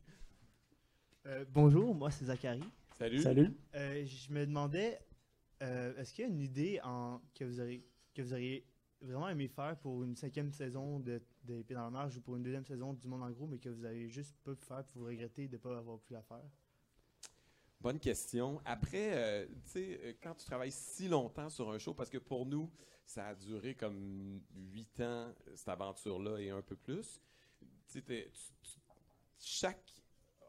Euh, 1.28 1.46
bonjour, 1.48 1.94
moi 1.94 2.10
c'est 2.10 2.26
Zachary. 2.26 2.64
Salut. 2.98 3.22
Salut. 3.22 3.54
Euh, 3.76 4.06
je 4.06 4.34
me 4.34 4.46
demandais, 4.46 5.00
euh, 5.62 5.96
est-ce 5.98 6.14
qu'il 6.14 6.26
y 6.26 6.28
a 6.28 6.32
une 6.32 6.42
idée 6.42 6.80
en, 6.84 7.22
que, 7.36 7.44
vous 7.46 7.60
auriez, 7.60 7.86
que 8.16 8.24
vous 8.24 8.34
auriez 8.34 8.66
vraiment 9.02 9.30
aimé 9.30 9.48
faire 9.48 9.78
pour 9.78 10.04
une 10.04 10.16
cinquième 10.16 10.52
saison 10.52 11.00
de, 11.00 11.22
de 11.44 11.64
dans 11.70 11.84
la 11.84 11.90
marge 11.92 12.18
ou 12.18 12.22
pour 12.22 12.38
une 12.38 12.44
deuxième 12.44 12.66
saison 12.66 12.94
du 12.94 13.08
Monde 13.08 13.22
en 13.22 13.30
gros, 13.30 13.46
mais 13.46 13.60
que 13.60 13.70
vous 13.70 13.86
avez 13.86 14.10
juste 14.10 14.36
pas 14.44 14.56
pu 14.56 14.66
faire 14.66 14.84
pour 14.86 15.02
vous 15.02 15.08
regretter 15.08 15.48
de 15.48 15.54
ne 15.54 15.58
pas 15.62 15.78
avoir 15.78 16.00
pu 16.00 16.14
la 16.14 16.24
faire? 16.24 16.44
Bonne 17.80 18.00
question. 18.00 18.60
Après, 18.66 19.12
euh, 19.16 19.46
tu 19.66 19.70
sais, 19.70 20.18
quand 20.24 20.34
tu 20.34 20.46
travailles 20.46 20.72
si 20.72 21.08
longtemps 21.08 21.50
sur 21.50 21.70
un 21.70 21.78
show, 21.78 21.94
parce 21.94 22.10
que 22.10 22.18
pour 22.18 22.48
nous, 22.48 22.72
ça 23.06 23.28
a 23.28 23.36
duré 23.36 23.76
comme 23.76 24.42
huit 24.56 25.00
ans, 25.02 25.32
cette 25.54 25.70
aventure-là, 25.70 26.40
et 26.40 26.50
un 26.50 26.64
peu 26.64 26.76
plus. 26.76 27.22
Tu- 27.92 28.04
chaque 29.38 29.94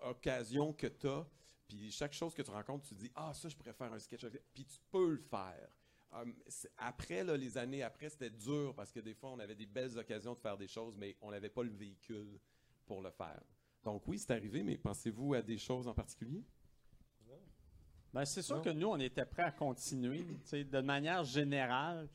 occasion 0.01 0.73
que 0.73 0.87
tu 0.87 1.07
as 1.07 1.27
Puis 1.69 1.91
chaque 1.93 2.15
chose 2.15 2.35
que 2.35 2.43
tu 2.43 2.51
rencontres, 2.51 2.89
tu 2.89 2.95
dis 2.95 3.11
Ah, 3.15 3.33
ça, 3.35 3.49
je 3.49 3.55
pourrais 3.57 3.75
faire 3.75 3.93
un 3.93 3.99
sketch. 3.99 4.25
Puis 4.55 4.65
tu 4.65 4.79
peux 4.91 5.11
le 5.13 5.19
faire. 5.19 5.69
Hum, 6.11 6.35
après, 6.79 7.23
là, 7.23 7.37
les 7.37 7.59
années 7.59 7.83
après, 7.83 8.09
c'était 8.09 8.31
dur 8.31 8.75
parce 8.75 8.91
que 8.91 9.01
des 9.01 9.13
fois, 9.15 9.31
on 9.31 9.39
avait 9.39 9.55
des 9.55 9.67
belles 9.67 9.97
occasions 9.99 10.33
de 10.33 10.39
faire 10.39 10.57
des 10.57 10.67
choses, 10.69 10.97
mais 10.97 11.17
on 11.21 11.31
n'avait 11.31 11.51
pas 11.51 11.63
le 11.63 11.71
véhicule 11.71 12.41
pour 12.87 13.03
le 13.03 13.11
faire. 13.11 13.43
Donc 13.85 14.03
oui, 14.09 14.19
c'est 14.19 14.33
arrivé, 14.33 14.63
mais 14.63 14.79
pensez-vous 14.79 15.35
à 15.35 15.43
des 15.43 15.59
choses 15.59 15.87
en 15.87 15.95
particulier? 15.95 16.43
Ben, 18.13 18.25
c'est 18.25 18.41
sûr 18.41 18.57
Non? 18.57 18.63
que 18.63 18.71
nous, 18.71 18.87
on 18.89 18.99
était 18.99 19.27
prêts 19.27 19.43
à 19.43 19.53
continuer. 19.53 20.25
de 20.51 20.81
manière 20.81 21.25
générale, 21.25 22.09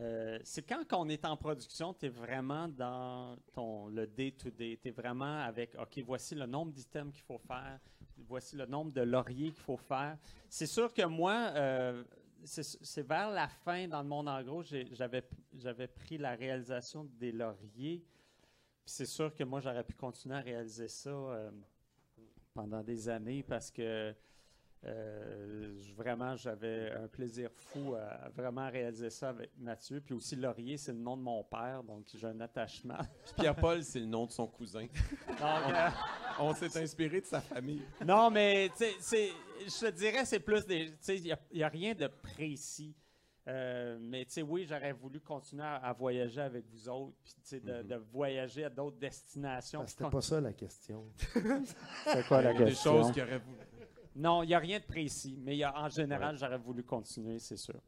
euh, 0.00 0.38
c'est 0.44 0.62
quand 0.62 0.84
on 0.92 1.08
est 1.08 1.24
en 1.24 1.36
production, 1.36 1.92
tu 1.92 2.06
es 2.06 2.08
vraiment 2.08 2.68
dans 2.68 3.36
ton, 3.52 3.88
le 3.88 4.06
day-to-day. 4.06 4.78
Tu 4.80 4.88
es 4.88 4.90
vraiment 4.90 5.40
avec, 5.40 5.74
OK, 5.74 5.98
voici 6.04 6.34
le 6.34 6.46
nombre 6.46 6.72
d'items 6.72 7.12
qu'il 7.12 7.24
faut 7.24 7.38
faire, 7.38 7.80
voici 8.16 8.56
le 8.56 8.66
nombre 8.66 8.92
de 8.92 9.00
lauriers 9.00 9.50
qu'il 9.50 9.62
faut 9.62 9.76
faire. 9.76 10.16
C'est 10.48 10.66
sûr 10.66 10.92
que 10.92 11.04
moi, 11.04 11.50
euh, 11.54 12.04
c'est 12.44 13.06
vers 13.06 13.30
la 13.30 13.48
fin, 13.48 13.88
dans 13.88 14.02
le 14.02 14.08
monde 14.08 14.28
en 14.28 14.42
gros, 14.42 14.62
j'avais 14.62 15.86
pris 15.88 16.18
la 16.18 16.34
réalisation 16.34 17.04
des 17.18 17.32
lauriers. 17.32 18.04
C'est 18.84 19.06
sûr 19.06 19.34
que 19.34 19.44
moi, 19.44 19.60
j'aurais 19.60 19.84
pu 19.84 19.94
continuer 19.94 20.36
à 20.36 20.40
réaliser 20.40 20.88
ça 20.88 21.10
euh, 21.10 21.50
pendant 22.54 22.82
des 22.82 23.08
années 23.08 23.42
parce 23.42 23.70
que 23.70 24.14
euh, 24.84 25.72
vraiment, 25.96 26.36
j'avais 26.36 26.92
un 26.92 27.08
plaisir 27.08 27.50
fou 27.52 27.94
à, 27.94 28.28
vraiment 28.30 28.70
réaliser 28.70 29.10
ça 29.10 29.30
avec 29.30 29.50
Mathieu. 29.58 30.00
Puis 30.00 30.14
aussi, 30.14 30.36
Laurier, 30.36 30.76
c'est 30.76 30.92
le 30.92 30.98
nom 30.98 31.16
de 31.16 31.22
mon 31.22 31.42
père, 31.42 31.82
donc 31.82 32.06
j'ai 32.14 32.26
un 32.26 32.40
attachement. 32.40 32.98
Puis 33.24 33.34
Pierre-Paul, 33.38 33.82
c'est 33.82 34.00
le 34.00 34.06
nom 34.06 34.26
de 34.26 34.30
son 34.30 34.46
cousin. 34.46 34.86
Donc, 35.28 35.40
euh, 35.40 35.88
On 36.40 36.54
s'est 36.54 36.80
inspiré 36.82 37.20
de 37.20 37.26
sa 37.26 37.40
famille. 37.40 37.82
non, 38.04 38.30
mais 38.30 38.70
c'est- 38.76 39.32
je 39.60 39.86
te 39.86 39.90
dirais, 39.90 40.24
c'est 40.24 40.40
plus 40.40 40.64
des. 40.66 40.86
Tu 40.92 40.96
sais, 41.00 41.16
il 41.18 41.36
n'y 41.52 41.62
a, 41.62 41.68
rien 41.68 41.94
de 41.94 42.06
précis. 42.06 42.94
Euh, 43.48 43.96
mais 44.00 44.24
tu 44.26 44.32
sais, 44.32 44.42
oui, 44.42 44.66
j'aurais 44.68 44.92
voulu 44.92 45.20
continuer 45.20 45.64
à, 45.64 45.76
à 45.76 45.92
voyager 45.94 46.40
avec 46.42 46.66
vous 46.70 46.88
autres, 46.88 47.14
puis 47.24 47.32
tu 47.34 47.40
sais, 47.44 47.60
de, 47.60 47.82
de 47.82 47.94
voyager 47.94 48.64
à 48.64 48.68
d'autres 48.70 48.98
destinations. 48.98 49.80
Ah, 49.82 49.86
C'était 49.86 50.10
pas 50.10 50.20
ça 50.20 50.40
la 50.40 50.52
question. 50.52 51.06
C'est 52.04 52.26
quoi 52.28 52.42
la 52.42 52.50
a 52.50 52.52
des 52.52 52.64
question? 52.66 53.02
choses 53.02 53.12
qui 53.12 53.22
auraient 53.22 53.38
voulu- 53.38 53.58
Non, 54.18 54.42
il 54.42 54.48
n'y 54.48 54.54
a 54.54 54.58
rien 54.58 54.78
de 54.80 54.84
précis, 54.84 55.38
mais 55.40 55.54
il 55.54 55.58
y 55.58 55.64
a- 55.64 55.74
en 55.80 55.88
général, 55.88 56.36
j'aurais 56.36 56.58
voulu 56.58 56.82
continuer, 56.82 57.38
c'est 57.38 57.56
sûr. 57.56 57.80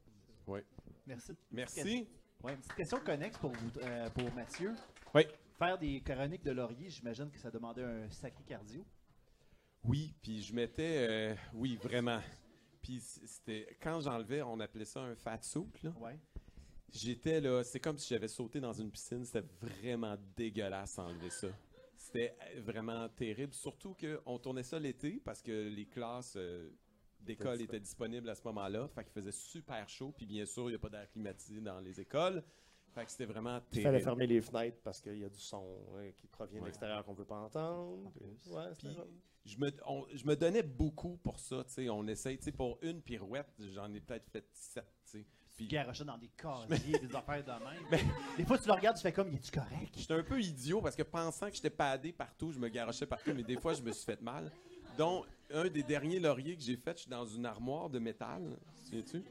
Oui. 0.47 0.61
Merci. 1.07 1.33
Merci. 1.51 2.09
Ouais, 2.43 2.53
une 2.53 2.59
petite 2.59 2.75
question 2.75 3.01
connexe 3.01 3.37
pour, 3.39 3.51
vous, 3.51 3.71
euh, 3.83 4.09
pour 4.11 4.33
Mathieu. 4.35 4.75
Oui. 5.15 5.23
Faire 5.59 5.77
des 5.77 6.01
chroniques 6.01 6.45
de 6.45 6.53
laurier, 6.53 6.89
j'imagine 6.89 7.31
que 7.31 7.39
ça 7.39 7.51
demandait 7.51 7.83
un 7.85 8.09
sacré 8.11 8.43
cardio. 8.45 8.85
Oui, 9.85 10.15
puis 10.23 10.41
je 10.43 10.55
mettais. 10.55 11.07
euh, 11.11 11.35
oui, 11.55 11.77
vraiment. 11.83 12.21
Puis 12.83 13.01
c'était. 13.01 13.77
Quand 13.83 14.01
j'enlevais, 14.01 14.41
on 14.43 14.59
appelait 14.61 14.85
ça 14.87 15.01
un 15.01 15.15
fat 15.17 15.43
soup, 15.43 15.77
là. 15.83 15.91
Ouais. 16.01 16.19
J'étais 16.93 17.41
là. 17.41 17.63
C'est 17.63 17.81
comme 17.81 17.99
si 17.99 18.09
j'avais 18.15 18.29
sauté 18.29 18.61
dans 18.61 18.73
une 18.73 18.91
piscine. 18.91 19.25
C'était 19.25 19.47
vraiment 19.61 20.17
dégueulasse 20.37 20.99
enlever 20.99 21.31
ça. 21.31 21.49
C'était 22.13 22.37
euh, 22.57 22.61
vraiment 22.63 23.09
terrible. 23.11 23.53
Surtout 23.55 23.95
qu'on 23.95 24.39
tournait 24.39 24.63
ça 24.63 24.79
l'été 24.79 25.21
parce 25.25 25.41
que 25.43 25.69
les 25.69 25.87
classes 25.87 26.35
euh, 26.37 26.71
d'école 27.21 27.61
étaient 27.63 27.81
disponibles 27.81 28.29
à 28.29 28.35
ce 28.35 28.43
moment-là. 28.45 28.89
Fait 28.89 29.05
qu'il 29.05 29.13
faisait 29.13 29.33
super 29.33 29.89
chaud. 29.89 30.13
Puis 30.17 30.27
bien 30.27 30.45
sûr, 30.47 30.65
il 30.65 30.71
n'y 30.71 30.75
a 30.77 30.79
pas 30.79 30.89
d'air 30.89 31.09
climatisé 31.11 31.61
dans 31.61 31.79
les 31.81 32.01
écoles. 32.01 32.43
Fait 32.93 33.05
que 33.05 33.11
c'était 33.13 33.27
vraiment 33.27 33.59
Il 33.59 33.63
terrible. 33.71 33.85
fallait 33.85 34.01
fermer 34.01 34.27
les 34.27 34.41
fenêtres 34.41 34.79
parce 34.83 35.01
qu'il 35.01 35.19
y 35.19 35.25
a 35.25 35.29
du 35.29 35.39
son 35.39 35.65
euh, 35.95 36.11
qui 36.17 36.27
provient 36.27 36.61
de 36.61 36.65
l'extérieur 36.67 37.05
qu'on 37.05 37.13
ne 37.13 37.19
veut 37.19 37.25
pas 37.25 37.39
entendre. 37.39 38.11
Ouais, 38.49 38.65
Puis, 38.77 38.89
je 39.45 39.57
me, 39.59 39.71
on- 39.87 40.07
je 40.13 40.27
me 40.27 40.35
donnais 40.35 40.65
beaucoup 40.65 41.17
pour 41.19 41.39
ça. 41.39 41.65
On 41.89 42.09
essaye, 42.09 42.39
pour 42.57 42.79
une 42.83 43.01
pirouette, 43.01 43.47
j'en 43.61 43.93
ai 43.95 44.01
peut-être 44.01 44.29
fait 44.29 44.45
sept. 44.53 44.85
Puis 45.57 45.67
garochais 45.67 46.05
dans 46.05 46.17
des 46.17 46.29
casiers, 46.29 46.99
des 46.99 47.15
affaires 47.15 47.45
de 47.45 47.51
même. 47.51 48.07
des 48.37 48.45
fois, 48.45 48.59
tu 48.59 48.67
le 48.67 48.73
regardes, 48.73 48.97
tu 48.97 49.03
fais 49.03 49.13
comme, 49.13 49.29
il 49.29 49.37
est-tu 49.37 49.53
correct? 49.53 49.95
J'étais 49.97 50.15
un 50.15 50.23
peu 50.23 50.41
idiot 50.41 50.81
parce 50.81 50.97
que 50.97 51.03
pensant 51.03 51.49
que 51.49 51.55
j'étais 51.55 51.71
padé 51.71 52.13
partout, 52.13 52.53
je 52.53 52.59
me 52.59 52.69
garochais 52.69 53.07
partout, 53.07 53.33
mais 53.35 53.43
des 53.43 53.59
fois, 53.61 53.75
je 53.75 53.83
me 53.83 53.93
suis 53.93 54.05
fait 54.05 54.21
mal. 54.23 54.51
Donc, 54.97 55.27
un 55.53 55.69
des 55.69 55.83
derniers 55.83 56.21
lauriers 56.21 56.57
que 56.57 56.63
j'ai 56.63 56.77
fait, 56.77 56.93
je 56.97 57.03
suis 57.03 57.11
dans 57.11 57.27
une 57.27 57.45
armoire 57.45 57.91
de 57.91 57.99
métal, 57.99 58.57
tu 58.89 59.03
Puis 59.03 59.23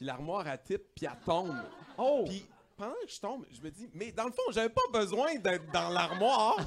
l'armoire, 0.00 0.46
elle 0.46 0.62
type, 0.62 0.82
puis 0.94 1.06
elle 1.06 1.18
tombe. 1.24 1.56
Oh! 1.96 2.24
Puis 2.26 2.46
pendant 2.76 2.94
que 2.94 3.10
je 3.10 3.20
tombe, 3.20 3.44
je 3.50 3.60
me 3.60 3.70
dis, 3.70 3.90
mais 3.92 4.12
dans 4.12 4.24
le 4.24 4.32
fond, 4.32 4.42
j'avais 4.52 4.68
pas 4.68 4.82
besoin 4.92 5.34
d'être 5.36 5.70
dans 5.72 5.88
l'armoire. 5.88 6.56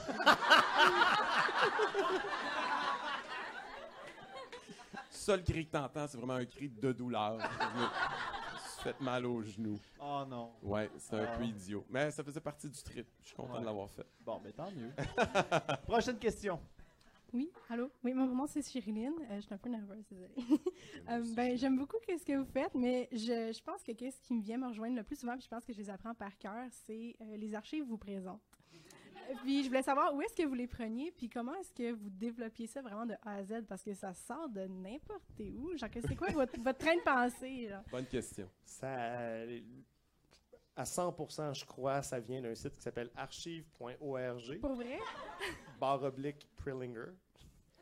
Seul 5.10 5.44
cri 5.44 5.66
que 5.68 5.72
t'entends, 5.72 6.08
c'est 6.08 6.18
vraiment 6.18 6.34
un 6.34 6.46
cri 6.46 6.68
de 6.68 6.92
douleur. 6.92 7.38
Fait 8.84 9.00
mal 9.00 9.26
au 9.28 9.42
genou. 9.44 9.78
Oh 10.02 10.24
non. 10.28 10.52
Ouais, 10.64 10.90
c'est 10.98 11.16
un 11.16 11.26
Ah. 11.32 11.38
peu 11.38 11.44
idiot. 11.44 11.86
Mais 11.90 12.10
ça 12.12 12.24
faisait 12.24 12.40
partie 12.42 12.68
du 12.70 12.82
trip. 12.82 13.06
Je 13.22 13.28
suis 13.28 13.36
content 13.36 13.54
Ouais. 13.54 13.60
de 13.62 13.66
l'avoir 13.66 13.90
fait. 13.90 14.06
Bon, 14.26 14.40
mais 14.44 14.52
tant 14.52 14.72
mieux. 14.72 14.90
Prochaine 15.88 16.18
question. 16.18 16.60
Oui, 17.34 17.50
allô? 17.70 17.90
Oui, 18.04 18.14
mon 18.14 18.26
nom 18.28 18.46
c'est 18.48 18.62
Chiriline. 18.68 19.14
Euh, 19.30 19.36
je 19.38 19.42
suis 19.42 19.54
un 19.54 19.58
peu 19.58 19.70
nerveuse, 19.70 20.04
désolée. 20.10 20.34
Euh, 21.10 21.24
ben, 21.36 21.58
j'aime 21.58 21.78
beaucoup 21.78 21.96
ce 22.08 22.24
que 22.26 22.38
vous 22.38 22.46
faites, 22.46 22.76
mais 22.76 23.08
je, 23.12 23.52
je 23.54 23.64
pense 23.64 23.82
que 23.84 23.92
ce 23.94 24.20
qui 24.22 24.34
me 24.34 24.42
vient 24.42 24.58
me 24.58 24.68
rejoindre 24.68 24.96
le 24.96 25.04
plus 25.04 25.16
souvent, 25.20 25.34
puis 25.34 25.44
je 25.44 25.48
pense 25.50 25.64
que 25.66 25.74
je 25.74 25.78
les 25.80 25.90
apprends 25.90 26.14
par 26.14 26.38
cœur, 26.38 26.68
c'est 26.86 27.16
euh, 27.22 27.38
les 27.38 27.56
archives 27.56 27.86
vous 27.88 27.98
présentent. 27.98 28.42
Puis 29.44 29.64
je 29.64 29.68
voulais 29.68 29.82
savoir 29.82 30.14
où 30.14 30.22
est-ce 30.22 30.36
que 30.36 30.46
vous 30.46 30.54
les 30.54 30.68
preniez, 30.68 31.12
puis 31.12 31.30
comment 31.30 31.54
est-ce 31.56 31.74
que 31.74 31.92
vous 31.92 32.10
développiez 32.10 32.68
ça 32.68 32.82
vraiment 32.82 33.06
de 33.06 33.16
A 33.24 33.36
à 33.36 33.44
Z, 33.44 33.66
parce 33.68 33.84
que 33.84 33.94
ça 33.94 34.14
sort 34.14 34.50
de 34.50 34.62
n'importe 34.68 35.40
où. 35.40 35.76
Genre, 35.78 35.90
c'est 36.08 36.16
quoi 36.16 36.30
votre, 36.32 36.60
votre 36.60 36.80
train 36.80 36.96
de 36.96 37.02
pensée? 37.02 37.70
Là? 37.70 37.84
Bonne 37.92 38.06
question. 38.06 38.50
Ça, 38.64 39.44
à 40.76 40.84
100%, 40.84 41.54
je 41.54 41.66
crois, 41.66 42.02
ça 42.02 42.20
vient 42.20 42.42
d'un 42.42 42.56
site 42.56 42.76
qui 42.76 42.82
s'appelle 42.82 43.12
archive.org. 43.16 44.60
Pour 44.60 44.76
vrai? 44.76 45.00
Barre 45.80 46.04
oblique 46.04 46.48
Prillinger. 46.56 47.12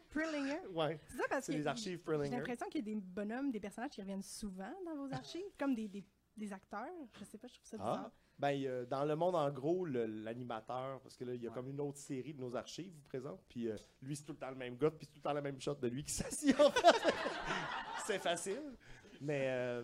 Prillinger? 0.09 0.65
Ouais. 0.73 0.99
C'est 1.07 1.17
ça 1.17 1.23
parce 1.29 1.45
C'est 1.45 1.53
que 1.53 1.57
les 1.57 1.67
archives 1.67 2.01
J'ai 2.05 2.29
l'impression 2.29 2.67
qu'il 2.67 2.87
y 2.87 2.91
a 2.91 2.95
des 2.95 3.01
bonhommes, 3.01 3.51
des 3.51 3.59
personnages 3.59 3.91
qui 3.91 4.01
reviennent 4.01 4.23
souvent 4.23 4.73
dans 4.85 4.95
vos 4.95 5.13
archives, 5.13 5.55
comme 5.57 5.75
des, 5.75 5.87
des, 5.87 6.03
des 6.35 6.51
acteurs. 6.51 6.87
Je 7.19 7.25
sais 7.25 7.37
pas, 7.37 7.47
je 7.47 7.53
trouve 7.53 7.67
ça 7.67 7.77
bizarre. 7.77 8.11
Ah. 8.11 8.28
Ben, 8.39 8.65
a- 8.65 8.85
dans 8.85 9.03
le 9.03 9.15
monde, 9.17 9.35
en 9.35 9.49
gros, 9.51 9.85
le- 9.85 10.05
l'animateur, 10.05 11.01
parce 11.01 11.17
que 11.17 11.25
là, 11.25 11.33
il 11.33 11.43
y 11.43 11.47
a 11.47 11.51
comme 11.51 11.67
une 11.67 11.81
autre 11.81 11.97
série 11.97 12.33
de 12.33 12.39
nos 12.39 12.55
archives, 12.55 12.93
vous 12.93 13.07
présente, 13.09 13.41
puis 13.49 13.67
euh, 13.69 13.75
lui, 14.01 14.15
c'est 14.15 14.23
tout 14.23 14.31
le 14.31 14.37
temps 14.39 14.49
le 14.49 14.55
même 14.55 14.77
gars, 14.77 14.89
puis 14.91 15.05
c'est 15.05 15.11
tout 15.11 15.17
le 15.19 15.23
temps 15.23 15.33
la 15.33 15.41
même 15.41 15.59
shot 15.59 15.75
de 15.75 15.87
lui 15.89 16.03
qui 16.05 16.13
s'assied, 16.13 16.55
en 16.59 16.71
fait. 16.71 16.87
c'est 18.05 18.19
facile. 18.19 18.61
Mais, 19.19 19.47
euh, 19.49 19.83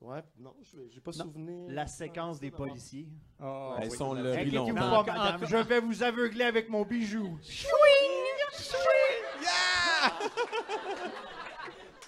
ouais, 0.00 0.22
non, 0.38 0.54
je 0.62 0.78
j'ai 0.88 1.00
pas 1.00 1.10
souvenir. 1.12 1.66
La 1.70 1.88
séquence 1.88 2.38
des 2.38 2.52
policiers. 2.52 3.08
Ah, 3.40 3.76
Elles 3.80 3.90
oui, 3.90 3.96
sont 3.96 4.14
madame, 4.14 5.44
je 5.44 5.56
vais 5.56 5.80
vous 5.80 6.02
aveugler 6.04 6.44
avec 6.44 6.68
mon 6.68 6.84
bijou. 6.84 7.36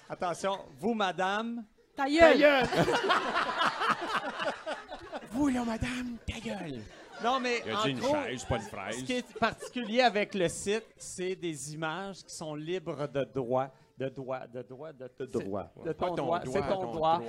Attention, 0.09 0.59
vous, 0.79 0.95
madame. 0.95 1.65
Ta 1.97 2.05
Ta 2.05 2.11
gueule! 2.37 2.67
Vous, 5.41 5.49
là, 5.49 5.65
madame, 5.65 6.19
ta 6.27 6.39
gueule! 6.39 6.83
Non, 7.25 7.41
mais 7.41 7.63
Il 7.65 7.73
a 7.73 7.81
en 7.81 7.85
dit 7.85 7.91
une 7.93 7.99
gros, 7.99 8.11
fraise, 8.15 8.45
pas 8.45 8.57
une 8.57 8.63
fraise. 8.63 8.99
ce 8.99 9.05
qui 9.05 9.13
est 9.15 9.39
particulier 9.39 10.03
avec 10.03 10.35
le 10.35 10.49
site, 10.51 10.85
c'est 10.99 11.35
des 11.35 11.73
images 11.73 12.23
qui 12.23 12.35
sont 12.35 12.55
libres 12.55 13.09
de 13.09 13.25
droit. 13.25 13.69
De 13.97 14.11
droit, 14.11 14.47
de 14.47 14.61
droit, 14.61 14.93
de, 14.93 15.11
De 15.19 15.25
droit, 15.25 15.73
ouais. 15.77 15.85
De 15.87 15.93
ton 15.95 16.09
ton 16.09 16.15
droit. 16.17 16.41
C'est 16.45 16.61
ton 16.61 16.83
ton 16.83 16.93
droit. 16.93 17.23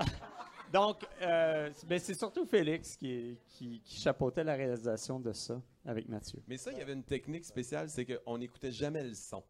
Donc, 0.72 1.06
euh, 1.22 1.70
ben, 1.86 2.00
c'est 2.00 2.14
surtout 2.14 2.44
Félix 2.44 2.96
qui, 2.96 3.38
qui, 3.50 3.80
qui 3.84 4.00
chapeautait 4.00 4.42
la 4.42 4.54
réalisation 4.54 5.20
de 5.20 5.32
ça 5.32 5.60
avec 5.86 6.08
Mathieu. 6.08 6.42
Mais 6.48 6.56
ça, 6.56 6.72
il 6.72 6.78
y 6.78 6.82
avait 6.82 6.92
une 6.92 7.04
technique 7.04 7.44
spéciale, 7.44 7.88
c'est 7.88 8.04
qu'on 8.04 8.36
n'écoutait 8.36 8.72
jamais 8.72 9.04
le 9.04 9.14
son. 9.14 9.44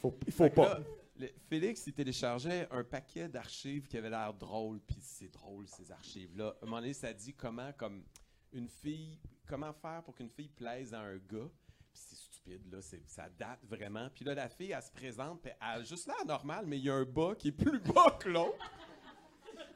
Faut- 0.00 0.14
il 0.26 0.32
faut 0.32 0.44
Fait 0.44 0.50
que 0.50 0.54
pas. 0.56 0.78
là, 0.78 0.80
le- 1.16 1.30
Félix, 1.48 1.86
il 1.86 1.92
téléchargeait 1.92 2.66
un 2.70 2.84
paquet 2.84 3.28
d'archives 3.28 3.86
qui 3.86 3.96
avait 3.96 4.10
l'air 4.10 4.32
drôle, 4.34 4.80
puis 4.80 4.96
c'est 5.00 5.28
drôle, 5.28 5.66
ces 5.68 5.90
archives-là. 5.92 6.48
À 6.60 6.64
un 6.64 6.66
moment 6.66 6.80
donné, 6.80 6.92
ça 6.92 7.12
dit 7.12 7.34
comment, 7.34 7.72
comme, 7.72 8.04
une 8.52 8.68
fille, 8.68 9.18
comment 9.46 9.72
faire 9.72 10.02
pour 10.04 10.14
qu'une 10.14 10.30
fille 10.30 10.48
plaise 10.48 10.94
à 10.94 11.00
un 11.00 11.16
gars. 11.16 11.48
Puis 11.92 12.02
c'est 12.08 12.16
stupide, 12.16 12.72
là, 12.72 12.80
c'est- 12.82 13.08
ça 13.08 13.28
date 13.28 13.60
vraiment. 13.64 14.08
Puis 14.14 14.24
là, 14.24 14.34
la 14.34 14.48
fille, 14.48 14.72
elle 14.72 14.82
se 14.82 14.90
présente, 14.92 15.42
puis 15.42 15.52
elle 15.60 15.80
a 15.80 15.82
juste 15.84 16.06
l'air 16.06 16.24
normale, 16.26 16.66
mais 16.66 16.78
il 16.78 16.84
y 16.84 16.90
a 16.90 16.94
un 16.94 17.04
bas 17.04 17.34
qui 17.36 17.48
est 17.48 17.52
plus 17.52 17.78
bas 17.80 18.16
que 18.20 18.28
l'autre. 18.28 18.58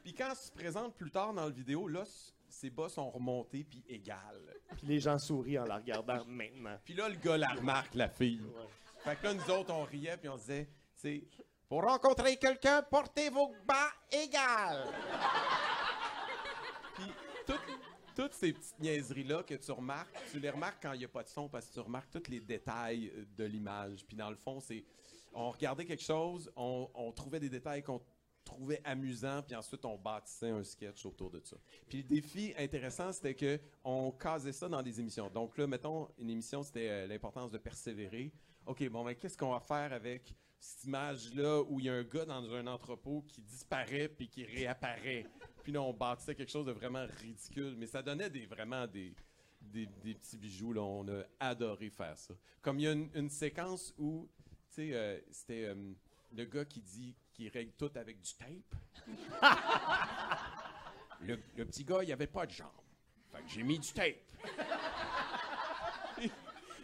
Puis 0.02 0.14
quand 0.14 0.30
elle 0.30 0.36
se 0.36 0.50
présente 0.50 0.94
plus 0.96 1.10
tard 1.10 1.32
dans 1.34 1.44
la 1.44 1.50
vidéo, 1.50 1.86
là, 1.88 2.04
ses 2.48 2.70
bas 2.70 2.88
sont 2.88 3.10
remontés, 3.10 3.62
puis 3.64 3.84
égales. 3.88 4.54
Puis 4.76 4.86
les 4.86 5.00
gens 5.00 5.18
sourient 5.18 5.58
en 5.58 5.64
la 5.66 5.76
regardant 5.76 6.24
maintenant. 6.24 6.78
Puis 6.84 6.94
là, 6.94 7.08
le 7.08 7.16
gars 7.16 7.36
la 7.36 7.48
remarque, 7.48 7.94
la 7.94 8.08
fille. 8.08 8.42
Fait 9.04 9.16
que 9.16 9.24
là, 9.24 9.34
nous 9.34 9.50
autres, 9.50 9.72
on 9.72 9.84
riait, 9.84 10.16
puis 10.16 10.28
on 10.28 10.36
disait, 10.36 10.68
c'est 10.98 11.22
pour 11.68 11.82
rencontrer 11.82 12.36
quelqu'un, 12.36 12.82
portez 12.82 13.30
vos 13.30 13.54
bas 13.66 13.90
égales. 14.10 14.92
puis 16.94 17.04
toutes, 17.46 17.60
toutes 18.16 18.34
ces 18.34 18.52
petites 18.52 18.78
niaiseries-là 18.80 19.44
que 19.44 19.54
tu 19.54 19.70
remarques, 19.70 20.16
tu 20.30 20.40
les 20.40 20.50
remarques 20.50 20.82
quand 20.82 20.92
il 20.94 20.98
n'y 20.98 21.04
a 21.04 21.08
pas 21.08 21.22
de 21.22 21.28
son, 21.28 21.48
parce 21.48 21.68
que 21.68 21.74
tu 21.74 21.80
remarques 21.80 22.10
tous 22.10 22.30
les 22.30 22.40
détails 22.40 23.12
de 23.36 23.44
l'image. 23.44 24.04
Puis 24.06 24.16
dans 24.16 24.30
le 24.30 24.36
fond, 24.36 24.60
c'est 24.60 24.84
on 25.32 25.50
regardait 25.50 25.84
quelque 25.84 26.02
chose, 26.02 26.50
on, 26.56 27.12
trouvait 27.14 27.38
des 27.38 27.50
détails 27.50 27.82
qu'on 27.82 28.02
trouvait 28.44 28.80
amusants, 28.82 29.42
puis 29.42 29.54
ensuite 29.54 29.84
on 29.84 29.96
bâtissait 29.96 30.50
un 30.50 30.64
sketch 30.64 31.06
autour 31.06 31.30
de 31.30 31.40
ça. 31.44 31.56
Puis 31.88 31.98
le 31.98 32.08
défi 32.08 32.54
intéressant, 32.58 33.12
c'était 33.12 33.34
que 33.34 33.60
on 33.84 34.10
casait 34.10 34.52
ça 34.52 34.68
dans 34.68 34.82
des 34.82 34.98
émissions. 34.98 35.30
Donc 35.30 35.56
là, 35.58 35.66
mettons, 35.68 36.08
une 36.18 36.30
émission, 36.30 36.62
c'était 36.64 36.88
euh, 36.88 37.06
l'importance 37.06 37.52
de 37.52 37.58
persévérer. 37.58 38.32
OK, 38.66 38.88
bon, 38.88 39.04
ben, 39.04 39.14
qu'est-ce 39.14 39.36
qu'on 39.36 39.52
va 39.52 39.60
faire 39.60 39.92
avec 39.92 40.34
cette 40.60 40.84
image-là 40.84 41.62
où 41.62 41.80
il 41.80 41.86
y 41.86 41.88
a 41.88 41.94
un 41.94 42.02
gars 42.02 42.24
dans 42.24 42.52
un 42.52 42.66
entrepôt 42.66 43.24
qui 43.28 43.40
disparaît 43.42 44.08
puis 44.08 44.28
qui 44.28 44.44
réapparaît? 44.44 45.26
Puis 45.62 45.72
là, 45.72 45.82
on 45.82 45.92
bâtissait 45.92 46.34
quelque 46.34 46.50
chose 46.50 46.64
de 46.64 46.72
vraiment 46.72 47.04
ridicule, 47.20 47.74
mais 47.76 47.86
ça 47.86 48.02
donnait 48.02 48.30
des, 48.30 48.46
vraiment 48.46 48.86
des, 48.86 49.14
des, 49.60 49.86
des 50.02 50.14
petits 50.14 50.38
bijoux. 50.38 50.72
Là. 50.72 50.80
On 50.80 51.06
a 51.08 51.24
adoré 51.38 51.90
faire 51.90 52.16
ça. 52.16 52.32
Comme 52.62 52.78
il 52.78 52.84
y 52.84 52.88
a 52.88 52.92
une, 52.92 53.10
une 53.14 53.28
séquence 53.28 53.94
où, 53.98 54.26
tu 54.70 54.76
sais, 54.76 54.94
euh, 54.94 55.20
c'était 55.30 55.64
euh, 55.64 55.92
le 56.32 56.44
gars 56.46 56.64
qui 56.64 56.80
dit 56.80 57.14
qu'il 57.34 57.48
règle 57.50 57.72
tout 57.72 57.90
avec 57.96 58.18
du 58.20 58.32
tape. 58.34 58.74
le, 61.20 61.38
le 61.56 61.64
petit 61.66 61.84
gars, 61.84 62.02
il 62.02 62.10
avait 62.12 62.26
pas 62.26 62.46
de 62.46 62.52
jambes. 62.52 62.70
Fait 63.30 63.42
que 63.42 63.48
j'ai 63.48 63.62
mis 63.62 63.78
du 63.78 63.92
tape. 63.92 64.16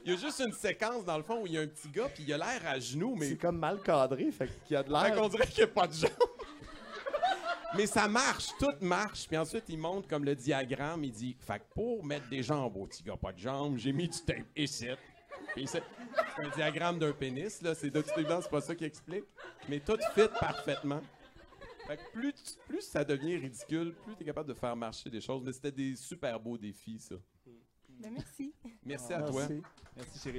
Il 0.04 0.12
y 0.12 0.14
a 0.14 0.18
juste 0.18 0.40
une 0.40 0.52
séquence, 0.52 1.04
dans 1.04 1.16
le 1.16 1.22
fond, 1.22 1.42
où 1.42 1.46
il 1.46 1.52
y 1.54 1.58
a 1.58 1.62
un 1.62 1.66
petit 1.66 1.88
gars, 1.88 2.08
puis 2.14 2.24
il 2.26 2.32
a 2.32 2.36
l'air 2.38 2.60
à 2.66 2.78
genoux, 2.78 3.14
mais... 3.18 3.30
C'est 3.30 3.36
comme 3.38 3.58
mal 3.58 3.80
cadré, 3.80 4.30
fait 4.30 4.48
qu'il 4.66 4.74
y 4.74 4.76
a 4.76 4.82
de 4.82 4.94
Fait 4.94 5.08
l'air. 5.10 5.16
qu'on 5.16 5.28
dirait 5.28 5.46
qu'il 5.46 5.64
n'y 5.64 5.70
a 5.70 5.72
pas 5.72 5.86
de 5.86 5.94
jambes. 5.94 6.10
Mais 7.76 7.86
ça 7.86 8.06
marche, 8.06 8.48
tout 8.58 8.70
marche. 8.80 9.26
Puis 9.26 9.36
ensuite, 9.36 9.64
il 9.68 9.78
montre 9.78 10.06
comme 10.06 10.24
le 10.24 10.36
diagramme. 10.36 11.02
Il 11.04 11.10
dit 11.12 11.36
Fait 11.40 11.58
que 11.58 11.64
pour 11.74 12.04
mettre 12.04 12.28
des 12.28 12.42
jambes 12.42 12.76
au 12.76 12.86
petit 12.86 13.02
gars, 13.02 13.16
pas 13.16 13.32
de 13.32 13.38
jambes, 13.38 13.78
j'ai 13.78 13.92
mis 13.92 14.08
du 14.08 14.20
tape 14.20 14.46
ici. 14.54 14.86
C'est 15.66 15.82
un 16.38 16.48
diagramme 16.54 16.98
d'un 17.00 17.12
pénis, 17.12 17.60
là. 17.62 17.74
C'est 17.74 17.90
de 17.90 18.00
toute 18.00 18.16
évidence, 18.16 18.44
c'est 18.44 18.50
pas 18.50 18.60
ça 18.60 18.74
qui 18.76 18.84
explique. 18.84 19.24
Mais 19.68 19.80
tout 19.80 19.98
fit 20.14 20.28
parfaitement. 20.38 21.00
Fait 21.88 21.96
que 21.96 22.12
plus, 22.12 22.32
tu- 22.32 22.54
plus 22.68 22.80
ça 22.82 23.04
devient 23.04 23.36
ridicule, 23.38 23.92
plus 24.04 24.14
tu 24.14 24.22
es 24.22 24.26
capable 24.26 24.48
de 24.48 24.54
faire 24.54 24.76
marcher 24.76 25.10
des 25.10 25.20
choses. 25.20 25.42
Mais 25.44 25.52
c'était 25.52 25.72
des 25.72 25.96
super 25.96 26.38
beaux 26.38 26.56
défis, 26.56 27.00
ça. 27.00 27.16
Ben, 27.88 28.12
merci. 28.12 28.53
Merci 28.86 29.12
à 29.12 29.22
toi. 29.22 29.46
Merci. 29.48 29.62
Merci. 29.96 30.30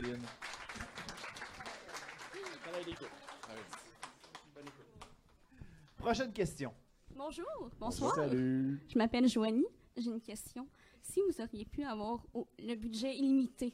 Prochaine 5.98 6.32
question. 6.34 6.74
Bonjour, 7.16 7.70
bonsoir. 7.80 8.14
Salut. 8.16 8.80
Je 8.88 8.98
m'appelle 8.98 9.28
Joanie. 9.28 9.66
J'ai 9.98 10.10
une 10.10 10.22
question. 10.22 10.68
Si 11.02 11.22
vous 11.22 11.42
auriez 11.42 11.66
pu 11.66 11.84
avoir 11.84 12.26
au- 12.34 12.48
le 12.60 12.76
budget 12.76 13.16
illimité 13.16 13.74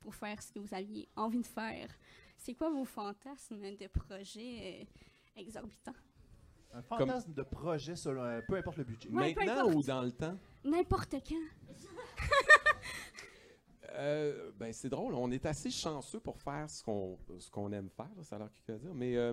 pour 0.00 0.14
faire 0.14 0.42
ce 0.42 0.50
que 0.52 0.58
vous 0.58 0.74
aviez 0.74 1.08
envie 1.16 1.40
de 1.40 1.46
faire, 1.46 1.88
c'est 2.36 2.54
quoi 2.54 2.70
vos 2.70 2.84
fantasmes 2.84 3.60
de 3.76 3.86
projets 3.86 4.82
euh, 4.82 5.40
exorbitants? 5.40 5.94
Un 6.74 6.82
fantasme 6.82 7.32
de 7.34 7.42
projet, 7.42 7.94
selon, 7.94 8.22
euh, 8.24 8.40
peu 8.48 8.56
importe 8.56 8.78
le 8.78 8.84
budget. 8.84 9.08
Ouais, 9.10 9.34
peu 9.34 9.40
Maintenant 9.44 9.60
importe. 9.68 9.76
ou 9.76 9.82
dans 9.82 10.02
le 10.02 10.12
temps? 10.12 10.38
N'importe 10.64 11.14
quand. 11.28 11.34
Euh, 13.94 14.50
ben, 14.56 14.72
c'est 14.72 14.88
drôle. 14.88 15.14
On 15.14 15.30
est 15.30 15.44
assez 15.46 15.70
chanceux 15.70 16.20
pour 16.20 16.40
faire 16.40 16.68
ce 16.68 16.82
qu'on 16.82 17.18
ce 17.38 17.50
qu'on 17.50 17.70
aime 17.72 17.90
faire. 17.90 18.10
là, 18.16 18.22
ça 18.24 18.36
a 18.36 18.38
l'air 18.40 18.48
à 18.68 18.72
dire. 18.78 18.94
Mais. 18.94 19.16
euh, 19.16 19.32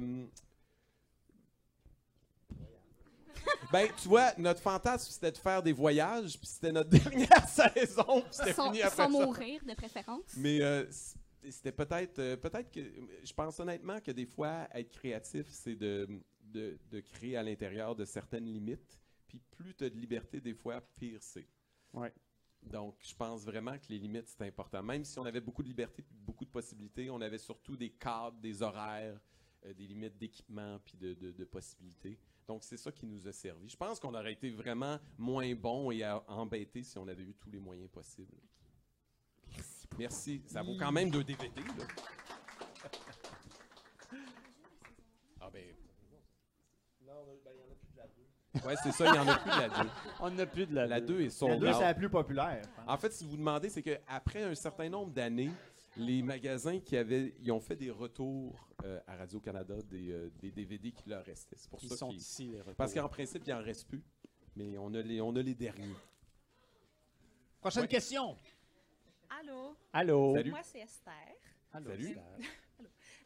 ben, 3.72 3.88
tu 4.02 4.08
vois, 4.08 4.34
notre 4.38 4.62
fantasme, 4.62 5.12
c'était 5.12 5.32
de 5.32 5.38
faire 5.38 5.62
des 5.62 5.72
voyages, 5.74 6.38
puis 6.38 6.48
c'était 6.48 6.72
notre 6.72 6.90
dernière 7.10 7.48
saison, 7.48 8.22
puis 8.22 8.30
c'était 8.32 8.54
Sans, 8.54 8.66
fini 8.66 8.82
après 8.82 8.96
sans 9.06 9.12
ça. 9.20 9.26
mourir, 9.26 9.64
de 9.66 9.74
préférence. 9.76 10.36
Mais 10.38 10.62
euh, 10.62 10.86
c'était 11.50 11.72
peut-être. 11.72 12.20
euh, 12.20 12.36
peut-être 12.38 12.72
que. 12.72 12.80
Je 13.24 13.34
pense 13.34 13.60
honnêtement 13.60 14.00
que 14.02 14.12
des 14.12 14.26
fois, 14.26 14.68
être 14.74 14.90
créatif, 14.92 15.46
c'est 15.50 15.76
de, 15.76 16.08
de, 16.44 16.78
de 16.92 17.00
créer 17.00 17.38
à 17.38 17.44
l'intérieur 17.44 17.96
de 17.96 18.06
certaines 18.06 18.46
limites. 18.46 19.00
Puis 19.28 19.40
plus 19.52 19.76
tu 19.76 19.84
as 19.86 19.90
de 19.90 19.96
liberté, 19.96 20.42
des 20.42 20.54
fois, 20.56 20.82
pire 20.82 21.20
c'est. 21.22 21.48
Ouais. 21.94 22.12
Donc, 22.64 22.96
je 23.02 23.16
pense 23.16 23.44
vraiment 23.46 23.78
que 23.78 23.86
les 23.90 23.98
limites, 24.00 24.28
c'est 24.28 24.46
important. 24.46 24.84
Même 24.84 25.04
si 25.06 25.18
on 25.20 25.26
avait 25.26 25.40
beaucoup 25.42 25.64
de 25.64 25.68
liberté, 25.70 26.04
beaucoup 26.12 26.46
de 26.46 26.50
possibilités, 26.50 27.10
on 27.10 27.22
avait 27.22 27.38
surtout 27.38 27.76
des 27.76 27.90
cadres, 27.90 28.38
des 28.40 28.62
horaires, 28.62 29.20
euh, 29.66 29.74
des 29.74 29.88
limites 29.88 30.18
d'équipement, 30.18 30.80
puis 30.86 30.98
de, 30.98 31.14
de- 31.14 31.32
de 31.32 31.44
possibilités. 31.46 32.20
Donc, 32.48 32.64
c'est 32.64 32.78
ça 32.78 32.92
qui 32.92 33.06
nous 33.06 33.28
a 33.28 33.32
servi. 33.32 33.70
Je 33.70 33.78
pense 33.78 34.00
qu'on 34.00 34.14
aurait 34.14 34.34
été 34.34 34.50
vraiment 34.52 35.00
moins 35.18 35.54
bon 35.56 35.92
et 35.92 36.04
embêté 36.28 36.84
si 36.84 36.98
on 36.98 37.08
avait 37.08 37.24
eu 37.24 37.34
tous 37.36 37.50
les 37.50 37.60
moyens 37.60 37.90
possibles. 37.90 38.36
Merci. 39.98 40.42
Ça 40.46 40.62
vaut 40.62 40.78
quand 40.78 40.92
même 40.92 41.10
deux 41.10 41.24
DVD, 41.24 41.62
là. 41.62 41.88
Ah 45.42 45.50
ben... 45.52 45.76
Ouais, 48.66 48.76
c'est 48.84 48.92
ça, 48.92 49.06
il 49.06 49.12
n'y 49.12 49.20
en 49.20 49.28
a 49.28 49.38
plus 49.38 49.52
de 49.52 49.60
la 49.60 49.70
2. 49.84 49.90
On 50.22 50.30
n'a 50.32 50.46
plus 50.46 50.66
de 50.66 50.76
la 50.76 50.88
La 50.88 51.02
2 51.02 51.20
est 51.22 51.24
La 51.26 51.30
sold 51.30 51.60
deux, 51.60 51.68
out. 51.70 51.76
c'est 51.76 51.82
la 51.84 51.94
plus 51.94 52.10
populaire. 52.10 52.62
En 52.88 52.98
fait, 52.98 53.14
si 53.14 53.26
vous 53.26 53.38
demandez, 53.38 53.70
c'est 53.70 53.84
qu'après 53.84 54.44
un 54.44 54.56
certain 54.56 54.90
nombre 54.90 55.12
d'années, 55.14 55.52
les 55.98 56.22
magasins 56.24 56.80
qui 56.80 56.98
avaient, 56.98 57.36
ils 57.40 57.52
ont 57.52 57.60
fait 57.60 57.76
des 57.76 57.92
retours 57.92 58.68
euh, 58.86 59.00
à 59.08 59.18
Radio-Canada 59.18 59.76
des, 59.90 60.12
euh, 60.12 60.32
des 60.40 60.52
DVD 60.52 60.92
qui 60.92 61.10
leur 61.10 61.24
restaient. 61.26 61.56
C'est 61.58 61.70
pour 61.70 61.80
Ils 61.84 61.90
ça 61.90 61.98
sont 61.98 62.10
qu'ils- 62.10 62.18
ici, 62.20 62.48
les 62.48 62.60
retours. 62.62 62.76
Parce 62.76 62.94
qu'en 62.94 63.10
principe, 63.10 63.44
il 63.46 63.54
en 63.54 63.62
reste 63.62 63.88
plus. 63.88 64.04
Mais 64.56 64.78
on 64.78 64.94
a 64.94 65.02
les, 65.02 65.22
on 65.22 65.36
a 65.36 65.42
les 65.42 65.56
derniers. 65.56 65.96
Prochaine 67.60 67.84
Ouais. 67.84 67.88
question. 67.88 68.36
Allô? 69.42 69.76
Allô? 69.94 70.34
Salut. 70.36 70.50
Moi, 70.52 70.60
c'est 70.64 70.80
Esther. 70.80 71.14
Allô, 71.74 71.90
Salut. 71.90 72.08
Esther. 72.08 72.24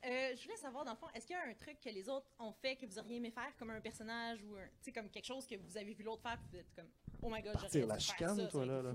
Euh, 0.05 0.35
je 0.35 0.43
voulais 0.43 0.57
savoir, 0.57 0.83
dans 0.83 0.91
le 0.91 0.97
fond, 0.97 1.07
est-ce 1.13 1.25
qu'il 1.25 1.35
y 1.35 1.39
a 1.39 1.43
un 1.43 1.53
truc 1.53 1.79
que 1.79 1.89
les 1.89 2.09
autres 2.09 2.27
ont 2.39 2.51
fait 2.51 2.75
que 2.75 2.85
vous 2.85 2.99
auriez 2.99 3.17
aimé 3.17 3.31
faire, 3.31 3.55
comme 3.57 3.69
un 3.69 3.79
personnage 3.79 4.43
ou 4.43 4.55
un, 4.55 4.63
tu 4.65 4.69
sais, 4.81 4.91
comme 4.91 5.09
quelque 5.09 5.25
chose 5.25 5.47
que 5.47 5.55
vous 5.55 5.77
avez 5.77 5.93
vu 5.93 6.03
l'autre 6.03 6.21
faire, 6.21 6.37
puis 6.37 6.47
vous 6.51 6.57
êtes 6.57 6.73
comme, 6.75 6.89
oh 7.21 7.29
my 7.31 7.41
god, 7.41 7.53
j'aurais 7.57 7.79
la 7.87 7.93
faire 7.95 7.99
chicane, 8.01 8.35
ça, 8.35 8.47
toi, 8.47 8.61
ça 8.61 8.65
là, 8.65 8.81
là. 8.81 8.91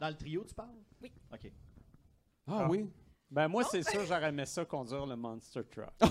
Dans 0.00 0.08
le 0.08 0.14
trio, 0.16 0.44
tu 0.44 0.54
parles? 0.54 0.76
Oui. 1.02 1.12
OK. 1.32 1.52
Ah, 2.46 2.66
oui? 2.70 2.88
Ben 3.30 3.48
moi, 3.48 3.64
c'est 3.64 3.82
ça, 3.82 4.02
j'aurais 4.06 4.28
aimé 4.30 4.46
ça 4.46 4.64
conduire 4.64 5.04
le 5.04 5.16
Monster 5.16 5.62
Truck. 5.70 5.92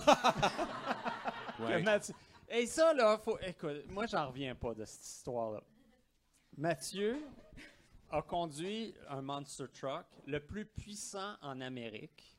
Ouais. 1.60 1.82
Mathieu- 1.82 2.14
Et 2.50 2.68
ça, 2.68 2.94
là, 2.94 3.18
faut... 3.18 3.40
écoute, 3.40 3.90
moi, 3.90 4.06
j'en 4.06 4.28
reviens 4.28 4.54
pas 4.54 4.76
de 4.76 4.86
cette 4.86 5.04
histoire-là. 5.04 5.64
Mathieu 6.56 7.20
a 8.12 8.22
conduit 8.22 8.94
un 9.10 9.24
Monster 9.24 9.66
Truck, 9.74 10.06
le 10.28 10.40
plus 10.40 10.66
puissant 10.66 11.36
en 11.42 11.60
Amérique, 11.62 12.37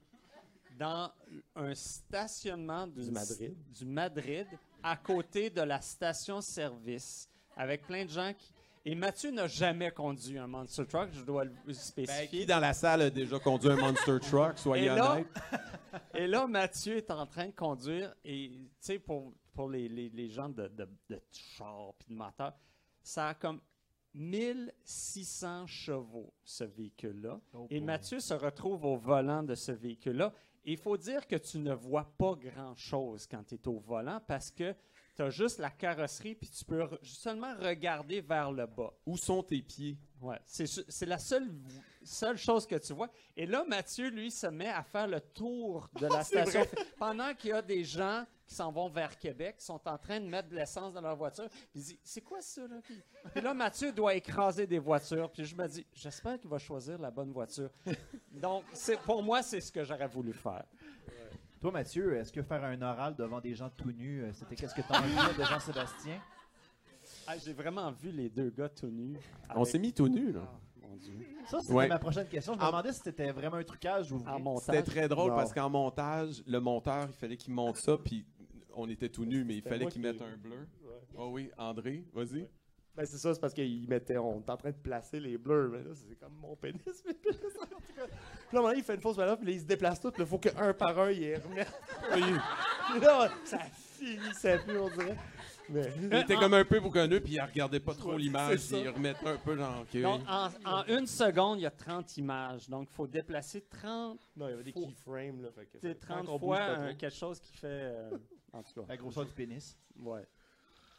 dans 0.78 1.10
un 1.56 1.74
stationnement 1.74 2.86
Du 2.86 3.10
Madrid. 3.10 3.56
du 3.78 3.84
Madrid, 3.84 4.46
à 4.82 4.96
côté 4.96 5.50
de 5.50 5.60
la 5.60 5.80
station-service, 5.80 7.28
avec 7.56 7.82
plein 7.86 8.04
de 8.04 8.10
gens 8.10 8.32
qui... 8.36 8.52
Et 8.84 8.94
Mathieu 8.94 9.30
n'a 9.32 9.48
jamais 9.48 9.90
conduit 9.90 10.38
un 10.38 10.46
Monster 10.46 10.86
Truck, 10.86 11.10
je 11.12 11.22
dois 11.22 11.44
le 11.44 11.50
Ben, 11.66 11.74
spécifier. 11.74 12.28
qui 12.28 12.46
dans 12.46 12.60
la 12.60 12.72
salle 12.72 13.02
a 13.02 13.10
déjà 13.10 13.38
conduit 13.38 13.70
un 13.70 13.76
Monster 13.76 14.18
Truck, 14.20 14.56
soyez 14.56 14.84
Et 14.84 14.88
là, 14.88 15.12
honnête? 15.14 15.26
et 16.14 16.26
là, 16.26 16.46
Mathieu 16.46 16.96
est 16.96 17.10
en 17.10 17.26
train 17.26 17.46
de 17.48 17.52
conduire 17.54 18.14
et, 18.24 18.48
tu 18.50 18.68
sais, 18.80 18.98
pour, 18.98 19.34
pour 19.52 19.68
les, 19.68 19.88
les- 19.88 20.08
les 20.10 20.30
gens 20.30 20.48
de, 20.48 20.68
de, 20.68 20.88
de 21.10 21.20
char 21.32 21.92
puis 21.98 22.08
de 22.08 22.14
moteur, 22.14 22.54
ça 23.02 23.28
a 23.28 23.34
comme 23.34 23.60
1600 24.14 25.66
chevaux, 25.66 26.32
ce 26.44 26.64
véhicule-là. 26.64 27.40
et 27.70 27.78
boy. 27.78 27.80
Mathieu 27.86 28.20
se 28.20 28.34
retrouve 28.34 28.84
au 28.84 28.96
volant 28.96 29.42
de 29.42 29.54
ce 29.54 29.72
véhicule-là. 29.72 30.32
Il 30.70 30.76
faut 30.76 30.98
dire 30.98 31.26
que 31.26 31.36
tu 31.36 31.58
ne 31.60 31.72
vois 31.72 32.12
pas 32.18 32.34
grand-chose 32.34 33.26
quand 33.26 33.42
tu 33.42 33.54
es 33.54 33.68
au 33.68 33.78
volant 33.78 34.20
parce 34.26 34.50
que 34.50 34.74
tu 35.18 35.24
as 35.24 35.30
juste 35.30 35.58
la 35.58 35.70
carrosserie 35.70 36.36
puis 36.36 36.48
tu 36.48 36.64
peux 36.64 36.78
re- 36.80 36.98
seulement 37.02 37.52
regarder 37.56 38.20
vers 38.20 38.52
le 38.52 38.66
bas. 38.66 38.92
Où 39.04 39.16
sont 39.16 39.42
tes 39.42 39.60
pieds? 39.62 39.98
Ouais, 40.20 40.38
c'est 40.46 41.06
la 41.06 41.18
seule, 41.18 41.48
seule 42.04 42.36
chose 42.36 42.66
que 42.68 42.76
tu 42.76 42.92
vois. 42.92 43.08
Et 43.36 43.44
là, 43.46 43.64
Mathieu, 43.66 44.10
lui, 44.10 44.30
se 44.30 44.46
met 44.46 44.68
à 44.68 44.82
faire 44.84 45.08
le 45.08 45.20
tour 45.20 45.88
de 46.00 46.06
la 46.12 46.22
C'est 46.22 46.42
station. 46.46 46.64
Pendant 46.98 47.34
qu'il 47.34 47.50
y 47.50 47.52
a 47.52 47.62
des 47.62 47.82
gens 47.82 48.24
qui 48.46 48.54
s'en 48.54 48.70
vont 48.72 48.88
vers 48.88 49.18
Québec, 49.18 49.56
qui 49.58 49.64
sont 49.64 49.80
en 49.88 49.98
train 49.98 50.20
de 50.20 50.26
mettre 50.26 50.48
de 50.48 50.54
l'essence 50.54 50.94
dans 50.94 51.00
leur 51.00 51.16
voiture. 51.16 51.48
Puis 51.50 51.80
il 51.80 51.82
dit 51.82 52.00
C'est 52.02 52.20
quoi 52.20 52.40
ça, 52.40 52.62
là 52.66 52.76
Puis, 53.32 53.40
là, 53.42 53.52
Mathieu 53.54 53.92
doit 53.92 54.14
écraser 54.14 54.66
des 54.68 54.78
voitures. 54.78 55.30
Puis 55.32 55.44
je 55.44 55.54
me 55.56 55.66
dis 55.66 55.84
J'espère 55.92 56.38
qu'il 56.38 56.48
va 56.50 56.58
choisir 56.58 56.96
la 56.98 57.10
bonne 57.10 57.32
voiture. 57.32 57.70
Donc, 58.30 58.64
pour 59.04 59.22
moi, 59.22 59.42
c'est 59.42 59.60
ce 59.60 59.70
que 59.72 59.82
j'aurais 59.84 60.08
voulu 60.08 60.32
faire. 60.32 60.64
Toi, 61.60 61.72
Mathieu, 61.72 62.16
est-ce 62.16 62.32
que 62.32 62.42
faire 62.42 62.62
un 62.64 62.80
oral 62.82 63.16
devant 63.16 63.40
des 63.40 63.54
gens 63.54 63.68
tout 63.76 63.90
nus, 63.90 64.22
euh, 64.22 64.32
c'était 64.32 64.54
qu'est-ce 64.54 64.74
que 64.74 64.80
tu 64.80 64.92
as 64.92 65.32
de 65.38 65.44
Jean-Sébastien? 65.44 66.20
Ah, 67.26 67.34
J'ai 67.38 67.52
vraiment 67.52 67.90
vu 67.90 68.10
les 68.10 68.28
deux 68.28 68.50
gars 68.50 68.68
tout 68.68 68.86
nus. 68.88 69.16
On 69.54 69.64
s'est 69.64 69.78
mis 69.78 69.92
tout 69.92 70.08
nus, 70.08 70.30
là. 70.32 70.42
Ah, 70.46 70.86
mon 70.88 70.96
Dieu. 70.96 71.14
Ça, 71.46 71.60
c'était 71.60 71.72
Ouais. 71.72 71.88
ma 71.88 71.98
prochaine 71.98 72.28
question. 72.28 72.52
Je 72.54 72.58
me 72.58 72.62
En- 72.64 72.68
demandais 72.68 72.92
si 72.92 73.00
c'était 73.02 73.32
vraiment 73.32 73.56
un 73.56 73.64
trucage 73.64 74.12
ou 74.12 74.18
vrai. 74.18 74.32
C'était 74.60 74.82
très 74.82 75.08
drôle 75.08 75.30
Non. 75.30 75.36
parce 75.36 75.52
qu'en 75.52 75.68
montage, 75.70 76.42
le 76.46 76.60
monteur, 76.60 77.08
il 77.10 77.14
fallait 77.14 77.36
qu'il 77.36 77.54
monte 77.54 77.76
ça, 77.76 77.96
puis 77.98 78.24
on 78.74 78.88
était 78.88 79.08
tout 79.08 79.24
nus, 79.24 79.44
mais 79.44 79.56
il 79.56 79.62
fallait 79.62 79.86
qu'il 79.86 79.94
qui 79.94 79.98
mette 80.00 80.22
un 80.22 80.36
bleu. 80.36 80.68
Ouais. 80.84 80.92
Oh 81.16 81.30
oui, 81.32 81.50
André, 81.58 82.04
vas-y. 82.12 82.46
Ben, 82.98 83.06
c'est 83.06 83.16
ça, 83.18 83.32
c'est 83.32 83.38
parce 83.40 83.54
qu'il 83.54 83.88
mettait, 83.88 84.18
on 84.18 84.40
est 84.40 84.50
en 84.50 84.56
train 84.56 84.70
de 84.72 84.76
placer 84.76 85.20
les 85.20 85.38
bleus, 85.38 85.68
mais 85.72 85.84
là, 85.84 85.94
c'est 85.94 86.18
comme 86.18 86.34
mon 86.34 86.56
pénis. 86.56 86.80
en 86.84 87.12
tout 87.12 87.14
cas. 87.14 87.28
Puis 87.28 87.94
là, 87.96 88.04
à 88.04 88.56
un 88.56 88.56
moment 88.56 88.68
donné, 88.70 88.78
il 88.80 88.84
fait 88.84 88.96
une 88.96 89.00
fausse 89.00 89.16
manœuvre, 89.16 89.36
puis 89.38 89.46
là, 89.46 89.52
il 89.52 89.60
se 89.60 89.66
déplace 89.66 90.00
tout, 90.00 90.10
puis 90.10 90.24
il 90.24 90.26
faut 90.28 90.38
qu'un 90.38 90.74
par 90.74 90.98
un, 90.98 91.12
il 91.12 91.20
les 91.20 91.36
remette. 91.36 91.72
Puis 92.10 93.00
là, 93.00 93.30
ça 93.44 93.58
finissait 93.60 94.58
plus, 94.66 94.76
on 94.78 94.88
dirait. 94.88 95.16
Mais... 95.68 95.92
Il 96.00 96.12
était 96.12 96.34
comme 96.34 96.54
un 96.54 96.64
peu 96.64 96.80
boucanneux, 96.80 97.20
puis 97.20 97.34
il 97.34 97.40
regardait 97.40 97.78
pas 97.78 97.94
trop 97.94 98.16
l'image, 98.16 98.66
puis 98.66 98.80
il 98.80 98.88
remettait 98.88 99.28
un 99.28 99.36
peu 99.36 99.54
dans 99.54 99.84
le 99.94 100.02
Donc, 100.02 100.22
en, 100.28 100.48
en 100.64 100.84
une 100.88 101.06
seconde, 101.06 101.60
il 101.60 101.62
y 101.62 101.66
a 101.66 101.70
30 101.70 102.16
images. 102.16 102.68
Donc, 102.68 102.88
il 102.90 102.94
faut 102.96 103.06
déplacer 103.06 103.60
30. 103.60 104.18
Non, 104.36 104.48
il 104.48 104.50
y 104.50 104.54
avait 104.54 104.64
des 104.64 104.72
keyframes, 104.72 105.40
là. 105.40 105.50
Fait 105.54 105.66
que 105.66 105.78
C'est 105.80 105.94
tant 106.00 106.14
30 106.16 106.26
qu'on 106.26 106.38
bouge 106.38 106.56
fois 106.56 106.60
euh, 106.60 106.94
quelque 106.94 107.14
chose 107.14 107.38
qui 107.38 107.56
fait. 107.56 107.66
euh, 107.68 108.10
en 108.52 108.62
tout 108.64 108.72
cas. 108.74 108.86
La 108.88 108.96
grosseur 108.96 109.24
du 109.24 109.32
pénis. 109.32 109.76
Ouais. 110.00 110.26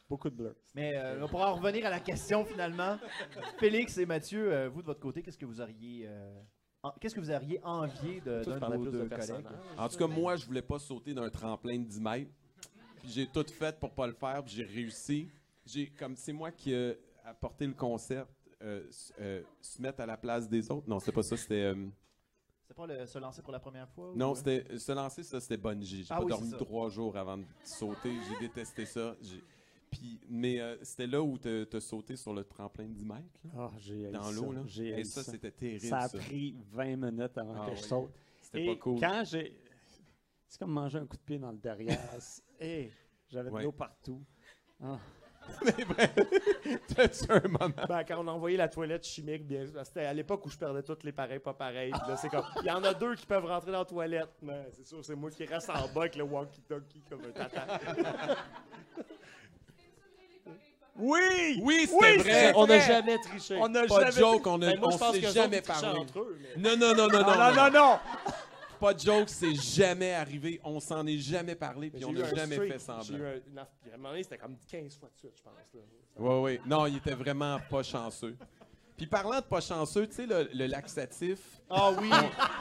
Beaucoup 0.09 0.29
de 0.29 0.35
bleu. 0.35 0.55
Mais 0.73 0.93
euh, 0.95 1.27
pour 1.27 1.41
en 1.41 1.53
revenir 1.55 1.85
à 1.85 1.89
la 1.89 1.99
question 1.99 2.43
finalement, 2.45 2.97
Félix 3.59 3.97
et 3.97 4.05
Mathieu, 4.05 4.51
euh, 4.51 4.67
vous 4.69 4.81
de 4.81 4.87
votre 4.87 4.99
côté, 4.99 5.21
qu'est-ce 5.21 5.37
que 5.37 5.45
vous 5.45 5.61
auriez, 5.61 6.05
euh, 6.07 6.41
en- 6.81 6.91
qu'est-ce 6.99 7.13
que 7.13 7.19
vous 7.19 7.29
auriez 7.31 7.59
envié 7.63 8.19
de, 8.21 8.43
Tous 8.43 8.49
d'un 8.51 8.59
parlaient 8.59 8.77
de 8.77 8.83
vos 8.83 8.89
plus 8.89 8.97
de 8.97 9.03
deux 9.03 9.09
collègues. 9.09 9.45
En 9.77 9.87
tout 9.87 9.97
cas, 9.97 10.07
moi, 10.07 10.35
je 10.35 10.45
voulais 10.45 10.61
pas 10.63 10.79
sauter 10.79 11.13
d'un 11.13 11.29
tremplin 11.29 11.77
de 11.77 11.83
10 11.83 12.01
mètres. 12.01 12.31
Puis 12.97 13.09
j'ai 13.09 13.27
tout 13.27 13.45
fait 13.47 13.79
pour 13.79 13.91
pas 13.91 14.07
le 14.07 14.13
faire, 14.13 14.43
puis 14.43 14.55
j'ai 14.55 14.63
réussi. 14.63 15.29
J'ai 15.65 15.87
comme 15.87 16.15
c'est 16.15 16.33
moi 16.33 16.51
qui 16.51 16.73
ai 16.73 16.97
apporté 17.23 17.67
le 17.67 17.73
concept 17.73 18.29
euh, 18.63 18.87
s- 18.89 19.13
euh, 19.21 19.41
se 19.61 19.79
mettre 19.81 20.01
à 20.01 20.05
la 20.07 20.17
place 20.17 20.49
des 20.49 20.69
autres. 20.71 20.89
Non, 20.89 20.99
c'était 20.99 21.11
pas 21.13 21.23
ça, 21.23 21.37
c'était 21.37 21.63
euh, 21.65 21.85
C'est 22.67 22.75
pas 22.75 22.87
le 22.87 23.05
se 23.05 23.17
lancer 23.19 23.41
pour 23.41 23.53
la 23.53 23.59
première 23.59 23.87
fois 23.89 24.09
ou- 24.11 24.17
non, 24.17 24.33
c'était 24.35 24.77
se 24.77 24.91
lancer 24.91 25.23
ça, 25.23 25.39
c'était 25.39 25.55
bungee. 25.57 26.03
J'ai 26.03 26.07
Ah 26.09 26.17
pas 26.17 26.23
oui, 26.23 26.29
dormi 26.31 26.47
c'est 26.49 26.57
ça. 26.57 26.65
trois 26.65 26.89
jours 26.89 27.15
avant 27.15 27.37
de 27.37 27.45
sauter, 27.63 28.11
j'ai 28.27 28.47
détesté 28.47 28.85
ça. 28.85 29.15
J'ai- 29.21 29.43
Puis 29.91 30.19
mais 30.29 30.59
euh, 30.59 30.77
c'était 30.83 31.07
là 31.07 31.21
où 31.21 31.37
t'as 31.37 31.65
t'as 31.65 31.79
sauté 31.79 32.15
sur 32.15 32.33
le 32.33 32.43
tremplin 32.43 32.85
de 32.85 32.93
10 32.93 33.05
mètres 33.05 33.23
là, 33.45 33.51
Ah, 33.57 33.71
j'ai 33.79 34.09
dans 34.11 34.29
l'eau 34.31 34.51
là. 34.51 34.61
j'ai 34.67 34.99
Et 34.99 35.03
ça, 35.03 35.23
c'était 35.23 35.51
terrible 35.51 35.79
Ça 35.81 35.97
a 35.99 36.07
ça. 36.09 36.17
pris 36.17 36.55
20 36.71 36.95
minutes 36.97 37.37
avant 37.37 37.55
Ah 37.61 37.69
que 37.69 37.75
je 37.75 37.81
oui. 37.81 37.87
saute. 37.87 38.11
C'était 38.41 38.63
Et 38.63 38.67
pas 38.67 38.75
cool. 38.81 38.99
Quand 38.99 39.23
j'ai. 39.25 39.59
C'est 40.47 40.59
comme 40.59 40.71
manger 40.71 40.97
un 40.99 41.05
coup 41.05 41.17
de 41.17 41.21
pied 41.21 41.37
dans 41.39 41.51
le 41.51 41.57
derrière. 41.57 41.99
Et 42.59 42.91
j'avais 43.29 43.49
de 43.51 43.57
l'eau 43.63 43.71
partout. 43.71 44.23
Ah. 44.83 44.97
Mais 45.65 45.85
bref, 45.85 46.13
t'as-tu 46.95 47.31
un 47.31 47.47
moment? 47.47 47.73
Ben, 47.87 48.03
quand 48.03 48.23
on 48.23 48.27
a 48.27 48.31
envoyé 48.31 48.57
la 48.57 48.67
toilette 48.67 49.03
chimique, 49.05 49.47
bien, 49.47 49.65
c'était 49.83 50.05
à 50.05 50.13
l'époque 50.13 50.45
où 50.45 50.49
je 50.49 50.57
perdais 50.57 50.83
toutes 50.83 51.03
les 51.03 51.11
pareils, 51.11 51.39
pas 51.39 51.53
pareils. 51.53 51.91
Puis 51.91 52.01
là, 52.07 52.17
c'est 52.17 52.29
comme, 52.29 52.43
il 52.61 52.67
y 52.67 52.71
en 52.71 52.83
a 52.83 52.93
deux 52.93 53.15
qui 53.15 53.25
peuvent 53.25 53.45
rentrer 53.45 53.71
dans 53.71 53.79
la 53.79 53.85
toilette. 53.85 54.29
Mais 54.43 54.67
c'est 54.73 54.85
sûr, 54.85 55.03
c'est 55.03 55.15
moi 55.15 55.31
qui 55.31 55.45
reste 55.45 55.69
en 55.71 55.87
bas 55.93 56.01
avec 56.01 56.17
le 56.17 56.23
walkie-talkie 56.25 57.01
comme 57.09 57.21
un 57.25 57.31
tata. 57.31 57.79
Oui! 60.99 61.59
Oui, 61.63 61.87
c'était 61.87 61.95
Oui, 61.95 62.17
vrai. 62.17 62.53
On 62.55 62.67
n'a 62.67 62.79
jamais 62.79 63.17
triché. 63.19 63.57
On 63.59 63.67
n'a 63.69 63.85
Pas 63.87 63.99
jamais 63.99 64.11
de 64.11 64.17
joke, 64.17 64.47
on, 64.47 64.61
a, 64.61 64.65
Ben, 64.67 64.79
moi, 64.79 64.89
je 64.91 64.95
on 64.95 64.99
pense 64.99 65.15
s'est 65.15 65.31
jamais 65.31 65.61
parlé. 65.61 65.87
entre 65.99 66.19
eux, 66.19 66.37
mais- 66.55 66.61
Non, 66.61 66.77
non, 66.77 66.93
non, 66.95 67.07
non, 67.07 67.21
non, 67.21 67.35
non, 67.37 67.53
non, 67.55 67.71
non! 67.71 67.99
Pas 68.79 68.93
de 68.93 68.99
joke, 69.01 69.27
c'est 69.27 69.55
jamais 69.55 70.13
arrivé. 70.13 70.61
On 70.63 70.79
s'en 70.79 71.05
est 71.05 71.17
jamais 71.17 71.55
parlé, 71.55 71.89
puis 71.89 72.05
on 72.05 72.13
n'a 72.13 72.33
jamais 72.33 72.55
streak. 72.55 72.71
fait 72.73 72.79
semblant. 72.79 73.03
J'ai 73.03 73.13
eu 73.15 73.25
un, 73.25 73.61
à 73.61 73.65
un 73.93 73.97
moment 73.97 74.09
donné, 74.11 74.23
c'était 74.23 74.37
comme 74.37 74.55
15 74.69 74.97
fois 74.97 75.09
de 75.13 75.17
suite, 75.17 75.33
je 75.35 75.41
pense. 75.43 75.53
Là. 75.73 75.79
Oui, 76.17 76.35
oui. 76.53 76.59
Non, 76.65 76.85
il 76.85 76.97
était 76.97 77.13
vraiment 77.13 77.57
pas 77.69 77.83
chanceux. 77.83 78.37
Puis 78.95 79.05
parlant 79.07 79.37
de 79.39 79.45
pas 79.45 79.61
chanceux, 79.61 80.07
tu 80.07 80.15
sais, 80.15 80.25
le, 80.25 80.49
le 80.53 80.65
laxatif. 80.67 81.39
Ah 81.69 81.91
oui! 81.99 82.09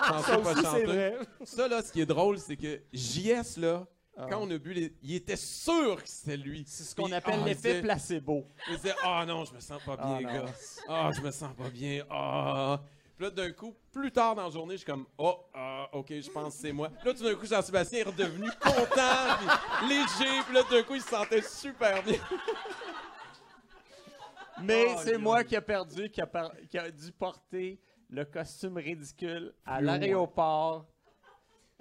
chanceux, 0.08 0.32
Ça 0.32 0.38
pas 0.38 0.54
chanceux. 0.62 0.84
vrai. 0.86 1.14
Ça, 1.44 1.68
là, 1.68 1.82
ce 1.82 1.92
qui 1.92 2.00
est 2.00 2.06
drôle, 2.06 2.38
c'est 2.38 2.56
que 2.56 2.80
JS, 2.92 3.56
là. 3.58 3.86
Quand 4.28 4.40
on 4.42 4.50
a 4.50 4.58
bu 4.58 4.72
les. 4.72 4.94
Il 5.02 5.14
était 5.14 5.36
sûr 5.36 6.02
que 6.02 6.08
c'était 6.08 6.36
lui. 6.36 6.64
C'est 6.66 6.84
ce 6.84 6.94
qu'on 6.94 7.12
appelle 7.12 7.44
l'effet 7.44 7.80
placebo. 7.82 8.46
Il 8.68 8.76
disait 8.76 8.94
Ah 9.04 9.24
non, 9.26 9.44
je 9.44 9.54
me 9.54 9.60
sens 9.60 9.82
pas 9.84 9.96
bien, 9.96 10.18
Ah, 10.18 10.20
non. 10.20 10.44
gars. 10.44 10.52
Ah, 10.88 11.10
je 11.16 11.20
me 11.20 11.30
sens 11.30 11.54
pas 11.56 11.68
bien. 11.70 12.04
Ah. 12.10 12.80
Puis 13.16 13.24
là, 13.26 13.30
d'un 13.32 13.50
coup, 13.50 13.74
plus 13.92 14.12
tard 14.12 14.36
dans 14.36 14.44
la 14.44 14.50
journée, 14.50 14.74
je 14.74 14.78
suis 14.78 14.86
comme 14.86 15.04
Oh, 15.18 15.36
ah, 15.52 15.88
ok, 15.92 16.06
je 16.20 16.30
pense 16.30 16.54
que 16.54 16.60
c'est 16.62 16.72
moi. 16.72 16.88
Puis 16.88 17.08
là, 17.08 17.14
tout 17.14 17.24
d'un 17.24 17.34
coup, 17.34 17.46
Jean-Sébastien 17.46 18.00
est 18.00 18.04
redevenu 18.04 18.48
content, 18.60 19.36
puis 19.80 19.88
léger. 19.88 20.42
Puis 20.46 20.54
là, 20.54 20.62
d'un 20.70 20.82
coup, 20.84 20.94
il 20.94 21.02
se 21.02 21.08
sentait 21.08 21.42
super 21.42 22.02
bien. 22.04 22.18
Mais 24.62 24.86
Oh, 24.90 25.00
c'est 25.04 25.18
moi 25.18 25.44
qui 25.44 25.54
a 25.56 25.60
perdu, 25.62 26.10
qui 26.10 26.20
a, 26.20 26.26
par- 26.26 26.52
qui 26.68 26.78
a 26.78 26.90
dû 26.90 27.12
porter 27.12 27.80
le 28.10 28.24
costume 28.24 28.76
ridicule 28.76 29.54
à 29.64 29.80
l'aéroport. 29.80 30.86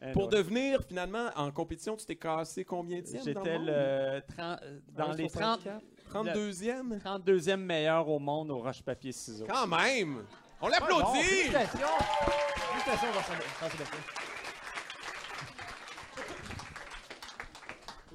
Euh, 0.03 0.14
Pour 0.14 0.28
devenir, 0.28 0.84
finalement, 0.88 1.30
en 1.36 1.52
compétition, 1.52 1.95
tu 1.98 2.06
t'es 2.06 2.15
cassé 2.15 2.64
combien 2.64 3.02
de 3.02 3.06
J'étais 3.07 3.57
le 3.57 4.22
30 4.36 4.60
dans 4.90 5.11
les 5.14 5.28
30, 5.28 5.68
32e? 6.14 6.90
le 6.90 6.98
32e 6.99 7.56
meilleur 7.57 8.07
au 8.07 8.19
monde 8.19 8.52
au 8.52 8.60
roche-papier-ciseaux. 8.60 9.48
Quand 9.49 9.65
même! 9.65 10.24
On 10.61 10.65
bon, 10.65 10.72
l'applaudit! 10.72 11.24
félicitations! 11.24 11.88
Félicitations, 12.69 13.07
Jean-Sébastien. 13.14 13.99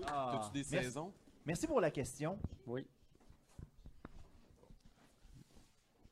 Ah, 0.06 0.30
T'as-tu 0.32 0.52
des 0.52 0.66
merci- 0.70 0.86
saisons? 0.86 1.12
Merci 1.44 1.66
pour 1.66 1.80
la 1.80 1.90
question. 1.90 2.38
Oui. 2.66 2.86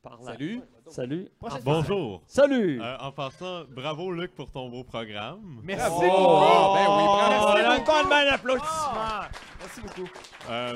Par 0.01 0.19
là. 0.23 0.31
Salut! 0.31 0.61
Salut. 0.89 1.29
Prochaine 1.39 1.61
Bonjour. 1.63 2.23
Salut. 2.25 2.81
Euh, 2.81 2.97
en 2.97 3.11
passant, 3.11 3.65
bravo 3.65 4.11
Luc 4.11 4.33
pour 4.33 4.51
ton 4.51 4.67
beau 4.67 4.83
programme. 4.83 5.61
Merci 5.63 5.91
Oh, 5.91 6.01
beaucoup! 6.01 6.11
oh, 6.11 6.73
ben 6.73 6.81
oui, 6.81 7.03
bravo. 7.05 7.53
Merci 7.53 7.79
beaucoup. 7.79 8.01
beaucoup. 8.01 8.13
un 8.13 8.33
applaudissement. 8.33 8.93
Ah, 8.95 9.29
Merci 9.59 9.81
beaucoup. 9.81 10.09
Euh, 10.49 10.75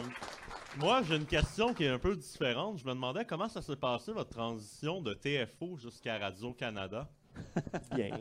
moi, 0.77 1.01
j'ai 1.03 1.15
une 1.15 1.25
question 1.25 1.73
qui 1.73 1.85
est 1.85 1.89
un 1.89 1.97
peu 1.97 2.15
différente. 2.15 2.77
Je 2.77 2.85
me 2.85 2.93
demandais 2.93 3.25
comment 3.25 3.49
ça 3.49 3.61
s'est 3.61 3.75
passé 3.75 4.11
votre 4.11 4.29
transition 4.29 5.01
de 5.01 5.13
TFO 5.13 5.77
jusqu'à 5.77 6.19
Radio-Canada? 6.19 7.09
Bien. 7.95 8.19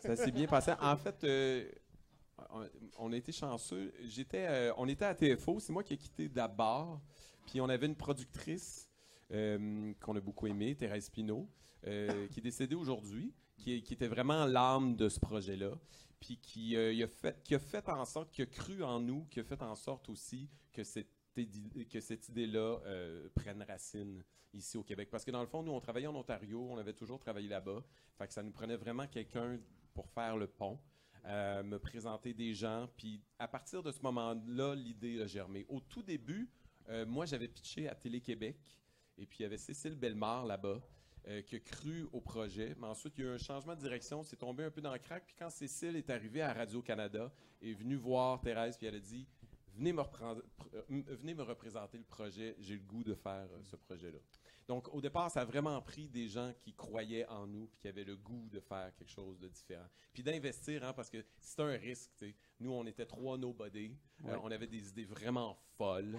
Ça 0.00 0.14
s'est 0.16 0.30
bien 0.30 0.46
passé. 0.46 0.72
En 0.80 0.96
fait, 0.96 1.24
euh, 1.24 1.64
on, 2.98 3.12
a 3.12 3.16
été 3.16 3.32
chanceux. 3.32 3.92
J'étais, 4.04 4.46
euh, 4.46 4.72
on 4.76 4.88
était 4.88 5.04
à 5.04 5.14
TFO. 5.14 5.60
C'est 5.60 5.72
moi 5.72 5.82
qui 5.82 5.94
ai 5.94 5.96
quitté 5.96 6.28
d'abord. 6.28 7.00
Puis 7.46 7.60
on 7.60 7.68
avait 7.68 7.86
une 7.86 7.96
productrice 7.96 8.83
qu'on 9.30 10.16
a 10.16 10.20
beaucoup 10.20 10.46
aimée, 10.46 10.74
Thérèse 10.74 11.10
Pinault, 11.10 11.48
euh, 11.86 12.28
qui 12.28 12.40
est 12.40 12.42
décédée 12.42 12.74
aujourd'hui, 12.74 13.32
qui, 13.56 13.74
était 13.74 14.08
vraiment 14.08 14.44
l'âme 14.46 14.96
de 14.96 15.08
ce 15.08 15.20
projet-là. 15.20 15.72
Puis 16.20 16.38
qui, 16.38 16.76
euh, 16.76 17.04
a 17.04 17.06
fait, 17.06 17.42
qui 17.44 17.54
a 17.54 17.58
fait 17.58 17.86
en 17.88 18.04
sorte, 18.06 18.30
qui 18.30 18.42
a 18.42 18.46
cru 18.46 18.82
en 18.82 18.98
nous, 18.98 19.26
qui 19.26 19.40
a 19.40 19.44
fait 19.44 19.60
en 19.62 19.74
sorte 19.74 20.08
aussi 20.08 20.48
que 20.72 20.82
cette, 20.82 21.08
que 21.90 22.00
cette 22.00 22.28
idée-là 22.28 22.80
euh, 22.86 23.28
prenne 23.34 23.62
racine 23.62 24.22
ici 24.52 24.76
au 24.76 24.82
Québec. 24.82 25.08
Parce 25.10 25.24
que 25.24 25.30
dans 25.30 25.40
le 25.40 25.46
fond, 25.46 25.62
nous, 25.62 25.72
on 25.72 25.80
travaillait 25.80 26.06
en 26.06 26.14
Ontario, 26.14 26.66
on 26.70 26.78
avait 26.78 26.92
toujours 26.92 27.18
travaillé 27.18 27.48
là-bas. 27.48 27.82
Fait 28.16 28.30
ça 28.32 28.42
nous 28.42 28.52
prenait 28.52 28.76
vraiment 28.76 29.06
quelqu'un 29.06 29.58
pour 29.92 30.08
faire 30.08 30.36
le 30.36 30.46
pont, 30.46 30.78
euh, 31.26 31.62
me 31.62 31.78
présenter 31.78 32.34
des 32.34 32.54
gens. 32.54 32.88
Puis 32.96 33.20
à 33.38 33.48
partir 33.48 33.82
de 33.82 33.90
ce 33.90 34.00
moment-là, 34.02 34.74
l'idée 34.74 35.20
a 35.22 35.26
germé. 35.26 35.66
Au 35.68 35.80
tout 35.80 36.02
début, 36.02 36.48
euh, 36.88 37.06
moi, 37.06 37.26
j'avais 37.26 37.48
pitché 37.48 37.88
à 37.88 37.94
Télé-Québec. 37.94 38.56
Et 39.18 39.26
puis 39.26 39.38
il 39.40 39.42
y 39.42 39.46
avait 39.46 39.58
Cécile 39.58 39.94
Bellemare 39.96 40.46
là-bas. 40.46 40.80
euh, 41.26 41.40
qui 41.40 41.56
a 41.56 41.58
cru 41.60 42.06
au 42.12 42.20
projet. 42.20 42.74
Mais 42.78 42.86
ensuite, 42.86 43.14
il 43.16 43.24
y 43.24 43.26
a 43.26 43.30
eu 43.30 43.34
un 43.34 43.38
changement 43.38 43.74
de 43.74 43.80
direction. 43.80 44.22
C'est 44.22 44.36
tombé 44.36 44.62
un 44.62 44.70
peu 44.70 44.82
dans 44.82 44.92
le 44.92 44.98
crack. 44.98 45.24
Puis 45.24 45.34
quand 45.38 45.48
Cécile 45.48 45.96
est 45.96 46.10
arrivée 46.10 46.42
à 46.42 46.52
Radio-Canada, 46.52 47.32
est 47.62 47.72
venue 47.72 47.96
voir 47.96 48.42
Thérèse, 48.42 48.76
puis 48.76 48.86
elle 48.88 48.96
a 48.96 49.00
dit 49.00 49.26
venez 49.74 49.94
me, 49.94 50.02
euh, 50.02 50.42
m- 50.90 51.02
venez 51.08 51.32
me 51.32 51.42
représenter 51.42 51.96
le 51.96 52.04
projet. 52.04 52.54
J'ai 52.58 52.74
le 52.74 52.82
goût 52.82 53.02
de 53.02 53.14
faire 53.14 53.48
euh, 53.54 53.62
ce 53.62 53.74
projet-là. 53.76 54.18
Donc, 54.68 54.92
au 54.94 55.00
départ, 55.00 55.30
ça 55.30 55.40
a 55.40 55.44
vraiment 55.46 55.80
pris 55.80 56.10
des 56.10 56.28
gens 56.28 56.52
qui 56.60 56.74
croyaient 56.74 57.26
en 57.28 57.46
nous, 57.46 57.68
puis 57.68 57.78
qui 57.78 57.88
avaient 57.88 58.04
le 58.04 58.16
goût 58.18 58.50
de 58.50 58.60
faire 58.60 58.94
quelque 58.94 59.10
chose 59.10 59.38
de 59.38 59.48
différent. 59.48 59.88
Puis 60.12 60.22
d'investir, 60.22 60.84
hein, 60.84 60.92
parce 60.92 61.08
que 61.08 61.24
c'est 61.40 61.60
un 61.60 61.72
risque. 61.78 62.22
Nous, 62.60 62.70
on 62.70 62.84
était 62.84 63.06
trois 63.06 63.38
nobody. 63.38 63.96
Euh, 64.26 64.28
Ouais. 64.32 64.38
on 64.42 64.50
avait 64.50 64.66
des 64.66 64.90
idées 64.90 65.04
vraiment 65.06 65.56
folles. 65.78 66.18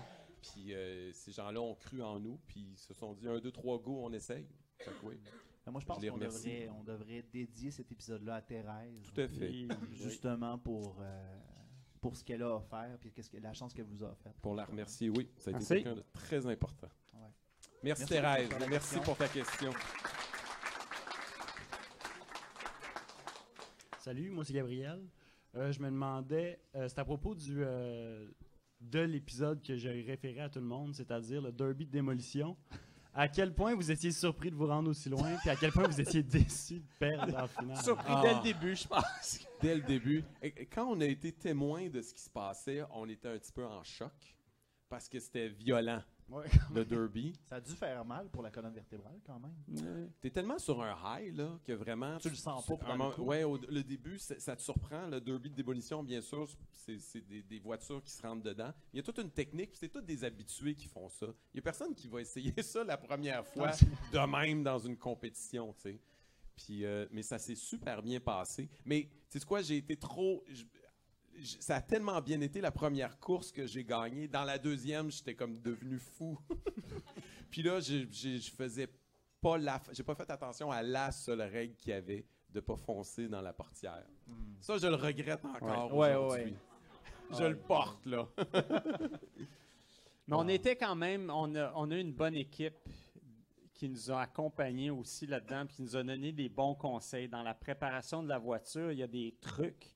Puis 0.54 0.74
euh, 0.74 1.12
ces 1.14 1.32
gens-là 1.32 1.62
ont 1.62 1.76
cru 1.76 2.02
en 2.02 2.20
nous, 2.20 2.40
puis 2.48 2.72
ils 2.72 2.78
se 2.78 2.94
sont 2.94 3.14
dit 3.14 3.28
un, 3.28 3.40
deux, 3.40 3.52
trois 3.52 3.80
go, 3.80 4.00
on 4.04 4.12
essaye. 4.14 4.48
Fait 4.78 4.92
que 4.92 5.06
oui. 5.06 5.20
Ben, 5.66 5.72
Moi, 5.72 5.82
je 5.82 5.86
pense 5.86 5.98
qu'on 6.06 6.18
devrait, 6.18 6.70
on 6.70 6.84
devrait 6.84 7.24
dédier 7.24 7.72
cet 7.72 7.92
épisode-là 7.92 8.36
à 8.36 8.42
Thérèse. 8.42 9.02
Tout 9.02 9.22
à 9.22 9.28
fait. 9.28 9.68
Justement 9.94 10.58
pour, 10.60 10.98
euh, 11.02 11.40
pour 12.00 12.16
ce 12.16 12.24
qu'elle 12.24 12.44
a 12.44 12.56
offert 12.56 12.98
puis 13.00 13.12
qu'est-ce 13.12 13.30
que, 13.30 13.38
la 13.38 13.54
chance 13.54 13.74
qu'elle 13.74 13.86
vous 13.86 14.04
a 14.04 14.12
offerte. 14.12 14.36
Pour 14.42 14.56
la 14.56 14.66
remercier, 14.66 15.10
oui. 15.10 15.28
Ça 15.38 15.50
a 15.50 15.52
été 15.52 15.60
Merci. 15.60 15.68
quelqu'un 15.68 15.96
de 15.96 16.06
très 16.14 16.46
important. 16.46 16.90
Ouais. 17.14 17.20
Merci, 17.84 18.02
Merci 18.02 18.06
Thérèse. 18.06 18.50
pour 18.50 18.70
Merci 18.70 19.00
pour 19.00 19.18
ta 19.18 19.28
question. 19.28 19.72
Salut, 24.00 24.30
moi 24.30 24.46
c'est 24.46 24.54
Gabriel. 24.54 25.02
Euh, 25.56 25.72
je 25.72 25.80
me 25.80 25.90
demandais, 25.90 26.60
euh, 26.76 26.88
c'est 26.88 27.00
à 27.00 27.06
propos 27.06 27.34
du, 27.34 27.64
euh, 27.64 28.28
de 28.92 29.00
l'épisode 29.00 29.62
que 29.62 29.76
j'ai 29.76 30.02
référé 30.02 30.42
à 30.42 30.50
tout 30.50 30.60
le 30.60 30.66
monde, 30.66 30.94
c'est-à-dire 30.94 31.42
le 31.42 31.52
derby 31.52 31.86
de 31.86 31.92
démolition. 31.92 32.56
À 33.14 33.30
quel 33.30 33.54
point 33.54 33.74
vous 33.76 33.92
étiez 33.92 34.12
surpris 34.12 34.52
de 34.52 34.56
vous 34.56 34.68
rendre 34.68 34.90
aussi 34.90 35.08
loin, 35.10 35.38
puis 35.40 35.50
à 35.50 35.56
quel 35.56 35.72
point 35.72 35.88
vous 35.88 36.02
étiez 36.02 36.22
déçu 36.22 36.80
de 36.80 36.86
perdre 37.00 37.38
en 37.42 37.48
finale? 37.48 37.78
Surpris 37.82 38.06
Ah. 38.10 38.22
dès 38.24 38.34
le 38.36 38.42
début, 38.44 38.76
je 38.76 38.88
pense. 38.88 39.40
Dès 39.62 39.76
le 39.76 39.82
début. 39.82 40.24
Et- 40.42 40.66
quand 40.66 40.86
on 40.92 41.00
a 41.00 41.06
été 41.06 41.32
témoin 41.32 41.88
de 41.88 42.02
ce 42.02 42.14
qui 42.14 42.22
se 42.22 42.30
passait, 42.30 42.84
on 42.94 43.08
était 43.08 43.30
un 43.30 43.38
petit 43.38 43.54
peu 43.54 43.66
en 43.66 43.82
choc 43.84 44.12
parce 44.90 45.08
que 45.08 45.20
c'était 45.20 45.48
violent. 45.48 46.02
Ouais. 46.28 46.46
le 46.74 46.84
derby. 46.84 47.34
Ça 47.48 47.56
a 47.58 47.62
dû 47.62 47.72
faire 47.74 48.04
mal 48.04 48.30
pour 48.30 48.42
la 48.42 48.50
colonne 48.50 48.74
vertébrale 48.74 49.20
quand 49.26 49.40
même. 49.40 50.10
T'es 50.22 50.32
tellement 50.32 50.58
sur 50.58 50.82
un 50.82 50.96
high 51.20 51.36
là 51.36 51.60
que 51.64 51.74
vraiment 51.74 52.18
Tu 52.18 52.30
le 52.30 52.36
sens 52.36 52.66
pas 52.66 52.96
dans 52.98 53.10
le 53.10 53.22
ouais, 53.22 53.44
au- 53.44 53.58
le 53.58 53.84
début 53.84 54.18
ça, 54.18 54.56
te 54.56 54.62
surprend 54.62 55.08
le 55.08 55.22
derby 55.22 55.52
de 55.52 55.56
démolition 55.56 56.02
bien 56.04 56.22
sûr 56.22 56.48
c'est 56.74 57.22
des, 57.28 57.42
des 57.44 57.60
voitures 57.60 58.02
qui 58.04 58.12
se 58.12 58.22
rentrent 58.22 58.44
dedans. 58.44 58.72
Il 58.94 58.98
y 58.98 59.00
a 59.00 59.04
toute 59.04 59.18
une 59.20 59.32
technique, 59.32 59.72
c'est 59.76 59.90
tous 59.90 60.02
des 60.02 60.24
habitués 60.24 60.76
qui 60.76 60.88
font 60.88 61.10
ça. 61.10 61.28
Il 61.54 61.58
y 61.58 61.60
a 61.60 61.62
personne 61.64 61.94
qui 61.96 62.08
va 62.08 62.22
essayer 62.22 62.54
ça 62.62 62.84
la 62.84 62.98
première 62.98 63.46
fois 63.46 63.72
de 64.12 64.20
même 64.32 64.64
dans 64.64 64.80
une 64.80 64.98
compétition, 64.98 65.74
tu 65.74 65.82
sais. 65.92 66.00
Puis 66.56 66.86
euh, 66.86 67.06
mais 67.12 67.22
ça 67.22 67.38
s'est 67.38 67.56
super 67.56 68.02
bien 68.02 68.20
passé. 68.20 68.70
Mais 68.86 69.10
tu 69.30 69.40
sais 69.40 69.46
quoi, 69.46 69.62
j'ai 69.62 69.78
été 69.78 69.98
trop 69.98 70.44
ça 71.60 71.76
a 71.78 71.82
tellement 71.82 72.22
bien 72.22 72.40
été 72.42 72.62
la 72.62 72.72
première 72.72 73.20
course 73.20 73.52
que 73.52 73.66
j'ai 73.68 73.84
gagnée. 73.84 74.28
Dans 74.28 74.44
la 74.44 74.58
deuxième, 74.58 75.12
j'étais 75.12 75.36
comme 75.36 75.60
devenu 75.62 76.00
fou. 76.00 76.38
Puis 77.52 77.62
là, 77.64 77.80
j'ai- 77.80 78.08
je 78.12 78.52
faisais 78.52 78.88
pas 79.42 79.58
la, 79.58 79.82
j'ai 79.92 80.04
pas 80.04 80.16
fait 80.16 80.30
attention 80.30 80.72
à 80.72 80.82
la 80.82 81.12
seule 81.12 81.42
règle 81.42 81.76
qu'il 81.76 81.92
y 81.92 81.94
avait 81.94 82.26
de 82.50 82.60
pas 82.60 82.76
foncer 82.76 83.28
dans 83.28 83.42
la 83.42 83.54
portière. 83.54 84.06
Ça, 84.62 84.78
je 84.78 84.88
le 84.88 84.96
regrette 84.96 85.44
encore 85.46 85.94
Ouais, 85.94 86.16
aujourd'hui. 86.16 86.52
ouais. 86.52 86.58
Je 87.32 87.44
Ouais. 87.44 87.50
le 87.50 87.58
porte 87.58 88.06
là. 88.06 88.28
Mais 90.28 90.36
on 90.36 90.48
était 90.48 90.76
quand 90.76 90.96
même, 90.96 91.30
on 91.30 91.54
a, 91.56 91.72
on 91.76 91.92
a 91.92 91.98
une 91.98 92.12
bonne 92.14 92.36
équipe 92.36 92.76
qui 93.74 93.90
nous 93.90 94.10
a 94.10 94.22
accompagnés 94.22 94.90
aussi 94.90 95.28
là-dedans, 95.28 95.66
puis 95.68 95.76
qui 95.76 95.82
nous 95.84 95.96
a 95.98 96.04
donné 96.04 96.32
des 96.32 96.50
bons 96.50 96.76
conseils. 96.76 97.28
Dans 97.28 97.44
la 97.44 97.54
préparation 97.54 98.24
de 98.24 98.30
la 98.30 98.40
voiture, 98.40 98.92
il 98.92 99.00
y 99.00 99.04
a 99.04 99.08
des 99.08 99.36
trucs, 99.42 99.94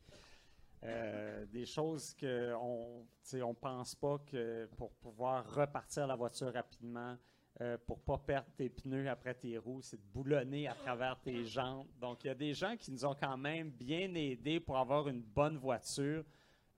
euh, 0.84 1.46
des 1.48 1.66
choses 1.66 2.14
qu'on 2.16 3.06
ne 3.34 3.54
pense 3.54 3.96
pas 3.96 4.18
que 4.20 4.66
pour 4.78 4.92
pouvoir 4.94 5.46
repartir 5.54 6.08
la 6.08 6.16
voiture 6.16 6.54
rapidement, 6.54 7.18
euh, 7.62 7.78
pour 7.86 8.00
pas 8.00 8.18
perdre 8.18 8.48
tes 8.56 8.70
pneus 8.70 9.10
après 9.10 9.34
tes 9.34 9.58
roues, 9.58 9.82
c'est 9.82 9.98
de 9.98 10.12
boulonner 10.14 10.68
à 10.68 10.74
travers 10.76 11.20
tes 11.20 11.44
jantes. 11.44 11.88
Donc, 12.00 12.24
il 12.24 12.28
y 12.28 12.30
a 12.30 12.36
des 12.36 12.54
gens 12.54 12.78
qui 12.78 12.92
nous 12.92 13.04
ont 13.04 13.16
quand 13.16 13.38
même 13.38 13.72
bien 13.72 14.14
aidés 14.14 14.60
pour 14.62 14.78
avoir 14.78 15.10
une 15.10 15.22
bonne 15.22 15.58
voiture. 15.58 16.24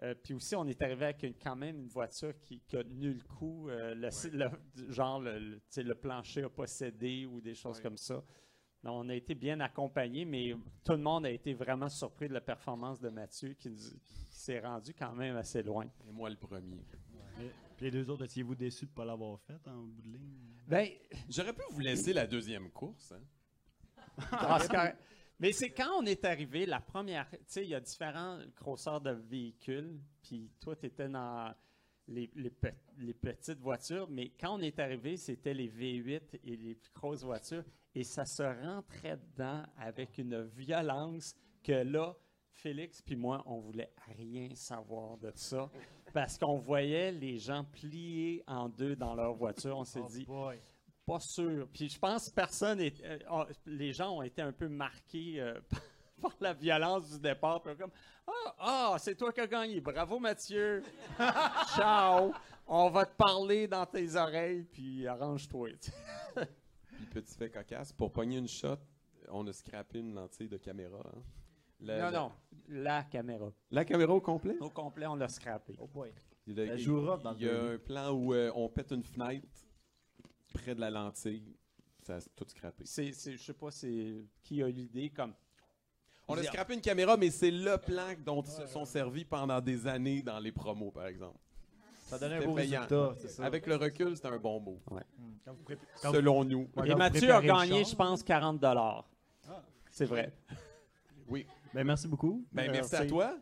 Euh, 0.01 0.15
puis 0.15 0.33
aussi, 0.33 0.55
on 0.55 0.65
est 0.65 0.81
arrivé 0.81 1.05
avec 1.05 1.21
une- 1.21 1.35
quand 1.35 1.55
même 1.55 1.77
une 1.77 1.87
voiture 1.89 2.33
qui, 2.39 2.59
qui 2.61 2.75
a 2.75 2.83
tenu 2.83 3.13
le 3.13 3.21
coup. 3.21 3.69
euh, 3.69 3.93
le, 3.93 4.09
le- 4.35 4.91
genre, 4.91 5.19
le, 5.19 5.61
le 5.77 5.93
plancher 5.95 6.41
a 6.43 6.49
pas 6.49 6.65
cédé 6.65 7.27
ou 7.27 7.39
des 7.39 7.53
choses 7.53 7.77
comme 7.83 7.97
ça. 7.97 8.23
On 8.83 9.07
a 9.09 9.13
été 9.15 9.35
bien 9.35 9.59
accompagnés, 9.59 10.25
mais 10.25 10.55
tout 10.83 10.93
le 10.93 10.97
monde 10.97 11.25
a 11.25 11.29
été 11.29 11.53
vraiment 11.53 11.87
surpris 11.89 12.27
de 12.27 12.33
la 12.33 12.41
performance 12.41 12.99
de 12.99 13.09
Mathieu 13.09 13.53
qui, 13.53 13.69
s'est 14.31 14.59
rendu 14.59 14.93
quand 14.93 15.13
même 15.13 15.35
assez 15.35 15.61
loin. 15.61 15.85
Et 16.07 16.11
moi, 16.11 16.29
le 16.29 16.35
premier. 16.35 16.83
Puis 17.77 17.85
les 17.85 17.91
deux 17.91 18.09
autres, 18.09 18.25
étiez-vous 18.25 18.55
déçus 18.55 18.85
de 18.85 18.91
ne 18.91 18.95
pas 18.95 19.05
l'avoir 19.05 19.39
fait 19.41 19.67
en 19.67 19.83
bout 19.83 20.01
de 20.01 20.07
ligne? 20.13 20.35
Ben, 20.67 20.87
J'aurais 21.29 21.53
pu 21.53 21.61
vous 21.69 21.79
laisser 21.79 22.11
la 22.13 22.25
deuxième 22.25 22.71
course. 22.71 23.11
hein. 23.11 23.21
Mais 25.39 25.51
c'est 25.53 25.71
quand 25.71 25.99
on 25.99 26.05
est 26.05 26.23
arrivé, 26.25 26.65
la 26.67 26.79
première. 26.79 27.27
Tu 27.31 27.37
sais, 27.47 27.63
il 27.63 27.69
y 27.69 27.75
a 27.75 27.79
différents 27.79 28.39
grosseurs 28.55 29.01
de 29.01 29.09
véhicules, 29.11 29.99
puis 30.21 30.51
toi, 30.59 30.75
tu 30.75 30.85
étais 30.85 31.09
dans 31.09 31.53
les, 32.07 32.29
les 32.35 32.51
pe- 32.51 32.73
les 32.99 33.13
petites 33.15 33.59
voitures, 33.59 34.07
mais 34.09 34.29
quand 34.39 34.55
on 34.57 34.61
est 34.61 34.77
arrivé, 34.77 35.17
c'était 35.17 35.53
les 35.55 35.67
V8 35.69 36.39
et 36.43 36.55
les 36.57 36.75
plus 36.75 36.91
grosses 36.93 37.23
voitures, 37.23 37.63
et 37.93 38.03
ça 38.03 38.26
se 38.26 38.43
rentrait 38.43 39.18
dedans 39.18 39.63
avec 39.77 40.18
une 40.18 40.43
violence 40.43 41.35
que 41.63 41.84
là, 41.84 42.15
Félix 42.51 43.01
puis 43.01 43.15
moi, 43.15 43.43
on 43.45 43.59
voulait 43.59 43.93
rien 44.18 44.49
savoir 44.55 45.18
de 45.18 45.31
ça, 45.35 45.69
parce 46.13 46.38
qu'on 46.38 46.57
voyait 46.57 47.11
les 47.11 47.38
gens 47.38 47.63
plier 47.63 48.43
en 48.47 48.69
deux 48.69 48.95
dans 48.95 49.15
leur 49.15 49.34
voiture. 49.34 49.77
On 49.77 49.85
s'est 49.85 50.03
dit, 50.09 50.27
pas 51.05 51.19
sûr. 51.19 51.68
Puis 51.73 51.89
je 51.89 51.99
pense 51.99 52.30
que 52.30 52.35
personne, 52.35 52.80
est, 52.80 53.01
euh, 53.03 53.45
les 53.65 53.93
gens 53.93 54.18
ont 54.18 54.22
été 54.22 54.41
un 54.41 54.51
peu 54.51 54.68
marqués 54.68 55.39
euh, 55.39 55.59
par 56.22 56.35
la 56.39 56.53
violence 56.53 57.11
du 57.11 57.19
départ. 57.19 57.61
Puis 57.61 57.76
comme, 57.76 57.91
ah, 58.27 58.55
ah, 58.59 58.95
c'est 58.99 59.15
toi 59.15 59.31
qui 59.31 59.41
as 59.41 59.47
gagné. 59.47 59.81
Bravo 59.81 60.19
Mathieu. 60.19 60.84
Ciao. 61.76 62.34
On 62.68 62.89
va 62.89 63.05
te 63.05 63.15
parler 63.15 63.68
dans 63.68 63.85
tes 63.85 64.15
oreilles, 64.15 64.63
puis 64.63 65.05
arrange-toi. 65.07 65.72
Petit 67.11 67.35
fait 67.35 67.49
cocasse, 67.49 67.91
pour 67.91 68.11
pogner 68.13 68.38
une 68.38 68.47
shot, 68.47 68.77
on 69.29 69.45
a 69.47 69.51
scrappé 69.53 69.99
une 69.99 70.13
lentille 70.15 70.47
de 70.47 70.57
caméra. 70.57 70.99
hein. 71.05 71.21
La- 71.81 71.97
non, 71.97 72.03
la- 72.05 72.11
non, 72.19 72.31
la 72.69 73.03
caméra. 73.03 73.51
La 73.69 73.83
caméra 73.85 74.13
au 74.13 74.21
complet? 74.21 74.55
Au 74.61 74.69
complet, 74.69 75.07
on 75.07 75.15
l'a 75.15 75.27
scrappé. 75.27 75.75
Oh 75.79 75.88
boy. 75.88 76.13
Il 76.47 76.57
y 76.57 76.61
a, 76.61 76.65
Elle 76.65 76.79
il- 76.79 76.83
jouera 76.83 77.17
dans 77.17 77.33
il 77.35 77.41
y 77.43 77.49
a 77.49 77.51
le 77.51 77.71
un 77.73 77.77
plan 77.79 78.11
où 78.11 78.33
euh, 78.33 78.51
on 78.55 78.69
pète 78.69 78.91
une 78.91 79.03
fenêtre 79.03 79.47
près 80.53 80.73
de 80.75 80.79
la 80.79 80.89
lentille. 80.89 81.55
Ça 82.03 82.15
a 82.17 82.21
tout 82.21 82.45
scrappé. 82.47 82.85
C'est, 82.85 83.11
c'est- 83.13 83.33
je 83.33 83.43
sais 83.43 83.53
pas 83.53 83.71
c'est 83.71 84.23
qui 84.43 84.63
a 84.63 84.69
eu 84.69 84.71
l'idée 84.71 85.09
comme. 85.09 85.33
On 86.27 86.35
a 86.38 86.43
scrappé 86.43 86.75
une 86.75 86.81
caméra, 86.81 87.17
mais 87.17 87.29
c'est 87.29 87.51
le 87.51 87.77
plan 87.77 88.13
dont 88.25 88.41
ils 88.41 88.51
se 88.51 88.67
sont 88.67 88.85
servis 88.85 89.25
pendant 89.25 89.59
des 89.59 89.85
années 89.85 90.21
dans 90.21 90.39
les 90.39 90.51
promos, 90.53 90.91
par 90.91 91.07
exemple. 91.07 91.38
Ça 92.11 92.19
donnait 92.19 92.35
un 92.35 92.38
C'était 92.39 92.49
beau 92.49 92.55
payant. 92.55 92.81
résultat, 92.81 93.13
c'est 93.21 93.27
ça. 93.29 93.45
Avec 93.45 93.65
le 93.67 93.75
recul, 93.77 94.15
c'était 94.17 94.27
un 94.27 94.38
bon 94.38 94.59
mot. 94.59 94.81
Quand 95.45 95.53
vous 95.53 95.63
prép- 95.63 95.77
quand 96.01 96.11
Selon 96.11 96.39
vous- 96.39 96.43
nous. 96.49 96.69
Ouais, 96.75 96.88
Et 96.89 96.91
vous 96.91 96.97
Mathieu 96.97 97.31
a 97.31 97.38
préparez 97.39 97.47
le 97.47 97.69
gagné, 97.69 97.83
char. 97.83 97.89
je 97.91 97.95
pense, 97.95 98.23
40 98.23 98.59
dollars. 98.59 99.09
C'est 99.89 100.05
vrai. 100.05 100.33
Oui. 101.29 101.45
Ben, 101.73 101.85
merci 101.85 102.07
beaucoup. 102.09 102.45
Ben, 102.51 102.69
merci 102.69 102.95
à 102.97 103.05
toi. 103.05 103.38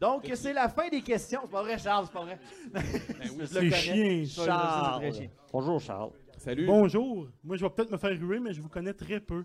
Donc, 0.00 0.28
c'est 0.34 0.52
la 0.52 0.68
fin 0.68 0.88
des 0.88 1.00
questions. 1.00 1.40
C'est 1.44 1.50
pas 1.50 1.62
vrai, 1.62 1.78
Charles, 1.78 2.06
c'est 2.06 2.12
pas 2.12 2.24
vrai. 2.24 2.38
Ben 2.72 2.82
Je 3.22 3.38
le 3.38 3.46
C'est 3.46 3.54
connais. 3.54 3.70
chien. 3.70 4.24
Je- 4.24 4.44
Charles. 4.44 5.12
Bonjour, 5.52 5.80
Charles. 5.80 6.10
Salut. 6.38 6.66
Bonjour. 6.66 7.28
Moi, 7.44 7.56
je 7.56 7.64
vais 7.64 7.70
peut-être 7.70 7.90
me 7.92 7.96
faire 7.98 8.10
ruer, 8.18 8.40
mais 8.40 8.52
je 8.52 8.60
vous 8.60 8.68
connais 8.68 8.92
très 8.94 9.20
peu. 9.20 9.44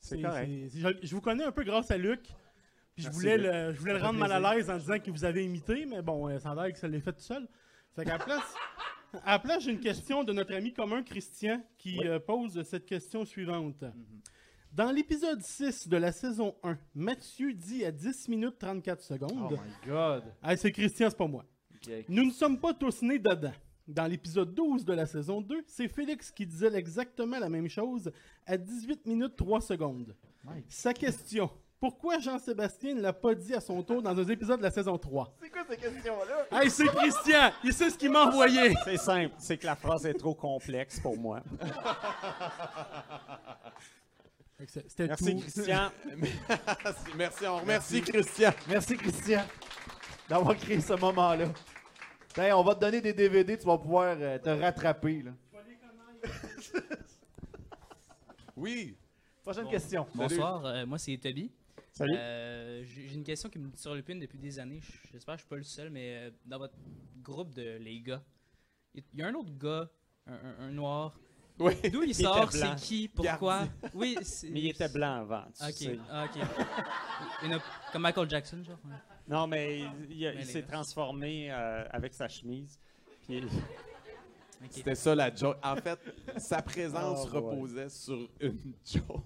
C'est 0.00 0.20
correct. 0.20 0.50
c'est- 0.70 0.78
Je, 0.80 0.88
je 1.06 1.14
vous 1.14 1.20
connais 1.20 1.44
un 1.44 1.52
peu 1.52 1.64
grâce 1.64 1.90
à 1.90 1.96
Luc. 1.98 2.22
Puis 2.94 3.04
je 3.04 3.10
voulais, 3.10 3.36
le, 3.36 3.72
je 3.74 3.78
voulais 3.80 3.92
le 3.92 3.98
Ça 3.98 4.04
fait 4.04 4.06
rendre 4.12 4.18
mal 4.20 4.32
à 4.32 4.54
l'aise 4.54 4.70
en 4.70 4.76
disant 4.78 4.98
que 4.98 5.10
vous 5.10 5.24
avez 5.24 5.44
imité, 5.44 5.84
mais 5.84 6.00
bon, 6.00 6.28
euh, 6.28 6.38
ça 6.38 6.52
a 6.52 6.54
l'air 6.54 6.72
que 6.72 6.78
ça 6.78 6.86
l'ait 6.88 7.00
fait 7.00 7.12
tout 7.12 7.20
seul. 7.22 7.46
Fait 7.94 8.04
qu'à 8.04 8.18
la 8.18 8.24
place, 8.24 8.54
à 9.24 9.32
la 9.32 9.38
place, 9.38 9.62
j'ai 9.62 9.70
une 9.70 9.80
question 9.80 10.24
de 10.24 10.32
notre 10.32 10.52
ami 10.52 10.72
commun 10.72 11.04
Christian 11.04 11.62
qui 11.78 12.00
euh, 12.04 12.18
pose 12.18 12.60
cette 12.64 12.86
question 12.86 13.24
suivante. 13.24 13.84
Dans 14.72 14.90
l'épisode 14.90 15.40
6 15.40 15.86
de 15.86 15.96
la 15.96 16.10
saison 16.10 16.56
1, 16.64 16.76
Mathieu 16.96 17.54
dit 17.54 17.84
à 17.84 17.92
10 17.92 18.28
minutes 18.28 18.58
34 18.58 19.00
secondes. 19.00 19.30
Oh 19.52 19.62
my 19.64 19.88
God. 19.88 20.24
Ah, 20.42 20.56
c'est 20.56 20.72
Christian, 20.72 21.08
c'est 21.08 21.16
pas 21.16 21.28
moi. 21.28 21.44
Nous 22.08 22.24
ne 22.24 22.32
sommes 22.32 22.58
pas 22.58 22.74
tous 22.74 23.02
nés 23.02 23.20
dedans. 23.20 23.52
Dans 23.86 24.06
l'épisode 24.06 24.52
12 24.52 24.84
de 24.84 24.94
la 24.94 25.06
saison 25.06 25.40
2, 25.40 25.62
c'est 25.68 25.86
Félix 25.86 26.32
qui 26.32 26.46
disait 26.46 26.74
exactement 26.74 27.38
la 27.38 27.48
même 27.48 27.68
chose 27.68 28.10
à 28.46 28.56
18 28.56 29.06
minutes 29.06 29.36
3 29.36 29.60
secondes. 29.60 30.16
Sa 30.68 30.92
question 30.92 31.48
pourquoi 31.84 32.18
Jean-Sébastien 32.18 32.94
ne 32.94 33.02
l'a 33.02 33.12
pas 33.12 33.34
dit 33.34 33.52
à 33.52 33.60
son 33.60 33.82
tour 33.82 34.00
dans 34.00 34.18
un 34.18 34.28
épisode 34.28 34.56
de 34.56 34.62
la 34.62 34.70
saison 34.70 34.96
3 34.96 35.34
C'est 35.38 35.50
quoi 35.50 35.66
ces 35.68 35.76
questions-là? 35.76 36.62
Hey, 36.62 36.70
c'est 36.70 36.86
Christian 36.86 37.52
Il 37.62 37.74
sait 37.74 37.90
ce 37.90 37.98
qu'il 37.98 38.10
m'a 38.10 38.24
envoyé 38.24 38.72
C'est 38.86 38.96
simple, 38.96 39.34
c'est 39.36 39.58
que 39.58 39.66
la 39.66 39.76
phrase 39.76 40.06
est 40.06 40.14
trop 40.14 40.34
complexe 40.34 40.98
pour 40.98 41.14
moi. 41.14 41.42
C'était 44.66 45.08
Merci, 45.08 45.34
tout. 45.34 45.40
Christian. 45.42 45.90
Merci, 47.18 47.46
on 47.46 47.58
remercie 47.58 48.00
Christian. 48.00 48.52
Merci, 48.66 48.96
Christian, 48.96 49.42
d'avoir 50.26 50.56
créé 50.56 50.80
ce 50.80 50.94
moment-là. 50.94 51.48
On 52.54 52.62
va 52.62 52.74
te 52.74 52.80
donner 52.80 53.02
des 53.02 53.12
DVD, 53.12 53.58
tu 53.58 53.66
vas 53.66 53.76
pouvoir 53.76 54.16
euh, 54.18 54.38
te 54.38 54.48
rattraper. 54.48 55.22
Là. 55.22 55.32
Oui. 58.56 58.96
Prochaine 59.42 59.68
question. 59.68 60.06
Bonsoir, 60.14 60.64
euh, 60.64 60.86
moi 60.86 60.96
c'est 60.96 61.18
Toby. 61.18 61.50
Salut. 61.96 62.14
Euh, 62.16 62.82
J'ai 62.86 63.14
une 63.14 63.22
question 63.22 63.48
qui 63.48 63.58
me 63.58 63.70
surlupine 63.76 64.18
depuis 64.18 64.38
des 64.38 64.58
années. 64.58 64.80
J'espère 65.12 65.34
que 65.36 65.38
je 65.38 65.42
suis 65.44 65.48
pas 65.48 65.56
le 65.56 65.62
seul, 65.62 65.90
mais 65.90 66.16
euh, 66.16 66.30
dans 66.44 66.58
votre 66.58 66.74
groupe 67.22 67.54
de 67.54 67.76
les 67.78 68.00
gars, 68.00 68.22
il 68.94 69.04
y 69.14 69.22
a 69.22 69.28
un 69.28 69.34
autre 69.34 69.56
gars, 69.56 69.88
un, 70.26 70.32
un- 70.34 70.58
un 70.66 70.70
noir. 70.72 71.16
Oui. 71.60 71.74
D'où 71.92 72.02
il 72.02 72.12
sort, 72.12 72.50
c'est 72.50 72.74
qui, 72.76 73.06
pourquoi? 73.08 73.58
Gardi. 73.60 73.70
Oui, 73.94 74.16
c'est- 74.22 74.50
Mais 74.50 74.60
il 74.60 74.68
était 74.70 74.88
blanc 74.88 75.20
avant. 75.20 75.44
tu 75.56 75.64
Ok, 75.64 75.72
sais. 75.72 75.98
ah, 76.10 76.26
ok. 76.26 77.50
Comme 77.92 78.02
Michael 78.02 78.28
Jackson, 78.30 78.64
genre. 78.64 78.78
Non, 79.28 79.46
mais 79.46 79.84
il, 80.10 80.44
s'est 80.44 80.62
transformé 80.64 81.50
euh, 81.52 81.84
avec 81.90 82.12
sa 82.12 82.28
chemise. 82.28 82.76
Puis 83.22 83.40
C'était 84.68 84.96
ça 84.96 85.14
la 85.14 85.32
joke. 85.32 85.56
En 85.62 85.76
fait, 85.76 85.98
sa 86.38 86.60
présence 86.60 87.28
Oh, 87.28 87.40
boy. 87.40 87.40
reposait 87.40 87.88
sur 87.88 88.28
une 88.40 88.74
joke. 88.84 89.22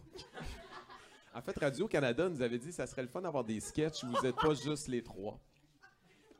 En 1.38 1.40
fait, 1.40 1.56
Radio-Canada 1.56 2.28
nous 2.28 2.42
avait 2.42 2.58
dit 2.58 2.66
que 2.66 2.74
ça 2.74 2.88
serait 2.88 3.02
le 3.02 3.06
fun 3.06 3.22
d'avoir 3.22 3.44
des 3.44 3.60
sketchs 3.60 4.02
où 4.02 4.08
vous 4.08 4.22
n'êtes 4.22 4.34
pas 4.34 4.54
juste 4.54 4.88
les 4.88 5.04
trois. 5.04 5.38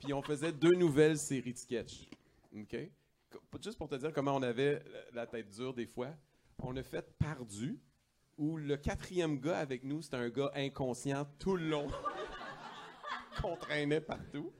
Puis 0.01 0.13
on 0.13 0.23
faisait 0.23 0.51
deux 0.51 0.75
nouvelles 0.75 1.19
séries 1.19 1.53
de 1.53 1.59
sketchs. 1.59 2.09
OK? 2.53 2.77
Juste 3.63 3.79
pour 3.79 3.89
te 3.89 3.95
dire 3.95 4.13
comment 4.13 4.35
on 4.35 4.43
avait 4.43 4.83
la 5.13 5.25
tête 5.29 5.51
dure 5.51 5.73
des 5.73 5.87
fois, 5.87 6.09
on 6.61 6.77
a 6.77 6.83
fait 6.83 7.17
Pardu, 7.17 7.79
où 8.39 8.57
le 8.57 8.77
quatrième 8.77 9.39
gars 9.39 9.59
avec 9.59 9.85
nous, 9.85 10.03
c'était 10.03 10.17
un 10.17 10.31
gars 10.31 10.51
inconscient 10.57 11.25
tout 11.39 11.55
le 11.55 11.69
long, 11.69 11.87
qu'on 13.41 13.55
traînait 13.55 14.01
partout. 14.01 14.53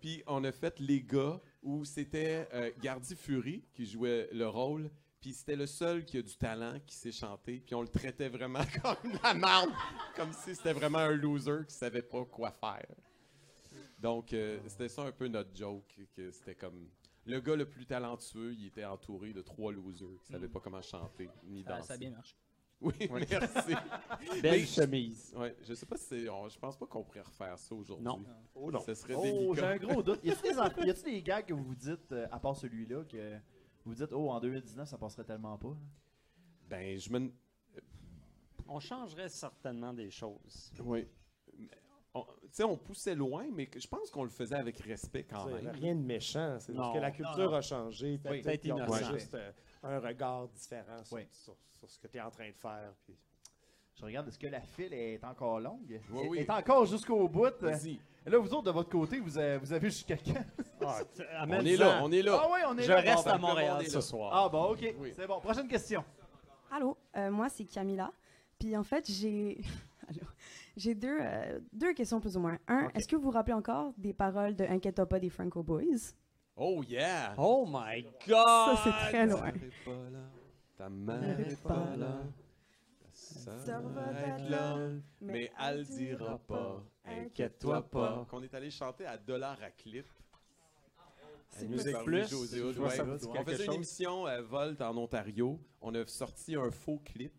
Puis 0.00 0.24
on 0.26 0.42
a 0.42 0.50
fait 0.50 0.80
Les 0.80 1.02
gars, 1.02 1.40
où 1.62 1.84
c'était 1.84 2.48
euh, 2.52 2.72
Gardy 2.82 3.14
Fury 3.14 3.62
qui 3.74 3.86
jouait 3.86 4.28
le 4.32 4.48
rôle. 4.48 4.90
Puis 5.20 5.34
c'était 5.34 5.56
le 5.56 5.66
seul 5.66 6.04
qui 6.04 6.16
a 6.18 6.22
du 6.22 6.34
talent, 6.36 6.78
qui 6.86 6.94
sait 6.94 7.12
chanter. 7.12 7.60
Puis 7.60 7.74
on 7.74 7.82
le 7.82 7.88
traitait 7.88 8.28
vraiment 8.30 8.64
comme 8.82 9.12
la 9.22 9.34
merde. 9.34 9.70
comme 10.16 10.32
si 10.32 10.54
c'était 10.54 10.72
vraiment 10.72 10.98
un 10.98 11.10
loser 11.14 11.66
qui 11.68 11.74
savait 11.74 12.02
pas 12.02 12.24
quoi 12.24 12.50
faire. 12.52 12.86
Donc, 13.98 14.32
euh, 14.32 14.58
c'était 14.66 14.88
ça 14.88 15.02
un 15.02 15.12
peu 15.12 15.28
notre 15.28 15.54
joke. 15.54 15.94
que 16.16 16.30
C'était 16.30 16.54
comme. 16.54 16.88
Le 17.26 17.38
gars 17.40 17.54
le 17.54 17.66
plus 17.68 17.84
talentueux, 17.84 18.54
il 18.54 18.66
était 18.68 18.84
entouré 18.86 19.32
de 19.34 19.42
trois 19.42 19.72
losers 19.72 20.08
qui 20.22 20.32
savaient 20.32 20.48
Mm. 20.48 20.52
pas 20.52 20.60
comment 20.60 20.80
chanter 20.82 21.28
ni 21.44 21.62
danser. 21.62 21.86
ça 21.88 21.94
a 21.94 21.96
bien 21.98 22.10
marché. 22.10 22.34
Oui, 22.82 22.94
merci. 23.10 23.74
Belle 24.40 24.60
Mais- 24.60 24.64
chemise. 24.64 25.34
Ouais, 25.36 25.54
je 25.68 25.74
sais 25.74 25.84
pas 25.84 25.98
si 25.98 26.04
c'est. 26.04 26.28
on- 26.30 26.48
Je 26.48 26.58
pense 26.58 26.78
pas 26.78 26.86
qu'on 26.86 27.04
pourrait 27.04 27.20
refaire 27.20 27.58
ça 27.58 27.74
aujourd'hui. 27.74 28.06
Non. 28.06 28.24
Oh 28.54 28.70
non. 28.72 28.80
Ce 28.80 28.94
serait 28.94 29.12
Oh, 29.14 29.22
délicat. 29.22 29.54
j'ai 29.54 29.66
un 29.66 29.76
gros 29.76 30.02
doute. 30.02 30.20
Y 30.24 30.30
a-t-il 30.30 30.52
des, 30.54 30.58
en- 30.58 30.84
y 30.86 30.90
a-t-il 30.90 31.12
des 31.14 31.22
gars 31.22 31.42
que 31.42 31.52
vous 31.52 31.62
vous 31.62 31.74
dites, 31.74 32.10
euh, 32.12 32.26
à 32.32 32.40
part 32.40 32.56
celui-là, 32.56 33.04
que 33.04 33.36
vous 33.90 33.94
dites, 34.04 34.12
oh, 34.12 34.30
en 34.30 34.40
2019, 34.40 34.88
ça 34.88 34.96
passerait 34.98 35.24
tellement 35.24 35.56
pas? 35.58 35.76
Ben, 36.68 36.98
je 36.98 37.10
me. 37.10 37.32
On 38.68 38.78
changerait 38.80 39.28
certainement 39.28 39.92
des 39.92 40.10
choses. 40.10 40.72
Oui. 40.84 41.06
On- 42.14 42.24
Tu 42.42 42.48
sais, 42.56 42.64
on 42.64 42.76
poussait 42.76 43.14
loin, 43.14 43.46
mais 43.52 43.66
que- 43.66 43.78
je 43.78 43.86
pense 43.86 44.10
qu'on 44.10 44.24
le 44.24 44.30
faisait 44.30 44.56
avec 44.56 44.78
respect 44.80 45.22
quand 45.24 45.46
C'est 45.46 45.62
même. 45.62 45.74
rien 45.74 45.94
de 45.94 46.00
méchant. 46.02 46.58
C'est 46.58 46.72
Non. 46.72 46.82
juste 46.84 46.94
que 46.94 47.00
la 47.00 47.10
culture 47.12 47.50
non. 47.50 47.56
a 47.56 47.60
changé. 47.62 48.18
puis 48.18 48.30
Oui. 48.32 48.42
Peut-être 48.42 48.64
innocent. 48.64 49.12
juste 49.12 49.34
euh, 49.34 49.52
un 49.84 50.00
regard 50.00 50.48
différent 50.48 51.04
sur, 51.04 51.16
Oui. 51.16 51.22
sur- 51.30 51.56
sur 51.78 51.88
ce 51.88 51.98
que 52.00 52.08
tu 52.08 52.16
es 52.16 52.20
en 52.20 52.30
train 52.30 52.48
de 52.50 52.56
faire. 52.56 52.92
puis- 53.04 53.16
Je 54.00 54.06
regarde, 54.06 54.28
est-ce 54.28 54.38
que 54.38 54.46
la 54.46 54.62
file 54.62 54.94
est 54.94 55.22
encore 55.24 55.60
longue? 55.60 56.00
Oui, 56.10 56.20
Elle 56.22 56.28
oui. 56.30 56.38
est 56.38 56.50
encore 56.50 56.86
jusqu'au 56.86 57.28
bout? 57.28 57.52
Vas-y. 57.60 58.00
Là, 58.24 58.38
vous 58.38 58.52
autres, 58.54 58.62
de 58.64 58.70
votre 58.70 58.88
côté, 58.88 59.20
vous 59.20 59.36
avez, 59.36 59.58
vous 59.58 59.72
avez 59.72 59.90
jusqu'à 59.90 60.16
quand? 60.16 60.42
On 61.46 61.50
est 61.64 61.76
là, 61.76 62.00
on 62.02 62.10
est 62.10 62.22
là. 62.22 62.40
Ah 62.42 62.48
oui, 62.50 62.60
on 62.66 62.78
est 62.78 62.82
Je 62.82 62.88
là. 62.92 63.00
reste 63.00 63.24
Bon, 63.26 63.30
à 63.30 63.38
Montréal 63.38 63.86
ce 63.86 64.00
soir. 64.00 64.30
Ah 64.34 64.48
bon, 64.48 64.72
ok. 64.72 64.94
Oui. 64.98 65.12
C'est 65.14 65.26
bon. 65.26 65.38
Prochaine 65.40 65.68
question. 65.68 66.02
Allô, 66.70 66.96
euh, 67.16 67.30
moi 67.30 67.48
c'est 67.50 67.64
Camilla. 67.64 68.10
Puis 68.58 68.74
en 68.76 68.82
fait, 68.82 69.10
j'ai 69.10 69.60
Allô? 70.08 70.22
j'ai 70.76 70.94
deux, 70.94 71.18
euh, 71.20 71.60
deux 71.72 71.92
questions 71.92 72.20
plus 72.20 72.36
ou 72.36 72.40
moins. 72.40 72.58
Un, 72.68 72.88
est-ce 72.94 73.06
que 73.06 73.16
vous 73.16 73.22
vous 73.24 73.30
rappelez 73.30 73.52
encore 73.54 73.92
des 73.98 74.14
paroles 74.14 74.56
de 74.56 74.64
Inquiète 74.64 75.04
pas 75.04 75.18
des 75.20 75.28
Franco 75.30 75.62
Boys? 75.62 76.14
Oh 76.56 76.82
yeah! 76.88 77.34
Oh 77.36 77.66
my 77.68 78.02
God! 78.26 78.76
Ça, 78.76 78.80
c'est 78.84 79.08
très 79.10 79.26
loin. 79.26 79.50
Ta 79.50 79.58
mère 79.58 79.60
est 79.70 79.84
pas 79.84 80.10
là, 80.10 80.18
Ta 80.78 80.88
mère 80.88 81.40
est 81.40 81.62
pas 81.62 81.96
là. 81.96 82.22
Sœur 83.38 83.82
va 83.88 84.12
être 84.12 84.48
là. 84.50 84.76
Mais 85.20 85.50
elle 85.60 85.84
dira 85.84 86.38
pas. 86.38 86.82
Inquiète-toi 87.04 87.82
pas. 87.88 88.26
Qu'on 88.30 88.42
est 88.42 88.54
allé 88.54 88.70
chanter 88.70 89.06
à 89.06 89.16
Dollar 89.16 89.58
à 89.62 89.70
Clip. 89.70 90.06
À 91.58 91.64
Musique 91.64 91.96
Plus. 92.04 92.32
Hood, 92.32 92.78
ouais. 92.78 92.90
ça 92.90 93.04
On 93.04 93.44
faisait 93.44 93.66
une 93.66 93.72
émission 93.74 94.24
à 94.26 94.40
Volt 94.40 94.80
en 94.80 94.96
Ontario. 94.96 95.58
On 95.80 95.94
a 95.94 96.06
sorti 96.06 96.54
un 96.54 96.70
faux 96.70 97.00
clip. 97.04 97.32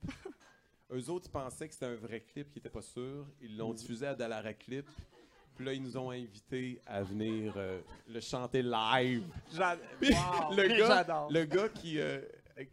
Eux 0.92 1.10
autres, 1.10 1.28
ils 1.30 1.32
pensaient 1.32 1.68
que 1.70 1.74
c'était 1.74 1.86
un 1.86 1.96
vrai 1.96 2.20
clip 2.20 2.52
qui 2.52 2.60
n'était 2.60 2.70
pas 2.70 2.82
sûr. 2.82 3.26
Ils 3.42 3.56
l'ont 3.56 3.74
diffusé 3.74 4.08
à 4.08 4.14
Dollar 4.16 4.46
à 4.46 4.54
Clip. 4.54 4.86
Puis 5.56 5.66
là, 5.66 5.74
ils 5.74 5.82
nous 5.82 5.98
ont 5.98 6.10
invités 6.12 6.82
à 6.86 7.02
venir 7.04 7.54
euh, 7.56 7.80
le 8.10 8.20
chanter 8.20 8.62
live. 8.62 9.24
J'a- 9.54 9.78
Puis 10.02 10.10
Wow, 10.14 10.54
le, 10.56 10.68
gars, 10.78 10.88
j'adore. 10.88 11.32
le 11.32 11.46
gars 11.46 11.70
qui, 11.70 12.00
euh, 12.00 12.20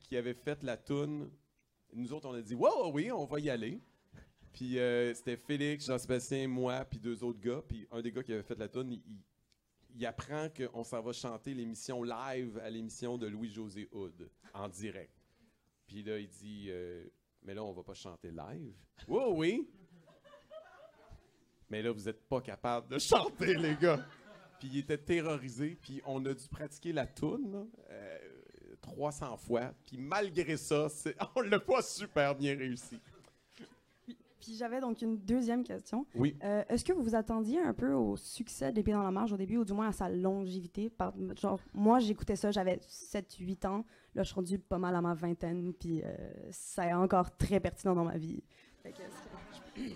qui 0.01 0.17
avait 0.17 0.35
fait 0.35 0.63
la 0.65 0.77
toune, 0.77 1.31
nous 1.95 2.13
autres, 2.13 2.29
on 2.29 2.35
a 2.35 2.43
dit 2.43 2.55
Wow, 2.55 2.93
oui, 2.93 3.11
on 3.11 3.25
va 3.25 3.41
y 3.41 3.51
aller. 3.51 3.81
Puis 4.53 4.79
euh, 4.79 5.15
c'était 5.15 5.37
Félix, 5.37 5.87
Jean-Sébastien, 5.87 6.49
moi, 6.49 6.85
puis 6.85 6.99
deux 6.99 7.23
autres 7.23 7.41
gars. 7.41 7.63
Puis 7.67 7.87
un 7.91 8.03
des 8.03 8.13
gars 8.13 8.23
qui 8.23 8.33
avait 8.33 8.43
fait 8.43 8.59
la 8.59 8.69
toune, 8.69 8.99
il, 9.95 10.07
apprend 10.07 10.49
qu'on 10.49 10.85
s'en 10.85 11.03
va 11.03 11.13
chanter 11.13 11.55
l'émission 11.55 12.03
live 12.03 12.59
à 12.59 12.71
l'émission 12.71 13.19
de 13.19 13.27
Louis-José 13.27 13.89
Hood, 13.93 14.31
en 14.55 14.69
direct. 14.69 15.13
Puis 15.87 16.03
là, 16.03 16.19
il 16.19 16.29
dit 16.29 16.67
euh, 16.69 17.05
Mais 17.43 17.55
là, 17.55 17.65
on 17.65 17.73
va 17.73 17.83
pas 17.83 17.95
chanter 17.95 18.31
live. 18.31 18.75
Oh 19.09 19.33
oui! 19.35 19.69
Mais 21.71 21.83
là, 21.83 21.91
vous 21.91 22.09
êtes 22.09 22.27
pas 22.29 22.41
capable 22.41 22.89
de 22.89 22.99
chanter, 22.99 23.55
les 23.55 23.77
gars. 23.77 24.05
Puis 24.59 24.69
il 24.73 24.79
était 24.79 24.99
terrorisé, 24.99 25.79
puis 25.81 26.01
on 26.05 26.25
a 26.27 26.35
dû 26.35 26.49
pratiquer 26.49 26.93
la 26.93 27.07
toune 27.07 27.69
300 28.93 29.37
fois. 29.37 29.73
Puis 29.87 29.99
malgré 29.99 30.57
ça, 30.57 30.89
c'est- 30.89 31.17
on 31.37 31.41
l'a 31.43 31.61
pas 31.61 31.83
super 31.83 32.35
bien 32.35 32.57
réussi. 32.57 32.99
Puis 34.41 34.55
j'avais 34.57 34.81
donc 34.81 35.03
une 35.03 35.19
deuxième 35.19 35.65
question. 35.65 36.07
Oui. 36.15 36.37
Euh, 36.45 36.63
Est-ce 36.69 36.85
que 36.85 36.93
vous 36.93 37.03
vous 37.03 37.15
attendiez 37.17 37.61
un 37.61 37.75
peu 37.75 37.93
au 37.93 38.17
succès 38.17 38.73
d'Épée 38.73 38.93
dans 38.93 39.03
la 39.03 39.11
marge 39.11 39.33
au 39.33 39.37
début, 39.37 39.57
ou 39.59 39.65
du 39.65 39.73
moins 39.73 39.89
à 39.89 39.93
sa 39.93 40.09
longévité? 40.09 40.89
Par, 40.91 41.13
genre, 41.37 41.61
moi, 41.75 41.99
j'écoutais 41.99 42.37
ça, 42.37 42.51
j'avais 42.53 42.77
7-8 42.89 43.67
ans. 43.67 43.85
Là, 44.15 44.23
je 44.23 44.29
suis 44.29 44.35
rendue 44.37 44.59
pas 44.61 44.79
mal 44.79 44.95
à 44.95 45.01
ma 45.03 45.13
vingtaine, 45.15 45.75
puis 45.75 46.03
euh, 46.05 46.15
ça 46.53 46.87
est 46.87 46.93
encore 46.95 47.37
très 47.37 47.59
pertinent 47.59 47.95
dans 47.97 48.05
ma 48.05 48.17
vie. 48.17 48.43
Fait 48.83 48.93
que, 48.93 49.83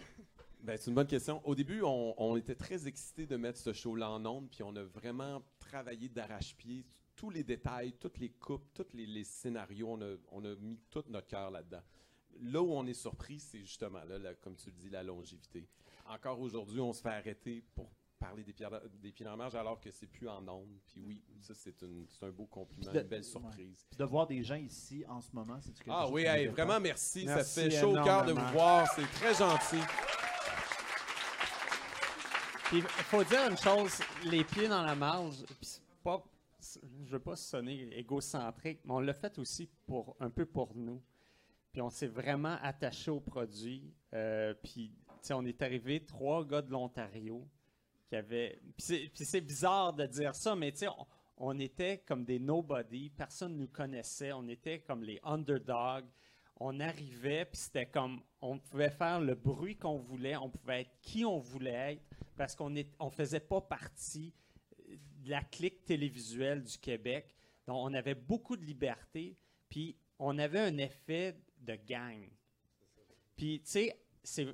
Ben, 0.65 0.77
c'est 0.77 0.91
une 0.91 0.95
bonne 0.95 1.07
question. 1.09 1.41
Au 1.45 1.55
début, 1.55 1.83
on, 1.83 2.15
on 2.17 2.37
était 2.37 2.55
très 2.55 2.87
excités 2.87 3.27
de 3.27 3.37
mettre 3.37 3.59
ce 3.59 3.73
show-là 3.73 4.11
en 4.11 4.25
ondes, 4.27 4.49
puis 4.51 4.63
on 4.65 4.75
a 4.77 4.83
vraiment 4.83 5.41
travaillé 5.61 6.09
d'arrache-pied 6.09 6.85
tous 7.23 7.31
les 7.31 7.45
détails, 7.45 7.93
toutes 8.01 8.19
les 8.19 8.31
coupes, 8.31 8.67
tous 8.75 8.89
les, 8.95 9.07
les 9.07 9.23
scénarios. 9.23 9.93
On 9.93 10.03
a, 10.03 10.17
on 10.33 10.45
a 10.45 10.57
mis 10.57 10.77
tout 10.91 11.05
notre 11.09 11.29
cœur 11.29 11.53
là-dedans. 11.53 11.83
Là 12.41 12.61
où 12.61 12.73
on 12.73 12.85
est 12.85 12.95
surpris, 12.95 13.39
c'est 13.39 13.61
justement 13.61 14.03
là, 14.03 14.19
la- 14.19 14.35
comme 14.35 14.57
tu 14.57 14.71
le 14.71 14.77
dis, 14.77 14.91
la 14.91 15.05
longévité. 15.05 15.69
Encore 16.07 16.41
aujourd'hui, 16.41 16.81
on 16.81 16.93
se 16.93 17.01
fait 17.01 17.11
arrêter 17.11 17.63
pour 17.77 17.89
parler 18.19 18.43
des, 18.43 18.53
pierres, 18.53 18.73
des 19.01 19.13
pieds 19.13 19.25
dans 19.25 19.31
la 19.31 19.37
marge 19.37 19.55
alors 19.55 19.79
que 19.81 19.93
c'est 19.93 20.09
plus 20.09 20.29
en 20.29 20.49
ondes. 20.49 20.81
Puis 20.89 21.01
oui, 21.01 21.23
ça, 21.43 21.55
c'est 21.55 21.77
un 22.23 22.31
beau 22.31 22.47
compliment, 22.47 22.91
de- 22.91 22.99
une 23.01 23.07
belle 23.07 23.23
surprise. 23.23 23.87
De 23.97 24.05
voir 24.05 24.27
des 24.27 24.43
gens 24.43 24.57
ici 24.57 25.05
en 25.09 25.21
ce 25.21 25.31
moment, 25.33 25.61
c'est 25.61 25.75
quelque 25.75 25.91
Ah 25.93 26.03
chose 26.03 26.13
oui, 26.15 26.23
hey, 26.25 26.49
vraiment 26.49 26.81
merci. 26.81 27.25
Merci 27.25 27.55
ça 27.55 27.63
fait 27.63 27.71
chaud 27.71 27.97
au 27.97 28.03
cœur 28.03 28.25
de 28.25 28.33
vous 28.33 28.53
voir. 28.53 28.89
C'est 28.97 29.07
très 29.13 29.35
gentil. 29.35 29.79
Puis 32.65 32.79
il 32.79 32.83
faut 33.05 33.23
dire 33.23 33.49
une 33.49 33.59
chose, 33.59 34.01
les 34.25 34.43
pieds 34.43 34.67
dans 34.67 34.83
la 34.83 34.97
marge, 34.97 35.45
puis 35.47 35.57
c'est 35.61 35.83
pas, 36.03 36.21
je 36.63 37.11
veux 37.11 37.21
pas 37.21 37.37
sonner 37.37 37.89
égocentrique, 37.97 38.81
mais 38.85 38.93
on 38.93 39.01
l'a 39.01 39.15
fait 39.15 39.39
aussi 39.39 39.69
pour 39.87 40.17
un 40.21 40.31
peu 40.31 40.47
pour 40.47 40.75
nous. 40.75 41.03
Puis 41.73 41.81
on 41.81 41.91
s'est 41.91 42.07
vraiment 42.07 42.57
attaché 42.63 43.11
au 43.11 43.21
produit. 43.21 43.93
euh, 44.15 44.55
puis 44.63 44.93
on 45.31 45.45
est 45.47 45.63
arrivé 45.63 46.05
trois 46.05 46.45
gars 46.45 46.63
de 46.63 46.71
l'Ontario 46.71 47.47
qui 48.09 48.17
avaient. 48.17 48.61
Puis 48.77 49.11
c'est- 49.25 49.41
bizarre 49.41 49.93
de 49.95 50.05
dire 50.07 50.35
ça, 50.35 50.55
mais 50.55 50.73
on, 50.87 51.07
on 51.39 51.59
était 51.59 51.99
comme 52.07 52.25
des 52.25 52.39
nobody, 52.39 53.09
personne 53.11 53.57
nous 53.57 53.69
connaissait, 53.69 54.33
on 54.33 54.47
était 54.49 54.81
comme 54.81 55.03
les 55.03 55.19
underdogs. 55.23 56.07
On 56.61 56.79
arrivait, 56.81 57.45
puis 57.47 57.57
c'était 57.59 57.87
comme, 57.87 58.21
on 58.41 58.59
pouvait 58.59 58.91
faire 58.91 59.21
le 59.21 59.35
bruit 59.35 59.77
qu'on 59.77 59.97
voulait, 59.99 60.37
on 60.37 60.51
pouvait 60.51 60.83
être 60.83 61.01
qui 61.01 61.25
on 61.25 61.39
voulait 61.39 61.95
être, 61.95 62.03
parce 62.37 62.55
qu'on 62.55 62.71
ne 62.71 62.83
on 63.01 63.11
faisait 63.11 63.41
pas 63.41 63.61
partie 63.61 64.33
la 65.31 65.43
clique 65.43 65.85
télévisuelle 65.85 66.63
du 66.63 66.79
Québec. 66.79 67.35
Donc, 67.67 67.77
on 67.79 67.95
avait 67.95 68.15
beaucoup 68.15 68.57
de 68.57 68.65
liberté, 68.65 69.37
puis 69.69 69.97
on 70.19 70.39
avait 70.39 70.61
un 70.61 70.79
effet 70.79 71.37
de 71.59 71.77
gang. 71.87 72.29
Puis, 73.37 73.61
tu 73.61 73.71
sais, 73.71 73.97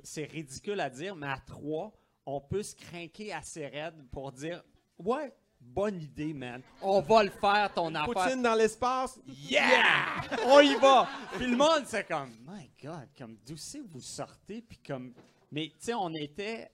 c'est 0.03 0.23
ridicule 0.25 0.79
à 0.79 0.89
dire, 0.89 1.15
mais 1.15 1.27
à 1.27 1.37
trois, 1.45 1.93
on 2.25 2.41
peut 2.41 2.63
se 2.63 2.75
craquer 2.75 3.33
assez 3.33 3.67
raide 3.67 4.07
pour 4.11 4.31
dire 4.31 4.63
Ouais, 4.97 5.33
bonne 5.59 6.01
idée, 6.01 6.33
man. 6.33 6.61
On 6.81 7.01
va 7.01 7.23
le 7.23 7.29
faire, 7.29 7.71
ton 7.73 7.93
affaire. 7.95 8.13
Poutine 8.13 8.41
dans 8.41 8.55
l'espace? 8.55 9.19
Yeah! 9.27 10.21
On 10.45 10.59
y 10.59 10.75
va! 10.75 11.07
Puis 11.33 11.47
le 11.47 11.57
monde, 11.57 11.83
c'est 11.85 12.07
comme, 12.07 12.31
my 12.47 12.69
God, 12.81 13.07
comme 13.17 13.37
d'où 13.45 13.57
c'est 13.57 13.81
vous 13.81 14.01
sortez? 14.01 14.61
Puis 14.61 14.77
comme, 14.85 15.13
mais 15.51 15.67
tu 15.69 15.75
sais, 15.79 15.93
on 15.93 16.13
était, 16.13 16.69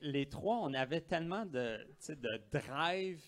les 0.00 0.28
trois, 0.28 0.56
on 0.58 0.74
avait 0.74 1.00
tellement 1.00 1.46
de, 1.46 1.86
de 2.08 2.42
drive 2.50 3.22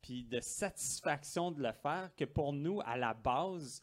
puis 0.00 0.24
de 0.24 0.40
satisfaction 0.40 1.50
de 1.50 1.62
le 1.62 1.72
faire 1.72 2.10
que 2.16 2.24
pour 2.24 2.52
nous, 2.52 2.80
à 2.84 2.96
la 2.96 3.12
base, 3.12 3.82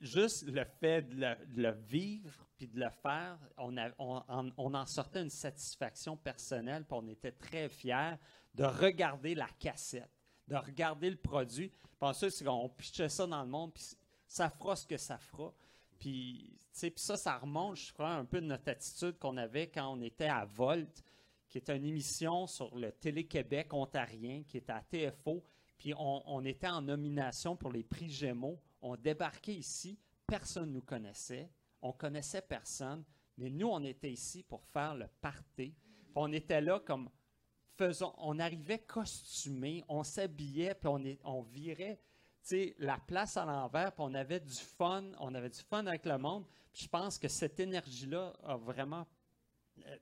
juste 0.00 0.46
le 0.46 0.64
fait 0.64 1.02
de 1.02 1.36
le, 1.56 1.72
vivre 1.72 2.46
puis 2.56 2.66
de 2.68 2.80
le 2.80 2.90
faire, 3.02 3.38
on, 3.58 3.76
en- 3.76 4.86
sortait 4.86 5.22
une 5.22 5.30
satisfaction 5.30 6.16
personnelle 6.16 6.84
puis 6.84 6.98
on 6.98 7.06
était 7.08 7.32
très 7.32 7.68
fiers 7.68 8.14
de 8.54 8.64
regarder 8.64 9.34
la 9.34 9.48
cassette, 9.58 10.10
de 10.48 10.56
regarder 10.56 11.10
le 11.10 11.16
produit. 11.16 11.70
Ensuite, 12.00 12.30
c'est 12.30 12.44
qu'on 12.44 12.68
pitchait 12.70 13.08
ça 13.08 13.26
dans 13.26 13.42
le 13.42 13.48
monde 13.48 13.72
puis 13.74 13.84
ça 14.26 14.48
fera 14.48 14.74
ce 14.76 14.86
que 14.86 14.96
ça 14.96 15.18
fera. 15.18 15.52
Puis, 15.98 16.56
puis 16.72 16.92
ça, 16.96 17.16
ça 17.18 17.36
remonte, 17.36 17.76
je 17.76 17.92
crois, 17.92 18.10
un 18.12 18.24
peu 18.24 18.40
de 18.40 18.46
notre 18.46 18.70
attitude 18.70 19.18
qu'on 19.18 19.36
avait 19.36 19.68
quand 19.68 19.92
on 19.92 20.00
était 20.00 20.28
à 20.28 20.46
Volt, 20.46 21.02
qui 21.50 21.58
est 21.58 21.68
une 21.68 21.84
émission 21.84 22.46
sur 22.46 22.74
le 22.76 22.92
Télé-Québec 22.92 23.74
ontarien, 23.74 24.44
qui 24.44 24.56
était 24.56 24.72
à 24.72 24.82
TFO. 24.82 25.42
Puis 25.76 25.92
on, 25.96 26.44
était 26.44 26.68
en 26.68 26.80
nomination 26.80 27.56
pour 27.56 27.72
les 27.72 27.82
prix 27.82 28.08
Gémeaux. 28.08 28.60
On 28.80 28.96
débarquait 28.96 29.54
ici, 29.54 29.98
personne 30.26 30.68
ne 30.68 30.74
nous 30.74 30.82
connaissait, 30.82 31.50
on 31.82 31.92
connaissait 31.92 32.42
personne, 32.42 33.02
mais 33.36 33.50
nous, 33.50 33.66
on 33.66 33.82
était 33.82 34.12
ici 34.12 34.42
pour 34.42 34.62
faire 34.62 34.94
le 34.94 35.08
party. 35.20 35.74
Puis 35.74 36.12
on 36.14 36.32
était 36.32 36.60
là 36.60 36.80
comme 36.80 37.10
faisons, 37.76 38.14
on 38.18 38.38
arrivait 38.38 38.80
costumé, 38.80 39.82
on 39.88 40.04
s'habillait, 40.04 40.74
puis 40.74 40.88
on, 40.88 41.02
on 41.24 41.42
virait 41.42 41.98
la 42.78 42.98
place 42.98 43.36
à 43.36 43.44
l'envers, 43.44 43.92
puis 43.92 44.04
on 44.06 44.14
avait 44.14 44.40
du 44.40 44.54
fun, 44.54 45.04
on 45.18 45.34
avait 45.34 45.50
du 45.50 45.60
fun 45.60 45.86
avec 45.86 46.04
le 46.04 46.18
monde. 46.18 46.44
Je 46.72 46.86
pense 46.86 47.18
que 47.18 47.28
cette 47.28 47.58
énergie-là 47.58 48.34
a 48.44 48.56
vraiment 48.56 49.06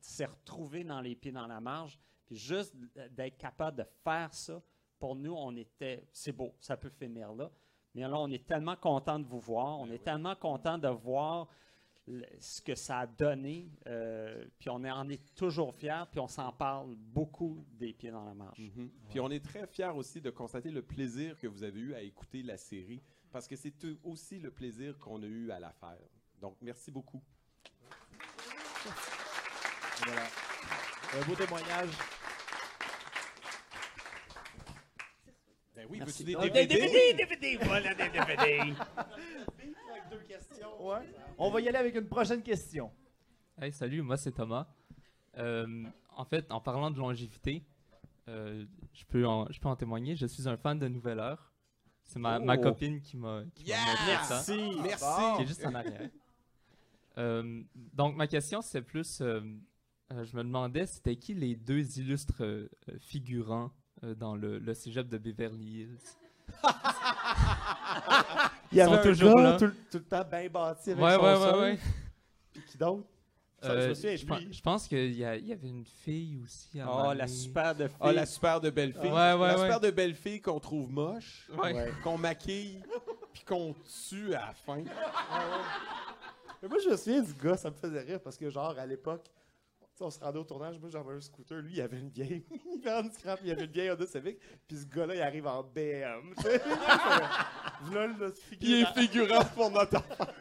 s'est 0.01 0.27
retrouvée 0.27 0.85
dans 0.85 1.01
les 1.01 1.15
pieds 1.15 1.33
dans 1.33 1.47
la 1.47 1.61
marge. 1.61 1.99
Puis 2.27 2.37
juste 2.37 2.75
d'être 3.13 3.37
capable 3.39 3.79
de 3.79 3.85
faire 4.05 4.33
ça, 4.35 4.63
pour 4.99 5.15
nous, 5.17 5.33
on 5.35 5.55
était, 5.57 6.07
c'est 6.13 6.33
beau, 6.33 6.55
ça 6.59 6.77
peut 6.77 6.91
finir 6.91 7.33
là. 7.33 7.51
Mais 7.95 8.03
là, 8.03 8.19
on 8.19 8.31
est 8.31 8.47
tellement 8.47 8.77
content 8.77 9.19
de 9.19 9.25
vous 9.27 9.41
voir, 9.41 9.79
on 9.81 9.91
est 9.91 10.03
tellement 10.05 10.35
content 10.37 10.77
de 10.79 10.89
voir 10.89 11.49
ce 12.39 12.63
que 12.63 12.75
ça 12.75 13.01
a 13.01 13.07
donné, 13.07 13.71
euh, 13.87 14.47
puis 14.59 14.71
on 14.71 14.83
est- 14.83 14.91
en 14.91 15.09
est 15.11 15.35
toujours 15.35 15.75
fiers, 15.75 16.05
puis 16.11 16.21
on 16.21 16.29
s'en 16.29 16.51
parle 16.53 16.95
beaucoup 16.97 17.65
des 17.73 17.93
pieds 17.93 18.11
dans 18.11 18.25
la 18.25 18.33
marche. 18.35 18.59
Mhm. 18.59 18.91
Puis 19.11 19.21
on 19.21 19.31
est 19.31 19.45
très 19.45 19.67
fiers 19.67 19.93
aussi 19.95 20.21
de 20.21 20.31
constater 20.31 20.71
le 20.71 20.81
plaisir 20.83 21.39
que 21.39 21.47
vous 21.47 21.63
avez 21.63 21.79
eu 21.81 21.95
à 21.95 22.01
écouter 22.03 22.43
la 22.43 22.57
série, 22.57 23.03
parce 23.31 23.47
que 23.47 23.57
c'est 23.57 23.75
aussi 24.05 24.39
le 24.39 24.51
plaisir 24.51 24.99
qu'on 24.99 25.23
a 25.23 25.27
eu 25.27 25.51
à 25.51 25.61
la 25.61 25.71
faire. 25.73 25.99
Donc, 26.41 26.57
merci 26.63 26.91
beaucoup. 26.91 27.23
Voilà. 30.09 30.27
Un 31.23 31.27
beau 31.27 31.35
témoignage. 31.35 31.91
Ben 35.77 35.87
oui, 35.91 36.01
veux-tu 36.01 36.25
des 36.25 36.35
Ah, 36.37 36.49
DVD? 36.49 36.67
des 36.67 36.77
DVD, 36.77 37.15
DVD, 37.15 37.59
voilà 37.65 37.95
des 37.95 38.09
DVD. 38.09 38.27
Avec 38.27 40.09
deux 40.11 40.19
questions. 40.27 40.87
Ouais. 40.89 40.99
On 41.39 41.51
va 41.51 41.61
y 41.61 41.69
aller 41.69 41.79
avec 41.79 41.95
une 41.95 42.09
prochaine 42.09 42.43
question. 42.43 42.91
Hey, 43.61 43.73
salut, 43.73 44.03
moi 44.03 44.17
c'est 44.17 44.33
Thomas. 44.33 44.67
Euh, 45.37 45.85
en 46.17 46.25
fait, 46.25 46.51
en 46.51 46.61
parlant 46.61 46.91
de 46.91 46.99
longévité, 46.99 47.63
euh, 48.29 48.65
je, 48.93 49.05
peux 49.05 49.27
en, 49.27 49.51
je 49.53 49.61
peux 49.61 49.69
en 49.69 49.77
témoigner. 49.77 50.17
Je 50.17 50.27
suis 50.27 50.49
un 50.49 50.57
fan 50.57 50.79
de 50.79 50.89
Nouvelle 50.89 51.21
Heure. 51.21 51.53
C'est 52.03 52.19
ma, 52.19 52.39
ma 52.39 52.57
Oh. 52.57 52.63
copine 52.63 53.01
qui 53.01 53.17
m'a 53.17 53.43
qui 53.55 53.65
m'a 53.65 53.69
Yeah! 53.69 53.85
montré 53.87 54.25
ça. 54.25 54.35
Merci! 54.49 54.81
Merci! 54.83 55.37
Qui 55.37 55.43
est 55.43 55.47
juste 55.47 55.65
en 55.67 55.75
arrière. 55.75 56.09
Euh, 57.19 57.63
donc, 57.75 58.17
ma 58.17 58.27
question, 58.27 58.63
c'est 58.63 58.81
plus. 58.83 59.23
Euh, 60.13 60.25
je 60.25 60.37
me 60.37 60.43
demandais, 60.43 60.87
c'était 60.87 61.17
qui 61.17 61.35
les 61.35 61.55
deux 61.57 61.99
illustres 61.99 62.43
euh, 62.43 62.69
figurants 63.01 63.71
euh, 64.05 64.15
dans 64.15 64.37
le, 64.37 64.59
le 64.59 64.75
cégep 64.75 65.09
de 65.09 65.19
Beverly 65.19 65.81
Hills? 65.83 65.99
Il 68.73 68.79
y 68.79 68.81
avait 68.81 68.97
un 68.99 69.03
toujours 69.03 69.37
gars 69.37 69.43
là. 69.43 69.57
tout, 69.59 69.65
le- 69.67 69.75
tout 69.91 69.99
le 69.99 70.05
temps 70.05 70.25
bien 70.31 70.49
bâti 70.49 70.91
avec 70.93 71.03
Ouais, 71.05 71.15
son 71.15 71.23
ouais, 71.23 71.35
ouais, 71.53 71.59
ouais. 71.61 71.79
Puis 72.53 72.63
qui 72.71 72.79
d'autre? 72.79 73.05
Euh, 73.65 73.93
je 73.93 74.61
pense 74.61 74.87
qu'il 74.87 75.15
y, 75.15 75.25
avait 75.25 75.59
une 75.65 75.85
fille 75.85 76.39
aussi. 76.45 76.79
à 76.81 76.87
Oh, 77.09 77.13
la 77.13 77.27
super 77.27 77.75
de 77.75 77.91
Ah, 77.99 78.13
la 78.13 78.25
super 78.25 78.61
de 78.61 78.71
belle 78.71 78.93
fille. 78.93 79.11
Ouais, 79.11 79.33
ouais, 79.33 79.49
la 79.49 79.57
ouais. 79.57 79.63
super 79.63 79.81
de 79.81 79.91
belle 79.91 80.15
fille 80.15 80.41
qu'on 80.41 80.61
trouve 80.61 80.89
moche, 80.93 81.51
Ouais. 81.61 81.91
qu'on 82.05 82.17
maquille, 82.19 82.81
puis 83.33 83.43
qu'on 83.45 83.75
tue 84.09 84.33
à 84.35 84.47
la 84.47 84.53
fin. 84.53 84.85
Mais 86.63 86.69
moi, 86.69 86.79
je 86.85 86.89
me 86.91 86.97
souviens 86.97 87.21
du 87.23 87.33
gars, 87.35 87.57
ça 87.57 87.69
me 87.71 87.75
faisait 87.75 88.01
rire 88.01 88.21
parce 88.21 88.37
que, 88.37 88.49
genre, 88.49 88.79
à 88.79 88.87
l'époque, 88.87 89.25
sais, 89.99 90.05
on 90.05 90.11
se 90.11 90.20
rendait 90.20 90.39
au 90.39 90.45
tournage, 90.45 90.79
moi 90.79 90.89
j'avais 90.89 91.12
un 91.12 91.20
scooter, 91.20 91.59
lui 91.59 91.75
il 91.75 91.81
avait 91.81 91.99
une 91.99 92.11
vieille, 92.11 92.45
il 92.83 92.89
avait 92.89 93.07
une 93.07 93.12
scrap, 93.12 93.41
il 93.45 93.51
avait 93.51 93.65
une 93.65 93.70
vieille 93.70 93.91
Honda 93.91 94.07
Civic, 94.07 94.39
puis 94.66 94.77
ce 94.77 94.87
gars-là 94.87 95.15
il 95.15 95.23
arrive 95.23 95.47
en 95.47 95.62
BM. 95.62 96.35
Il 98.61 98.83
est 98.83 98.87
figurant 98.87 99.45
pour 99.55 99.70
notre 99.70 99.97
affaire. 99.97 100.35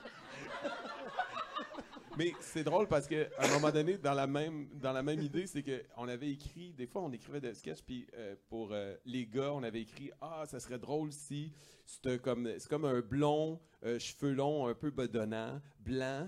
Mais 2.18 2.34
c'est 2.40 2.64
drôle 2.64 2.88
parce 2.88 3.08
que 3.08 3.28
à 3.38 3.46
un 3.46 3.54
moment 3.54 3.70
donné, 3.70 4.00
dans 4.00 4.16
la 4.16 4.26
même, 4.26 4.68
dans 4.74 4.92
la 4.92 5.04
même 5.04 5.22
idée, 5.22 5.46
c'est 5.46 5.62
qu'on 5.62 6.08
avait 6.08 6.32
écrit, 6.32 6.74
des 6.74 6.88
fois 6.88 7.04
on 7.04 7.12
écrivait 7.12 7.40
des 7.40 7.54
sketchs, 7.54 7.84
puis 7.84 8.08
euh, 8.16 8.36
pour 8.50 8.70
euh, 8.72 8.96
les 9.06 9.28
gars, 9.28 9.54
on 9.54 9.62
avait 9.62 9.82
écrit 9.82 10.10
Ah, 10.20 10.44
ça 10.48 10.60
serait 10.60 10.80
drôle 10.80 11.12
si 11.12 11.54
c'est 11.86 12.20
comme, 12.20 12.52
c'est 12.58 12.68
comme 12.68 12.86
un 12.86 13.02
blond, 13.02 13.60
euh, 13.84 14.00
cheveux 14.00 14.34
longs, 14.34 14.66
un 14.66 14.74
peu 14.74 14.90
bedonnant, 14.90 15.62
blanc. 15.80 16.28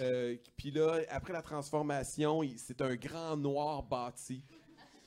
Euh, 0.00 0.36
puis 0.56 0.70
là, 0.70 1.00
après 1.08 1.32
la 1.32 1.42
transformation, 1.42 2.42
c'est 2.56 2.80
un 2.80 2.94
grand 2.94 3.36
noir 3.36 3.82
bâti. 3.82 4.42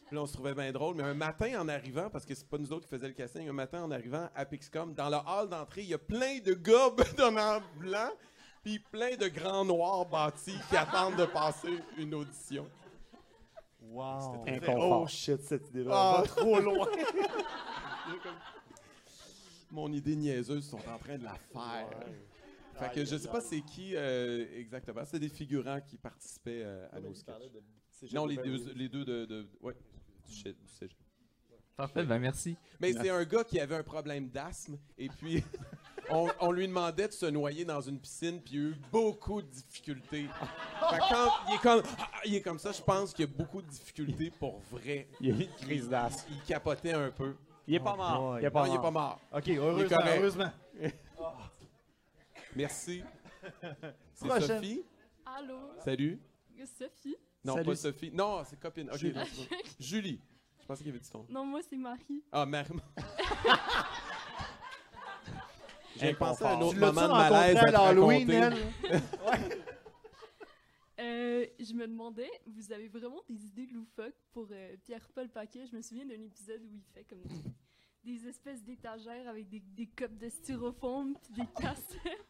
Puis 0.07 0.15
là, 0.15 0.23
on 0.23 0.26
se 0.26 0.34
trouvait 0.34 0.53
bien 0.53 0.72
drôle. 0.72 0.95
Mais 0.95 1.03
un 1.03 1.14
matin, 1.14 1.61
en 1.61 1.69
arrivant, 1.69 2.10
parce 2.10 2.26
que 2.26 2.35
c'est 2.35 2.47
pas 2.47 2.57
nous 2.57 2.72
autres 2.73 2.85
qui 2.85 2.89
faisions 2.89 3.07
le 3.07 3.14
casting, 3.14 3.47
un 3.47 3.53
matin, 3.53 3.84
en 3.84 3.91
arrivant 3.91 4.30
à 4.35 4.45
Pixcom, 4.45 4.93
dans 4.93 5.10
le 5.10 5.18
hall 5.18 5.49
d'entrée, 5.49 5.81
il 5.81 5.89
y 5.89 5.93
a 5.93 5.99
plein 5.99 6.39
de 6.39 6.53
gars 6.53 6.89
bedonnants 6.97 7.61
blancs, 7.77 8.14
puis 8.61 8.80
plein 8.80 9.15
de 9.15 9.27
grands 9.27 9.65
noirs 9.65 10.05
bâtis 10.05 10.57
qui 10.69 10.77
attendent 10.77 11.15
de 11.15 11.26
passer 11.26 11.80
une 11.97 12.14
audition. 12.14 12.68
Wow. 13.81 14.43
C'était 14.45 14.60
très 14.60 14.76
Oh 14.77 15.05
shit, 15.07 15.41
cette 15.43 15.69
idée-là. 15.69 15.91
Ah. 15.93 16.22
va 16.22 16.27
trop 16.27 16.60
loin. 16.60 16.88
Mon 19.72 19.91
idée 19.91 20.15
niaiseuse 20.15 20.69
sont 20.69 20.88
en 20.88 20.97
train 20.97 21.18
de 21.18 21.23
la 21.23 21.35
faire. 21.51 21.89
Fait 22.80 22.91
que 22.94 23.06
je 23.06 23.18
sais 23.18 23.28
pas 23.30 23.41
c'est 23.41 23.62
qui 23.62 23.95
euh, 23.95 24.45
exactement. 24.56 25.02
C'est 25.06 25.20
des 25.20 25.30
figurants 25.30 25.80
qui 25.82 25.98
participaient 25.98 26.62
euh, 26.64 26.88
à 26.91 27.00
nos 27.00 27.14
sketchs. 27.14 28.14
Non, 28.14 28.26
les 28.26 28.38
deux, 28.38 28.74
les 28.76 28.90
deux 28.90 29.06
de, 29.06 29.26
de- 29.26 29.48
ouais, 29.62 29.76
du, 30.28 30.34
cé- 30.34 30.54
du 30.54 30.68
cégep. 30.68 30.98
Parfait, 31.76 32.04
ben 32.04 32.20
merci. 32.20 32.56
Mais 32.80 32.94
c'est 32.94 33.10
un 33.10 33.24
gars 33.24 33.44
qui 33.44 33.60
avait 33.60 33.76
un 33.76 33.84
problème 33.84 34.30
d'asthme 34.30 34.78
et 34.98 35.08
puis 35.10 35.44
on, 36.12 36.28
on 36.40 36.52
lui 36.52 36.68
demandait 36.68 37.08
de 37.08 37.14
se 37.14 37.26
noyer 37.26 37.66
dans 37.66 37.82
une 37.82 38.00
piscine 38.00 38.40
puis 38.41 38.56
il 38.56 38.60
a 38.60 38.70
eu 38.70 38.76
beaucoup 38.91 39.41
de 39.41 39.48
difficultés. 39.48 40.28
Fait 40.90 40.98
que 40.98 41.10
quand 41.14 41.32
il 41.50 41.56
est 41.56 41.62
comme 41.62 41.82
ah, 42.00 42.08
il 42.26 42.36
est 42.36 42.41
comme 42.41 42.60
ça, 42.60 42.72
je 42.72 42.82
pense 42.82 43.14
qu'il 43.14 43.26
y 43.26 43.28
a 43.28 43.32
beaucoup 43.32 43.62
de 43.62 43.68
difficultés 43.68 44.32
pour 44.32 44.60
vrai. 44.72 45.08
Il 45.22 45.28
y 45.30 45.32
a 45.32 45.36
eu 45.36 45.41
une 45.48 45.56
crise 45.66 45.90
d'asthme. 45.90 46.32
Il 46.32 46.41
capotait 46.44 46.94
un 46.94 47.10
peu. 47.10 47.36
Il 47.68 47.76
est 47.76 47.80
pas 47.80 47.95
mort. 47.95 48.38
Il 48.40 48.45
est 48.45 48.50
pas 48.52 48.62
Non, 48.62 48.66
il 48.68 48.70
est 48.70 48.74
mort. 48.74 48.82
pas 48.82 48.91
mort. 48.91 49.20
Ok, 49.34 49.48
Il 49.48 49.54
est 49.54 49.58
heureusement, 49.58 49.98
correct. 49.98 50.18
heureusement. 50.20 50.52
Merci. 52.55 53.03
C'est 54.13 54.27
Prochaine. 54.27 54.47
Sophie? 54.61 54.84
Allô? 55.25 55.57
Salut. 55.84 56.19
Sophie? 56.65 57.15
Non, 57.43 57.55
Salut. 57.55 57.65
pas 57.65 57.75
Sophie. 57.75 58.11
Non, 58.11 58.43
c'est 58.45 58.57
copine. 58.59 58.89
Ok, 58.89 58.99
Julie. 59.80 60.21
Je 60.61 60.65
pensais 60.65 60.81
qu'il 60.84 60.93
y 60.93 60.95
avait 60.95 61.03
du 61.03 61.09
ton. 61.09 61.25
Non, 61.30 61.43
moi, 61.45 61.59
c'est 61.61 61.75
Marie. 61.75 62.23
Ah, 62.31 62.45
Marie. 62.45 62.73
J'ai 65.97 66.13
pensé 66.13 66.43
à 66.43 66.55
un 66.55 66.61
autre 66.61 66.80
moment 66.80 67.07
de 67.07 67.11
malaise 67.11 67.57
à 67.57 67.61
à 67.61 67.65
te 67.67 67.71
l'Halloween, 67.71 68.31
raconter? 68.31 68.63
Euh, 70.99 71.45
je 71.59 71.73
me 71.73 71.85
demandais, 71.88 72.30
vous 72.47 72.71
avez 72.71 72.88
vraiment 72.88 73.21
des 73.27 73.45
idées 73.45 73.67
loufoques 73.67 74.15
pour 74.31 74.47
euh, 74.51 74.75
Pierre-Paul 74.85 75.27
Paquet? 75.30 75.65
Je 75.69 75.75
me 75.75 75.81
souviens 75.81 76.05
d'un 76.05 76.21
épisode 76.21 76.61
où 76.63 76.73
il 76.73 76.81
fait 76.93 77.03
comme 77.03 77.21
des, 77.23 77.43
des 78.15 78.27
espèces 78.27 78.63
d'étagères 78.63 79.27
avec 79.27 79.49
des, 79.49 79.59
des 79.59 79.88
copes 79.88 80.17
de 80.17 80.30
styrofoam 80.30 81.15
puis 81.21 81.34
des 81.43 81.47
cassettes. 81.61 82.27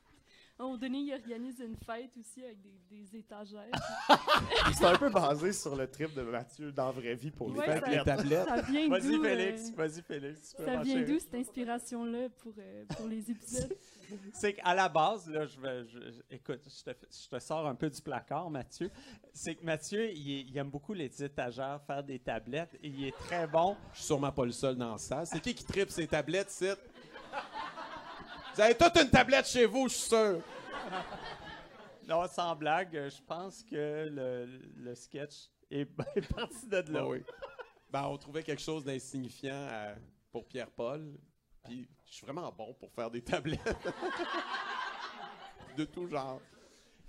À 0.59 0.61
un 0.61 0.65
moment 0.67 0.77
donné, 0.77 0.99
il 0.99 1.13
organise 1.13 1.59
une 1.61 1.75
fête 1.75 2.11
aussi 2.19 2.43
avec 2.43 2.61
des, 2.61 2.79
des 2.91 3.17
étagères. 3.17 3.71
C'est 4.77 4.85
un 4.85 4.95
peu 4.97 5.09
basé 5.09 5.51
sur 5.51 5.75
le 5.75 5.89
trip 5.89 6.13
de 6.13 6.21
Mathieu 6.21 6.71
dans 6.71 6.85
la 6.85 6.91
vraie 6.91 7.15
vie 7.15 7.31
pour 7.31 7.49
les 7.51 7.57
Ouais, 7.57 7.79
ça- 7.79 8.03
tablettes. 8.03 8.47
ça 8.47 8.61
vient 8.61 8.87
Vas-y, 8.87 9.01
d'où, 9.17 9.23
Félix. 9.23 9.69
euh, 9.69 9.73
Vas-y, 9.75 10.01
Félix. 10.03 10.49
tu 10.51 10.57
peux 10.57 10.65
Ça 10.65 10.77
vient 10.83 11.01
d'où 11.01 11.17
cette 11.19 11.33
inspiration-là 11.33 12.29
pour, 12.37 12.53
euh, 12.59 12.85
pour 12.95 13.07
les 13.07 13.31
épisodes? 13.31 13.75
C'est 14.33 14.53
qu'à 14.53 14.75
la 14.75 14.87
base, 14.89 15.27
là, 15.27 15.47
je 15.47 15.59
vais, 15.59 15.85
je- 15.87 16.11
je- 16.11 16.21
écoute, 16.35 16.61
je 16.67 16.83
te, 16.91 16.95
je 17.09 17.27
te 17.29 17.39
sors 17.39 17.65
un 17.65 17.73
peu 17.73 17.89
du 17.89 17.99
placard, 17.99 18.47
Mathieu. 18.51 18.91
C'est 19.33 19.55
que 19.55 19.65
Mathieu, 19.65 20.11
il, 20.11 20.31
est- 20.37 20.41
il 20.41 20.55
aime 20.59 20.69
beaucoup 20.69 20.93
les 20.93 21.23
étagères, 21.23 21.81
faire 21.87 22.03
des 22.03 22.19
tablettes, 22.19 22.75
et 22.83 22.89
il 22.89 23.05
est 23.05 23.17
très 23.17 23.47
bon. 23.47 23.75
Je 23.93 23.97
suis 23.97 24.05
sûrement 24.05 24.31
pas 24.31 24.45
le 24.45 24.51
seul 24.51 24.75
dans 24.75 24.99
ça. 24.99 25.25
C'est 25.25 25.39
qui 25.41 25.55
qui 25.55 25.63
tripe 25.65 25.89
ces 25.89 26.05
tablettes, 26.05 26.51
c'est 26.51 26.77
Vous 28.55 28.61
avez 28.61 28.75
toute 28.75 28.95
une 28.97 29.09
tablette 29.09 29.47
chez 29.47 29.65
vous, 29.65 29.87
je 29.89 29.93
suis 29.95 30.09
sûr. 30.09 30.41
Non, 32.07 32.27
sans 32.27 32.55
blague, 32.55 32.95
euh, 32.95 33.09
je 33.09 33.21
pense 33.23 33.63
que 33.63 34.07
le, 34.11 34.45
le 34.75 34.95
sketch 34.95 35.49
est, 35.71 35.89
est 36.15 36.33
parti 36.33 36.67
de 36.67 36.75
là. 36.77 36.81
Ben 36.83 37.05
oui. 37.05 37.23
Ben, 37.89 38.03
on 38.07 38.17
trouvait 38.17 38.43
quelque 38.43 38.61
chose 38.61 38.83
d'insignifiant 38.83 39.67
à- 39.69 39.95
pour 40.31 40.45
Pierre-Paul. 40.47 41.17
Puis, 41.63 41.87
je 42.05 42.13
suis 42.13 42.25
vraiment 42.25 42.51
bon 42.51 42.73
pour 42.73 42.91
faire 42.91 43.09
des 43.09 43.23
tablettes. 43.23 43.61
de 45.77 45.85
tout 45.85 46.07
genre. 46.07 46.41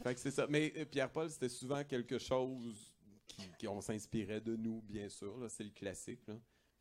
Fait 0.02 0.14
que 0.14 0.20
c'est 0.20 0.30
ça. 0.30 0.46
Mais 0.48 0.72
euh, 0.76 0.84
Pierre-Paul, 0.84 1.28
c'était 1.28 1.48
souvent 1.48 1.82
quelque 1.84 2.18
chose 2.18 2.94
qui, 3.26 3.42
qui- 3.58 3.68
on 3.68 3.80
s'inspirait 3.80 4.40
de 4.40 4.54
nous, 4.56 4.80
bien 4.82 5.08
sûr. 5.08 5.36
là. 5.38 5.48
C'est 5.48 5.64
le 5.64 5.70
classique. 5.70 6.20
là. 6.28 6.34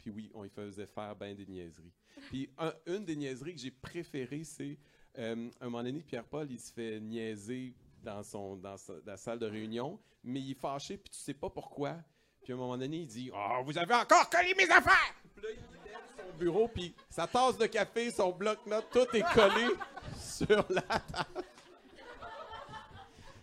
Puis 0.03 0.11
oui, 0.11 0.29
on 0.35 0.43
y 0.43 0.49
faisait 0.49 0.85
faire 0.85 1.15
bien 1.15 1.33
des 1.33 1.45
niaiseries. 1.45 1.93
Puis 2.29 2.49
un- 2.57 2.73
une 2.87 3.05
des 3.05 3.15
niaiseries 3.15 3.55
que 3.55 3.61
j'ai 3.61 3.71
préférées, 3.71 4.43
c'est 4.43 4.77
euh, 5.17 5.49
un 5.61 5.65
moment 5.65 5.81
donné, 5.83 6.01
Pierre-Paul, 6.01 6.51
il 6.51 6.59
se 6.59 6.73
fait 6.73 6.99
niaiser 6.99 7.73
dans, 8.03 8.21
son, 8.21 8.57
dans, 8.57 8.75
sa, 8.75 8.93
la 9.05 9.15
salle 9.15 9.39
de 9.39 9.45
réunion, 9.45 9.97
mais 10.23 10.41
il 10.41 10.51
est 10.51 10.59
fâché, 10.59 10.97
puis 10.97 11.09
tu 11.09 11.19
sais 11.19 11.33
pas 11.33 11.49
pourquoi. 11.49 11.95
Puis 12.43 12.51
à 12.51 12.55
un 12.57 12.59
moment 12.59 12.77
donné, 12.77 12.97
il 12.97 13.07
dit 13.07 13.31
Ah, 13.33 13.61
vous 13.63 13.77
avez 13.77 13.93
encore 13.93 14.29
collé 14.29 14.53
mes 14.57 14.69
affaires 14.69 15.15
Puis 15.35 15.43
là, 15.45 15.49
il 15.51 15.89
lève 15.89 16.01
son 16.17 16.37
bureau, 16.37 16.67
puis 16.67 16.93
sa 17.09 17.25
tasse 17.27 17.57
de 17.57 17.65
café, 17.67 18.11
son 18.11 18.31
bloc-notes, 18.33 18.89
tout 18.91 19.15
est 19.15 19.23
collé 19.33 19.67
sur 20.17 20.65
la 20.69 20.81
table. 20.81 21.45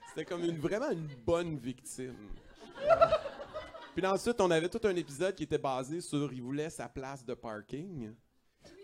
C'était 0.09 0.25
comme 0.27 0.45
une, 0.45 0.59
vraiment 0.59 0.91
une 0.91 1.07
bonne 1.25 1.57
victime. 1.57 2.17
Puis 3.95 4.07
ensuite, 4.07 4.41
on 4.41 4.51
avait 4.51 4.69
tout 4.69 4.81
un 4.87 4.95
épisode 4.95 5.35
qui 5.35 5.43
était 5.43 5.59
basé 5.59 6.01
sur 6.01 6.33
il 6.33 6.43
voulait 6.43 6.71
sa 6.71 6.89
place 6.89 7.25
de 7.25 7.35
parking. 7.35 8.13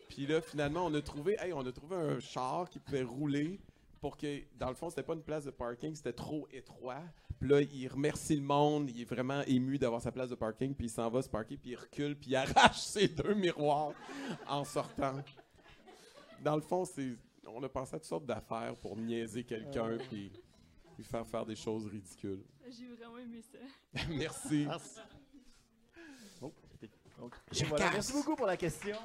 Puis 0.09 0.27
là, 0.27 0.41
finalement, 0.41 0.87
on 0.87 0.95
a 0.95 1.01
trouvé, 1.01 1.37
hey, 1.41 1.53
on 1.53 1.65
a 1.65 1.73
trouvé 1.73 1.97
un 1.97 2.19
char 2.19 2.69
qui 2.69 2.79
pouvait 2.79 3.03
rouler 3.03 3.61
pour 4.01 4.17
que, 4.17 4.43
dans 4.59 4.69
le 4.69 4.75
fond, 4.75 4.91
c'était 4.91 5.03
pas 5.03 5.15
une 5.15 5.23
place 5.23 5.45
de 5.45 5.51
parking, 5.51 5.95
c'était 5.95 6.13
trop 6.13 6.47
étroit. 6.53 7.03
Puis 7.39 7.49
là, 7.49 7.61
il 7.61 7.89
remercie 7.89 8.37
le 8.37 8.43
monde, 8.43 8.91
il 8.91 9.03
est 9.03 9.05
vraiment 9.05 9.43
ému 9.43 9.79
d'avoir 9.79 10.01
sa 10.01 10.11
place 10.11 10.31
de 10.31 10.35
parking, 10.35 10.75
puis 10.75 10.87
il 10.87 10.91
s'en 10.91 11.09
va 11.09 11.23
se 11.23 11.29
parker, 11.29 11.57
puis 11.57 11.71
il 11.71 11.77
recule, 11.77 12.17
puis 12.17 12.31
il 12.31 12.37
arrache 12.37 12.79
ses 12.81 13.09
deux 13.09 13.35
miroirs 13.35 13.93
en 14.49 14.65
sortant. 14.65 15.23
Dans 16.43 16.57
le 16.57 16.63
fond, 16.63 16.85
c'est, 16.85 17.17
on 17.47 17.63
a 17.63 17.69
pensé 17.69 17.95
à 17.97 17.99
toutes 17.99 18.09
sortes 18.09 18.27
d'affaires 18.27 18.75
pour 18.77 18.97
niaiser 18.97 19.45
quelqu'un, 19.45 19.99
puis 20.09 20.33
lui 20.97 21.05
faire 21.05 21.27
faire 21.27 21.45
des 21.45 21.57
choses 21.57 21.87
ridicules. 21.87 22.43
J'ai 22.71 22.87
vraiment 22.89 23.19
aimé 23.19 23.43
ça. 23.43 23.59
Merci. 24.09 24.67
Oh, 27.19 27.31
voilà, 27.69 27.91
merci 27.93 28.13
beaucoup 28.13 28.37
pour 28.37 28.47
la 28.47 28.57
question. 28.57 28.97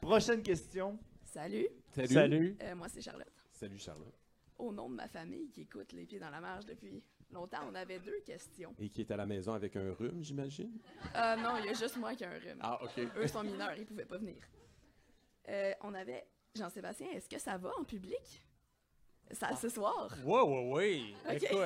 Prochaine 0.00 0.42
question. 0.42 0.98
Salut. 1.24 1.66
Salut. 1.94 2.08
Salut. 2.08 2.56
Euh, 2.62 2.74
moi, 2.74 2.88
c'est 2.88 3.00
Charlotte. 3.00 3.32
Salut, 3.52 3.78
Charlotte. 3.78 4.14
Au 4.58 4.70
nom 4.70 4.90
de 4.90 4.96
ma 4.96 5.08
famille 5.08 5.48
qui 5.50 5.62
écoute 5.62 5.92
Les 5.92 6.04
Pieds 6.04 6.18
dans 6.18 6.28
la 6.30 6.40
marge 6.40 6.66
depuis 6.66 7.02
longtemps, 7.32 7.60
on 7.70 7.74
avait 7.74 7.98
deux 8.00 8.20
questions. 8.26 8.74
Et 8.78 8.90
qui 8.90 9.00
est 9.00 9.10
à 9.10 9.16
la 9.16 9.24
maison 9.24 9.54
avec 9.54 9.76
un 9.76 9.94
rhume, 9.94 10.22
j'imagine? 10.22 10.78
Euh, 11.16 11.36
non, 11.36 11.56
il 11.58 11.66
y 11.66 11.68
a 11.70 11.72
juste 11.72 11.96
moi 11.96 12.14
qui 12.14 12.24
ai 12.24 12.26
un 12.26 12.38
rhume. 12.38 12.58
Ah, 12.60 12.78
OK. 12.82 12.98
Eux 13.16 13.26
sont 13.26 13.42
mineurs, 13.42 13.74
ils 13.78 13.86
pouvaient 13.86 14.04
pas 14.04 14.18
venir. 14.18 14.36
Euh, 15.48 15.72
on 15.80 15.94
avait 15.94 16.26
Jean-Sébastien, 16.54 17.10
est-ce 17.12 17.28
que 17.28 17.38
ça 17.38 17.56
va 17.56 17.70
en 17.78 17.84
public? 17.84 18.44
Ça, 19.32 19.56
ce 19.56 19.68
soir? 19.68 20.08
Oui, 20.24 20.40
oui, 20.46 20.70
oui. 20.72 21.14
Ok. 21.28 21.42
Écoute. 21.42 21.56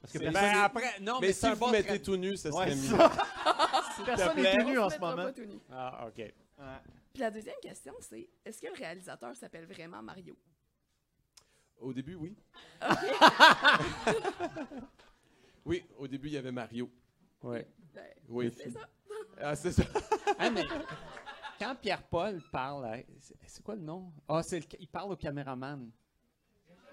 Parce 0.00 0.12
que 0.12 0.18
c'est- 0.18 0.18
personne- 0.20 0.32
ben, 0.32 0.58
après, 0.62 1.00
non, 1.00 1.18
mais, 1.20 1.26
Mais 1.28 1.32
c'est 1.32 1.40
si 1.40 1.46
un 1.46 1.54
vous 1.54 1.60
bon 1.60 1.70
mettez 1.72 2.00
tout 2.00 2.16
nu, 2.16 2.36
ça 2.36 2.50
Ouais, 2.50 2.70
serait 2.70 2.76
mieux. 2.76 2.96
Personne 4.06 4.36
n'est 4.36 4.42
plaît. 4.42 4.56
tout 4.58 4.64
nu 4.68 4.78
en 4.78 4.88
ce 4.88 4.94
mettra 4.94 5.10
moment. 5.10 5.24
pas 5.24 5.32
tout 5.32 5.44
nu. 5.44 5.58
Ah, 5.72 6.06
OK. 6.06 6.34
Puis 7.12 7.20
la 7.22 7.30
deuxième 7.32 7.56
question, 7.60 7.94
c'est 8.00 8.28
est-ce 8.44 8.60
que 8.60 8.68
le 8.68 8.74
réalisateur 8.74 9.34
s'appelle 9.34 9.66
vraiment 9.66 10.00
Mario? 10.02 10.36
Au 11.80 11.92
début, 11.92 12.14
oui. 12.14 12.36
Oui, 15.64 15.84
au 15.98 16.06
début, 16.08 16.28
il 16.28 16.34
y 16.34 16.36
avait 16.38 16.52
Mario. 16.52 16.90
Oui. 17.42 17.58
Ben, 17.94 18.04
Oui. 18.28 18.52
c'est 18.56 18.70
ça. 18.70 18.80
Ah, 19.40 19.54
c'est 19.54 19.70
ça. 19.70 19.84
Ah, 20.36 20.50
mais 20.50 20.64
quand 21.60 21.74
Pierre-Paul 21.76 22.40
parle, 22.50 22.84
à- 22.86 22.96
c'est 23.20 23.36
c'est 23.46 23.62
quoi 23.62 23.76
le 23.76 23.82
nom? 23.82 24.12
Ah, 24.28 24.42
c'est 24.42 24.58
le 24.58 24.66
il 24.80 24.88
parle 24.88 25.12
au 25.12 25.16
caméraman. 25.16 25.90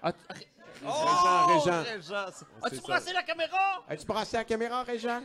Ah, 0.08 0.12
tu- 0.12 0.18
Régent, 0.84 1.46
Régent. 1.46 1.82
Régent. 1.82 2.26
C'est 2.32 2.46
As-tu 2.62 2.76
ça. 2.76 2.82
brassé 2.82 3.12
la 3.12 3.22
caméra? 3.22 3.84
As-tu 3.88 4.06
brassé 4.06 4.36
la 4.36 4.44
caméra, 4.44 4.82
Régent? 4.82 5.22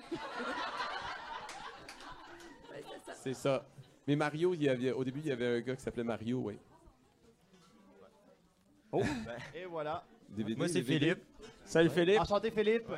Ben, 2.69 2.83
c'est 3.23 3.33
ça. 3.33 3.65
Mais 4.07 4.15
Mario, 4.15 4.53
il 4.53 4.63
y 4.63 4.69
avait, 4.69 4.91
au 4.91 5.03
début, 5.03 5.19
il 5.19 5.27
y 5.27 5.31
avait 5.31 5.57
un 5.57 5.61
gars 5.61 5.75
qui 5.75 5.81
s'appelait 5.83 6.03
Mario, 6.03 6.39
oui. 6.39 6.57
Oh. 8.91 9.03
Et 9.53 9.65
voilà. 9.65 10.03
DVD, 10.29 10.55
Moi, 10.57 10.67
c'est 10.67 10.81
DVD. 10.81 10.99
Philippe. 10.99 11.23
Salut, 11.65 11.89
Philippe. 11.89 12.19
Enchanté, 12.19 12.51
Philippe. 12.51 12.89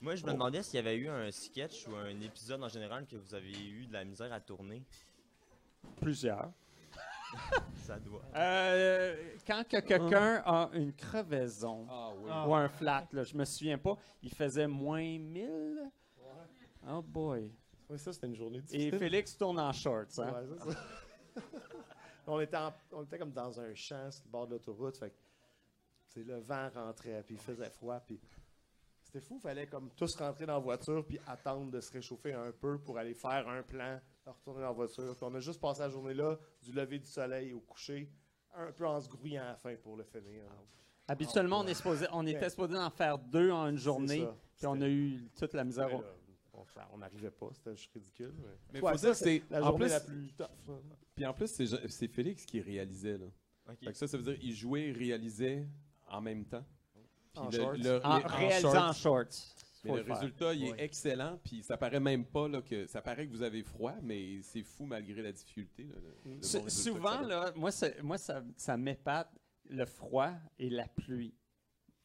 Moi, 0.00 0.14
je 0.16 0.24
me 0.24 0.30
Oh. 0.30 0.32
demandais 0.34 0.62
s'il 0.62 0.74
y 0.76 0.78
avait 0.78 0.96
eu 0.96 1.08
un 1.08 1.30
sketch 1.30 1.86
ou 1.88 1.96
un 1.96 2.20
épisode 2.20 2.62
en 2.62 2.68
général 2.68 3.06
que 3.06 3.16
vous 3.16 3.34
avez 3.34 3.50
eu 3.50 3.86
de 3.86 3.92
la 3.92 4.04
misère 4.04 4.32
à 4.32 4.40
tourner. 4.40 4.82
Plusieurs. 6.00 6.50
Ça 7.74 7.98
doit. 7.98 8.22
Euh, 8.34 9.16
quand 9.46 9.62
que 9.68 9.80
quelqu'un 9.80 10.42
a 10.44 10.70
une 10.72 10.92
crevaison 10.94 11.86
oui. 12.22 12.30
ou 12.46 12.54
un 12.54 12.68
flat, 12.68 13.06
là, 13.12 13.24
je 13.24 13.36
me 13.36 13.44
souviens 13.44 13.78
pas, 13.78 13.96
il 14.22 14.32
faisait 14.32 14.66
moins 14.66 15.02
1000. 15.02 15.90
Oh 16.88 17.02
boy. 17.02 17.50
Oui, 17.88 17.98
ça, 17.98 18.12
c'était 18.12 18.26
une 18.26 18.34
journée 18.34 18.58
Et 18.58 18.62
difficile. 18.62 18.98
Félix 18.98 19.36
tourne 19.36 19.58
en 19.58 19.72
shorts. 19.72 20.18
Hein? 20.18 20.32
Ouais, 20.32 20.72
ça. 20.72 21.42
on, 22.26 22.40
était 22.40 22.56
en- 22.56 22.72
on 22.92 23.04
était 23.04 23.18
comme 23.18 23.32
dans 23.32 23.60
un 23.60 23.74
champ 23.74 24.10
sur 24.10 24.24
le 24.24 24.30
bord 24.30 24.46
de 24.46 24.52
l'autoroute. 24.52 24.96
Fait 24.96 25.10
que, 25.10 26.20
le 26.20 26.38
vent 26.38 26.68
rentrait, 26.74 27.22
puis 27.26 27.34
il 27.34 27.40
faisait 27.40 27.70
froid. 27.70 28.00
Puis 28.00 28.20
c'était 29.02 29.20
fou. 29.20 29.36
Il 29.36 29.40
fallait 29.42 29.66
comme 29.66 29.90
tous 29.90 30.14
rentrer 30.16 30.46
dans 30.46 30.54
la 30.54 30.58
voiture, 30.58 31.04
puis 31.06 31.18
attendre 31.26 31.70
de 31.70 31.80
se 31.80 31.92
réchauffer 31.92 32.32
un 32.32 32.52
peu 32.52 32.78
pour 32.78 32.98
aller 32.98 33.14
faire 33.14 33.48
un 33.48 33.62
plan, 33.62 34.00
retourner 34.32 34.60
la 34.62 34.70
voiture. 34.72 35.14
Puis 35.16 35.24
on 35.24 35.34
a 35.34 35.40
juste 35.40 35.60
passé 35.60 35.80
la 35.80 35.88
journée 35.88 36.14
là, 36.14 36.38
du 36.62 36.72
lever 36.72 36.98
du 36.98 37.06
soleil 37.06 37.52
au 37.52 37.60
coucher, 37.60 38.10
un 38.54 38.72
peu 38.72 38.86
en 38.86 39.00
se 39.00 39.08
grouillant 39.08 39.42
à 39.42 39.46
la 39.48 39.56
fin 39.56 39.74
pour 39.76 39.96
le 39.96 40.04
finir. 40.04 40.42
Habituellement, 41.06 41.60
on, 41.60 41.66
Ah, 41.66 41.70
est 41.70 41.74
supposé, 41.74 42.06
on 42.12 42.26
était 42.26 42.48
supposé 42.48 42.76
en 42.76 42.90
faire 42.90 43.18
deux 43.18 43.50
en 43.50 43.68
une 43.68 43.76
journée, 43.76 44.26
puis 44.56 44.66
on 44.66 44.80
a 44.80 44.88
eu 44.88 45.28
toute 45.38 45.52
la 45.52 45.64
misère. 45.64 45.92
Ouais, 45.94 46.02
on 46.92 46.98
n'arrivait 46.98 47.30
pas, 47.30 47.48
c'était 47.52 47.76
juste 47.76 47.92
ridicule. 47.92 48.32
Mais, 48.38 48.48
Mais 48.74 48.80
Ouais, 48.80 48.92
faut 48.92 48.98
ça, 48.98 49.06
dire 49.08 49.18
que 49.18 49.24
c'est 49.24 49.42
la 49.50 49.60
en 49.62 49.66
journée 49.66 49.84
plus- 49.86 49.90
la 49.90 50.00
plus 50.00 50.32
tough. 50.34 50.46
Puis 51.14 51.26
en 51.26 51.34
plus, 51.34 51.48
c'est 51.88 52.08
Félix 52.08 52.46
qui 52.46 52.60
réalisait. 52.60 53.18
Là. 53.18 53.26
Ok. 53.68 53.78
Fait 53.84 53.92
que 53.92 53.98
ça, 53.98 54.06
ça 54.06 54.16
veut 54.16 54.22
dire 54.22 54.38
qu'il 54.38 54.54
jouait 54.54 54.88
et 54.88 54.92
réalisait 54.92 55.66
en 56.08 56.20
même 56.20 56.44
temps. 56.46 56.64
Puis 57.32 57.42
En 57.42 57.46
le- 57.46 57.50
shorts. 57.58 57.72
le- 57.74 58.06
En 58.06 58.18
réalisant 58.20 58.88
en 58.88 58.92
shorts. 58.92 59.24
Mais 59.84 59.90
Faut 59.90 59.96
le 59.96 60.04
faire. 60.04 60.16
résultat, 60.18 60.54
il 60.54 60.64
est 60.64 60.80
excellent, 60.82 61.38
puis 61.44 61.62
ça 61.62 61.76
paraît 61.76 62.00
même 62.00 62.24
pas 62.24 62.48
là, 62.48 62.62
que 62.62 62.86
ça 62.86 63.02
paraît 63.02 63.26
que 63.26 63.30
vous 63.32 63.42
avez 63.42 63.62
froid, 63.62 63.94
mais 64.02 64.40
c'est 64.42 64.62
fou 64.62 64.86
malgré 64.86 65.20
la 65.22 65.32
difficulté. 65.32 65.84
là, 65.84 65.94
le- 65.96 66.30
le 66.30 66.36
bon 66.36 66.42
Sou- 66.42 66.62
résultat 66.62 66.64
que 66.64 66.70
souvent, 66.96 67.20
là, 67.20 67.52
moi, 67.54 67.70
moi 68.02 68.18
ça, 68.18 68.42
ça 68.56 68.76
m'épate 68.76 69.30
le 69.68 69.84
froid 69.84 70.32
et 70.58 70.70
la 70.70 70.88
pluie. 70.88 71.34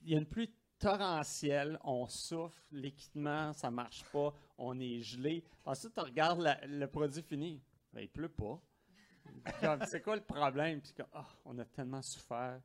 Il 0.02 0.10
y 0.12 0.16
a 0.16 0.18
une 0.20 0.26
pluie 0.26 0.54
torrentielle, 0.78 1.78
on 1.84 2.08
souffle, 2.08 2.62
l'équipement, 2.72 3.54
ça 3.54 3.70
marche 3.72 4.04
pas, 4.12 4.34
on 4.58 4.80
est 4.80 5.02
gelé. 5.02 5.44
Ensuite, 5.66 5.94
tu 5.94 6.00
regardes 6.02 6.42
la- 6.42 6.60
le 6.68 6.88
produit 6.88 7.22
fini. 7.22 7.62
Ben, 7.94 8.02
il 8.02 8.10
pleut 8.10 8.30
pas. 8.30 8.62
C'est 9.94 10.02
quoi 10.02 10.16
le 10.16 10.24
problème? 10.24 10.82
Puis 10.82 10.94
Ah, 11.14 11.28
on 11.46 11.58
a 11.60 11.66
tellement 11.66 12.02
souffert. 12.02 12.62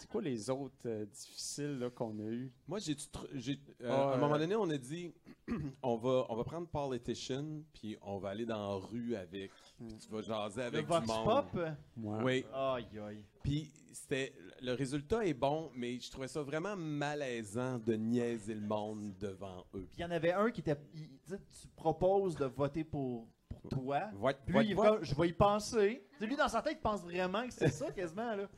C'est 0.00 0.08
quoi 0.08 0.22
les 0.22 0.48
autres 0.48 0.74
euh, 0.86 1.04
difficiles 1.04 1.78
là, 1.78 1.90
qu'on 1.90 2.18
a 2.20 2.22
eu? 2.22 2.50
Moi, 2.66 2.78
j'ai, 2.78 2.94
tr- 2.94 3.28
j'ai- 3.34 3.60
euh, 3.82 3.88
Ah, 3.90 4.12
à 4.12 4.14
un 4.14 4.16
moment 4.16 4.38
donné, 4.38 4.56
on 4.56 4.70
a 4.70 4.78
dit 4.78 5.12
on 5.82 5.96
va, 5.96 6.24
on 6.30 6.36
va 6.36 6.42
prendre 6.44 6.66
Politician, 6.68 7.44
puis 7.74 7.98
on 8.00 8.18
va 8.18 8.30
aller 8.30 8.46
dans 8.46 8.80
la 8.80 8.86
rue 8.86 9.14
avec. 9.14 9.50
puis 9.76 9.94
tu 9.98 10.08
vas 10.08 10.22
jaser 10.22 10.62
avec 10.62 10.86
Vox 10.86 11.02
du 11.06 11.12
monde. 11.12 11.24
Pop? 11.26 11.60
Oui. 11.98 12.46
Aïe, 12.54 12.86
aïe. 13.06 13.24
Puis 13.42 13.70
c'était 13.92 14.32
le 14.62 14.72
résultat 14.72 15.26
est 15.26 15.34
bon, 15.34 15.70
mais 15.74 15.98
je 16.00 16.10
trouvais 16.10 16.28
ça 16.28 16.40
vraiment 16.42 16.76
malaisant 16.76 17.78
de 17.78 17.92
niaiser 17.94 18.54
le 18.54 18.66
monde 18.66 19.12
devant 19.18 19.64
eux. 19.74 19.86
Puis 19.90 19.98
il 19.98 20.00
y 20.00 20.04
en 20.04 20.10
avait 20.10 20.32
un 20.32 20.50
qui 20.50 20.60
était. 20.60 20.76
il- 20.94 21.08
tu 21.26 21.30
sais, 21.34 21.38
tu 21.60 21.68
proposes 21.76 22.36
de 22.36 22.46
voter 22.46 22.84
pour, 22.84 23.28
pour 23.50 23.68
toi. 23.68 24.08
Vote, 24.14 24.36
Puis 24.46 24.54
vote, 24.54 24.62
lui, 24.62 24.68
il 24.68 24.70
est 24.72 24.74
vote. 24.74 24.86
comme, 24.96 25.04
je 25.04 25.14
vais 25.14 25.28
y 25.28 25.32
penser. 25.34 26.02
Tu 26.12 26.18
sais, 26.20 26.26
lui, 26.26 26.36
dans 26.36 26.48
sa 26.48 26.62
tête, 26.62 26.78
il 26.78 26.82
pense 26.82 27.02
vraiment 27.02 27.46
que 27.46 27.52
c'est 27.52 27.68
ça, 27.68 27.90
quasiment. 27.90 28.34
Là. 28.34 28.48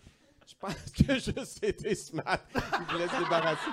Je 0.53 0.57
pense 0.59 0.91
que 0.91 1.15
juste 1.15 1.59
c'était 1.61 1.95
smart. 1.95 2.41
Il 2.55 2.93
voulait 2.93 3.09
se 3.09 3.19
débarrasser. 3.25 3.71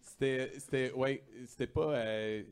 C'était, 0.00 0.58
c'était, 0.58 0.92
ouais, 0.92 1.24
c'était 1.46 1.66
pas, 1.66 1.94
euh, 1.94 2.44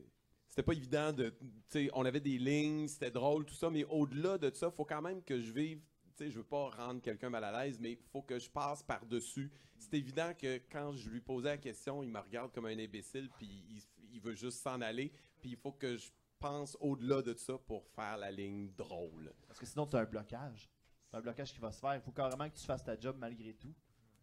c'était 0.47 0.63
pas 0.63 0.73
évident 0.73 1.13
de, 1.13 1.29
tu 1.29 1.47
sais, 1.69 1.89
on 1.93 2.05
avait 2.05 2.19
des 2.19 2.37
lignes, 2.37 2.87
c'était 2.87 3.11
drôle, 3.11 3.45
tout 3.45 3.53
ça, 3.53 3.69
mais 3.69 3.83
au-delà 3.85 4.37
de 4.37 4.51
ça, 4.53 4.69
faut 4.71 4.85
quand 4.85 5.01
même 5.01 5.21
que 5.23 5.39
je 5.39 5.51
vive, 5.51 5.79
tu 6.15 6.25
sais, 6.25 6.31
je 6.31 6.37
veux 6.37 6.43
pas 6.43 6.69
rendre 6.69 7.01
quelqu'un 7.01 7.29
mal 7.29 7.43
à 7.43 7.63
l'aise, 7.63 7.79
mais 7.79 7.93
il 7.93 7.97
faut 8.11 8.21
que 8.21 8.37
je 8.39 8.49
passe 8.49 8.83
par-dessus. 8.83 9.51
C'est 9.77 9.97
évident 9.97 10.33
que 10.37 10.61
quand 10.71 10.93
je 10.93 11.09
lui 11.09 11.21
posais 11.21 11.49
la 11.49 11.57
question, 11.57 12.03
il 12.03 12.09
me 12.09 12.19
regarde 12.19 12.51
comme 12.51 12.65
un 12.65 12.77
imbécile, 12.77 13.29
puis 13.37 13.65
il, 13.69 13.81
il 14.13 14.21
veut 14.21 14.35
juste 14.35 14.61
s'en 14.61 14.81
aller, 14.81 15.11
puis 15.39 15.51
il 15.51 15.57
faut 15.57 15.71
que 15.71 15.97
je 15.97 16.11
pense 16.39 16.77
au-delà 16.81 17.21
de 17.21 17.33
ça 17.35 17.57
pour 17.57 17.87
faire 17.87 18.17
la 18.17 18.29
ligne 18.29 18.69
drôle. 18.75 19.33
Parce 19.47 19.59
que 19.59 19.65
sinon, 19.65 19.87
tu 19.87 19.95
as 19.95 19.99
un 19.99 20.05
blocage. 20.05 20.69
C'est 21.13 21.19
un 21.19 21.21
blocage 21.21 21.53
qui 21.53 21.59
va 21.59 21.71
se 21.71 21.79
faire. 21.79 21.93
Il 21.93 22.01
faut 22.01 22.11
carrément 22.11 22.49
que 22.49 22.55
tu 22.55 22.65
fasses 22.65 22.83
ta 22.83 22.99
job 22.99 23.15
malgré 23.19 23.53
tout. 23.53 23.71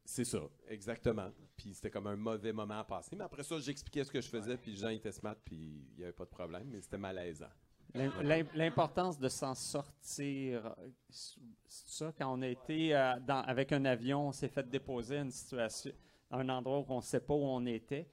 C'est 0.04 0.24
ça, 0.24 0.40
exactement. 0.66 1.30
Puis 1.56 1.72
c'était 1.72 1.88
comme 1.88 2.08
un 2.08 2.16
mauvais 2.16 2.52
moment 2.52 2.80
à 2.80 2.82
passer. 2.84 3.14
Mais 3.14 3.22
après 3.22 3.44
ça, 3.44 3.60
j'expliquais 3.60 4.02
ce 4.02 4.10
que 4.10 4.20
je 4.20 4.28
faisais, 4.28 4.56
puis 4.56 4.72
les 4.72 4.76
gens 4.76 4.88
étaient 4.88 5.12
smart, 5.12 5.36
puis 5.44 5.86
il 5.92 5.98
n'y 5.98 6.02
avait 6.02 6.12
pas 6.12 6.24
de 6.24 6.30
problème, 6.30 6.66
mais 6.68 6.80
c'était 6.80 6.98
malaisant. 6.98 7.46
L'im- 7.94 8.12
l'im- 8.22 8.48
L'importance 8.54 9.20
de 9.20 9.28
s'en 9.28 9.54
sortir, 9.54 10.74
c'est 11.08 11.38
ça, 11.68 12.12
quand 12.18 12.32
on 12.36 12.42
a 12.42 12.48
été 12.48 12.92
euh, 12.96 13.20
dans- 13.20 13.42
avec 13.42 13.70
un 13.70 13.84
avion, 13.84 14.26
on 14.28 14.32
s'est 14.32 14.48
fait 14.48 14.68
déposer 14.68 15.18
à 15.18 15.20
une 15.22 15.30
situation, 15.30 15.92
à 16.28 16.38
un 16.38 16.48
endroit 16.48 16.80
où 16.80 16.86
on 16.88 16.96
ne 16.96 17.02
sait 17.02 17.20
pas 17.20 17.34
où 17.34 17.44
on 17.44 17.64
était. 17.66 18.08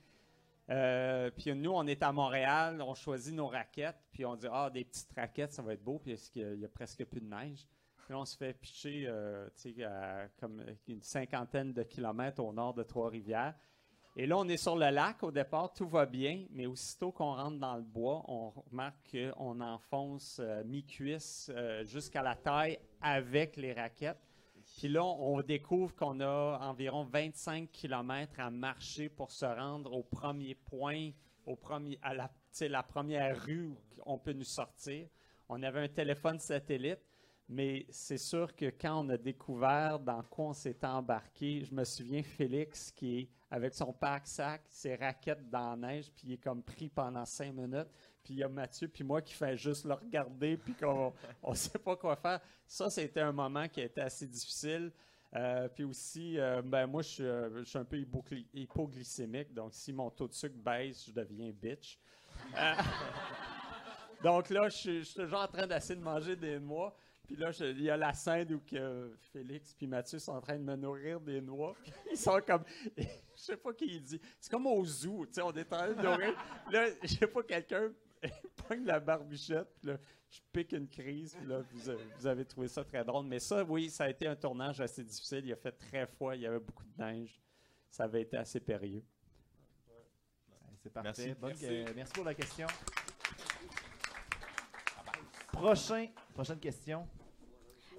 Euh, 0.69 1.31
puis 1.31 1.55
nous, 1.55 1.71
on 1.71 1.87
est 1.87 2.03
à 2.03 2.11
Montréal, 2.11 2.79
on 2.81 2.93
choisit 2.93 3.33
nos 3.33 3.47
raquettes, 3.47 3.97
puis 4.11 4.23
on 4.23 4.35
dit 4.35 4.47
Ah, 4.51 4.69
des 4.69 4.83
petites 4.83 5.11
raquettes, 5.15 5.53
ça 5.53 5.63
va 5.63 5.73
être 5.73 5.83
beau, 5.83 5.97
puis 5.97 6.11
est-ce 6.11 6.29
qu'il 6.29 6.59
y 6.59 6.65
a 6.65 6.69
presque 6.69 7.03
plus 7.05 7.21
de 7.21 7.25
neige. 7.27 7.65
On 8.09 8.25
se 8.25 8.38
fait 8.38 8.53
pitcher 8.53 9.05
euh, 9.07 9.47
à 9.85 10.27
comme 10.39 10.63
une 10.88 11.01
cinquantaine 11.01 11.73
de 11.73 11.84
kilomètres 11.84 12.41
au 12.41 12.53
nord 12.53 12.73
de 12.73 12.84
Trois-Rivières. 12.84 13.53
Et 14.15 14.25
là, 14.25 14.38
on 14.38 14.47
est 14.47 14.57
sur 14.57 14.75
le 14.75 14.89
lac 14.89 15.21
au 15.21 15.31
départ, 15.31 15.73
tout 15.73 15.88
va 15.88 16.05
bien, 16.05 16.45
mais 16.49 16.65
aussitôt 16.65 17.11
qu'on 17.11 17.35
rentre 17.35 17.59
dans 17.59 17.75
le 17.75 17.84
bois, 17.84 18.23
on 18.27 18.49
remarque 18.49 19.15
qu'on 19.38 19.61
enfonce 19.61 20.39
euh, 20.39 20.63
mi-cuisse 20.63 21.51
euh, 21.53 21.85
jusqu'à 21.85 22.23
la 22.23 22.35
taille 22.35 22.79
avec 23.01 23.57
les 23.57 23.73
raquettes. 23.73 24.25
Puis 24.77 24.88
là, 24.88 25.03
on 25.03 25.41
découvre 25.41 25.95
qu'on 25.95 26.19
a 26.19 26.59
environ 26.61 27.03
25 27.03 27.71
km 27.71 28.39
à 28.39 28.49
marcher 28.49 29.09
pour 29.09 29.31
se 29.31 29.45
rendre 29.45 29.93
au 29.93 30.03
premier 30.03 30.55
point 30.55 31.11
au 31.47 31.55
premier, 31.55 31.97
à 32.01 32.13
la, 32.13 32.29
la 32.61 32.84
première 32.84 33.41
rue 33.43 33.67
où 33.67 33.77
on 34.05 34.17
peut 34.17 34.34
nous 34.34 34.43
sortir. 34.43 35.07
On 35.49 35.63
avait 35.63 35.79
un 35.79 35.88
téléphone 35.88 36.39
satellite, 36.39 36.99
mais 37.49 37.85
c'est 37.89 38.17
sûr 38.17 38.55
que 38.55 38.65
quand 38.65 39.05
on 39.05 39.09
a 39.09 39.17
découvert 39.17 39.99
dans 39.99 40.21
quoi 40.23 40.45
on 40.47 40.53
s'était 40.53 40.87
embarqué, 40.87 41.63
je 41.63 41.73
me 41.73 41.83
souviens 41.83 42.21
Félix 42.23 42.91
qui 42.91 43.19
est 43.19 43.29
avec 43.49 43.73
son 43.73 43.93
pack-sac, 43.93 44.63
ses 44.67 44.95
raquettes 44.95 45.49
dans 45.49 45.69
la 45.71 45.75
neige, 45.87 46.11
puis 46.13 46.27
il 46.27 46.33
est 46.33 46.37
comme 46.37 46.61
pris 46.61 46.89
pendant 46.89 47.23
cinq 47.25 47.53
minutes. 47.53 47.87
Puis 48.21 48.33
il 48.33 48.37
y 48.39 48.43
a 48.43 48.49
Mathieu 48.49 48.89
puis 48.89 49.05
moi 49.05 49.21
qui 49.21 49.33
fait 49.33 49.55
juste 49.55 49.85
le 49.85 49.93
regarder, 49.93 50.57
puis 50.57 50.73
qu'on 50.73 51.13
on 51.41 51.53
sait 51.53 51.79
pas 51.79 51.95
quoi 51.95 52.17
faire. 52.17 52.41
Ça, 52.67 52.89
c'était 52.89 53.21
un 53.21 53.31
moment 53.31 53.67
qui 53.69 53.79
a 53.79 53.85
été 53.85 54.01
assez 54.01 54.27
difficile. 54.27 54.91
Euh, 55.33 55.67
puis 55.69 55.83
aussi, 55.85 56.37
euh, 56.39 56.61
ben 56.61 56.87
moi, 56.87 57.01
je 57.01 57.07
suis, 57.07 57.23
euh, 57.23 57.63
un 57.75 57.83
peu 57.85 57.97
hypogly- 57.97 58.47
hypoglycémique, 58.53 59.53
donc 59.53 59.73
si 59.73 59.93
mon 59.93 60.09
taux 60.09 60.27
de 60.27 60.33
sucre 60.33 60.55
baisse, 60.57 61.05
je 61.05 61.11
deviens 61.11 61.51
bitch. 61.51 61.97
Donc 64.23 64.49
là, 64.49 64.67
je 64.69 64.75
suis, 64.77 64.99
je 64.99 65.03
suis 65.03 65.15
toujours 65.19 65.41
en 65.41 65.47
train 65.47 65.67
d'essayer 65.67 65.95
de 65.95 66.03
manger 66.03 66.35
des 66.35 66.59
noix. 66.59 66.95
Puis 67.27 67.35
là, 67.35 67.51
je- 67.51 67.65
il 67.65 67.81
y 67.81 67.89
a 67.89 67.97
la 67.97 68.13
scène 68.13 68.53
où 68.53 68.59
que 68.61 69.13
Félix 69.33 69.73
puis 69.73 69.85
Mathieu 69.85 70.17
sont 70.17 70.31
en 70.31 70.39
train 70.41 70.57
de 70.57 70.63
me 70.63 70.75
nourrir 70.77 71.19
des 71.19 71.41
noix. 71.41 71.75
Puis 71.83 71.91
Ils 72.11 72.17
sont 72.17 72.39
comme... 72.45 72.63
Je 72.97 73.43
sais 73.43 73.57
pas 73.57 73.73
qui 73.73 73.85
il 73.85 74.01
dit. 74.01 74.19
C'est 74.39 74.49
comme 74.49 74.65
au 74.65 74.83
zoo, 74.85 75.25
tu 75.27 75.33
sais, 75.33 75.41
on 75.41 75.51
est 75.51 75.71
en 75.71 75.77
train 75.77 75.93
de 75.93 76.01
nourrir. 76.01 76.33
Là, 76.71 76.87
je 77.03 77.07
sais 77.07 77.27
pas, 77.27 77.43
quelqu'un 77.43 77.91
pogne 78.67 78.83
la 78.85 78.99
barbichette, 78.99 79.67
puis 79.79 79.91
là, 79.91 79.97
je 80.31 80.39
pique 80.51 80.71
une 80.71 80.87
crise, 80.89 81.35
puis 81.35 81.45
là, 81.45 81.61
vous, 81.71 81.89
avez- 81.89 82.03
vous 82.17 82.25
avez 82.27 82.45
trouvé 82.45 82.67
ça 82.67 82.83
très 82.83 83.03
drôle. 83.05 83.25
Mais 83.27 83.37
ça, 83.39 83.63
oui, 83.63 83.89
ça 83.91 84.05
a 84.05 84.09
été 84.09 84.25
un 84.25 84.35
tournage 84.35 84.81
assez 84.81 85.03
difficile. 85.03 85.45
Il 85.45 85.53
a 85.53 85.55
fait 85.55 85.71
très 85.73 86.07
froid, 86.07 86.33
il 86.35 86.41
y 86.41 86.47
avait 86.47 86.59
beaucoup 86.59 86.83
de 86.83 87.03
neige. 87.03 87.39
Ça 87.91 88.05
avait 88.05 88.21
été 88.23 88.37
assez 88.37 88.59
périlleux. 88.59 89.03
C'est 90.81 90.91
parfait. 90.91 91.09
Merci. 91.27 91.33
Bonne- 91.39 91.49
Merci. 91.49 91.65
euh, 91.67 91.85
merci 91.95 92.13
pour 92.13 92.23
la 92.25 92.33
question. 92.33 92.67
Prochain, 95.51 96.07
prochaine 96.33 96.59
question. 96.59 97.07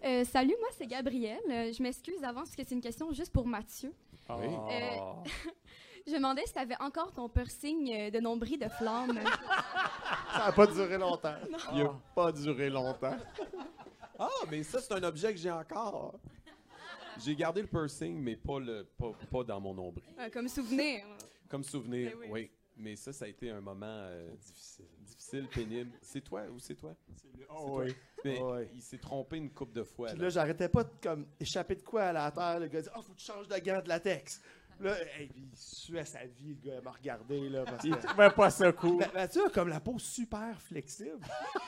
Euh, 0.04 0.24
salut, 0.24 0.54
moi 0.58 0.68
c'est 0.76 0.86
Gabrielle. 0.86 1.38
Euh, 1.50 1.72
je 1.72 1.82
m'excuse 1.82 2.20
d'avance 2.20 2.48
parce 2.48 2.56
que 2.56 2.62
c'est 2.64 2.74
une 2.74 2.80
question 2.80 3.10
juste 3.12 3.32
pour 3.32 3.46
Mathieu. 3.46 3.92
Ah. 4.28 4.36
Oui. 4.38 4.46
Euh, 4.46 5.30
je 6.06 6.12
me 6.12 6.16
demandais 6.18 6.42
si 6.46 6.52
tu 6.52 6.58
avais 6.58 6.80
encore 6.80 7.12
ton 7.12 7.28
piercing 7.28 8.10
de 8.10 8.20
nombril 8.20 8.58
de 8.58 8.68
flamme. 8.68 9.18
Ça 10.32 10.46
n'a 10.46 10.52
pas 10.52 10.66
duré 10.66 10.98
longtemps. 10.98 11.34
Il 11.72 11.82
n'a 11.82 11.94
pas 12.14 12.32
duré 12.32 12.70
longtemps. 12.70 13.16
Ah, 14.18 14.28
mais 14.50 14.62
ça, 14.64 14.80
c'est 14.80 14.92
un 14.94 15.02
objet 15.04 15.32
que 15.32 15.38
j'ai 15.38 15.50
encore. 15.50 16.18
J'ai 17.24 17.34
gardé 17.36 17.62
le 17.62 17.68
piercing, 17.68 18.20
mais 18.20 18.36
pas, 18.36 18.58
le, 18.58 18.84
pas, 18.98 19.12
pas 19.30 19.44
dans 19.44 19.60
mon 19.60 19.74
nombril. 19.74 20.04
Euh, 20.18 20.28
comme 20.30 20.48
souvenir. 20.48 21.04
Comme 21.48 21.62
souvenir, 21.64 22.10
Ben 22.10 22.18
oui. 22.20 22.26
oui. 22.30 22.50
Mais 22.78 22.96
ça, 22.96 23.12
ça 23.12 23.24
a 23.24 23.28
été 23.28 23.50
un 23.50 23.60
moment 23.60 23.86
euh, 23.86 24.30
difficile. 24.36 24.84
difficile, 25.00 25.48
pénible. 25.48 25.90
C'est 26.00 26.20
toi 26.20 26.42
ou 26.52 26.59
c'est 26.59 26.76
toi? 26.76 26.94
C'est 27.16 27.28
Oh 27.50 27.80
oui. 27.80 27.94
Mais 28.24 28.38
Oh 28.40 28.55
oui. 28.56 28.68
il 28.74 28.82
s'est 28.82 28.98
trompé 28.98 29.36
une 29.36 29.50
coupe 29.50 29.72
de 29.72 29.82
fois. 29.82 30.10
Puis 30.10 30.18
là, 30.18 30.28
j'arrêtais 30.28 30.68
pas 30.68 30.84
de 30.84 30.90
comme, 31.02 31.26
échapper 31.40 31.74
de 31.76 31.82
quoi 31.82 32.05
à 32.05 32.12
la 32.12 32.30
terre. 32.30 32.60
Le 32.60 32.68
gars 32.68 32.80
dit 32.80 32.88
Oh, 32.96 33.02
faut 33.02 33.12
que 33.12 33.18
tu 33.18 33.24
changes 33.26 33.48
de 33.48 33.59
gants 33.59 33.82
de 33.82 33.88
latex. 33.88 34.40
Là, 34.80 34.94
hey, 35.18 35.26
puis 35.26 35.48
il 35.50 35.56
suait 35.59 36.05
sa 36.05 36.24
vie, 36.24 36.55
le 36.55 36.60
gars, 36.70 36.76
il 36.78 36.84
m'a 36.84 36.92
regardé. 36.92 37.48
Là, 37.48 37.64
parce 37.64 37.82
Il 37.82 37.96
trouvait 37.96 38.30
pas 38.30 38.48
ça 38.50 38.70
cool. 38.70 39.05
Mathieu 39.12 39.46
a 39.46 39.50
comme 39.50 39.68
la 39.68 39.80
peau 39.80 39.98
super 39.98 40.60
flexible. 40.62 41.18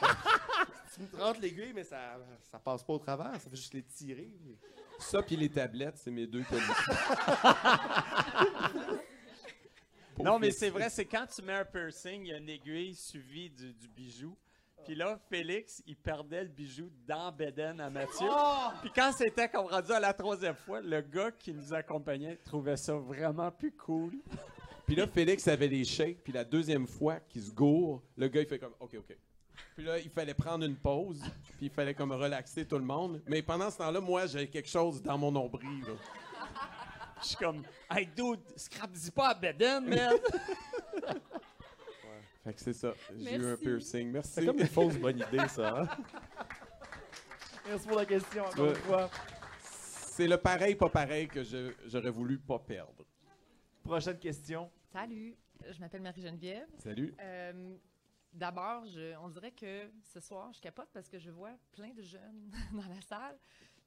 tu 0.95 1.01
me 1.03 1.21
rentres 1.21 1.41
l'aiguille, 1.41 1.73
mais 1.75 1.83
ça, 1.83 2.21
ça 2.45 2.61
passe 2.61 2.85
pas 2.85 2.93
au 2.93 2.99
travers, 3.01 3.33
ça 3.41 3.51
fait 3.51 3.57
juste 3.57 3.75
les 3.75 3.83
tirer. 3.83 4.31
Ça, 5.01 5.23
puis 5.23 5.35
les 5.35 5.49
tablettes, 5.49 5.99
c'est 5.99 6.13
mes 6.13 6.29
deux 6.29 6.45
qualités. 6.45 6.69
Non, 10.23 10.39
mais 10.39 10.51
c'est 10.51 10.71
vrai, 10.71 10.89
c'est 10.91 11.05
quand 11.05 11.27
tu 11.27 11.43
mets 11.43 11.55
un 11.55 11.65
piercing, 11.65 12.23
il 12.25 12.29
y 12.29 12.33
a 12.33 12.39
une 12.39 12.49
aiguille 12.49 12.95
suivie 12.95 13.51
du, 13.51 13.73
du 13.73 13.89
bijou. 13.89 14.37
Puis 14.85 14.95
là, 14.95 15.19
Félix, 15.29 15.83
il 15.87 15.97
perdait 15.97 16.43
le 16.43 16.49
bijou 16.49 16.91
dans 17.07 17.31
Beden 17.31 17.81
à 17.81 17.91
Mathieu. 17.91 18.27
Puis 18.81 18.91
quand 18.95 19.13
c'était 19.13 19.49
comme 19.49 19.67
rendu 19.67 19.93
à 19.93 20.01
la 20.01 20.13
troisième 20.15 20.55
fois, 20.55 20.81
le 20.81 21.01
gars 21.03 21.31
qui 21.33 21.53
nous 21.53 21.75
accompagnait 21.75 22.37
trouvait 22.45 22.77
ça 22.77 22.95
vraiment 22.95 23.51
plus 23.51 23.73
cool. 23.73 24.15
Puis 24.87 24.97
là, 24.97 25.07
Félix 25.07 25.47
avait 25.49 25.69
les 25.69 25.85
shakes, 25.85 26.23
puis 26.25 26.33
la 26.33 26.45
deuxième 26.45 26.87
fois 26.87 27.21
qu'il 27.29 27.43
se 27.43 27.53
gourre, 27.53 28.03
le 28.17 28.29
gars, 28.29 28.41
il 28.41 28.47
fait 28.47 28.59
comme 28.59 28.75
OK, 28.81 28.97
OK. 28.99 29.17
Puis 29.77 29.85
là, 29.85 29.99
il 29.99 30.11
fallait 30.11 30.35
prendre 30.35 30.65
une 30.65 30.77
pause, 30.77 31.21
puis 31.59 31.67
il 31.67 31.71
fallait 31.71 31.95
comme 31.95 32.13
relaxer 32.13 32.65
tout 32.67 32.79
le 32.79 32.85
monde. 32.85 33.23
Mais 33.29 33.43
pendant 33.43 33.71
ce 33.71 33.79
temps-là, 33.79 34.01
moi, 34.01 34.27
j'avais 34.27 34.49
quelque 34.49 34.69
chose 34.69 35.03
dans 35.03 35.17
mon 35.19 35.31
nombril. 35.31 35.83
là. 35.83 35.93
Je 37.23 37.27
suis 37.29 37.37
comme, 37.37 37.63
hey 37.91 38.07
dude, 38.07 38.41
scrap-y 38.57 39.11
pas 39.11 39.29
à 39.31 39.35
Beden, 39.35 39.87
man! 39.89 40.15
Fait 42.45 42.55
que 42.55 42.61
c'est 42.61 42.73
ça. 42.73 42.95
J'ai 43.19 43.37
eu 43.37 43.47
un 43.53 43.57
piercing. 43.57 44.11
Merci. 44.11 44.31
C'est 44.33 44.47
comme 44.47 44.59
une 44.61 44.67
fausse 44.67 44.97
bonne 44.97 45.19
idée, 45.19 45.47
ça. 45.49 45.81
hein? 45.83 45.89
Merci 47.67 47.87
pour 47.87 47.97
la 47.99 48.07
question, 48.07 48.45
encore 48.47 48.67
une 48.71 48.75
fois. 48.77 49.11
C'est 49.63 50.27
le 50.27 50.39
pareil, 50.39 50.75
pas 50.75 50.89
pareil 50.89 51.29
que 51.29 51.43
je- 51.45 51.73
j'aurais 51.87 52.11
voulu 52.11 52.39
pas 52.39 52.59
perdre. 52.59 53.05
Prochaine 53.83 54.19
question. 54.19 54.71
Salut, 54.93 55.37
je 55.71 55.79
m'appelle 55.81 56.03
Marie-Geneviève. 56.03 56.67
Salut. 56.79 57.15
Euh, 57.21 57.77
D'abord, 58.33 58.85
je- 58.87 59.17
on 59.17 59.29
dirait 59.29 59.51
que 59.51 59.91
ce 60.05 60.21
soir, 60.21 60.53
je 60.53 60.61
capote 60.61 60.89
parce 60.93 61.09
que 61.09 61.19
je 61.19 61.31
vois 61.31 61.51
plein 61.73 61.93
de 61.93 62.01
jeunes 62.03 62.51
dans 62.73 62.89
la 62.89 63.01
salle. 63.03 63.37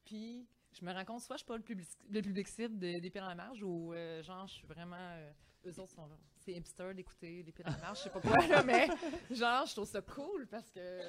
Puis, 0.05 0.45
je 0.79 0.85
me 0.85 0.93
rends 0.93 1.05
compte, 1.05 1.21
soit 1.21 1.35
je 1.35 1.39
suis 1.39 1.47
pas 1.47 1.55
le 1.57 1.61
public, 1.63 1.87
le 2.09 2.21
public 2.21 2.47
cible 2.47 2.77
de- 2.79 2.99
des 2.99 3.09
Pieds 3.09 3.21
dans 3.21 3.27
la 3.27 3.35
marge, 3.35 3.61
ou 3.63 3.93
euh, 3.93 4.21
genre, 4.23 4.47
je 4.47 4.53
suis 4.53 4.67
vraiment. 4.67 4.95
euh, 4.99 5.31
eux 5.65 5.79
autres 5.79 5.93
sont. 5.93 6.09
C'est 6.37 6.51
hipster 6.53 6.93
d'écouter 6.93 7.41
les 7.45 7.51
Pieds 7.51 7.63
dans 7.63 7.71
la 7.71 7.77
marge, 7.77 7.99
je 7.99 8.03
sais 8.03 8.09
pas 8.09 8.19
quoi, 8.19 8.45
là, 8.47 8.63
mais 8.65 8.87
genre, 9.31 9.65
je 9.65 9.71
trouve 9.73 9.87
ça 9.87 10.01
cool 10.01 10.47
parce 10.47 10.69
que. 10.71 10.99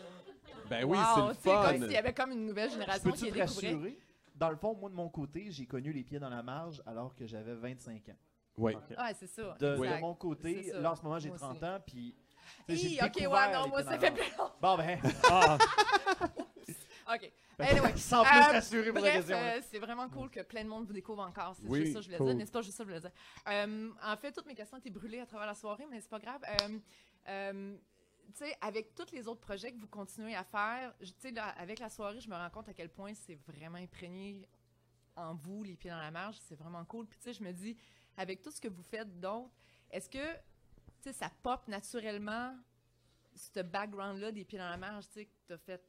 Ben 0.69 0.85
oui, 0.85 0.97
Wow, 0.99 1.33
c'est 1.41 1.51
le 1.51 1.57
fun. 1.57 1.69
Comme 1.73 1.83
s'il 1.83 1.93
y 1.93 1.97
avait 1.97 2.15
comme 2.15 2.31
une 2.33 2.47
nouvelle 2.47 2.71
génération 2.71 3.11
qui 3.13 3.31
te 3.31 3.35
découvrait. 3.35 3.97
Dans 4.35 4.51
le 4.51 4.57
fond, 4.57 4.75
moi, 4.75 4.91
de 4.91 4.95
mon 4.97 5.09
côté, 5.09 5.47
j'ai 5.51 5.65
connu 5.67 5.93
les 5.93 6.03
pieds 6.03 6.19
dans 6.19 6.29
la 6.29 6.43
marge 6.43 6.83
alors 6.87 7.15
que 7.15 7.25
j'avais 7.27 7.55
25 7.55 8.09
ans. 8.09 8.17
Oui. 8.57 8.77
Ah, 8.97 9.13
c'est 9.15 9.27
ça, 9.29 9.57
De, 9.61 9.77
mon 10.01 10.15
côté, 10.15 10.73
là, 10.75 10.93
en 10.93 10.97
ce 10.97 11.03
moment, 11.03 11.19
j'ai 11.19 11.29
Moi 11.29 11.39
30 11.39 11.57
aussi. 11.57 11.65
ans, 11.65 11.79
puis... 11.87 12.17
Hi, 12.69 12.99
ok, 13.03 13.17
ouais, 13.17 13.53
non, 13.53 13.69
moi, 13.69 13.83
ça 13.83 13.99
fait 13.99 14.11
plus 14.13 14.37
marge. 14.37 14.53
Bon, 14.61 14.77
ben... 14.77 15.01
Ah. 15.31 15.59
OK. 17.13 17.33
Anyway. 17.59 17.97
Sans 17.97 18.25
plus 18.25 18.37
Euh, 18.39 18.41
rassurer 18.53 18.87
pour 18.93 18.95
la 18.95 19.01
bref, 19.01 19.15
question. 19.17 19.37
euh, 19.37 19.61
c'est 19.71 19.79
vraiment 19.79 20.09
cool 20.09 20.31
que 20.31 20.41
plein 20.41 20.65
de 20.65 20.69
monde 20.69 20.87
vous 20.87 20.93
découvre 20.93 21.23
encore. 21.23 21.55
C'est 21.57 21.69
Oui, 21.69 21.81
juste 21.81 21.93
ça 21.93 21.99
que 21.99 22.05
je 22.05 22.09
voulais 22.11 22.19
cool. 22.19 22.37
dire. 22.37 22.47
C'est 22.47 22.53
pas? 22.53 22.63
Juste 22.63 22.77
ça 22.77 22.85
que 22.85 22.91
je 22.91 22.97
voulais 22.97 23.09
dire. 23.09 23.19
Euh, 23.49 23.91
en 24.03 24.17
fait, 24.17 24.33
toutes 24.33 24.47
mes 24.47 24.55
questions 24.55 24.77
étaient 24.79 24.91
brûlées 24.91 25.21
à 25.21 25.27
travers 25.27 25.47
la 25.47 25.55
soirée, 25.55 25.87
mais 25.91 26.01
c'est 26.01 26.11
pas 26.11 26.19
grave. 26.19 26.41
Euh, 26.63 26.79
euh, 27.29 27.77
tu 28.29 28.45
sais, 28.45 28.57
avec 28.61 28.95
tous 28.95 29.13
les 29.13 29.29
autres 29.29 29.41
projets 29.41 29.71
que 29.73 29.79
vous 29.79 29.87
continuez 29.87 30.35
à 30.35 30.45
faire, 30.45 30.95
je- 31.01 31.11
tu 31.13 31.21
sais, 31.21 31.31
là, 31.31 31.49
avec 31.59 31.79
la 31.79 31.89
soirée, 31.91 32.21
je 32.21 32.29
me 32.29 32.35
rends 32.35 32.51
compte 32.51 32.69
à 32.69 32.75
quel 32.75 32.89
point 32.89 33.13
c'est 33.15 33.39
vraiment 33.47 33.79
imprégné 33.79 34.49
en 35.15 35.35
vous, 35.35 35.63
les 35.63 35.77
pieds 35.77 35.91
dans 35.91 35.99
la 36.01 36.11
marge. 36.11 36.37
C'est 36.41 36.57
vraiment 36.57 36.85
cool. 36.87 37.07
Puis, 37.07 37.19
tu 37.19 37.25
sais, 37.25 37.33
je 37.35 37.43
me 37.45 37.53
dis, 37.53 37.77
avec 38.17 38.43
tout 38.43 38.51
ce 38.51 38.61
que 38.61 38.69
vous 38.69 38.83
faites 38.83 39.21
d'autre, 39.21 39.51
est-ce 39.91 40.09
que, 40.09 40.33
tu 40.35 40.39
sais, 41.03 41.13
ça 41.13 41.31
pop 41.43 41.69
naturellement, 41.69 42.57
ce 43.37 43.61
background-là 43.61 44.33
des 44.33 44.45
pieds 44.45 44.59
dans 44.59 44.71
la 44.71 44.77
marge, 44.77 45.07
tu 45.09 45.13
sais, 45.21 45.25
que 45.27 45.31
tu 45.47 45.53
as 45.53 45.59
fait 45.59 45.83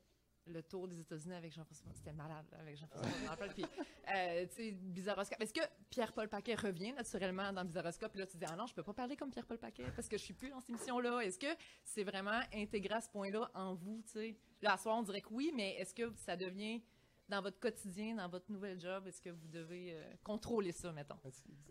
le 0.47 0.61
tour 0.63 0.87
des 0.87 0.99
États-Unis 0.99 1.33
avec 1.33 1.53
Jean-François. 1.53 1.91
C'était 1.93 2.13
malade 2.13 2.45
avec 2.59 2.77
Jean-François. 2.77 3.47
Puis, 3.53 3.63
euh, 3.63 4.45
tu 4.47 4.55
sais, 4.55 4.71
Bizarroscope. 4.71 5.41
Est-ce 5.41 5.53
que 5.53 5.65
Pierre-Paul 5.89 6.29
Paquet 6.29 6.55
revient 6.55 6.93
naturellement 6.93 7.51
dans 7.51 7.65
Bizarroscope? 7.65 8.11
Puis 8.11 8.19
là, 8.19 8.27
tu 8.27 8.37
dis, 8.37 8.45
ah 8.47 8.55
non, 8.55 8.65
je 8.67 8.73
peux 8.73 8.83
pas 8.83 8.93
parler 8.93 9.15
comme 9.15 9.31
Pierre-Paul 9.31 9.57
Paquet 9.57 9.85
parce 9.95 10.07
que 10.07 10.17
je 10.17 10.23
suis 10.23 10.33
plus 10.33 10.49
dans 10.49 10.59
cette 10.59 10.69
émission-là. 10.69 11.21
Est-ce 11.21 11.39
que 11.39 11.47
c'est 11.83 12.03
vraiment 12.03 12.39
intégré 12.53 12.93
à 12.95 13.01
ce 13.01 13.09
point-là 13.09 13.49
en 13.53 13.73
vous, 13.73 14.01
tu 14.05 14.11
sais? 14.11 14.37
Là, 14.61 14.73
à 14.73 14.77
soir, 14.77 14.97
on 14.97 15.03
dirait 15.03 15.21
que 15.21 15.33
oui, 15.33 15.51
mais 15.55 15.75
est-ce 15.75 15.93
que 15.93 16.13
ça 16.15 16.35
devient 16.35 16.81
dans 17.27 17.41
votre 17.41 17.59
quotidien, 17.59 18.15
dans 18.15 18.29
votre 18.29 18.51
nouvel 18.51 18.79
job, 18.79 19.07
est-ce 19.07 19.19
que 19.19 19.31
vous 19.31 19.47
devez 19.47 19.95
euh, 19.95 20.13
contrôler 20.23 20.71
ça, 20.71 20.91
mettons? 20.91 21.17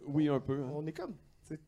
Oui, 0.03 0.29
un 0.29 0.41
peu. 0.41 0.61
hein. 0.61 0.71
On 0.75 0.85
est 0.85 0.93
comme 0.93 1.17
tu 1.45 1.55
sais, 1.55 1.61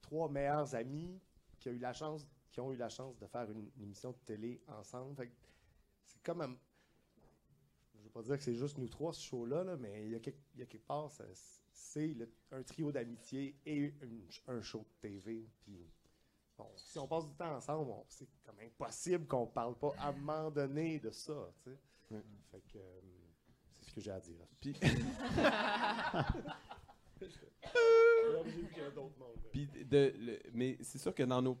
trois 0.00 0.30
meilleurs 0.30 0.74
amis 0.74 1.20
qui 1.58 1.68
ont 1.68 1.72
eu 1.72 1.78
la 1.78 1.92
chance, 1.92 2.26
qui 2.50 2.60
ont 2.60 2.72
eu 2.72 2.76
la 2.76 2.88
chance 2.88 3.18
de 3.18 3.26
faire 3.26 3.50
une, 3.50 3.70
une 3.76 3.82
émission 3.82 4.12
de 4.12 4.16
télé 4.24 4.62
ensemble. 4.68 5.14
Fait 5.16 5.26
que 5.26 5.32
c'est 6.06 6.22
comme 6.22 6.40
un- 6.40 6.56
je 7.94 8.02
veux 8.04 8.10
pas 8.10 8.22
dire 8.22 8.36
que 8.38 8.42
c'est 8.44 8.54
juste 8.54 8.78
nous 8.78 8.88
trois 8.88 9.12
ce 9.12 9.22
show-là, 9.22 9.64
là, 9.64 9.76
mais 9.76 10.04
il 10.06 10.12
y 10.12 10.14
a 10.14 10.20
quelque, 10.20 10.40
il 10.54 10.60
y 10.60 10.62
a 10.62 10.66
quelque 10.66 10.86
part, 10.86 11.10
ça- 11.10 11.24
c'est 11.72 12.08
le- 12.14 12.30
un 12.52 12.62
trio 12.62 12.90
d'amitié 12.92 13.54
et 13.66 13.76
une- 14.00 14.26
un 14.48 14.60
show 14.62 14.78
de 14.80 15.08
TV. 15.08 15.48
Puis, 15.60 15.86
bon, 16.56 16.68
si 16.76 16.98
on 16.98 17.06
passe 17.06 17.26
du 17.26 17.34
temps 17.34 17.54
ensemble, 17.54 17.90
on- 17.90 18.04
c'est 18.08 18.28
comme 18.44 18.58
impossible 18.60 19.26
qu'on 19.26 19.46
parle 19.46 19.76
pas 19.76 19.92
à 19.98 20.08
un 20.08 20.12
moment 20.12 20.50
donné 20.50 20.98
de 20.98 21.10
ça. 21.10 21.52
tu 21.64 21.70
sais. 21.70 21.78
Fait 22.52 22.60
que 22.72 22.78
euh, 22.78 23.00
c'est 23.80 23.90
ce 23.90 23.94
que 23.94 24.00
j'ai 24.00 24.10
à 24.12 24.20
dire. 24.20 24.46
Puis, 29.52 29.66
de, 29.84 30.12
le- 30.18 30.38
mais 30.52 30.76
c'est 30.82 30.98
sûr 30.98 31.14
que 31.14 31.22
dans 31.22 31.42
nos 31.42 31.58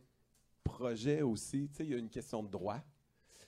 projets 0.64 1.22
aussi, 1.22 1.68
tu 1.70 1.76
sais, 1.76 1.84
il 1.84 1.90
y 1.90 1.94
a 1.94 1.98
une 1.98 2.10
question 2.10 2.42
de 2.42 2.48
droit. 2.48 2.80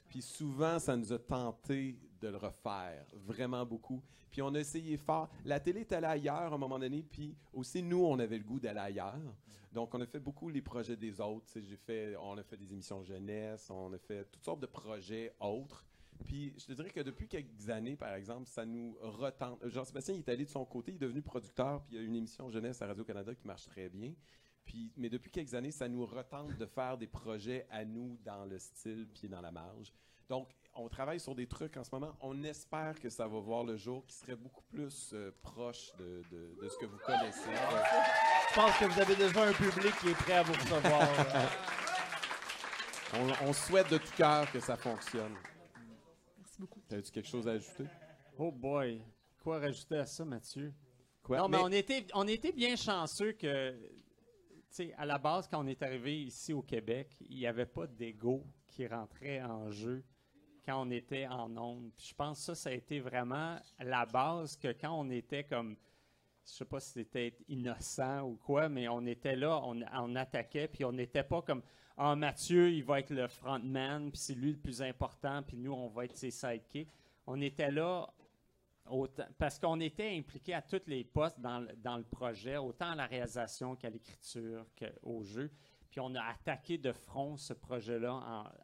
Puis 0.08 0.22
souvent, 0.22 0.78
ça 0.78 0.96
nous 0.96 1.12
a 1.12 1.18
tenté 1.18 1.98
de 2.20 2.28
le 2.28 2.36
refaire, 2.36 3.06
vraiment 3.14 3.64
beaucoup. 3.64 4.02
Puis 4.30 4.42
on 4.42 4.54
a 4.54 4.60
essayé 4.60 4.96
fort. 4.96 5.28
La 5.44 5.60
télé 5.60 5.80
est 5.80 5.92
allée 5.92 6.06
ailleurs 6.06 6.52
à 6.52 6.54
un 6.54 6.58
moment 6.58 6.78
donné, 6.78 7.02
puis 7.02 7.36
aussi 7.52 7.82
nous, 7.82 8.04
on 8.04 8.18
avait 8.18 8.38
le 8.38 8.44
goût 8.44 8.58
d'aller 8.60 8.80
ailleurs. 8.80 9.34
Donc 9.72 9.94
on 9.94 10.00
a 10.00 10.06
fait 10.06 10.20
beaucoup 10.20 10.48
les 10.48 10.62
projets 10.62 10.96
des 10.96 11.20
autres. 11.20 11.46
Fait, 11.84 12.16
on 12.16 12.36
a 12.38 12.42
fait 12.42 12.56
des 12.56 12.72
émissions 12.72 13.02
jeunesse, 13.04 13.68
on 13.70 13.92
a 13.92 13.98
fait 13.98 14.24
toutes 14.24 14.44
sortes 14.44 14.60
de 14.60 14.66
projets 14.66 15.34
autres. 15.40 15.84
Puis 16.24 16.52
je 16.58 16.66
te 16.66 16.72
dirais 16.72 16.90
que 16.90 17.00
depuis 17.00 17.28
quelques 17.28 17.68
années, 17.68 17.96
par 17.96 18.14
exemple, 18.14 18.48
ça 18.48 18.66
nous 18.66 18.96
retente. 19.00 19.60
Jean-Sébastien 19.68 20.16
est 20.16 20.28
allé 20.28 20.44
de 20.44 20.50
son 20.50 20.64
côté, 20.64 20.92
il 20.92 20.96
est 20.96 20.98
devenu 20.98 21.22
producteur, 21.22 21.82
puis 21.82 21.94
il 21.94 22.00
y 22.00 22.02
a 22.02 22.06
une 22.06 22.16
émission 22.16 22.50
jeunesse 22.50 22.82
à 22.82 22.86
Radio-Canada 22.86 23.34
qui 23.34 23.46
marche 23.46 23.66
très 23.66 23.88
bien. 23.88 24.12
Puis, 24.68 24.92
mais 24.98 25.08
depuis 25.08 25.30
quelques 25.30 25.54
années, 25.54 25.70
ça 25.70 25.88
nous 25.88 26.04
retente 26.04 26.54
de 26.58 26.66
faire 26.66 26.98
des 26.98 27.06
projets 27.06 27.66
à 27.70 27.84
nous 27.86 28.18
dans 28.22 28.44
le 28.44 28.58
style 28.58 29.08
puis 29.14 29.26
dans 29.26 29.40
la 29.40 29.50
marge. 29.50 29.92
Donc, 30.28 30.46
on 30.74 30.88
travaille 30.90 31.18
sur 31.18 31.34
des 31.34 31.46
trucs 31.46 31.74
en 31.78 31.84
ce 31.84 31.88
moment. 31.90 32.14
On 32.20 32.42
espère 32.44 33.00
que 33.00 33.08
ça 33.08 33.26
va 33.26 33.40
voir 33.40 33.64
le 33.64 33.76
jour, 33.78 34.04
qui 34.06 34.14
serait 34.14 34.36
beaucoup 34.36 34.62
plus 34.64 35.10
euh, 35.14 35.30
proche 35.42 35.90
de, 35.96 36.22
de- 36.30 36.54
de 36.62 36.68
ce 36.68 36.76
que 36.76 36.84
vous 36.84 36.98
connaissez. 36.98 37.48
Je 38.50 38.54
pense 38.54 38.76
que 38.76 38.84
vous 38.84 39.00
avez 39.00 39.16
déjà 39.16 39.42
un 39.48 39.52
public 39.54 39.92
qui 40.02 40.08
est 40.10 40.14
prêt 40.14 40.34
à 40.34 40.42
vous 40.42 40.52
recevoir. 40.52 41.08
on, 43.14 43.48
on 43.48 43.52
souhaite 43.54 43.90
de 43.90 43.96
tout 43.98 44.12
cœur 44.16 44.50
que 44.52 44.60
ça 44.60 44.76
fonctionne. 44.76 45.34
Merci 46.36 46.60
beaucoup. 46.60 46.80
As-tu 46.90 47.10
quelque 47.10 47.28
chose 47.28 47.48
à 47.48 47.52
ajouter? 47.52 47.86
Oh 48.36 48.52
boy. 48.52 49.02
Quoi 49.42 49.58
rajouter 49.60 49.96
à 49.96 50.06
ça, 50.06 50.24
Mathieu? 50.24 50.72
Quoi? 51.22 51.38
Non, 51.38 51.48
mais, 51.48 51.56
Mais- 51.56 51.62
on, 51.64 51.68
était, 51.72 52.06
on 52.14 52.28
était 52.28 52.52
bien 52.52 52.76
chanceux 52.76 53.32
que, 53.32 53.74
sais, 54.70 54.94
à 54.96 55.06
la 55.06 55.18
base, 55.18 55.48
quand 55.48 55.64
on 55.64 55.66
est 55.66 55.82
arrivé 55.82 56.22
ici 56.22 56.52
au 56.52 56.62
Québec, 56.62 57.16
il 57.28 57.38
n'y 57.38 57.46
avait 57.46 57.66
pas 57.66 57.86
d'ego 57.86 58.44
qui 58.66 58.86
rentrait 58.86 59.42
en 59.42 59.70
jeu 59.70 60.04
quand 60.64 60.82
on 60.82 60.90
était 60.90 61.26
en 61.26 61.56
ondes. 61.56 61.90
Puis 61.96 62.08
je 62.10 62.14
pense 62.14 62.38
que 62.38 62.44
ça, 62.44 62.54
ça 62.54 62.70
a 62.70 62.72
été 62.72 63.00
vraiment 63.00 63.58
la 63.80 64.04
base 64.06 64.56
que 64.56 64.68
quand 64.68 64.92
on 64.92 65.10
était 65.10 65.44
comme, 65.44 65.76
je 66.44 66.52
sais 66.52 66.64
pas 66.64 66.80
si 66.80 66.92
c'était 66.92 67.34
innocent 67.48 68.22
ou 68.22 68.36
quoi, 68.36 68.68
mais 68.68 68.88
on 68.88 69.04
était 69.06 69.36
là, 69.36 69.60
on, 69.64 70.14
attaquait, 70.14 70.68
puis 70.68 70.84
on 70.84 70.92
n'était 70.92 71.22
pas 71.22 71.42
comme, 71.42 71.62
ah, 71.96 72.14
Mathieu, 72.16 72.70
il 72.70 72.84
va 72.84 73.00
être 73.00 73.10
le 73.10 73.28
frontman, 73.28 74.10
puis 74.10 74.20
c'est 74.20 74.34
lui 74.34 74.52
le 74.52 74.58
plus 74.58 74.82
important, 74.82 75.42
puis 75.42 75.56
nous, 75.56 75.72
on 75.72 75.88
va 75.88 76.04
être 76.04 76.16
ses 76.16 76.30
sidekicks. 76.30 76.92
On 77.26 77.40
était 77.40 77.70
là 77.70 78.08
parce 79.38 79.58
qu'on 79.58 79.80
était 79.80 80.16
impliqué 80.16 80.54
à 80.54 80.62
tous 80.62 80.82
les 80.86 81.04
postes 81.04 81.40
dans, 81.40 81.60
le- 81.60 82.04
projet, 82.04 82.56
autant 82.56 82.90
à 82.90 82.94
la 82.94 83.06
réalisation 83.06 83.76
qu'à 83.76 83.90
l'écriture, 83.90 84.66
qu'au 84.78 85.22
jeu. 85.22 85.50
Puis 85.90 86.00
on 86.00 86.14
a 86.14 86.22
attaqué 86.22 86.78
de 86.78 86.92
front 86.92 87.36
ce 87.36 87.52
projet-là 87.54 88.12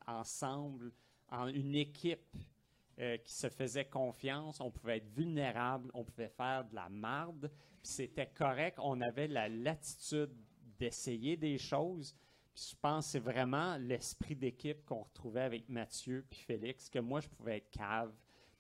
en- 0.07 0.13
ensemble, 0.21 0.93
en 1.31 1.49
une 1.49 1.75
équipe 1.75 2.37
euh, 3.01 3.17
qui 3.19 3.33
se 3.33 3.49
faisait 3.49 3.87
confiance. 3.87 4.61
On 4.61 4.71
pouvait 4.71 4.99
être 4.99 5.09
vulnérable, 5.09 5.91
on 5.95 6.05
pouvait 6.05 6.29
faire 6.29 6.65
de 6.65 6.75
la 6.75 6.89
marde. 6.89 7.51
C'était 7.83 8.29
correct. 8.29 8.79
On 8.81 9.01
avait 9.01 9.27
la 9.27 9.49
latitude 9.49 10.31
d'essayer 10.79 11.37
des 11.37 11.59
choses. 11.59 12.15
Puis 12.55 12.69
je 12.71 12.77
pense 12.81 13.07
que 13.07 13.11
c'est 13.13 13.19
vraiment 13.19 13.77
l'esprit 13.79 14.37
d'équipe 14.37 14.85
qu'on 14.85 15.03
retrouvait 15.03 15.41
avec 15.43 15.69
Mathieu 15.69 16.25
puis 16.31 16.39
Félix, 16.41 16.89
que 16.89 17.01
moi, 17.01 17.21
je 17.21 17.29
pouvais 17.29 17.57
être 17.57 17.71
cave. 17.71 18.13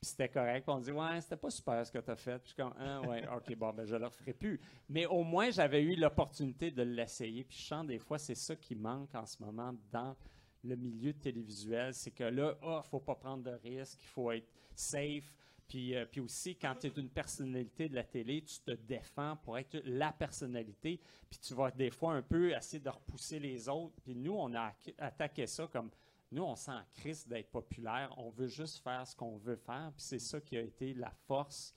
Puis 0.04 0.10
c'était 0.10 0.28
correct. 0.28 0.66
Puis 0.66 0.74
on 0.74 0.80
dit, 0.80 0.92
ouais, 0.92 1.18
c'était 1.22 1.38
pas 1.38 1.48
super 1.48 1.86
ce 1.86 1.90
que 1.90 1.98
tu 1.98 2.10
as 2.10 2.16
fait. 2.16 2.38
Puis 2.38 2.50
je 2.50 2.54
suis 2.54 2.62
comme, 2.62 2.74
ah, 2.78 3.00
ouais, 3.08 3.26
ok, 3.34 3.56
bon, 3.56 3.72
ben 3.72 3.86
je 3.86 3.96
le 3.96 4.04
referai 4.04 4.34
plus. 4.34 4.60
Mais 4.86 5.06
au 5.06 5.22
moins, 5.22 5.50
j'avais 5.50 5.82
eu 5.82 5.96
l'opportunité 5.96 6.70
de 6.70 6.82
l'essayer. 6.82 7.42
Puis 7.42 7.56
je 7.56 7.64
sens 7.64 7.86
des 7.86 7.98
fois, 7.98 8.18
c'est 8.18 8.34
ça 8.34 8.54
qui 8.54 8.74
manque 8.74 9.14
en 9.14 9.24
ce 9.24 9.42
moment 9.42 9.74
dans 9.90 10.14
le 10.62 10.76
milieu 10.76 11.14
télévisuel. 11.14 11.94
C'est 11.94 12.10
que 12.10 12.24
là, 12.24 12.54
il 12.62 12.88
faut 12.90 13.00
pas 13.00 13.14
prendre 13.14 13.44
de 13.44 13.52
risques, 13.52 14.00
il 14.02 14.08
faut 14.08 14.30
être 14.30 14.46
safe. 14.74 15.32
Puis, 15.66 15.96
euh, 15.96 16.04
puis 16.04 16.20
aussi, 16.20 16.54
quand 16.54 16.74
tu 16.78 16.88
es 16.88 16.90
une 16.90 17.08
personnalité 17.08 17.88
de 17.88 17.94
la 17.94 18.04
télé, 18.04 18.42
tu 18.42 18.60
te 18.60 18.72
défends 18.72 19.38
pour 19.42 19.56
être 19.56 19.80
la 19.86 20.12
personnalité. 20.12 21.00
Puis 21.30 21.38
tu 21.38 21.54
vas 21.54 21.70
des 21.70 21.90
fois 21.90 22.12
un 22.12 22.22
peu 22.22 22.54
essayer 22.54 22.80
de 22.80 22.90
repousser 22.90 23.38
les 23.38 23.70
autres. 23.70 23.94
Puis 24.04 24.14
nous, 24.14 24.34
on 24.34 24.54
a 24.54 24.74
attaqué 24.98 25.46
ça 25.46 25.66
comme 25.66 25.88
nous, 26.34 26.42
on 26.42 26.56
sent 26.56 26.72
en 26.72 26.82
crise 26.94 27.26
d'être 27.26 27.50
populaire. 27.50 28.12
On 28.18 28.30
veut 28.30 28.48
juste 28.48 28.82
faire 28.82 29.06
ce 29.06 29.14
qu'on 29.16 29.36
veut 29.38 29.56
faire. 29.56 29.92
Puis 29.96 30.04
c'est 30.04 30.18
ça 30.18 30.40
qui 30.40 30.56
a 30.56 30.60
été 30.60 30.92
la 30.94 31.10
force. 31.26 31.74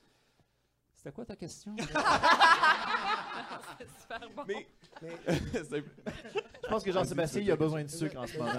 C'était 0.95 1.11
quoi 1.11 1.25
ta 1.25 1.35
question? 1.35 1.75
C'est 3.77 3.87
super 4.01 4.19
bon. 4.35 4.43
Mais, 4.47 4.67
C'est- 5.53 5.83
Je 6.63 6.67
pense 6.69 6.83
que 6.83 6.91
Jean-Sébastien, 6.91 7.41
il 7.41 7.51
a 7.51 7.55
besoin 7.55 7.83
de 7.83 7.87
sucre 7.89 8.17
en 8.17 8.25
ce 8.25 8.37
moment. 8.37 8.51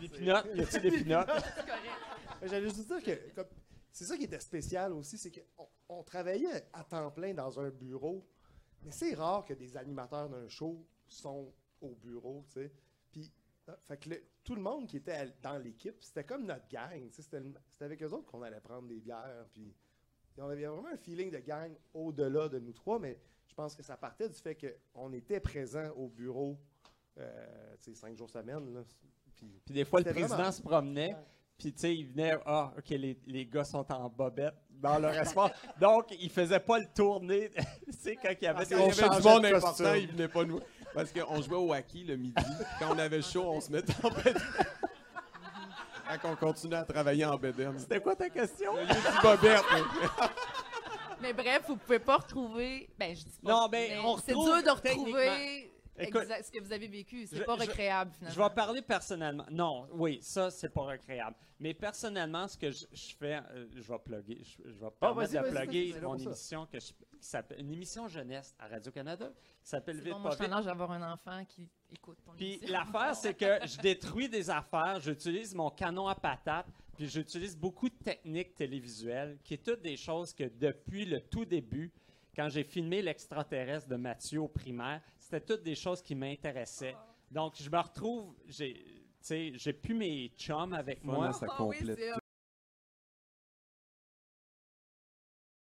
Des 0.00 0.08
pinottes? 0.08 0.46
Y 0.54 0.60
a-t-il 0.62 0.82
des 0.82 0.90
pinottes? 1.02 1.28
J'allais 2.42 2.62
juste 2.70 2.86
dire 2.86 3.02
que 3.02 3.34
comme, 3.34 3.46
c'est 3.92 4.04
ça 4.04 4.16
qui 4.16 4.24
était 4.24 4.40
spécial 4.40 4.92
aussi, 4.94 5.18
c'est 5.18 5.30
qu'on 5.30 5.68
on 5.88 6.02
travaillait 6.02 6.66
à 6.72 6.82
temps 6.84 7.10
plein 7.10 7.34
dans 7.34 7.60
un 7.60 7.68
bureau, 7.68 8.26
mais 8.82 8.92
c'est 8.92 9.14
rare 9.14 9.44
que 9.44 9.52
des 9.52 9.76
animateurs 9.76 10.30
d'un 10.30 10.48
show 10.48 10.82
sont 11.06 11.52
au 11.82 11.94
bureau, 11.96 12.44
tu 12.48 12.54
sais. 12.62 12.72
Euh, 13.70 13.76
fait 13.88 13.96
que 13.98 14.08
le- 14.10 14.22
tout 14.44 14.54
le 14.54 14.60
monde 14.62 14.86
qui 14.86 14.96
était 14.98 15.12
à- 15.12 15.26
dans 15.42 15.58
l'équipe, 15.58 15.96
c'était 16.00 16.24
comme 16.24 16.44
notre 16.46 16.66
gang. 16.68 17.08
C'était 17.10 17.40
avec 17.80 18.02
eux 18.02 18.10
autres 18.12 18.26
qu'on 18.30 18.42
allait 18.42 18.60
prendre 18.60 18.88
des 18.88 19.00
bières, 19.00 19.46
puis 19.52 19.74
on 20.38 20.48
avait 20.48 20.64
vraiment 20.66 20.88
un 20.88 20.96
feeling 20.96 21.30
de 21.30 21.38
gang 21.38 21.72
au-delà 21.92 22.48
de 22.48 22.58
nous 22.58 22.72
trois, 22.72 22.98
mais 22.98 23.18
je 23.46 23.54
pense 23.54 23.74
que 23.74 23.82
ça 23.82 23.96
partait 23.96 24.28
du 24.28 24.34
fait 24.34 24.56
qu'on 24.94 25.12
était 25.12 25.40
présent 25.40 25.88
au 25.96 26.08
bureau, 26.08 26.58
euh, 27.18 27.76
cinq 27.94 28.16
jours 28.16 28.30
semaine, 28.30 28.72
là. 28.74 28.82
Puis, 29.36 29.60
Puis 29.64 29.74
des 29.74 29.84
fois, 29.84 30.00
le 30.00 30.04
président 30.10 30.34
vraiment- 30.36 30.52
se 30.52 30.62
promenait, 30.62 31.16
puis 31.58 31.72
tu 31.72 31.78
sais, 31.80 31.96
il 31.96 32.06
venait, 32.06 32.34
ah, 32.46 32.72
OK, 32.76 32.88
les, 32.90 33.18
les 33.26 33.46
gars 33.46 33.64
sont 33.64 33.90
en 33.92 34.08
bobette 34.08 34.54
dans 34.70 34.98
leur 34.98 35.12
espace. 35.14 35.52
Donc, 35.80 36.06
il 36.18 36.30
faisait 36.30 36.60
pas 36.60 36.78
le 36.78 36.86
tourner, 36.94 37.50
tu 37.86 37.92
sais, 37.92 38.16
quand 38.16 38.30
il 38.40 38.44
y 38.44 38.46
avait 38.46 38.56
Parce 38.58 38.68
des 38.68 38.74
qu'il 38.76 38.84
y 38.84 39.00
avait 39.04 39.16
du 39.16 39.22
monde 39.22 39.42
de 39.42 39.54
important, 39.54 39.94
il 39.94 40.08
venait 40.08 40.28
pas 40.28 40.44
nous. 40.44 40.60
Parce 40.94 41.12
qu'on 41.12 41.40
jouait 41.40 41.56
au 41.56 41.72
hockey 41.72 42.04
le 42.06 42.16
midi. 42.16 42.34
Quand 42.78 42.94
on 42.94 42.98
avait 42.98 43.22
chaud, 43.22 43.44
on 43.46 43.60
se 43.60 43.70
mettait 43.70 43.94
en 44.02 44.10
bedaine. 44.10 44.34
Quand 46.22 46.32
on 46.32 46.36
continuait 46.36 46.78
à 46.78 46.84
travailler 46.84 47.24
en 47.24 47.36
bedaine. 47.36 47.78
C'était 47.78 48.00
quoi 48.00 48.16
ta 48.16 48.28
question? 48.28 48.74
Du 48.74 49.22
bobette. 49.22 49.62
Mais 51.22 51.32
bref, 51.32 51.62
vous 51.68 51.76
pouvez 51.76 51.98
pas 51.98 52.16
retrouver. 52.16 52.88
Ben, 52.98 53.14
je 53.14 53.22
dis 53.22 53.38
pas. 53.44 53.52
Non, 53.52 53.68
ben, 53.68 54.00
on 54.04 54.16
C'est 54.18 54.32
retrouve 54.32 54.62
dur 54.62 54.62
de 54.64 54.70
retrouver. 54.70 55.69
Écoute, 56.08 56.22
exact- 56.22 56.44
ce 56.46 56.50
que 56.52 56.60
vous 56.62 56.72
avez 56.72 56.88
vécu. 56.88 57.22
Je- 57.22 57.36
C'est 57.36 57.44
pas 57.44 57.56
je- 57.56 57.62
recréable, 57.62 58.10
Je 58.12 58.18
finalement. 58.26 58.48
vais 58.48 58.54
parler 58.54 58.82
personnellement. 58.82 59.46
Non, 59.50 59.88
oui, 59.92 60.18
ça, 60.22 60.50
c'est 60.50 60.68
pas 60.70 60.82
recréable. 60.82 61.36
Mais 61.58 61.74
personnellement, 61.74 62.48
ce 62.48 62.56
que 62.56 62.70
je, 62.70 62.86
je 62.92 63.14
fais, 63.16 63.34
euh, 63.52 63.66
je 63.74 63.82
vais 63.92 63.98
plugger, 63.98 64.42
je, 64.42 64.62
je 64.70 64.78
vais 64.78 64.90
permettre 64.98 65.32
vas-y, 65.32 65.44
de 65.44 65.50
plugger 65.50 66.00
mon 66.00 66.16
émission 66.16 66.66
que 66.66 66.80
je- 66.80 66.92
qui 66.92 67.26
s'appelle 67.28 67.60
une 67.60 67.70
émission 67.70 68.08
jeunesse 68.08 68.54
à 68.58 68.66
Radio-Canada 68.68 69.30
qui 69.62 69.68
s'appelle 69.68 69.96
C'est 69.96 70.04
Vite 70.04 70.12
bon, 70.14 70.20
moi, 70.20 70.30
pas 70.30 70.36
je 70.38 70.42
suis 70.44 70.52
en 70.52 70.56
vite. 70.56 70.66
d'avoir 70.66 70.90
un 70.92 71.12
enfant 71.12 71.44
qui 71.46 71.68
écoute 71.92 72.16
ton 72.24 72.32
Puis 72.32 72.60
l'affaire, 72.68 73.14
c'est 73.14 73.34
que 73.34 73.58
je 73.66 73.76
détruis 73.82 74.28
des 74.30 74.48
affaires, 74.48 75.00
j'utilise 75.00 75.54
mon 75.54 75.68
canon 75.68 76.08
à 76.08 76.14
patates, 76.14 76.66
puis 76.96 77.06
j'utilise 77.06 77.54
beaucoup 77.58 77.90
de 77.90 77.94
techniques 77.94 78.54
télévisuelles, 78.54 79.36
qui 79.44 79.52
est 79.54 79.62
toutes 79.62 79.82
des 79.82 79.98
choses 79.98 80.32
que 80.32 80.44
depuis 80.44 81.04
le 81.04 81.20
tout 81.20 81.44
début, 81.44 81.92
quand 82.34 82.48
j'ai 82.48 82.64
filmé 82.64 83.02
l'extraterrestre 83.02 83.86
de 83.88 83.96
Mathieu 83.96 84.40
au 84.40 84.48
primaire, 84.48 85.02
c'était 85.30 85.54
toutes 85.54 85.62
des 85.62 85.76
choses 85.76 86.02
qui 86.02 86.16
m'intéressaient. 86.16 86.96
Donc 87.30 87.54
je 87.56 87.70
me 87.70 87.78
retrouve, 87.78 88.34
j'ai, 88.46 88.74
tu 88.74 89.16
sais, 89.20 89.52
j'ai 89.54 89.72
plus 89.72 89.94
mes 89.94 90.28
chums 90.36 90.72
avec 90.72 91.04
moi. 91.04 91.32
ça 91.32 91.46
Ah 91.48 91.64
oui, 91.64 91.78
complète. 91.78 91.98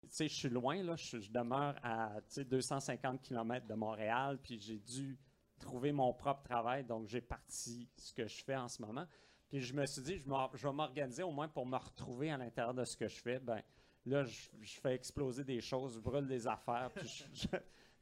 Tu 0.03 0.07
sais, 0.15 0.27
je 0.29 0.33
suis 0.33 0.49
loin, 0.49 0.81
là. 0.81 0.95
Je, 0.95 1.29
demeure 1.29 1.75
à 1.83 2.15
tu 2.21 2.35
sais, 2.35 2.45
250 2.45 3.21
km 3.21 3.67
de 3.67 3.73
Montréal, 3.75 4.39
puis 4.41 4.59
j'ai 4.59 4.79
dû 4.79 5.19
trouver 5.59 5.91
mon 5.91 6.13
propre 6.13 6.43
travail, 6.43 6.85
donc 6.85 7.07
j'ai 7.07 7.21
parti 7.21 7.89
ce 7.97 8.13
que 8.13 8.25
je 8.27 8.43
fais 8.43 8.55
en 8.55 8.69
ce 8.69 8.81
moment. 8.81 9.05
Puis 9.49 9.59
je 9.59 9.73
me 9.73 9.85
suis 9.85 10.01
dit, 10.01 10.17
je, 10.17 10.23
vais 10.67 10.71
m'organiser 10.73 11.23
au 11.23 11.31
moins 11.31 11.49
pour 11.49 11.65
me 11.65 11.77
retrouver 11.77 12.31
à 12.31 12.37
l'intérieur 12.37 12.73
de 12.73 12.85
ce 12.85 12.95
que 12.95 13.07
je 13.09 13.19
fais. 13.19 13.39
Ben, 13.39 13.61
là, 14.05 14.23
je, 14.23 14.47
je 14.61 14.79
fais 14.79 14.93
exploser 14.95 15.43
des 15.43 15.59
choses, 15.59 15.95
je 15.95 15.99
brûle 15.99 16.27
des 16.27 16.47
affaires. 16.47 16.89
Puis 16.95 17.25
je- 17.33 17.47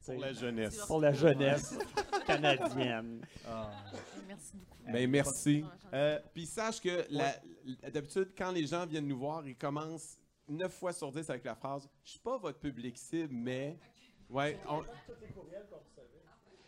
Pour 0.05 0.15
la 0.19 0.33
jeunesse. 0.33 0.77
Pour 0.87 1.01
la 1.01 1.13
jeunesse 1.13 1.77
canadienne. 2.25 3.21
Merci 4.27 4.53
beaucoup. 4.57 4.91
Ben, 4.91 5.09
merci. 5.09 5.65
Euh, 5.93 6.19
Puis 6.33 6.45
sache 6.45 6.79
que 6.81 7.05
d'habitude, 7.91 8.31
quand 8.37 8.51
les 8.51 8.65
gens 8.65 8.85
viennent 8.85 9.07
nous 9.07 9.17
voir, 9.17 9.45
ils 9.47 9.55
commencent 9.57 10.17
9 10.47 10.71
fois 10.73 10.93
sur 10.93 11.11
10 11.11 11.29
avec 11.29 11.43
la 11.43 11.55
phrase 11.55 11.89
Je 12.03 12.11
suis 12.11 12.19
pas 12.19 12.37
votre 12.37 12.59
public 12.59 12.97
cible, 12.97 13.33
mais. 13.33 13.77
Ouais, 14.29 14.59
on- 14.69 14.83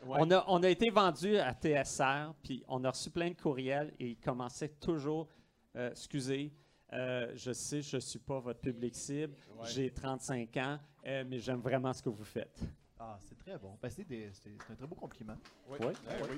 Ouais. 0.06 0.18
On, 0.22 0.32
a, 0.32 0.46
on 0.48 0.64
a 0.64 0.70
été 0.70 0.90
vendu 0.90 1.38
à 1.38 1.54
TSR, 1.54 2.34
puis 2.42 2.64
on 2.70 2.86
a 2.86 2.90
reçu 2.92 3.10
plein 3.10 3.32
de 3.32 3.36
courriels 3.36 3.94
et 4.00 4.12
ils 4.12 4.18
commençaient 4.18 4.70
toujours 4.80 5.28
euh, 5.76 5.92
Excusez, 5.92 6.54
euh, 6.94 7.34
je 7.36 7.52
sais, 7.52 7.82
je 7.82 7.98
ne 7.98 8.00
suis 8.00 8.18
pas 8.20 8.40
votre 8.40 8.62
public 8.62 8.96
cible, 8.96 9.34
Ouais. 9.58 9.68
j'ai 9.68 9.92
35 9.92 10.56
ans, 10.56 10.80
euh, 11.06 11.26
mais 11.28 11.40
j'aime 11.40 11.60
vraiment 11.60 11.92
ce 11.92 12.02
que 12.02 12.08
vous 12.10 12.24
faites. 12.24 12.62
Ah, 13.02 13.18
c'est 13.28 13.38
très 13.38 13.58
bon. 13.58 13.78
Ben, 13.82 13.90
c'est 13.90 14.04
des- 14.08 14.30
c'est 14.34 14.50
c'est 14.68 14.74
un 14.74 14.76
très 14.76 14.86
beau 14.88 14.96
compliment. 14.96 15.36
Oui. 15.70 15.78
Ouais. 15.80 15.86
Ouais, 15.88 15.92
Ouais. 15.92 16.28
oui. 16.32 16.38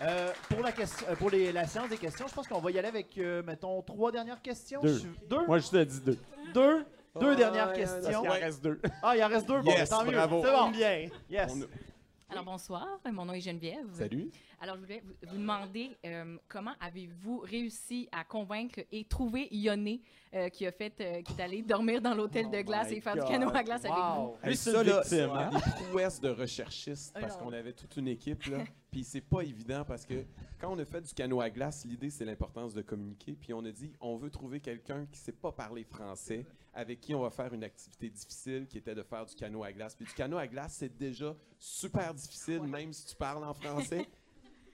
Euh, 0.00 0.32
pour 0.48 0.60
la, 0.62 0.72
question, 0.72 1.06
euh, 1.10 1.14
pour 1.16 1.28
les, 1.30 1.52
la 1.52 1.66
séance 1.66 1.90
des 1.90 1.98
questions, 1.98 2.26
je 2.26 2.32
pense 2.34 2.48
qu'on 2.48 2.58
va 2.60 2.70
y 2.70 2.78
aller 2.78 2.88
avec, 2.88 3.18
euh, 3.18 3.42
mettons, 3.42 3.82
trois 3.82 4.10
dernières 4.10 4.40
questions. 4.40 4.80
Deux. 4.80 5.02
Deux? 5.28 5.46
Moi, 5.46 5.58
je 5.58 5.68
te 5.68 5.84
dis 5.84 6.00
deux. 6.00 6.18
Deux? 6.54 6.86
Deux 7.20 7.32
Ah, 7.32 7.34
dernières 7.34 7.68
ouais, 7.68 7.74
questions. 7.74 8.00
parce 8.02 8.16
qu'il 8.20 8.28
en 8.28 8.32
reste 8.32 8.62
deux. 8.64 8.80
Ah, 9.02 9.16
il 9.16 9.22
en 9.24 9.28
reste 9.28 9.46
deux? 9.46 9.60
Bon, 9.60 9.70
Yes, 9.72 9.90
tant 9.90 10.04
mieux. 10.04 10.12
bravo. 10.12 10.42
C'est 10.44 10.52
bon. 10.52 10.70
Bien. 10.70 11.08
Yes. 11.28 11.52
On 11.52 12.32
Alors 12.32 12.44
bonsoir, 12.44 12.86
mon 13.12 13.24
nom 13.26 13.32
est 13.34 13.40
Geneviève. 13.40 13.84
Salut. 13.92 14.30
Alors 14.62 14.76
je 14.76 14.82
voulais 14.82 15.02
vous, 15.02 15.14
vous 15.26 15.38
demander 15.38 15.96
euh, 16.04 16.36
comment 16.46 16.74
avez-vous 16.80 17.38
réussi 17.38 18.10
à 18.12 18.24
convaincre 18.24 18.80
et 18.92 19.04
trouver 19.04 19.48
Yoné 19.50 20.02
euh, 20.34 20.50
qui 20.50 20.66
a 20.66 20.72
fait 20.72 20.92
euh, 21.00 21.22
qui 21.22 21.32
est 21.32 21.42
allé 21.42 21.62
dormir 21.62 22.02
dans 22.02 22.14
l'hôtel 22.14 22.50
de 22.50 22.60
glace 22.60 22.92
et 22.92 23.00
faire 23.00 23.14
God. 23.16 23.24
du 23.24 23.32
canot 23.32 23.50
à 23.54 23.62
glace 23.64 23.86
avec 23.86 23.96
vous? 23.96 24.36
C'est 24.44 24.70
ça, 24.70 24.84
là, 24.84 25.02
c'est 25.02 25.22
hein? 25.22 25.50
des 25.50 25.84
prouesses 25.84 26.20
de 26.20 26.28
recherchistes 26.28 27.16
parce 27.18 27.38
qu'on 27.38 27.54
avait 27.54 27.72
toute 27.72 27.96
une 27.96 28.08
équipe. 28.08 28.44
Là. 28.44 28.58
Puis 28.90 29.02
c'est 29.02 29.22
pas 29.22 29.40
évident 29.40 29.82
parce 29.86 30.04
que 30.04 30.26
quand 30.58 30.70
on 30.70 30.78
a 30.78 30.84
fait 30.84 31.00
du 31.00 31.14
canot 31.14 31.40
à 31.40 31.48
glace, 31.48 31.86
l'idée 31.86 32.10
c'est 32.10 32.26
l'importance 32.26 32.74
de 32.74 32.82
communiquer. 32.82 33.38
Puis 33.40 33.54
on 33.54 33.64
a 33.64 33.70
dit 33.70 33.94
on 33.98 34.18
veut 34.18 34.30
trouver 34.30 34.60
quelqu'un 34.60 35.06
qui 35.10 35.20
sait 35.20 35.32
pas 35.32 35.52
parler 35.52 35.84
français, 35.84 36.44
avec 36.74 37.00
qui 37.00 37.14
on 37.14 37.22
va 37.22 37.30
faire 37.30 37.54
une 37.54 37.64
activité 37.64 38.10
difficile 38.10 38.66
qui 38.68 38.76
était 38.76 38.94
de 38.94 39.02
faire 39.02 39.24
du 39.24 39.34
canot 39.34 39.64
à 39.64 39.72
glace. 39.72 39.94
Puis 39.94 40.04
du 40.04 40.12
canot 40.12 40.36
à 40.36 40.46
glace, 40.46 40.74
c'est 40.80 40.94
déjà 40.98 41.34
super 41.58 42.12
difficile, 42.12 42.60
même 42.60 42.92
si 42.92 43.06
tu 43.06 43.16
parles 43.16 43.44
en 43.44 43.54
français. 43.54 44.06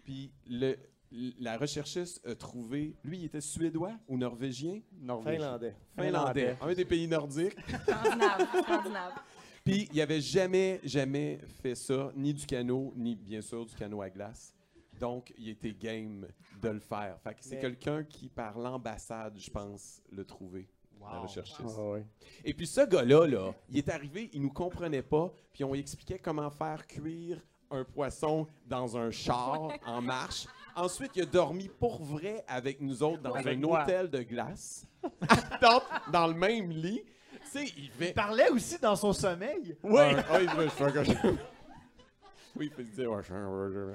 Puis 0.06 0.30
le, 0.48 0.76
la 1.40 1.58
recherchiste 1.58 2.24
a 2.26 2.34
trouvé. 2.36 2.94
Lui, 3.04 3.18
il 3.18 3.24
était 3.24 3.40
suédois 3.40 3.92
ou 4.08 4.16
norvégien? 4.16 4.80
Finlandais. 5.24 5.74
Finlandais. 5.98 6.56
Un 6.62 6.72
des 6.74 6.84
pays 6.84 7.08
nordiques. 7.08 7.56
Scandinave, 7.82 8.46
scandinave. 8.62 9.12
Puis 9.64 9.88
il 9.92 10.00
avait 10.00 10.20
jamais, 10.20 10.80
jamais 10.84 11.40
fait 11.60 11.74
ça, 11.74 12.12
ni 12.14 12.32
du 12.32 12.46
canot, 12.46 12.92
ni 12.96 13.16
bien 13.16 13.40
sûr 13.40 13.66
du 13.66 13.74
canot 13.74 14.00
à 14.00 14.08
glace. 14.08 14.54
Donc, 15.00 15.34
il 15.36 15.48
était 15.50 15.74
game 15.74 16.26
de 16.62 16.68
le 16.68 16.78
faire. 16.78 17.18
Fait 17.20 17.34
que 17.34 17.40
c'est 17.44 17.56
Mais- 17.56 17.60
quelqu'un 17.60 18.04
qui, 18.04 18.28
par 18.28 18.56
l'ambassade, 18.58 19.36
je 19.38 19.50
pense, 19.50 20.00
l'a 20.12 20.24
trouvé. 20.24 20.68
La 21.00 21.16
Wow. 21.18 21.22
recherchiste. 21.24 21.60
Ah 21.78 21.90
ouais. 21.90 22.06
Et 22.44 22.54
puis 22.54 22.66
ce 22.66 22.80
gars-là, 22.86 23.26
là, 23.26 23.52
il 23.68 23.76
est 23.78 23.88
arrivé, 23.90 24.30
il 24.32 24.40
nous 24.40 24.50
comprenait 24.52 25.02
pas, 25.02 25.30
puis 25.52 25.62
on 25.64 25.72
lui 25.72 25.80
expliquait 25.80 26.18
comment 26.18 26.48
faire 26.50 26.86
cuire 26.86 27.44
un 27.70 27.84
poisson 27.84 28.46
dans 28.66 28.96
un 28.96 29.10
char 29.10 29.70
en 29.86 30.00
marche. 30.02 30.46
Ensuite, 30.74 31.12
il 31.16 31.22
a 31.22 31.26
dormi 31.26 31.68
pour 31.68 32.02
vrai 32.02 32.44
avec 32.46 32.80
nous 32.80 33.02
autres 33.02 33.22
dans 33.22 33.32
Avec 33.34 33.56
un 33.56 33.60
moi. 33.60 33.82
hôtel 33.82 34.10
de 34.10 34.22
glace, 34.22 34.86
dans, 35.62 35.82
dans 36.12 36.26
le 36.26 36.34
même 36.34 36.70
lit. 36.70 37.02
Tu 37.32 37.48
sais, 37.50 37.64
il 37.76 37.88
fait... 37.90 38.08
Il 38.08 38.14
parlait 38.14 38.50
aussi 38.50 38.78
dans 38.78 38.96
son 38.96 39.12
sommeil. 39.12 39.76
Oui. 39.82 40.00
Ah, 40.28 40.40
je 40.40 40.68
fais 40.68 40.92
comme- 40.92 41.38
oui, 42.56 42.70
il 42.78 42.90
dire, 42.90 43.10
ouais, 43.10 43.18
je 43.20 43.24
suis 43.26 43.34
un 43.34 43.48
burger. 43.50 43.94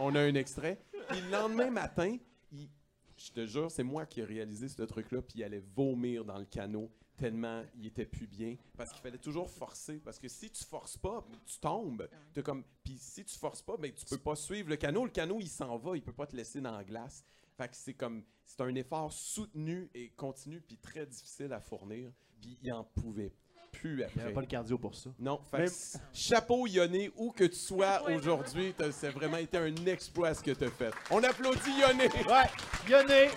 On 0.00 0.14
a 0.14 0.20
un 0.20 0.34
extrait. 0.34 0.78
Puis 1.08 1.20
le 1.22 1.30
lendemain 1.30 1.70
matin, 1.70 2.16
il- 2.52 2.68
je 3.16 3.30
te 3.30 3.46
jure, 3.46 3.70
c'est 3.70 3.82
moi 3.82 4.04
qui 4.06 4.20
ai 4.20 4.24
réalisé 4.24 4.68
ce 4.68 4.82
truc-là, 4.82 5.22
puis 5.22 5.38
il 5.40 5.44
allait 5.44 5.62
vomir 5.76 6.24
dans 6.24 6.38
le 6.38 6.44
canot 6.44 6.90
tellement 7.22 7.62
il 7.78 7.86
était 7.86 8.04
plus 8.04 8.26
bien. 8.26 8.56
Parce 8.76 8.90
qu'il 8.90 9.00
fallait 9.00 9.18
toujours 9.18 9.48
forcer. 9.48 10.00
Parce 10.04 10.18
que 10.18 10.26
si 10.26 10.50
tu 10.50 10.64
forces 10.64 10.96
pas, 10.96 11.24
tu 11.46 11.58
tombes. 11.60 12.08
T'as 12.34 12.42
comme... 12.42 12.64
Puis 12.82 12.98
si 12.98 13.24
tu 13.24 13.38
forces 13.38 13.62
pas, 13.62 13.76
ben, 13.76 13.92
tu 13.92 14.04
peux 14.04 14.18
pas 14.18 14.34
suivre 14.34 14.68
le 14.68 14.76
canot. 14.76 15.04
Le 15.04 15.10
canot, 15.10 15.38
il 15.40 15.48
s'en 15.48 15.78
va, 15.78 15.96
il 15.96 16.02
peut 16.02 16.12
pas 16.12 16.26
te 16.26 16.34
laisser 16.34 16.60
dans 16.60 16.76
la 16.76 16.82
glace. 16.82 17.24
Fait 17.56 17.68
que 17.68 17.76
c'est 17.76 17.94
comme... 17.94 18.24
C'est 18.44 18.60
un 18.60 18.74
effort 18.74 19.12
soutenu 19.12 19.88
et 19.94 20.08
continu, 20.10 20.60
puis 20.60 20.76
très 20.76 21.06
difficile 21.06 21.52
à 21.52 21.60
fournir. 21.60 22.10
Puis 22.40 22.58
il 22.60 22.72
en 22.72 22.82
pouvait 22.82 23.32
plus 23.70 24.02
après. 24.02 24.14
Il 24.16 24.18
n'y 24.18 24.24
avait 24.24 24.34
pas 24.34 24.40
le 24.40 24.46
cardio 24.48 24.76
pour 24.76 24.96
ça. 24.96 25.10
Non, 25.20 25.40
fait 25.48 25.66
que 25.66 25.98
chapeau 26.12 26.66
Yoné, 26.66 27.12
où 27.16 27.30
que 27.30 27.44
tu 27.44 27.56
sois 27.56 28.02
aujourd'hui, 28.10 28.74
a 28.78 29.10
vraiment 29.10 29.36
été 29.36 29.58
un 29.58 29.74
exploit 29.86 30.34
ce 30.34 30.42
que 30.42 30.50
tu 30.50 30.64
as 30.64 30.70
fait. 30.70 30.92
On 31.10 31.22
applaudit 31.22 31.70
Yoné. 31.80 32.08
Ouais, 32.26 32.90
Yoné. 32.90 33.28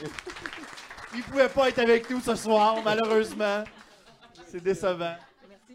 Il 1.16 1.22
pouvait 1.22 1.48
pas 1.48 1.70
être 1.70 1.78
avec 1.78 2.10
nous 2.10 2.20
ce 2.20 2.34
soir, 2.34 2.76
malheureusement. 2.84 3.64
C'est 4.46 4.62
décevant. 4.62 5.16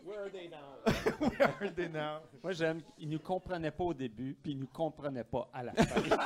Where 0.05 0.19
are 0.19 0.29
they 0.31 0.47
now? 0.47 0.83
Where 1.19 1.49
are 1.61 1.73
they 1.75 1.89
now? 1.89 2.19
Moi, 2.43 2.53
j'aime 2.53 2.81
qu'il 2.95 3.09
nous 3.09 3.19
comprenait 3.19 3.71
pas 3.71 3.83
au 3.83 3.93
début, 3.93 4.37
puis 4.41 4.51
il 4.51 4.59
nous 4.59 4.67
comprenait 4.67 5.23
pas 5.23 5.49
à 5.51 5.63
la 5.63 5.73
fin. 5.73 6.01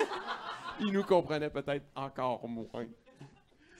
Il 0.81 0.91
nous 0.91 1.03
comprenait 1.03 1.49
peut-être 1.49 1.85
encore 1.95 2.45
moins. 2.49 2.65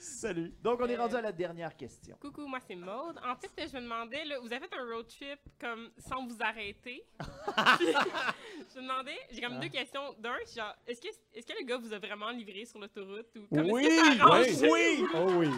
Salut. 0.06 0.54
Donc, 0.62 0.80
on 0.80 0.86
est 0.86 0.96
rendu 0.96 1.14
à 1.16 1.20
la 1.20 1.32
dernière 1.32 1.76
question. 1.76 2.16
Coucou, 2.20 2.46
moi 2.46 2.58
c'est 2.66 2.76
Maude. 2.76 3.18
En 3.24 3.34
fait, 3.36 3.68
je 3.68 3.76
me 3.76 3.82
demandais, 3.82 4.24
là, 4.24 4.38
vous 4.40 4.52
avez 4.52 4.66
fait 4.66 4.74
un 4.78 4.84
road 4.94 5.06
trip 5.08 5.38
comme 5.60 5.90
sans 5.98 6.26
vous 6.26 6.36
arrêter. 6.40 7.04
Puis, 7.78 7.86
je 8.74 8.78
me 8.78 8.82
demandais, 8.82 9.16
j'ai 9.30 9.40
comme 9.40 9.54
Ah. 9.56 9.60
deux 9.60 9.68
questions. 9.68 10.14
D'un, 10.18 10.36
genre, 10.54 10.74
est-ce 10.86 11.00
que, 11.00 11.08
est-ce 11.34 11.46
que 11.46 11.52
le 11.58 11.66
gars 11.66 11.76
vous 11.78 11.92
a 11.92 11.98
vraiment 11.98 12.30
livré 12.30 12.64
sur 12.64 12.78
l'autoroute 12.78 13.26
ou 13.36 13.46
comme 13.54 13.70
Oui, 13.70 13.84
est-ce 13.84 14.00
que 14.12 14.16
ça 14.16 14.24
arrange? 14.24 14.46
oui, 14.62 14.68
oui. 14.70 15.06
Oh 15.14 15.26
oui. 15.38 15.48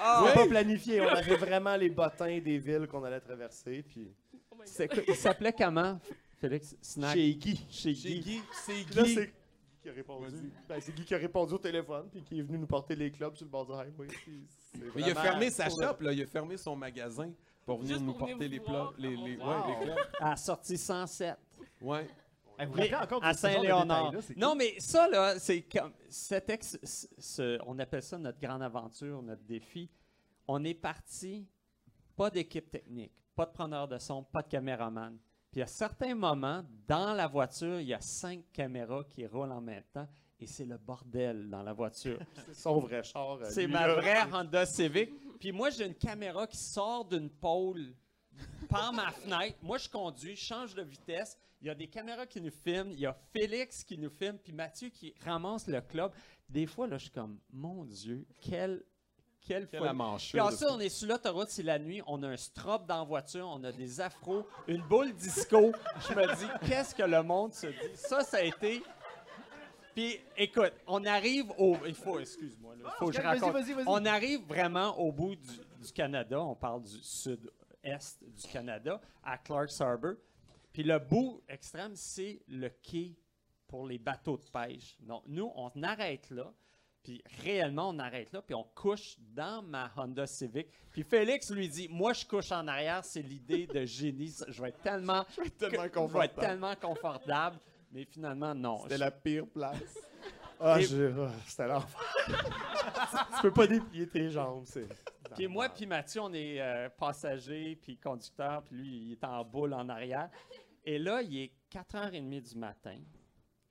Ah. 0.00 0.24
C'était 0.26 0.38
Oui. 0.40 0.44
pas 0.44 0.50
planifié. 0.50 1.00
On 1.02 1.08
avait 1.08 1.36
vraiment 1.36 1.76
les 1.76 1.90
bottins 1.90 2.38
des 2.40 2.58
villes 2.58 2.86
qu'on 2.90 3.04
allait 3.04 3.20
traverser. 3.20 3.82
Puis... 3.82 4.08
C'est 4.64 4.88
quoi- 4.88 5.02
il 5.06 5.14
s'appelait 5.16 5.52
comment, 5.52 5.98
Félix? 6.40 6.76
Snack? 6.80 7.14
Chez 7.14 7.34
Guy. 7.34 7.60
Chez 7.70 7.94
Chez 7.94 8.18
Guy. 8.20 8.36
Là, 8.36 8.42
c'est 9.04 9.26
Guy 9.26 9.32
qui 9.82 9.88
a 9.90 9.92
répondu. 9.92 10.52
Ben, 10.68 10.80
c'est 10.80 10.94
Guy 10.94 11.04
qui 11.04 11.14
a 11.14 11.18
répondu 11.18 11.54
au 11.54 11.58
téléphone 11.58 12.08
puis 12.10 12.22
qui 12.22 12.38
est 12.38 12.42
venu 12.42 12.58
nous 12.58 12.66
porter 12.66 12.94
les 12.96 13.10
clubs 13.10 13.34
sur 13.34 13.44
le 13.46 13.50
bord 13.50 13.66
du 13.66 13.72
highway. 13.72 14.08
Mais 14.94 15.02
il 15.02 15.10
a 15.10 15.14
fermé 15.14 15.50
sa 15.50 15.68
shop, 15.68 16.00
là. 16.00 16.12
il 16.12 16.22
a 16.22 16.26
fermé 16.26 16.56
son 16.56 16.76
magasin 16.76 17.32
pour 17.66 17.78
venir 17.78 17.94
Juste 17.94 18.04
nous 18.06 18.12
pour 18.14 18.26
venir 18.28 18.36
porter 18.38 18.46
vous 18.46 18.52
les 18.52 18.58
voir. 18.58 18.92
plats. 18.94 19.02
Les, 19.08 19.16
les, 19.16 19.36
Wow. 19.36 19.48
ouais, 19.48 19.56
les 19.78 19.84
clubs. 19.84 19.98
À 20.20 20.30
la 20.30 20.36
sortie 20.36 20.78
107. 20.78 21.36
Ouais. 21.80 22.08
Vous 22.68 22.78
encore 22.94 23.20
de 23.20 23.26
à 23.26 23.34
ce 23.34 23.46
genre 23.48 23.50
de 23.50 23.66
Saint-Léonard. 23.66 24.10
détails-là, 24.10 24.22
c'est 24.22 24.36
Non, 24.36 24.54
mais 24.54 24.74
ça, 24.78 25.08
là, 25.08 25.38
c'est 25.38 25.62
comme. 25.62 25.92
Cet 26.08 26.48
ex, 26.50 26.78
ce- 26.82 27.06
ce- 27.18 27.58
on 27.66 27.76
appelle 27.80 28.02
ça 28.02 28.18
notre 28.18 28.38
grande 28.38 28.62
aventure, 28.62 29.20
notre 29.22 29.42
défi. 29.42 29.90
On 30.46 30.62
est 30.64 30.74
parti, 30.74 31.48
pas 32.14 32.30
d'équipe 32.30 32.70
technique, 32.70 33.12
pas 33.34 33.46
de 33.46 33.52
preneur 33.52 33.88
de 33.88 33.98
son, 33.98 34.22
pas 34.22 34.42
de 34.42 34.48
caméraman. 34.48 35.16
Puis 35.52 35.62
à 35.62 35.66
certains 35.66 36.14
moments, 36.14 36.64
dans 36.88 37.12
la 37.12 37.28
voiture, 37.28 37.78
il 37.80 37.86
y 37.88 37.94
a 37.94 38.00
cinq 38.00 38.42
caméras 38.52 39.04
qui 39.04 39.24
roulent 39.26 39.52
en 39.52 39.60
même 39.60 39.84
temps 39.92 40.08
et 40.40 40.46
c'est 40.46 40.64
le 40.64 40.78
bordel 40.78 41.48
dans 41.48 41.62
la 41.62 41.72
voiture. 41.72 42.18
C'est 42.46 42.54
son 42.54 42.80
vrai 42.80 43.02
char. 43.04 43.34
euh, 43.34 43.44
C'est 43.48 43.68
ma 43.68 43.86
vraie 43.94 44.22
Honda 44.32 44.66
Civic. 44.66 45.10
Puis 45.38 45.52
moi, 45.52 45.70
j'ai 45.70 45.86
une 45.86 45.94
caméra 45.94 46.46
qui 46.48 46.56
sort 46.56 47.04
d'une 47.04 47.30
pôle 47.30 47.94
par 48.68 48.92
ma 48.92 49.10
fenêtre. 49.12 49.56
Moi, 49.62 49.78
je 49.78 49.88
conduis, 49.88 50.34
je 50.34 50.42
change 50.44 50.74
de 50.74 50.82
vitesse. 50.82 51.36
Il 51.60 51.68
y 51.68 51.70
a 51.70 51.74
des 51.76 51.86
caméras 51.86 52.26
qui 52.26 52.40
nous 52.40 52.50
filment. 52.50 52.90
Il 52.90 52.98
y 53.00 53.06
a 53.06 53.12
Félix 53.32 53.84
qui 53.84 53.96
nous 53.98 54.10
filme. 54.10 54.38
Puis 54.42 54.52
Mathieu 54.52 54.88
qui 54.88 55.14
ramasse 55.24 55.68
le 55.68 55.80
club. 55.80 56.10
Des 56.48 56.66
fois, 56.66 56.88
là, 56.88 56.96
je 56.98 57.02
suis 57.04 57.12
comme, 57.12 57.38
mon 57.52 57.84
Dieu, 57.84 58.26
quelle. 58.40 58.82
Quelle 59.46 59.68
Quelle 59.68 59.80
folie. 59.80 60.30
Puis 60.30 60.40
ensuite, 60.40 60.68
on 60.70 60.80
est 60.80 60.88
sur 60.88 61.08
l'autoroute, 61.08 61.48
c'est 61.48 61.62
la 61.62 61.78
nuit. 61.78 62.00
On 62.06 62.22
a 62.22 62.28
un 62.28 62.36
strobe 62.36 62.86
dans 62.86 62.98
la 62.98 63.04
voiture. 63.04 63.46
On 63.48 63.62
a 63.64 63.72
des 63.72 64.00
afros, 64.00 64.46
une 64.68 64.82
boule 64.82 65.12
disco. 65.14 65.72
Je 66.08 66.14
me 66.14 66.36
dis, 66.36 66.46
qu'est-ce 66.68 66.94
que 66.94 67.02
le 67.02 67.22
monde 67.22 67.52
se 67.52 67.66
dit? 67.66 67.96
Ça, 67.96 68.22
ça 68.22 68.38
a 68.38 68.42
été. 68.42 68.82
Puis, 69.94 70.18
écoute, 70.36 70.72
on 70.86 71.04
arrive 71.04 71.50
au. 71.58 71.76
Il 71.86 71.94
faut, 71.94 72.18
excuse-moi, 72.18 72.76
là, 72.76 72.82
il 72.94 72.98
faut 72.98 73.06
que 73.06 73.12
je 73.12 73.20
vas-y, 73.20 73.38
raconte. 73.40 73.52
vas-y, 73.52 73.72
vas-y. 73.74 73.84
On 73.86 74.04
arrive 74.06 74.46
vraiment 74.46 74.98
au 74.98 75.12
bout 75.12 75.36
du, 75.36 75.58
du 75.82 75.92
Canada. 75.92 76.40
On 76.40 76.54
parle 76.54 76.82
du 76.82 76.98
sud-est 77.02 78.24
du 78.24 78.48
Canada, 78.48 79.00
à 79.22 79.36
Clark's 79.38 79.80
Harbor. 79.80 80.14
Puis 80.72 80.82
le 80.82 80.98
bout 80.98 81.42
extrême, 81.48 81.92
c'est 81.94 82.40
le 82.48 82.70
quai 82.70 83.14
pour 83.66 83.86
les 83.86 83.98
bateaux 83.98 84.38
de 84.38 84.44
pêche. 84.50 84.96
Donc, 85.00 85.24
nous, 85.26 85.50
on 85.54 85.70
arrête 85.82 86.30
là. 86.30 86.52
Puis 87.02 87.22
réellement, 87.42 87.88
on 87.90 87.98
arrête 87.98 88.32
là, 88.32 88.42
puis 88.42 88.54
on 88.54 88.62
couche 88.74 89.16
dans 89.18 89.60
ma 89.62 89.90
Honda 89.96 90.26
Civic. 90.26 90.68
Puis 90.92 91.02
Félix 91.02 91.50
lui 91.50 91.68
dit 91.68 91.88
Moi, 91.90 92.12
je 92.12 92.24
couche 92.24 92.52
en 92.52 92.66
arrière, 92.68 93.04
c'est 93.04 93.22
l'idée 93.22 93.66
de 93.66 93.84
génie. 93.84 94.32
Je 94.48 94.62
vais 94.62 94.68
être 94.68 94.80
tellement, 94.82 95.24
Je 95.34 95.40
vais 95.40 95.46
être 95.48 95.56
tellement 95.58 95.74
je 95.76 95.80
vais 95.80 95.86
être 95.86 95.94
confortable. 95.94 96.40
tellement 96.40 96.74
confortable. 96.76 97.58
Mais 97.90 98.04
finalement, 98.04 98.54
non. 98.54 98.82
C'était 98.84 98.94
Je- 98.94 99.00
la 99.00 99.10
pire 99.10 99.46
place. 99.48 99.98
Ah, 100.64 100.78
Et- 100.80 100.84
j'ai- 100.84 101.12
ah, 101.18 101.28
c'était 101.44 101.66
l'enfer. 101.66 102.00
tu 103.36 103.42
peux 103.42 103.52
pas 103.52 103.66
déplier 103.66 104.06
tes 104.06 104.30
jambes. 104.30 104.62
C'est... 104.64 104.86
Puis 105.34 105.48
moi, 105.48 105.68
puis 105.68 105.86
Mathieu, 105.86 106.20
on 106.20 106.32
est 106.32 106.60
euh, 106.60 106.88
passager, 106.88 107.74
puis 107.82 107.96
conducteur, 107.96 108.62
puis 108.62 108.76
lui, 108.76 108.88
il 109.06 109.12
est 109.14 109.24
en 109.24 109.44
boule 109.44 109.72
en 109.74 109.88
arrière. 109.88 110.30
Et 110.84 111.00
là, 111.00 111.20
il 111.20 111.36
est 111.36 111.52
4h30 111.68 112.52
du 112.52 112.56
matin. 112.56 112.96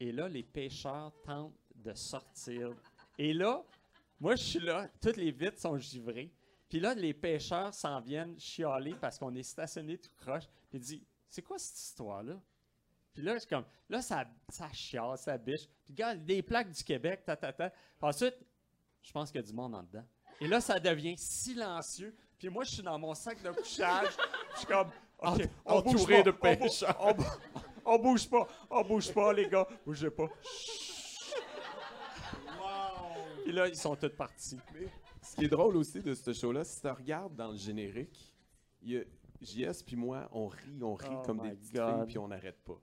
Et 0.02 0.12
là, 0.12 0.28
les 0.28 0.44
pêcheurs 0.44 1.14
tentent 1.24 1.54
de 1.76 1.94
sortir. 1.94 2.72
Et 3.18 3.34
là, 3.34 3.64
moi, 4.20 4.36
je 4.36 4.44
suis 4.44 4.60
là, 4.60 4.88
toutes 5.02 5.18
les 5.18 5.32
vitres 5.32 5.60
sont 5.60 5.78
givrées. 5.78 6.32
Puis 6.70 6.80
là, 6.80 6.94
les 6.94 7.14
pêcheurs 7.14 7.74
s'en 7.74 8.00
viennent 8.00 8.40
chialer 8.40 8.96
parce 9.00 9.18
qu'on 9.20 9.34
est 9.36 9.44
stationné 9.44 9.98
tout 9.98 10.10
croche. 10.18 10.46
Puis 10.70 10.78
il 10.78 10.82
dit 10.82 11.04
C'est 11.30 11.42
quoi 11.42 11.58
cette 11.60 11.78
histoire-là? 11.78 12.40
Puis 13.14 13.22
là, 13.24 13.34
je 13.34 13.40
suis 13.40 13.50
comme 13.50 13.66
Là, 13.90 14.02
ça, 14.02 14.26
ça 14.50 14.72
chiale, 14.72 15.18
ça 15.18 15.38
biche. 15.38 15.68
Puis 15.84 15.94
regarde, 15.94 16.24
des 16.26 16.42
plaques 16.42 16.72
du 16.72 16.84
Québec, 16.84 17.24
ta, 17.26 17.36
ta, 17.36 17.52
ta. 17.52 17.70
Puis 17.70 17.78
ensuite, 18.02 18.38
je 19.04 19.12
pense 19.12 19.32
qu'il 19.32 19.42
y 19.42 19.44
a 19.44 19.48
du 19.48 19.54
monde 19.54 19.76
en 19.76 19.84
dedans. 19.84 20.06
Et 20.40 20.48
là, 20.48 20.62
ça 20.62 20.80
devient 20.80 21.18
silencieux. 21.18 22.16
Puis 22.40 22.48
moi, 22.50 22.64
je 22.64 22.72
suis 22.72 22.84
dans 22.84 22.98
mon 22.98 23.14
sac 23.14 23.42
de 23.44 23.52
couchage. 23.52 24.08
Je 24.54 24.58
suis 24.60 24.68
comme, 24.68 24.90
on 25.20 25.36
entouré 25.66 25.92
bouge 25.94 26.08
pas, 26.08 26.24
de 26.24 26.32
on 26.32 26.34
pêcheurs. 26.66 26.98
On, 27.02 27.14
bou- 27.14 27.24
on 27.86 28.00
bouge 28.00 28.30
pas, 28.30 28.48
on 28.70 28.84
bouge 28.84 29.14
pas, 29.14 29.34
les 29.34 29.48
gars. 29.50 29.68
Bougez 29.86 30.10
pas. 30.10 30.28
Puis 33.52 33.60
là, 33.60 33.68
ils 33.68 33.76
sont 33.76 33.98
tous 33.98 34.08
partis. 34.16 34.58
Ce 35.22 35.36
qui 35.36 35.44
est 35.44 35.50
drôle 35.50 35.76
aussi 35.76 36.00
de 36.02 36.14
ce 36.14 36.32
show-là, 36.32 36.64
si 36.64 36.80
tu 36.80 36.88
regardes 36.88 37.36
dans 37.36 37.52
le 37.52 37.58
générique, 37.58 38.34
il 38.82 38.92
y 38.92 38.98
a 38.98 39.04
JS 39.42 39.84
puis 39.86 39.98
moi, 39.98 40.30
on 40.32 40.48
rit, 40.48 40.82
on 40.82 40.96
rit 40.96 41.08
Oh 41.12 41.22
comme 41.26 41.42
des 41.42 41.50
petites 41.52 41.74
filles, 41.74 42.06
puis 42.08 42.18
on 42.18 42.30
n'arrête 42.30 42.64
pas. 42.64 42.82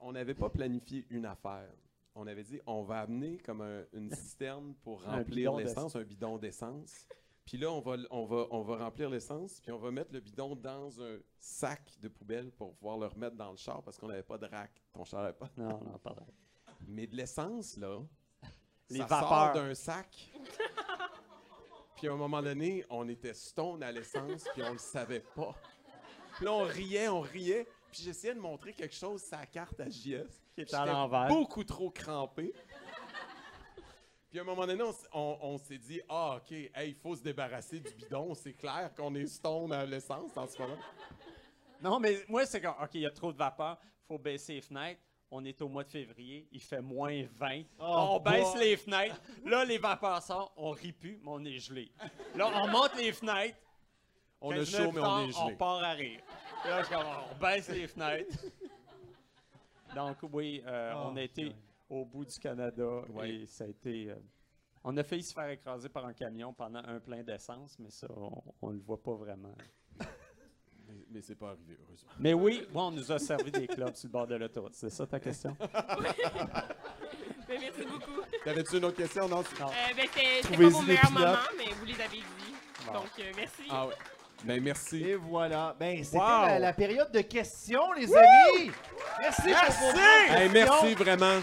On 0.00 0.12
n'avait 0.12 0.32
pas 0.34 0.48
planifié 0.48 1.04
une 1.10 1.26
affaire. 1.26 1.68
On 2.14 2.26
avait 2.26 2.44
dit, 2.44 2.58
on 2.64 2.82
va 2.82 3.00
amener 3.00 3.36
comme 3.36 3.60
un- 3.60 3.84
une 3.92 4.10
cisterne 4.10 4.74
pour 4.82 5.02
remplir 5.04 5.52
l'essence, 5.52 5.96
un 5.96 6.02
bidon 6.02 6.38
d'essence. 6.38 7.06
Puis 7.44 7.58
là, 7.58 7.70
on 7.70 7.80
va, 7.80 7.96
on, 8.10 8.24
va, 8.24 8.46
on 8.50 8.62
va 8.62 8.78
remplir 8.78 9.10
l'essence, 9.10 9.60
puis 9.60 9.70
on 9.70 9.78
va 9.78 9.90
mettre 9.90 10.14
le 10.14 10.20
bidon 10.20 10.56
dans 10.56 10.98
un 11.02 11.18
sac 11.38 11.92
de 12.00 12.08
poubelle 12.08 12.52
pour 12.52 12.74
pouvoir 12.74 12.96
le 12.96 13.06
remettre 13.06 13.36
dans 13.36 13.50
le 13.50 13.58
char 13.58 13.82
parce 13.82 13.98
qu'on 13.98 14.08
n'avait 14.08 14.22
pas 14.22 14.38
de 14.38 14.46
rack. 14.46 14.82
Ton 14.94 15.04
char 15.04 15.20
n'avait 15.20 15.36
pas. 15.36 15.50
Non, 15.58 15.78
non, 15.78 16.00
rack. 16.02 16.16
Mais 16.86 17.06
de 17.06 17.14
l'essence, 17.16 17.76
là, 17.76 18.00
Les 18.90 19.00
ça 19.00 19.06
vapeurs. 19.06 19.52
d'un 19.54 19.74
sac. 19.74 20.30
Puis 21.96 22.08
à 22.08 22.12
un 22.12 22.16
moment 22.16 22.40
donné, 22.40 22.84
on 22.90 23.08
était 23.08 23.34
stone 23.34 23.82
à 23.82 23.90
l'essence, 23.90 24.44
puis 24.54 24.62
on 24.62 24.72
le 24.72 24.78
savait 24.78 25.20
pas. 25.34 25.54
Puis 26.36 26.44
là, 26.44 26.52
on 26.52 26.62
riait, 26.62 27.08
on 27.08 27.20
riait. 27.20 27.66
Puis 27.90 28.02
j'essayais 28.04 28.34
de 28.34 28.40
montrer 28.40 28.72
quelque 28.72 28.94
chose 28.94 29.24
la 29.32 29.46
carte 29.46 29.80
à 29.80 29.88
JS. 29.88 30.24
Qui 30.54 30.60
était 30.62 30.74
à 30.76 30.86
l'envers. 30.86 31.26
beaucoup 31.28 31.64
trop 31.64 31.90
crampé. 31.90 32.52
Puis 34.30 34.38
à 34.38 34.42
un 34.42 34.44
moment 34.44 34.66
donné, 34.66 34.82
on, 34.82 34.90
s- 34.90 35.08
on- 35.12 35.38
on 35.40 35.58
s'est 35.58 35.78
dit 35.78 36.00
Ah, 36.08 36.36
OK, 36.36 36.52
hey, 36.52 36.70
il 36.90 36.94
faut 36.94 37.16
se 37.16 37.22
débarrasser 37.22 37.80
du 37.80 37.90
bidon. 37.94 38.34
C'est 38.34 38.52
clair 38.52 38.92
qu'on 38.96 39.14
est 39.14 39.26
stone 39.26 39.72
à 39.72 39.84
l'essence 39.86 40.36
en 40.36 40.46
ce 40.46 40.58
moment. 40.60 40.76
Non, 41.82 41.98
mais 41.98 42.24
moi, 42.28 42.44
c'est 42.46 42.60
comme, 42.60 42.74
OK, 42.80 42.90
il 42.94 43.00
y 43.02 43.06
a 43.06 43.10
trop 43.10 43.32
de 43.32 43.38
vapeur, 43.38 43.78
faut 44.06 44.18
baisser 44.18 44.54
les 44.54 44.60
fenêtres. 44.60 45.00
On 45.30 45.44
est 45.44 45.60
au 45.60 45.68
mois 45.68 45.84
de 45.84 45.90
février, 45.90 46.48
il 46.52 46.60
fait 46.60 46.80
moins 46.80 47.22
20. 47.36 47.62
Oh, 47.80 47.84
on 48.12 48.20
baisse 48.20 48.56
les 48.58 48.76
fenêtres. 48.78 49.20
Là, 49.44 49.64
les 49.64 49.76
vapeurs 49.78 50.22
sortent, 50.22 50.52
on 50.56 50.70
rit 50.70 50.92
plus, 50.92 51.18
mais 51.22 51.30
on 51.30 51.44
est 51.44 51.58
gelé. 51.58 51.90
Là, 52.34 52.50
on 52.62 52.68
monte 52.68 52.96
les 52.96 53.12
fenêtres. 53.12 53.58
On 54.40 54.52
a 54.52 54.56
15 54.56 54.70
chaud, 54.70 54.92
mais 54.92 55.00
on 55.00 55.18
est 55.28 55.32
gelé. 55.32 55.42
On 55.52 55.56
part 55.56 55.82
à 55.84 55.92
rire. 55.92 56.20
Là, 56.64 56.82
je 56.82 56.94
on 56.94 57.38
baisse 57.38 57.68
les 57.68 57.86
fenêtres. 57.86 58.38
Donc, 59.94 60.16
oui, 60.32 60.62
euh, 60.66 60.92
Oh, 60.96 61.08
on 61.12 61.16
a 61.16 61.22
été 61.22 61.52
au 61.90 62.04
bout 62.04 62.24
du 62.24 62.38
Canada 62.38 63.02
et 63.24 63.46
ça 63.46 63.64
a 63.64 63.66
été. 63.68 64.10
euh, 64.10 64.16
on 64.84 64.96
a 64.96 65.02
failli 65.02 65.22
se 65.22 65.34
faire 65.34 65.48
écraser 65.50 65.88
par 65.88 66.06
un 66.06 66.12
camion 66.14 66.52
pendant 66.54 66.78
un 66.84 67.00
plein 67.00 67.22
d'essence, 67.22 67.78
mais 67.78 67.90
ça, 67.90 68.06
on 68.62 68.68
ne 68.68 68.74
le 68.74 68.80
voit 68.80 69.02
pas 69.02 69.14
vraiment. 69.14 69.54
Mais, 71.10 71.20
c'est 71.22 71.34
pas 71.34 71.48
arrivé, 71.48 71.76
heureusement. 71.86 72.10
Mais 72.18 72.34
oui, 72.34 72.66
moi, 72.72 72.84
on 72.84 72.90
nous 72.90 73.10
a 73.10 73.18
servi 73.18 73.50
des 73.50 73.66
clubs 73.66 73.94
sur 73.94 74.08
le 74.08 74.12
bord 74.12 74.26
de 74.26 74.34
l'autoroute. 74.36 74.74
C'est 74.74 74.90
ça 74.90 75.06
ta 75.06 75.18
question? 75.20 75.56
Ben, 77.48 77.58
merci 77.62 77.82
beaucoup. 77.90 78.20
T'avais-tu 78.44 78.76
une 78.76 78.84
autre 78.84 78.96
question? 78.98 79.26
Non, 79.26 79.42
tu- 79.42 79.54
Euh, 79.62 79.66
ben, 79.96 80.06
c'était 80.14 80.42
c'était 80.42 80.56
pas 80.64 80.68
vos 80.68 80.82
meilleurs 80.82 81.10
moments, 81.10 81.36
mais 81.56 81.64
vous 81.78 81.86
les 81.86 81.94
avez 81.94 82.18
dit. 82.18 82.54
Bon. 82.86 82.92
Donc, 82.92 83.06
euh, 83.18 83.22
merci. 83.36 83.62
Ah 83.70 83.86
ouais. 83.86 83.94
Ben, 84.44 84.62
merci. 84.62 85.02
Et 85.02 85.14
voilà. 85.16 85.74
Ben, 85.80 86.04
c'était 86.04 86.18
Wow. 86.18 86.42
la, 86.46 86.58
la 86.58 86.72
période 86.74 87.10
de 87.10 87.20
questions, 87.22 87.90
les 87.92 88.14
amis. 88.14 88.70
Merci, 89.18 89.42
pour 89.42 89.74
vos 89.80 89.92
bonnes 89.92 90.36
Hey, 90.36 90.48
merci 90.50 90.80
questions. 90.80 90.94
vraiment. 91.04 91.40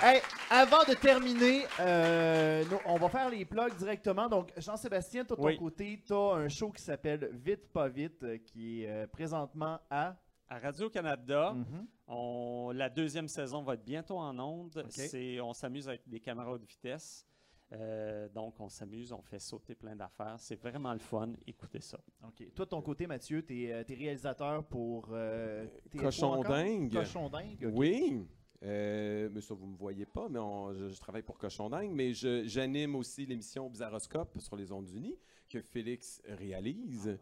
Hey, 0.00 0.22
avant 0.52 0.84
de 0.88 0.94
terminer, 0.94 1.64
euh, 1.80 2.62
nous, 2.70 2.78
on 2.86 2.96
va 2.96 3.08
faire 3.08 3.30
les 3.30 3.44
plugs 3.44 3.74
directement. 3.76 4.28
Donc, 4.28 4.52
Jean-Sébastien, 4.56 5.24
toi, 5.24 5.36
de 5.36 5.56
ton 5.56 5.62
côté, 5.62 6.02
tu 6.06 6.12
as 6.12 6.34
un 6.34 6.48
show 6.48 6.70
qui 6.70 6.82
s'appelle 6.82 7.30
Vite 7.32 7.68
pas 7.72 7.88
vite, 7.88 8.22
euh, 8.22 8.38
qui 8.38 8.82
est 8.84 8.88
euh, 8.90 9.06
présentement 9.06 9.78
à... 9.90 10.16
À 10.48 10.58
Radio-Canada, 10.58 11.54
Mhm. 11.54 11.86
on- 12.08 12.72
la 12.74 12.90
deuxième 12.90 13.26
saison 13.26 13.62
va 13.62 13.72
être 13.72 13.84
bientôt 13.84 14.18
en 14.18 14.38
ondes. 14.38 14.84
C'est- 14.90 15.40
On 15.40 15.54
s'amuse 15.54 15.88
avec 15.88 16.06
des 16.06 16.20
caméras 16.20 16.58
de 16.58 16.66
vitesse. 16.66 17.26
Euh, 17.72 18.28
donc, 18.28 18.60
on 18.60 18.68
s'amuse, 18.68 19.12
on 19.14 19.22
fait 19.22 19.38
sauter 19.38 19.74
plein 19.74 19.96
d'affaires. 19.96 20.34
C'est 20.38 20.56
vraiment 20.60 20.92
le 20.92 20.98
fun. 20.98 21.30
Écoutez 21.46 21.80
ça. 21.80 21.98
OK. 22.22 22.52
Toi, 22.54 22.66
de 22.66 22.70
ton 22.70 22.82
côté, 22.82 23.06
Mathieu, 23.06 23.42
tu 23.42 23.64
es, 23.64 23.80
réalisateur 23.88 24.62
pour... 24.64 25.08
euh, 25.12 25.66
TFO 25.90 26.02
Cochon 26.04 26.32
encore? 26.34 26.52
dingue. 26.52 26.92
Cochon 26.92 27.30
dingue, 27.30 27.64
ok. 27.64 27.72
Oui. 27.74 28.26
Euh, 28.64 29.28
mais 29.32 29.40
ça, 29.40 29.54
vous 29.54 29.66
ne 29.66 29.72
me 29.72 29.76
voyez 29.76 30.06
pas, 30.06 30.28
mais 30.28 30.38
on- 30.38 30.72
je, 30.72 30.88
je 30.88 31.00
travaille 31.00 31.22
pour 31.22 31.36
Cochon 31.38 31.68
dingue. 31.68 31.90
Mais 31.90 32.12
j'anime 32.14 32.94
aussi 32.94 33.26
l'émission 33.26 33.68
Bizarroscope 33.68 34.38
sur 34.40 34.54
les 34.56 34.70
Ondes 34.72 34.88
Unies, 34.90 35.18
que 35.48 35.60
Félix 35.60 36.22
réalise. 36.26 37.18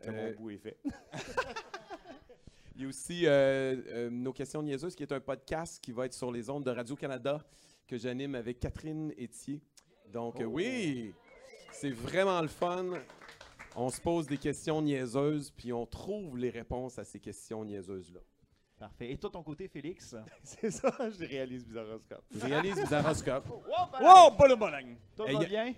que 0.00 0.10
mon 0.10 0.32
bout 0.36 0.50
est 0.50 0.58
fait. 0.58 0.78
Il 2.76 2.82
y 2.82 2.84
a 2.84 2.88
aussi 2.88 3.26
euh, 3.26 3.76
euh, 3.88 4.10
Nos 4.10 4.32
questions 4.32 4.62
niaiseuses, 4.62 4.94
qui 4.94 5.02
est 5.02 5.12
un 5.12 5.20
podcast 5.20 5.82
qui 5.82 5.90
va 5.92 6.06
être 6.06 6.14
sur 6.14 6.30
les 6.30 6.48
ondes 6.48 6.64
de 6.64 6.70
Radio-Canada, 6.70 7.44
que 7.88 7.98
j'anime 7.98 8.34
avec 8.36 8.60
Catherine 8.60 9.12
Etier. 9.18 9.60
Donc, 10.12 10.40
euh, 10.40 10.44
oui, 10.44 11.12
c'est 11.72 11.90
vraiment 11.90 12.40
le 12.40 12.46
fun. 12.48 12.86
On 13.74 13.90
se 13.90 14.00
pose 14.00 14.26
des 14.28 14.38
questions 14.38 14.80
niaiseuses, 14.80 15.50
puis 15.50 15.72
on 15.72 15.86
trouve 15.86 16.38
les 16.38 16.50
réponses 16.50 16.98
à 17.00 17.04
ces 17.04 17.18
questions 17.18 17.64
niaiseuses-là. 17.64 18.20
Parfait. 18.78 19.10
Et 19.10 19.16
toi, 19.18 19.30
ton 19.30 19.42
côté, 19.42 19.66
Félix? 19.68 20.14
C'est 20.42 20.70
ça, 20.70 20.92
je 21.10 21.26
réalise 21.26 21.64
Bizarroscope. 21.66 22.22
Je 22.30 22.46
réalise 22.46 22.76
Bizarroscope. 22.76 23.46
Wow, 24.00 24.30
pas 24.36 24.46
le. 24.48 24.56
Toi, 25.16 25.28
Hey, 25.28 25.36
va 25.36 25.44
bien? 25.44 25.74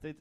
C'était- 0.00 0.18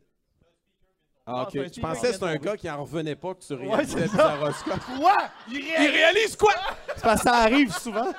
Ah, 1.26 1.44
ok. 1.44 1.52
Je 1.54 1.80
pensais 1.82 2.08
que 2.08 2.14
c'était 2.14 2.26
un 2.26 2.36
gars 2.38 2.58
qui 2.58 2.70
en 2.70 2.82
revenait 2.84 3.16
pas 3.16 3.34
que 3.36 3.40
tu 3.46 3.54
Ouais, 3.54 3.68
réalisais 3.76 4.02
c'est 4.02 4.08
ça. 4.08 4.36
Bizarroscope. 4.36 4.80
Quoi? 5.00 5.18
Il 5.50 5.56
Il 5.58 5.90
réalise 5.92 6.36
quoi? 6.36 6.54
C'est 6.96 7.02
parce 7.04 7.22
que 7.22 7.30
ça 7.30 7.36
arrive 7.38 7.72
souvent. 7.74 8.12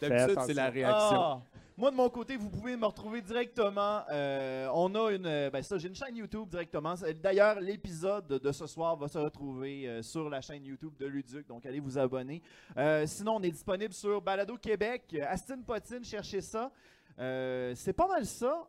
D'habitude, 0.00 0.38
c'est 0.46 0.54
la 0.54 0.70
réaction. 0.70 1.20
Ah. 1.20 1.40
Moi, 1.78 1.92
de 1.92 1.96
mon 1.96 2.10
côté, 2.10 2.36
vous 2.36 2.50
pouvez 2.50 2.76
me 2.76 2.86
retrouver 2.86 3.22
directement. 3.22 4.02
euh, 4.10 4.68
on 4.74 4.92
a 4.96 5.12
une. 5.12 5.26
euh, 5.26 5.48
Ben, 5.48 5.62
ça, 5.62 5.78
j'ai 5.78 5.86
une 5.86 5.94
chaîne 5.94 6.16
YouTube 6.16 6.48
directement. 6.48 6.94
D'ailleurs, 7.22 7.60
l'épisode 7.60 8.26
de 8.26 8.50
ce 8.50 8.66
soir 8.66 8.96
va 8.96 9.06
se 9.06 9.16
retrouver 9.16 9.86
euh, 9.86 10.02
sur 10.02 10.28
la 10.28 10.40
chaîne 10.40 10.64
YouTube 10.64 10.96
de 10.98 11.06
Luduc. 11.06 11.46
Donc, 11.46 11.64
allez 11.66 11.78
vous 11.78 11.96
abonner. 11.96 12.42
Euh, 12.76 13.06
sinon, 13.06 13.36
on 13.36 13.42
est 13.44 13.52
disponible 13.52 13.94
sur 13.94 14.20
Balado 14.20 14.56
Québec. 14.56 15.16
Astin 15.28 15.62
Potine, 15.62 16.02
cherchez 16.02 16.40
ça. 16.40 16.72
C'est 17.16 17.92
pas 17.94 18.08
mal 18.08 18.26
ça. 18.26 18.68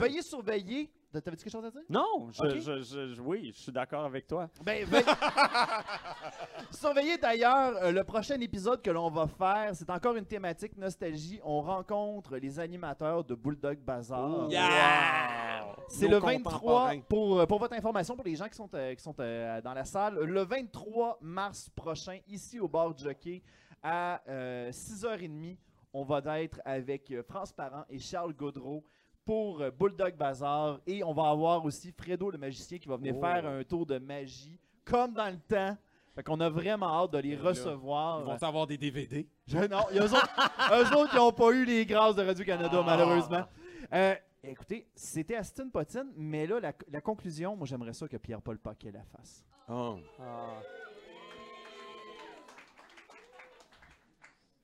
Veuillez 0.00 0.22
surveiller. 0.22 0.90
T'avais-tu 1.10 1.44
quelque 1.44 1.50
chose 1.50 1.64
à 1.64 1.70
dire? 1.70 1.80
Non, 1.88 2.28
je, 2.30 2.58
je- 2.60 2.82
je- 2.82 3.14
je- 3.14 3.20
oui, 3.22 3.50
je 3.54 3.60
suis 3.62 3.72
d'accord 3.72 4.04
avec 4.04 4.26
toi. 4.26 4.50
Ben, 4.62 4.84
veuillez- 4.84 5.04
Surveillez 6.70 7.16
d'ailleurs 7.18 7.76
euh, 7.76 7.92
le 7.92 8.04
prochain 8.04 8.38
épisode 8.40 8.82
que 8.82 8.90
l'on 8.90 9.08
va 9.10 9.26
faire. 9.26 9.70
C'est 9.74 9.88
encore 9.90 10.16
une 10.16 10.26
thématique 10.26 10.76
nostalgie. 10.76 11.40
On 11.44 11.60
rencontre 11.62 12.36
les 12.36 12.58
animateurs 12.60 13.24
de 13.24 13.34
Bulldog 13.34 13.78
Bazaar. 13.78 14.46
Oh, 14.46 14.48
Yeah! 14.50 15.74
C'est 15.88 16.08
le 16.08 16.18
23, 16.18 16.52
contemporains. 16.52 17.00
pour, 17.08 17.40
euh, 17.40 17.46
pour 17.46 17.58
votre 17.58 17.74
information, 17.74 18.14
pour 18.14 18.24
les 18.26 18.36
gens 18.36 18.48
qui 18.48 18.54
sont, 18.56 18.68
euh, 18.74 18.94
qui 18.94 19.02
sont 19.02 19.14
euh, 19.20 19.60
dans 19.62 19.72
la 19.72 19.84
salle, 19.84 20.14
le 20.18 20.42
23 20.44 21.18
mars 21.22 21.70
prochain, 21.74 22.18
ici 22.28 22.60
au 22.60 22.68
bar 22.68 22.92
du 22.94 23.02
Jockey, 23.04 23.42
à 23.82 24.20
euh, 24.28 24.70
6h30, 24.70 25.56
on 25.94 26.04
va 26.04 26.20
être 26.42 26.60
avec 26.66 27.10
euh, 27.10 27.22
France 27.22 27.52
Parent 27.52 27.84
et 27.88 27.98
Charles 27.98 28.34
Gaudreau 28.34 28.84
pour 29.28 29.60
euh, 29.60 29.70
Bulldog 29.70 30.16
Bazar. 30.16 30.80
Et 30.86 31.04
on 31.04 31.12
va 31.12 31.28
avoir 31.28 31.62
aussi 31.62 31.92
Fredo 31.92 32.30
le 32.30 32.38
magicien 32.38 32.78
qui 32.78 32.88
va 32.88 32.96
venir 32.96 33.14
Oh. 33.14 33.20
faire 33.20 33.44
un 33.46 33.62
tour 33.62 33.84
de 33.84 33.98
magie, 33.98 34.58
comme 34.86 35.12
dans 35.12 35.28
le 35.28 35.36
temps. 35.36 35.76
Fait 36.14 36.22
qu'on 36.22 36.40
a 36.40 36.48
vraiment 36.48 37.04
hâte 37.04 37.10
de 37.12 37.18
les 37.18 37.36
Là, 37.36 37.42
recevoir. 37.50 38.20
Ils 38.22 38.24
vont 38.24 38.42
avoir 38.48 38.66
des 38.66 38.78
DVD. 38.78 39.28
Je- 39.46 39.58
non, 39.58 39.84
il 39.90 39.96
y 39.96 39.98
a 39.98 40.06
eux 40.06 40.12
autres, 40.14 40.34
eux 40.72 40.96
autres 40.96 41.10
qui 41.10 41.16
n'ont 41.16 41.32
pas 41.32 41.50
eu 41.50 41.66
les 41.66 41.84
grâces 41.84 42.16
de 42.16 42.22
Radio-Canada, 42.24 42.70
Ah. 42.80 42.82
malheureusement. 42.86 43.44
Euh, 43.92 44.14
écoutez, 44.42 44.88
c'était 44.94 45.36
Aston 45.36 45.68
Potine, 45.68 46.10
mais 46.16 46.46
là, 46.46 46.58
la, 46.60 46.72
la 46.90 47.00
conclusion, 47.02 47.54
moi, 47.54 47.66
j'aimerais 47.66 47.92
ça 47.92 48.08
que 48.08 48.16
Pierre-Paul 48.16 48.58
Paquet 48.58 48.90
la 48.92 49.02
fasse. 49.04 49.44
Oh. 49.68 49.98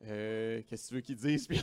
Euh, 0.07 0.63
Qu'est-ce 0.67 0.85
que 0.85 0.89
tu 0.89 0.95
veux 0.95 1.01
qu'ils 1.03 1.17
disent? 1.17 1.49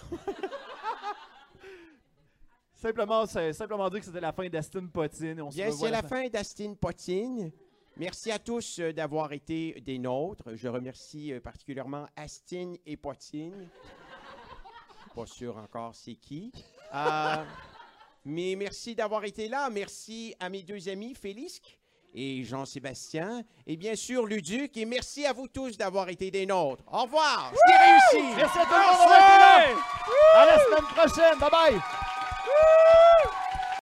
Simplement, 2.82 3.26
c'est- 3.28 3.54
simplement 3.54 3.90
dire 3.90 4.00
que 4.00 4.06
c'était 4.06 4.20
la 4.22 4.32
fin 4.34 4.48
d'Aston 4.50 4.88
Potine. 4.92 5.38
et 5.38 5.42
On 5.42 5.52
se 5.52 5.56
Bien, 5.56 5.72
c'est 5.72 5.92
la 5.92 6.02
fin 6.02 6.28
d'Astin 6.30 6.74
Potine. 6.74 7.52
Merci 7.98 8.32
à 8.32 8.40
tous 8.40 8.80
euh, 8.80 8.92
d'avoir 8.94 9.32
été 9.34 9.80
des 9.82 10.00
nôtres. 10.00 10.56
Je 10.56 10.68
remercie 10.68 11.34
euh, 11.34 11.40
particulièrement 11.40 12.08
Astin 12.16 12.74
et 12.86 12.98
Potine. 12.98 13.70
Pas 15.14 15.26
sûr 15.26 15.58
encore 15.58 15.94
c'est 15.94 16.16
qui. 16.16 16.52
Euh, 16.96 17.44
mais 18.26 18.56
merci 18.58 18.96
d'avoir 18.96 19.26
été 19.26 19.48
là. 19.48 19.70
Merci 19.70 20.34
à 20.40 20.50
mes 20.50 20.64
deux 20.64 20.88
amis, 20.90 21.14
Félix 21.14 21.62
et 22.16 22.44
Jean-Sébastien. 22.44 23.44
Et 23.68 23.76
bien 23.78 23.96
sûr, 23.96 24.26
Luduc. 24.26 24.76
Et 24.78 24.86
merci 24.86 25.26
à 25.26 25.34
vous 25.34 25.48
tous 25.50 25.78
d'avoir 25.78 26.10
été 26.10 26.32
des 26.32 26.46
nôtres. 26.46 26.84
Au 26.92 27.04
revoir. 27.04 27.52
C'était 27.54 27.78
réussi. 28.24 28.36
Merci 28.38 28.58
à 28.58 28.64
tout 28.66 28.72
le 28.72 28.98
monde. 28.98 29.78
À 30.36 30.46
la 30.46 30.60
semaine 30.64 30.96
prochaine. 30.96 31.40
Bye 31.40 31.50
bye. 31.52 31.82
Woo! 32.46 33.41